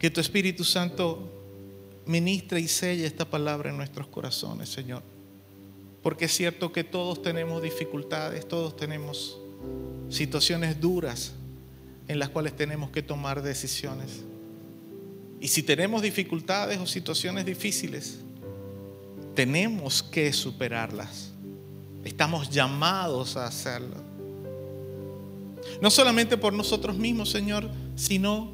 que 0.00 0.10
tu 0.10 0.20
Espíritu 0.20 0.64
Santo 0.64 1.35
ministre 2.06 2.60
y 2.60 2.68
selle 2.68 3.06
esta 3.06 3.28
palabra 3.28 3.70
en 3.70 3.76
nuestros 3.76 4.06
corazones, 4.06 4.68
Señor. 4.68 5.02
Porque 6.02 6.26
es 6.26 6.32
cierto 6.32 6.72
que 6.72 6.84
todos 6.84 7.20
tenemos 7.22 7.62
dificultades, 7.62 8.46
todos 8.46 8.76
tenemos 8.76 9.38
situaciones 10.08 10.80
duras 10.80 11.32
en 12.08 12.18
las 12.18 12.28
cuales 12.28 12.54
tenemos 12.54 12.90
que 12.90 13.02
tomar 13.02 13.42
decisiones. 13.42 14.22
Y 15.40 15.48
si 15.48 15.62
tenemos 15.62 16.02
dificultades 16.02 16.78
o 16.78 16.86
situaciones 16.86 17.44
difíciles, 17.44 18.20
tenemos 19.34 20.02
que 20.02 20.32
superarlas. 20.32 21.32
Estamos 22.04 22.50
llamados 22.50 23.36
a 23.36 23.46
hacerlo. 23.46 23.96
No 25.82 25.90
solamente 25.90 26.36
por 26.36 26.52
nosotros 26.52 26.96
mismos, 26.96 27.30
Señor, 27.30 27.68
sino 27.96 28.52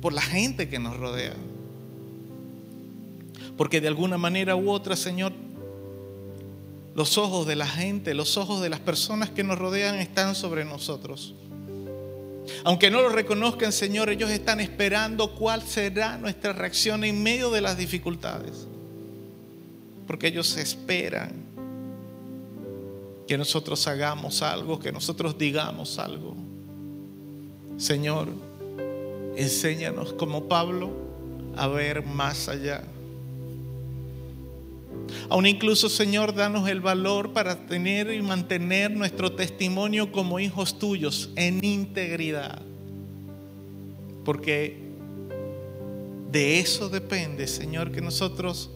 por 0.00 0.12
la 0.12 0.22
gente 0.22 0.68
que 0.68 0.78
nos 0.78 0.96
rodea. 0.96 1.34
Porque 3.58 3.82
de 3.82 3.88
alguna 3.88 4.16
manera 4.16 4.56
u 4.56 4.70
otra, 4.70 4.96
Señor, 4.96 5.32
los 6.94 7.18
ojos 7.18 7.46
de 7.46 7.56
la 7.56 7.66
gente, 7.66 8.14
los 8.14 8.38
ojos 8.38 8.62
de 8.62 8.70
las 8.70 8.80
personas 8.80 9.28
que 9.30 9.44
nos 9.44 9.58
rodean 9.58 9.96
están 9.96 10.34
sobre 10.34 10.64
nosotros. 10.64 11.34
Aunque 12.64 12.90
no 12.90 13.02
lo 13.02 13.08
reconozcan, 13.08 13.72
Señor, 13.72 14.08
ellos 14.08 14.30
están 14.30 14.60
esperando 14.60 15.34
cuál 15.34 15.62
será 15.62 16.16
nuestra 16.16 16.52
reacción 16.52 17.04
en 17.04 17.22
medio 17.22 17.50
de 17.50 17.60
las 17.60 17.76
dificultades. 17.76 18.66
Porque 20.06 20.28
ellos 20.28 20.56
esperan 20.56 21.32
que 23.26 23.36
nosotros 23.36 23.86
hagamos 23.86 24.40
algo, 24.40 24.78
que 24.78 24.90
nosotros 24.90 25.36
digamos 25.36 25.98
algo. 25.98 26.34
Señor, 27.76 28.28
enséñanos 29.36 30.14
como 30.14 30.48
Pablo 30.48 30.90
a 31.56 31.66
ver 31.68 32.04
más 32.04 32.48
allá. 32.48 32.82
Aún 35.28 35.46
incluso, 35.46 35.88
Señor, 35.88 36.34
danos 36.34 36.68
el 36.68 36.80
valor 36.80 37.32
para 37.32 37.66
tener 37.66 38.12
y 38.12 38.22
mantener 38.22 38.90
nuestro 38.90 39.32
testimonio 39.32 40.12
como 40.12 40.40
hijos 40.40 40.78
tuyos 40.78 41.30
en 41.36 41.64
integridad. 41.64 42.62
Porque 44.24 44.88
de 46.30 46.60
eso 46.60 46.88
depende, 46.88 47.46
Señor, 47.46 47.90
que 47.90 48.00
nosotros 48.00 48.70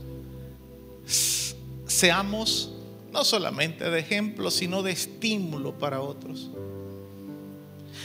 seamos 1.86 2.72
no 3.12 3.24
solamente 3.24 3.90
de 3.90 3.98
ejemplo, 3.98 4.50
sino 4.50 4.82
de 4.82 4.92
estímulo 4.92 5.78
para 5.78 6.00
otros. 6.00 6.50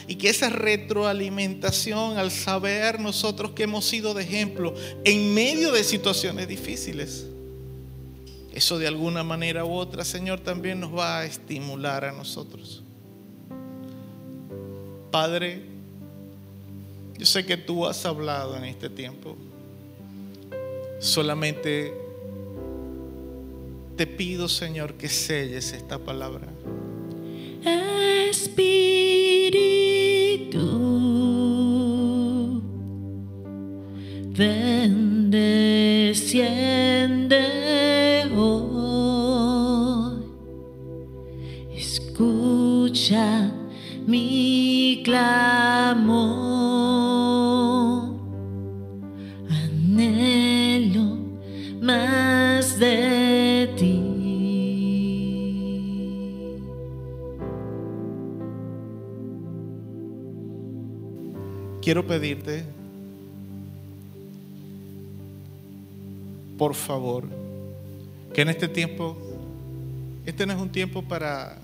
Y 0.07 0.15
que 0.15 0.29
esa 0.29 0.49
retroalimentación 0.49 2.17
al 2.17 2.31
saber 2.31 2.99
nosotros 2.99 3.51
que 3.51 3.63
hemos 3.63 3.85
sido 3.85 4.13
de 4.13 4.23
ejemplo 4.23 4.73
en 5.05 5.33
medio 5.33 5.71
de 5.71 5.83
situaciones 5.83 6.47
difíciles, 6.47 7.25
eso 8.57 8.79
de 8.79 8.87
alguna 8.87 9.23
manera 9.23 9.63
u 9.65 9.71
otra, 9.71 10.03
Señor, 10.03 10.39
también 10.39 10.79
nos 10.79 10.91
va 10.91 11.19
a 11.19 11.25
estimular 11.25 12.03
a 12.03 12.11
nosotros. 12.11 12.81
Padre, 15.11 15.61
yo 17.19 17.25
sé 17.27 17.45
que 17.45 17.55
tú 17.55 17.85
has 17.85 18.03
hablado 18.03 18.57
en 18.57 18.63
este 18.63 18.89
tiempo. 18.89 19.37
Solamente 20.99 21.93
te 23.95 24.07
pido, 24.07 24.49
Señor, 24.49 24.95
que 24.95 25.07
selles 25.07 25.71
esta 25.73 25.99
palabra. 25.99 26.47
Espíritu, 28.27 28.57
ven, 34.37 35.31
desciende 35.31 36.21
hoy. 38.37 40.23
Escucha 41.75 43.51
mi 44.05 45.01
clamor. 45.03 46.27
Anhelo 49.49 51.17
más 51.81 52.77
de 52.77 53.73
ti. 53.75 54.03
Quiero 61.81 62.05
pedirte, 62.05 62.76
por 66.57 66.73
favor, 66.73 67.25
que 68.33 68.41
en 68.41 68.49
este 68.49 68.67
tiempo, 68.67 69.17
este 70.25 70.45
no 70.45 70.53
es 70.53 70.59
un 70.59 70.69
tiempo 70.69 71.03
para 71.03 71.57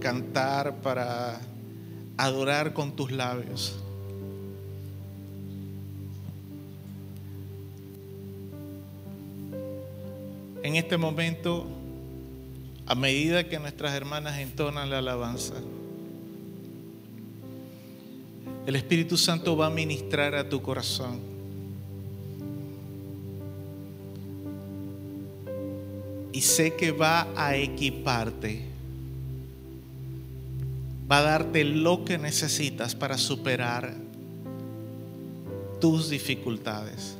cantar, 0.00 0.80
para 0.82 1.40
adorar 2.16 2.72
con 2.72 2.96
tus 2.96 3.12
labios. 3.12 3.78
En 10.62 10.76
este 10.76 10.96
momento, 10.96 11.66
a 12.86 12.94
medida 12.94 13.48
que 13.48 13.58
nuestras 13.58 13.94
hermanas 13.94 14.38
entonan 14.38 14.90
la 14.90 14.98
alabanza, 14.98 15.54
el 18.66 18.76
Espíritu 18.76 19.16
Santo 19.16 19.56
va 19.56 19.66
a 19.66 19.70
ministrar 19.70 20.36
a 20.36 20.48
tu 20.48 20.62
corazón. 20.62 21.31
Y 26.32 26.40
sé 26.40 26.74
que 26.74 26.92
va 26.92 27.28
a 27.36 27.56
equiparte. 27.56 28.62
Va 31.10 31.18
a 31.18 31.22
darte 31.22 31.64
lo 31.64 32.04
que 32.04 32.18
necesitas 32.18 32.94
para 32.94 33.18
superar 33.18 33.94
tus 35.80 36.08
dificultades. 36.08 37.16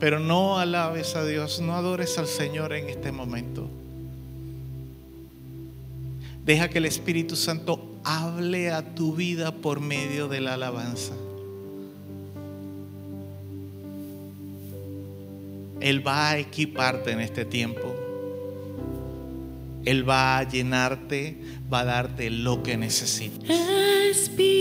Pero 0.00 0.18
no 0.18 0.58
alabes 0.58 1.14
a 1.14 1.24
Dios, 1.24 1.60
no 1.60 1.74
adores 1.74 2.18
al 2.18 2.26
Señor 2.26 2.72
en 2.72 2.88
este 2.88 3.12
momento. 3.12 3.68
Deja 6.44 6.68
que 6.68 6.78
el 6.78 6.84
Espíritu 6.84 7.34
Santo 7.34 7.96
hable 8.04 8.70
a 8.70 8.94
tu 8.94 9.14
vida 9.14 9.52
por 9.52 9.80
medio 9.80 10.28
de 10.28 10.40
la 10.40 10.54
alabanza. 10.54 11.12
Él 15.86 16.04
va 16.04 16.30
a 16.30 16.38
equiparte 16.38 17.12
en 17.12 17.20
este 17.20 17.44
tiempo. 17.44 17.94
Él 19.84 20.08
va 20.08 20.38
a 20.38 20.42
llenarte, 20.42 21.40
va 21.72 21.82
a 21.82 21.84
darte 21.84 22.28
lo 22.28 22.60
que 22.64 22.76
necesitas. 22.76 23.48
Espíritu, 24.10 24.56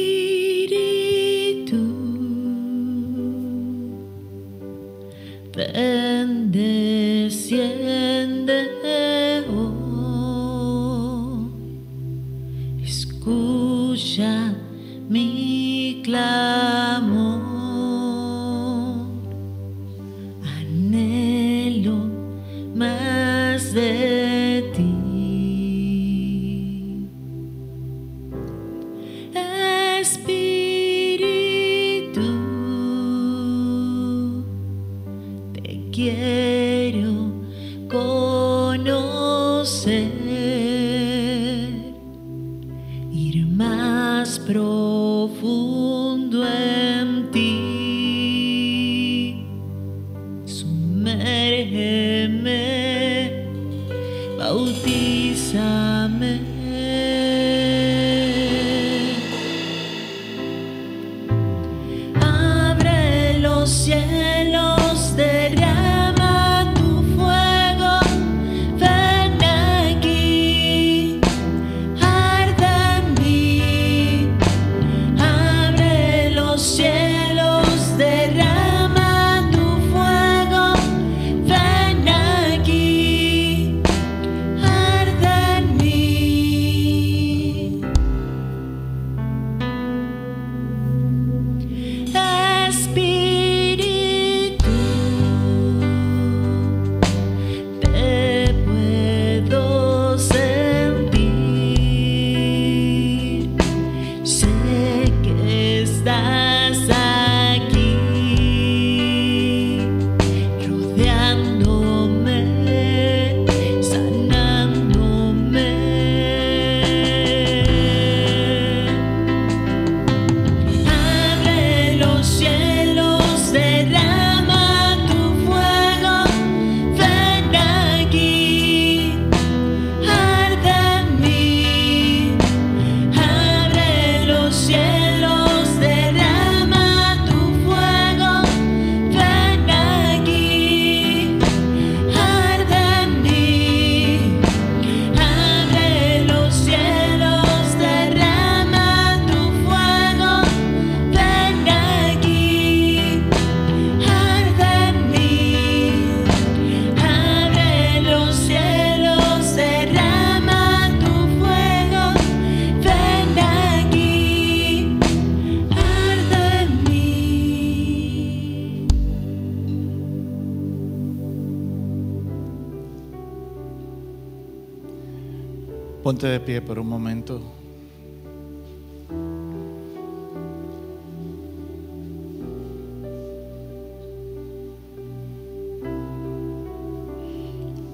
Ponte 176.06 176.28
de 176.28 176.40
pie 176.40 176.62
por 176.62 176.78
un 176.78 176.88
momento. 176.88 177.42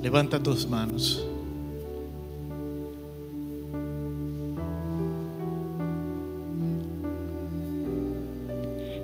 Levanta 0.01 0.43
tus 0.43 0.67
manos. 0.67 1.25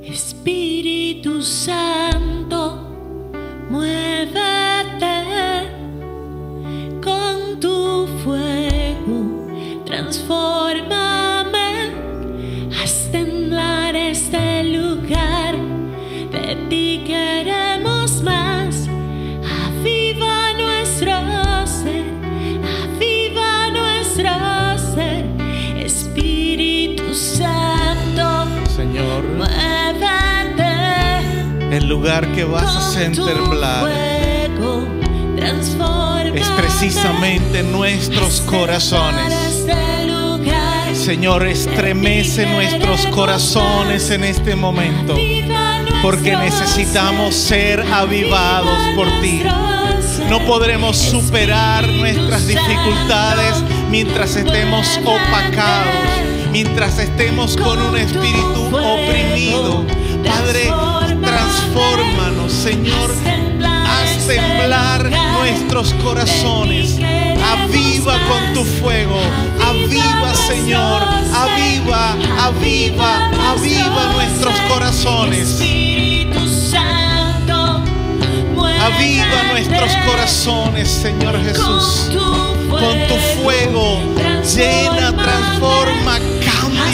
Espíritu 0.03 1.41
Santo, 1.41 2.36
el 31.87 31.93
lugar 31.93 32.29
que 32.33 32.43
vas 32.43 32.65
a 32.65 32.79
hacer 32.79 33.13
temblar 33.13 33.89
es 36.35 36.47
precisamente 36.49 37.63
nuestros 37.63 38.41
corazones. 38.41 39.65
Señor, 40.93 41.47
estremece 41.47 42.45
nuestros 42.45 43.05
corazones 43.07 44.09
en 44.09 44.25
este 44.25 44.57
momento, 44.57 45.15
porque 46.01 46.35
necesitamos 46.35 47.33
ser 47.33 47.79
avivados 47.93 48.79
por 48.93 49.07
ti. 49.21 49.43
No 50.29 50.39
podremos 50.45 50.97
superar 50.97 51.87
nuestras 51.87 52.47
dificultades 52.47 53.63
mientras 53.89 54.35
estemos 54.35 54.99
opacados, 55.05 55.95
mientras 56.51 56.99
estemos 56.99 57.55
con 57.55 57.81
un 57.81 57.95
espíritu 57.95 58.75
oprimido. 58.75 59.85
Padre, 60.25 60.69
transfórmanos, 61.47 62.51
Señor. 62.51 63.11
Haz 63.85 64.27
temblar 64.27 65.09
nuestros 65.39 65.93
corazones. 66.03 66.97
Aviva 66.97 68.17
con 68.27 68.53
tu 68.53 68.63
fuego. 68.63 69.19
Aviva, 69.65 70.33
Señor. 70.35 71.03
Aviva, 71.33 72.15
aviva, 72.39 73.29
aviva 73.51 74.13
nuestros 74.13 74.59
corazones. 74.69 75.61
Aviva 78.79 79.43
nuestros 79.51 79.91
corazones, 80.05 80.87
Señor 80.89 81.41
Jesús. 81.43 82.09
Con 82.69 83.07
tu 83.07 83.15
fuego, 83.41 83.99
llena, 84.55 85.13
transforma, 85.15 86.19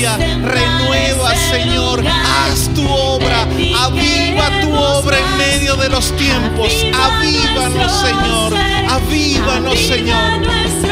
renueva, 0.01 1.35
Señor. 1.35 2.03
Haz 2.05 2.69
tu 2.73 2.87
obra, 2.87 3.43
aviva 3.79 4.49
tu 4.61 4.73
obra 4.73 5.17
en 5.19 5.37
medio 5.37 5.75
de 5.75 5.89
los 5.89 6.11
tiempos. 6.17 6.73
Avívanos, 6.93 7.91
Señor. 8.01 8.53
Avívanos, 8.89 9.79
Señor. 9.79 10.82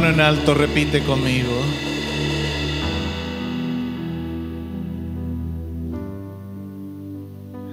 Mano 0.00 0.14
en 0.14 0.20
alto, 0.20 0.54
repite 0.54 1.02
conmigo. 1.02 1.60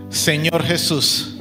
Señor 0.10 0.64
Jesús, 0.64 1.38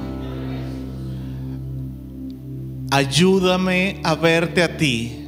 ayúdame 2.91 3.99
a 4.05 4.15
verte 4.15 4.63
a 4.63 4.77
ti 4.77 5.27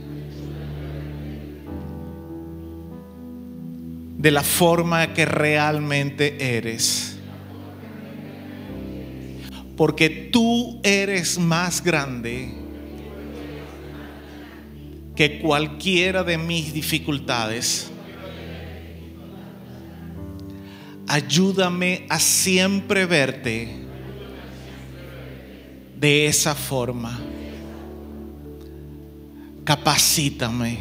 de 4.18 4.30
la 4.30 4.42
forma 4.42 5.14
que 5.14 5.24
realmente 5.24 6.58
eres. 6.58 7.18
Porque 9.74 10.10
tú 10.10 10.80
eres 10.82 11.38
más 11.38 11.82
grande 11.82 12.65
que 15.16 15.40
cualquiera 15.40 16.22
de 16.22 16.36
mis 16.36 16.74
dificultades. 16.74 17.90
Ayúdame 21.08 22.04
a 22.10 22.20
siempre 22.20 23.06
verte 23.06 23.86
de 25.98 26.26
esa 26.26 26.54
forma. 26.54 27.18
Capacítame. 29.64 30.78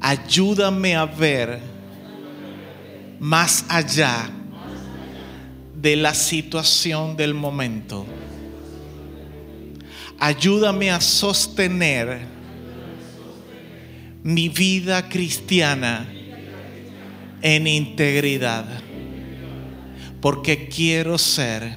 Ayúdame 0.00 0.94
a 0.94 1.06
ver 1.06 1.60
más 3.18 3.64
allá 3.68 4.30
de 5.74 5.96
la 5.96 6.14
situación 6.14 7.16
del 7.16 7.34
momento. 7.34 8.06
Ayúdame 10.18 10.90
a 10.90 11.00
sostener 11.00 12.34
mi 14.24 14.48
vida 14.48 15.06
cristiana 15.08 16.08
en 17.42 17.66
integridad. 17.66 18.64
Porque 20.20 20.66
quiero 20.66 21.18
ser 21.18 21.76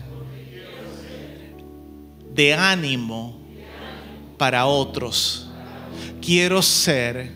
de 2.33 2.53
ánimo 2.53 3.37
para 4.37 4.65
otros. 4.65 5.49
Quiero 6.21 6.61
ser 6.61 7.31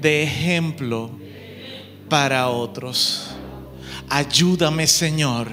de 0.00 0.24
ejemplo 0.24 1.12
para 2.08 2.48
otros. 2.48 3.30
Ayúdame, 4.08 4.88
Señor, 4.88 5.46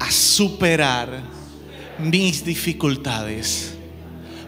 a 0.00 0.10
superar 0.10 1.22
mis 1.96 2.44
dificultades. 2.44 3.76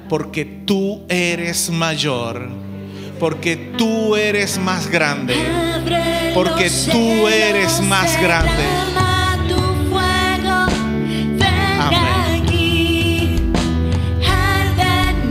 Porque 0.08 0.44
tú 0.44 1.04
eres 1.08 1.70
mayor. 1.70 2.71
Porque 3.22 3.54
tú 3.78 4.16
eres 4.16 4.58
más 4.58 4.88
grande. 4.88 5.36
Porque 6.34 6.68
tú 6.90 7.28
eres 7.28 7.80
más 7.80 8.20
grande. 8.20 8.50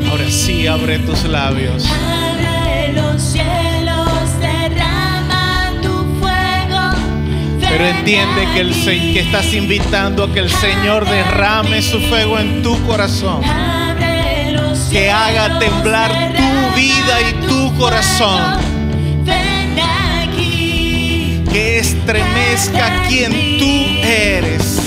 Ahora 0.10 0.30
sí, 0.30 0.68
abre 0.68 1.00
tus 1.00 1.26
labios. 1.26 1.86
Abre 1.86 2.94
los 2.94 3.22
cielos, 3.22 4.40
derrama 4.40 5.74
tu 5.82 5.92
fuego. 6.22 6.96
Pero 7.60 7.86
entiende 7.88 8.48
que, 8.54 8.62
el, 8.62 8.74
que 9.14 9.20
estás 9.20 9.54
invitando 9.54 10.24
a 10.24 10.32
que 10.32 10.40
el 10.40 10.50
Señor 10.50 11.06
derrame 11.10 11.82
su 11.82 12.00
fuego 12.00 12.40
en 12.40 12.64
tu 12.64 12.82
corazón. 12.88 13.42
Que 14.90 15.12
haga 15.12 15.60
temblar 15.60 16.32
tu 16.38 16.76
vida 16.76 17.22
y 17.30 17.48
tu 17.48 17.61
corazón. 17.82 18.60
Ven 19.26 19.80
aquí, 19.80 21.44
que 21.52 21.80
estremezca 21.80 23.08
quien 23.10 23.58
tú 23.58 23.72
eres. 24.04 24.80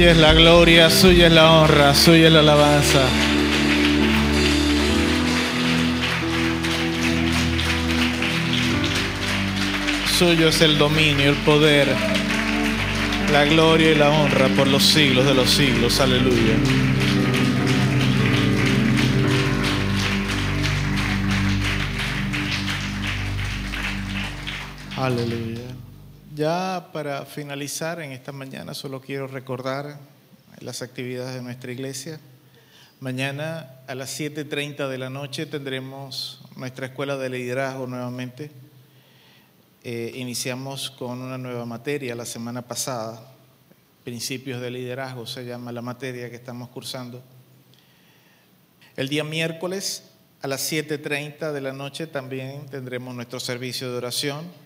Suya 0.00 0.12
es 0.12 0.16
la 0.16 0.32
gloria, 0.32 0.88
suya 0.88 1.26
es 1.26 1.32
la 1.34 1.50
honra, 1.50 1.94
suya 1.94 2.28
es 2.28 2.32
la 2.32 2.38
alabanza. 2.40 3.02
Suyo 10.18 10.48
es 10.48 10.62
el 10.62 10.78
dominio, 10.78 11.28
el 11.28 11.36
poder, 11.44 11.86
la 13.30 13.44
gloria 13.44 13.90
y 13.90 13.94
la 13.94 14.08
honra 14.08 14.48
por 14.56 14.68
los 14.68 14.82
siglos 14.82 15.26
de 15.26 15.34
los 15.34 15.50
siglos. 15.50 16.00
Aleluya. 16.00 16.56
Aleluya. 24.96 25.69
Ya 26.40 26.88
para 26.94 27.26
finalizar 27.26 28.00
en 28.00 28.12
esta 28.12 28.32
mañana 28.32 28.72
solo 28.72 29.02
quiero 29.02 29.26
recordar 29.26 29.98
las 30.60 30.80
actividades 30.80 31.34
de 31.34 31.42
nuestra 31.42 31.70
iglesia. 31.70 32.18
Mañana 32.98 33.82
a 33.86 33.94
las 33.94 34.18
7.30 34.18 34.88
de 34.88 34.96
la 34.96 35.10
noche 35.10 35.44
tendremos 35.44 36.40
nuestra 36.56 36.86
escuela 36.86 37.18
de 37.18 37.28
liderazgo 37.28 37.86
nuevamente. 37.86 38.50
Eh, 39.84 40.12
iniciamos 40.14 40.90
con 40.90 41.20
una 41.20 41.36
nueva 41.36 41.66
materia 41.66 42.14
la 42.14 42.24
semana 42.24 42.62
pasada, 42.62 43.20
principios 44.02 44.62
de 44.62 44.70
liderazgo 44.70 45.26
se 45.26 45.44
llama 45.44 45.72
la 45.72 45.82
materia 45.82 46.30
que 46.30 46.36
estamos 46.36 46.70
cursando. 46.70 47.22
El 48.96 49.10
día 49.10 49.24
miércoles 49.24 50.04
a 50.40 50.48
las 50.48 50.72
7.30 50.72 51.52
de 51.52 51.60
la 51.60 51.74
noche 51.74 52.06
también 52.06 52.64
tendremos 52.70 53.14
nuestro 53.14 53.40
servicio 53.40 53.90
de 53.90 53.98
oración. 53.98 54.59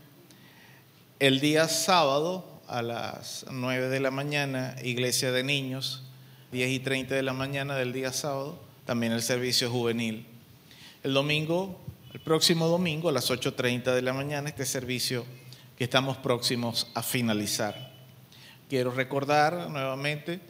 El 1.21 1.39
día 1.39 1.69
sábado 1.69 2.45
a 2.67 2.83
las 2.83 3.47
9 3.49 3.89
de 3.89 4.01
la 4.01 4.11
mañana, 4.11 4.75
iglesia 4.83 5.31
de 5.31 5.45
niños, 5.45 6.03
10 6.51 6.71
y 6.71 6.81
30 6.81 7.15
de 7.15 7.23
la 7.23 7.33
mañana 7.33 7.77
del 7.77 7.93
día 7.93 8.13
sábado, 8.13 8.59
también 8.85 9.13
el 9.13 9.23
servicio 9.23 9.71
juvenil. 9.71 10.27
El 11.05 11.15
domingo, 11.15 11.81
el 12.13 12.19
próximo 12.19 12.67
domingo 12.67 13.09
a 13.09 13.13
las 13.13 13.31
8.30 13.31 13.95
de 13.95 14.03
la 14.03 14.13
mañana, 14.13 14.49
este 14.49 14.67
servicio 14.67 15.25
que 15.79 15.85
estamos 15.85 16.17
próximos 16.17 16.89
a 16.95 17.03
finalizar. 17.05 17.93
Quiero 18.69 18.91
recordar 18.91 19.71
nuevamente 19.71 20.41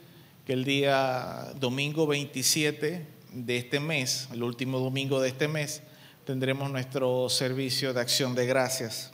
que 0.46 0.54
el 0.54 0.64
día 0.64 1.52
domingo 1.60 2.06
27 2.06 3.06
de 3.32 3.56
este 3.58 3.80
mes, 3.80 4.30
el 4.32 4.42
último 4.42 4.78
domingo 4.78 5.20
de 5.20 5.28
este 5.28 5.46
mes, 5.46 5.82
tendremos 6.24 6.70
nuestro 6.70 7.28
servicio 7.28 7.92
de 7.92 8.00
acción 8.00 8.34
de 8.34 8.46
gracias. 8.46 9.13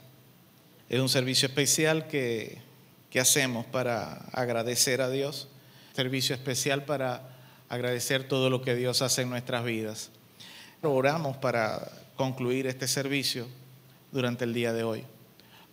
Es 0.91 0.99
un 0.99 1.07
servicio 1.07 1.47
especial 1.47 2.05
que, 2.07 2.57
que 3.09 3.21
hacemos 3.21 3.65
para 3.65 4.25
agradecer 4.33 4.99
a 4.99 5.09
Dios, 5.09 5.47
servicio 5.95 6.35
especial 6.35 6.83
para 6.83 7.29
agradecer 7.69 8.27
todo 8.27 8.49
lo 8.49 8.61
que 8.61 8.75
Dios 8.75 9.01
hace 9.01 9.21
en 9.21 9.29
nuestras 9.29 9.63
vidas. 9.63 10.09
Oramos 10.81 11.37
para 11.37 11.89
concluir 12.17 12.67
este 12.67 12.89
servicio 12.89 13.47
durante 14.11 14.43
el 14.43 14.53
día 14.53 14.73
de 14.73 14.83
hoy. 14.83 15.05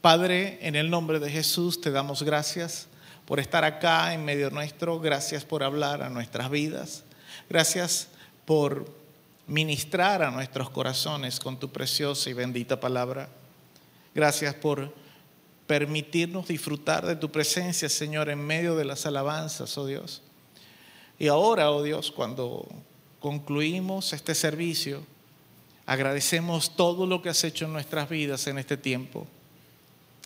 Padre, 0.01 0.61
en 0.62 0.77
el 0.77 0.89
nombre 0.89 1.19
de 1.19 1.32
Jesús 1.32 1.81
te 1.81 1.90
damos 1.90 2.23
gracias 2.23 2.86
por 3.27 3.40
estar 3.40 3.65
acá 3.65 4.15
en 4.15 4.24
medio 4.24 4.51
nuestro, 4.51 5.01
gracias 5.01 5.45
por 5.45 5.65
hablar 5.65 6.01
a 6.01 6.11
nuestras 6.11 6.49
vidas, 6.49 7.03
gracias 7.51 8.07
por 8.45 8.89
ministrar 9.49 10.23
a 10.23 10.31
nuestros 10.31 10.70
corazones 10.70 11.40
con 11.40 11.59
tu 11.59 11.70
preciosa 11.70 12.31
y 12.31 12.35
bendita 12.35 12.78
palabra. 12.78 13.28
Gracias 14.15 14.55
por 14.55 15.07
permitirnos 15.69 16.49
disfrutar 16.49 17.07
de 17.07 17.15
tu 17.15 17.31
presencia, 17.31 17.90
Señor, 17.90 18.31
en 18.31 18.45
medio 18.45 18.74
de 18.74 18.86
las 18.86 19.05
alabanzas, 19.05 19.77
oh 19.77 19.86
Dios. 19.86 20.23
Y 21.19 21.28
ahora, 21.28 21.70
oh 21.70 21.82
Dios, 21.82 22.11
cuando 22.11 22.66
concluimos 23.20 24.15
este 24.15 24.35
servicio, 24.35 25.05
agradecemos 25.85 26.74
todo 26.74 27.07
lo 27.07 27.20
que 27.20 27.28
has 27.28 27.45
hecho 27.45 27.66
en 27.66 27.74
nuestras 27.74 28.09
vidas 28.09 28.47
en 28.47 28.59
este 28.59 28.78
tiempo. 28.78 29.27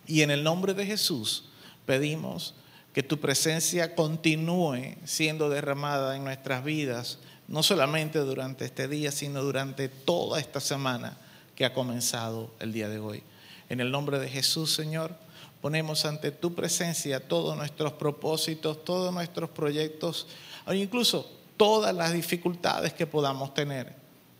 Y 0.06 0.22
en 0.22 0.30
el 0.30 0.44
nombre 0.44 0.74
de 0.74 0.86
Jesús 0.86 1.46
pedimos 1.86 2.54
que 2.94 3.02
tu 3.02 3.18
presencia 3.18 3.96
continúe 3.96 4.94
siendo 5.04 5.50
derramada 5.50 6.16
en 6.16 6.22
nuestras 6.22 6.62
vidas, 6.62 7.18
no 7.48 7.64
solamente 7.64 8.20
durante 8.20 8.64
este 8.64 8.86
día, 8.86 9.10
sino 9.10 9.42
durante 9.42 9.88
toda 9.88 10.38
esta 10.38 10.60
semana 10.60 11.16
que 11.56 11.64
ha 11.64 11.74
comenzado 11.74 12.52
el 12.60 12.72
día 12.72 12.88
de 12.88 13.00
hoy. 13.00 13.24
En 13.68 13.80
el 13.80 13.90
nombre 13.90 14.20
de 14.20 14.28
Jesús, 14.28 14.72
Señor, 14.72 15.16
ponemos 15.62 16.04
ante 16.04 16.32
tu 16.32 16.54
presencia 16.54 17.20
todos 17.20 17.56
nuestros 17.56 17.92
propósitos, 17.92 18.84
todos 18.84 19.14
nuestros 19.14 19.48
proyectos, 19.48 20.26
incluso 20.74 21.30
todas 21.56 21.94
las 21.94 22.12
dificultades 22.12 22.92
que 22.92 23.06
podamos 23.06 23.54
tener. 23.54 23.94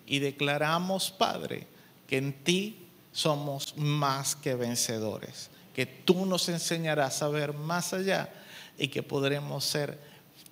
Y 0.05 0.19
declaramos, 0.19 1.12
Padre, 1.12 1.69
que 2.09 2.19
en 2.19 2.32
ti 2.44 2.89
somos 3.12 3.74
más 3.77 4.35
que 4.35 4.57
vencedores, 4.57 5.49
que 5.74 5.86
tú 5.86 6.27
nos 6.27 6.49
enseñarás 6.49 7.23
a 7.23 7.28
ver 7.28 7.53
más 7.53 7.94
allá 7.94 8.28
y 8.77 8.89
que 8.89 9.05
podremos 9.05 9.65
ser 9.65 9.99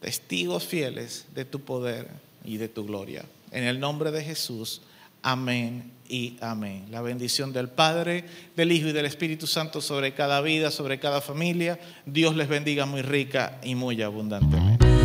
testigos 0.01 0.64
fieles 0.64 1.26
de 1.34 1.44
tu 1.44 1.60
poder 1.60 2.09
y 2.44 2.59
de 2.59 2.68
tu 2.68 2.86
gloria. 2.86 3.24
En 3.51 3.64
el 3.64 3.80
nombre 3.80 4.12
de 4.12 4.22
Jesús. 4.22 4.82
Amén 5.20 5.99
y 6.10 6.36
amén. 6.40 6.86
La 6.90 7.00
bendición 7.00 7.52
del 7.52 7.68
Padre, 7.68 8.24
del 8.56 8.72
Hijo 8.72 8.88
y 8.88 8.92
del 8.92 9.06
Espíritu 9.06 9.46
Santo 9.46 9.80
sobre 9.80 10.12
cada 10.12 10.40
vida, 10.40 10.70
sobre 10.70 10.98
cada 10.98 11.20
familia. 11.20 11.78
Dios 12.04 12.34
les 12.34 12.48
bendiga 12.48 12.84
muy 12.84 13.02
rica 13.02 13.60
y 13.62 13.74
muy 13.74 14.02
abundantemente. 14.02 14.99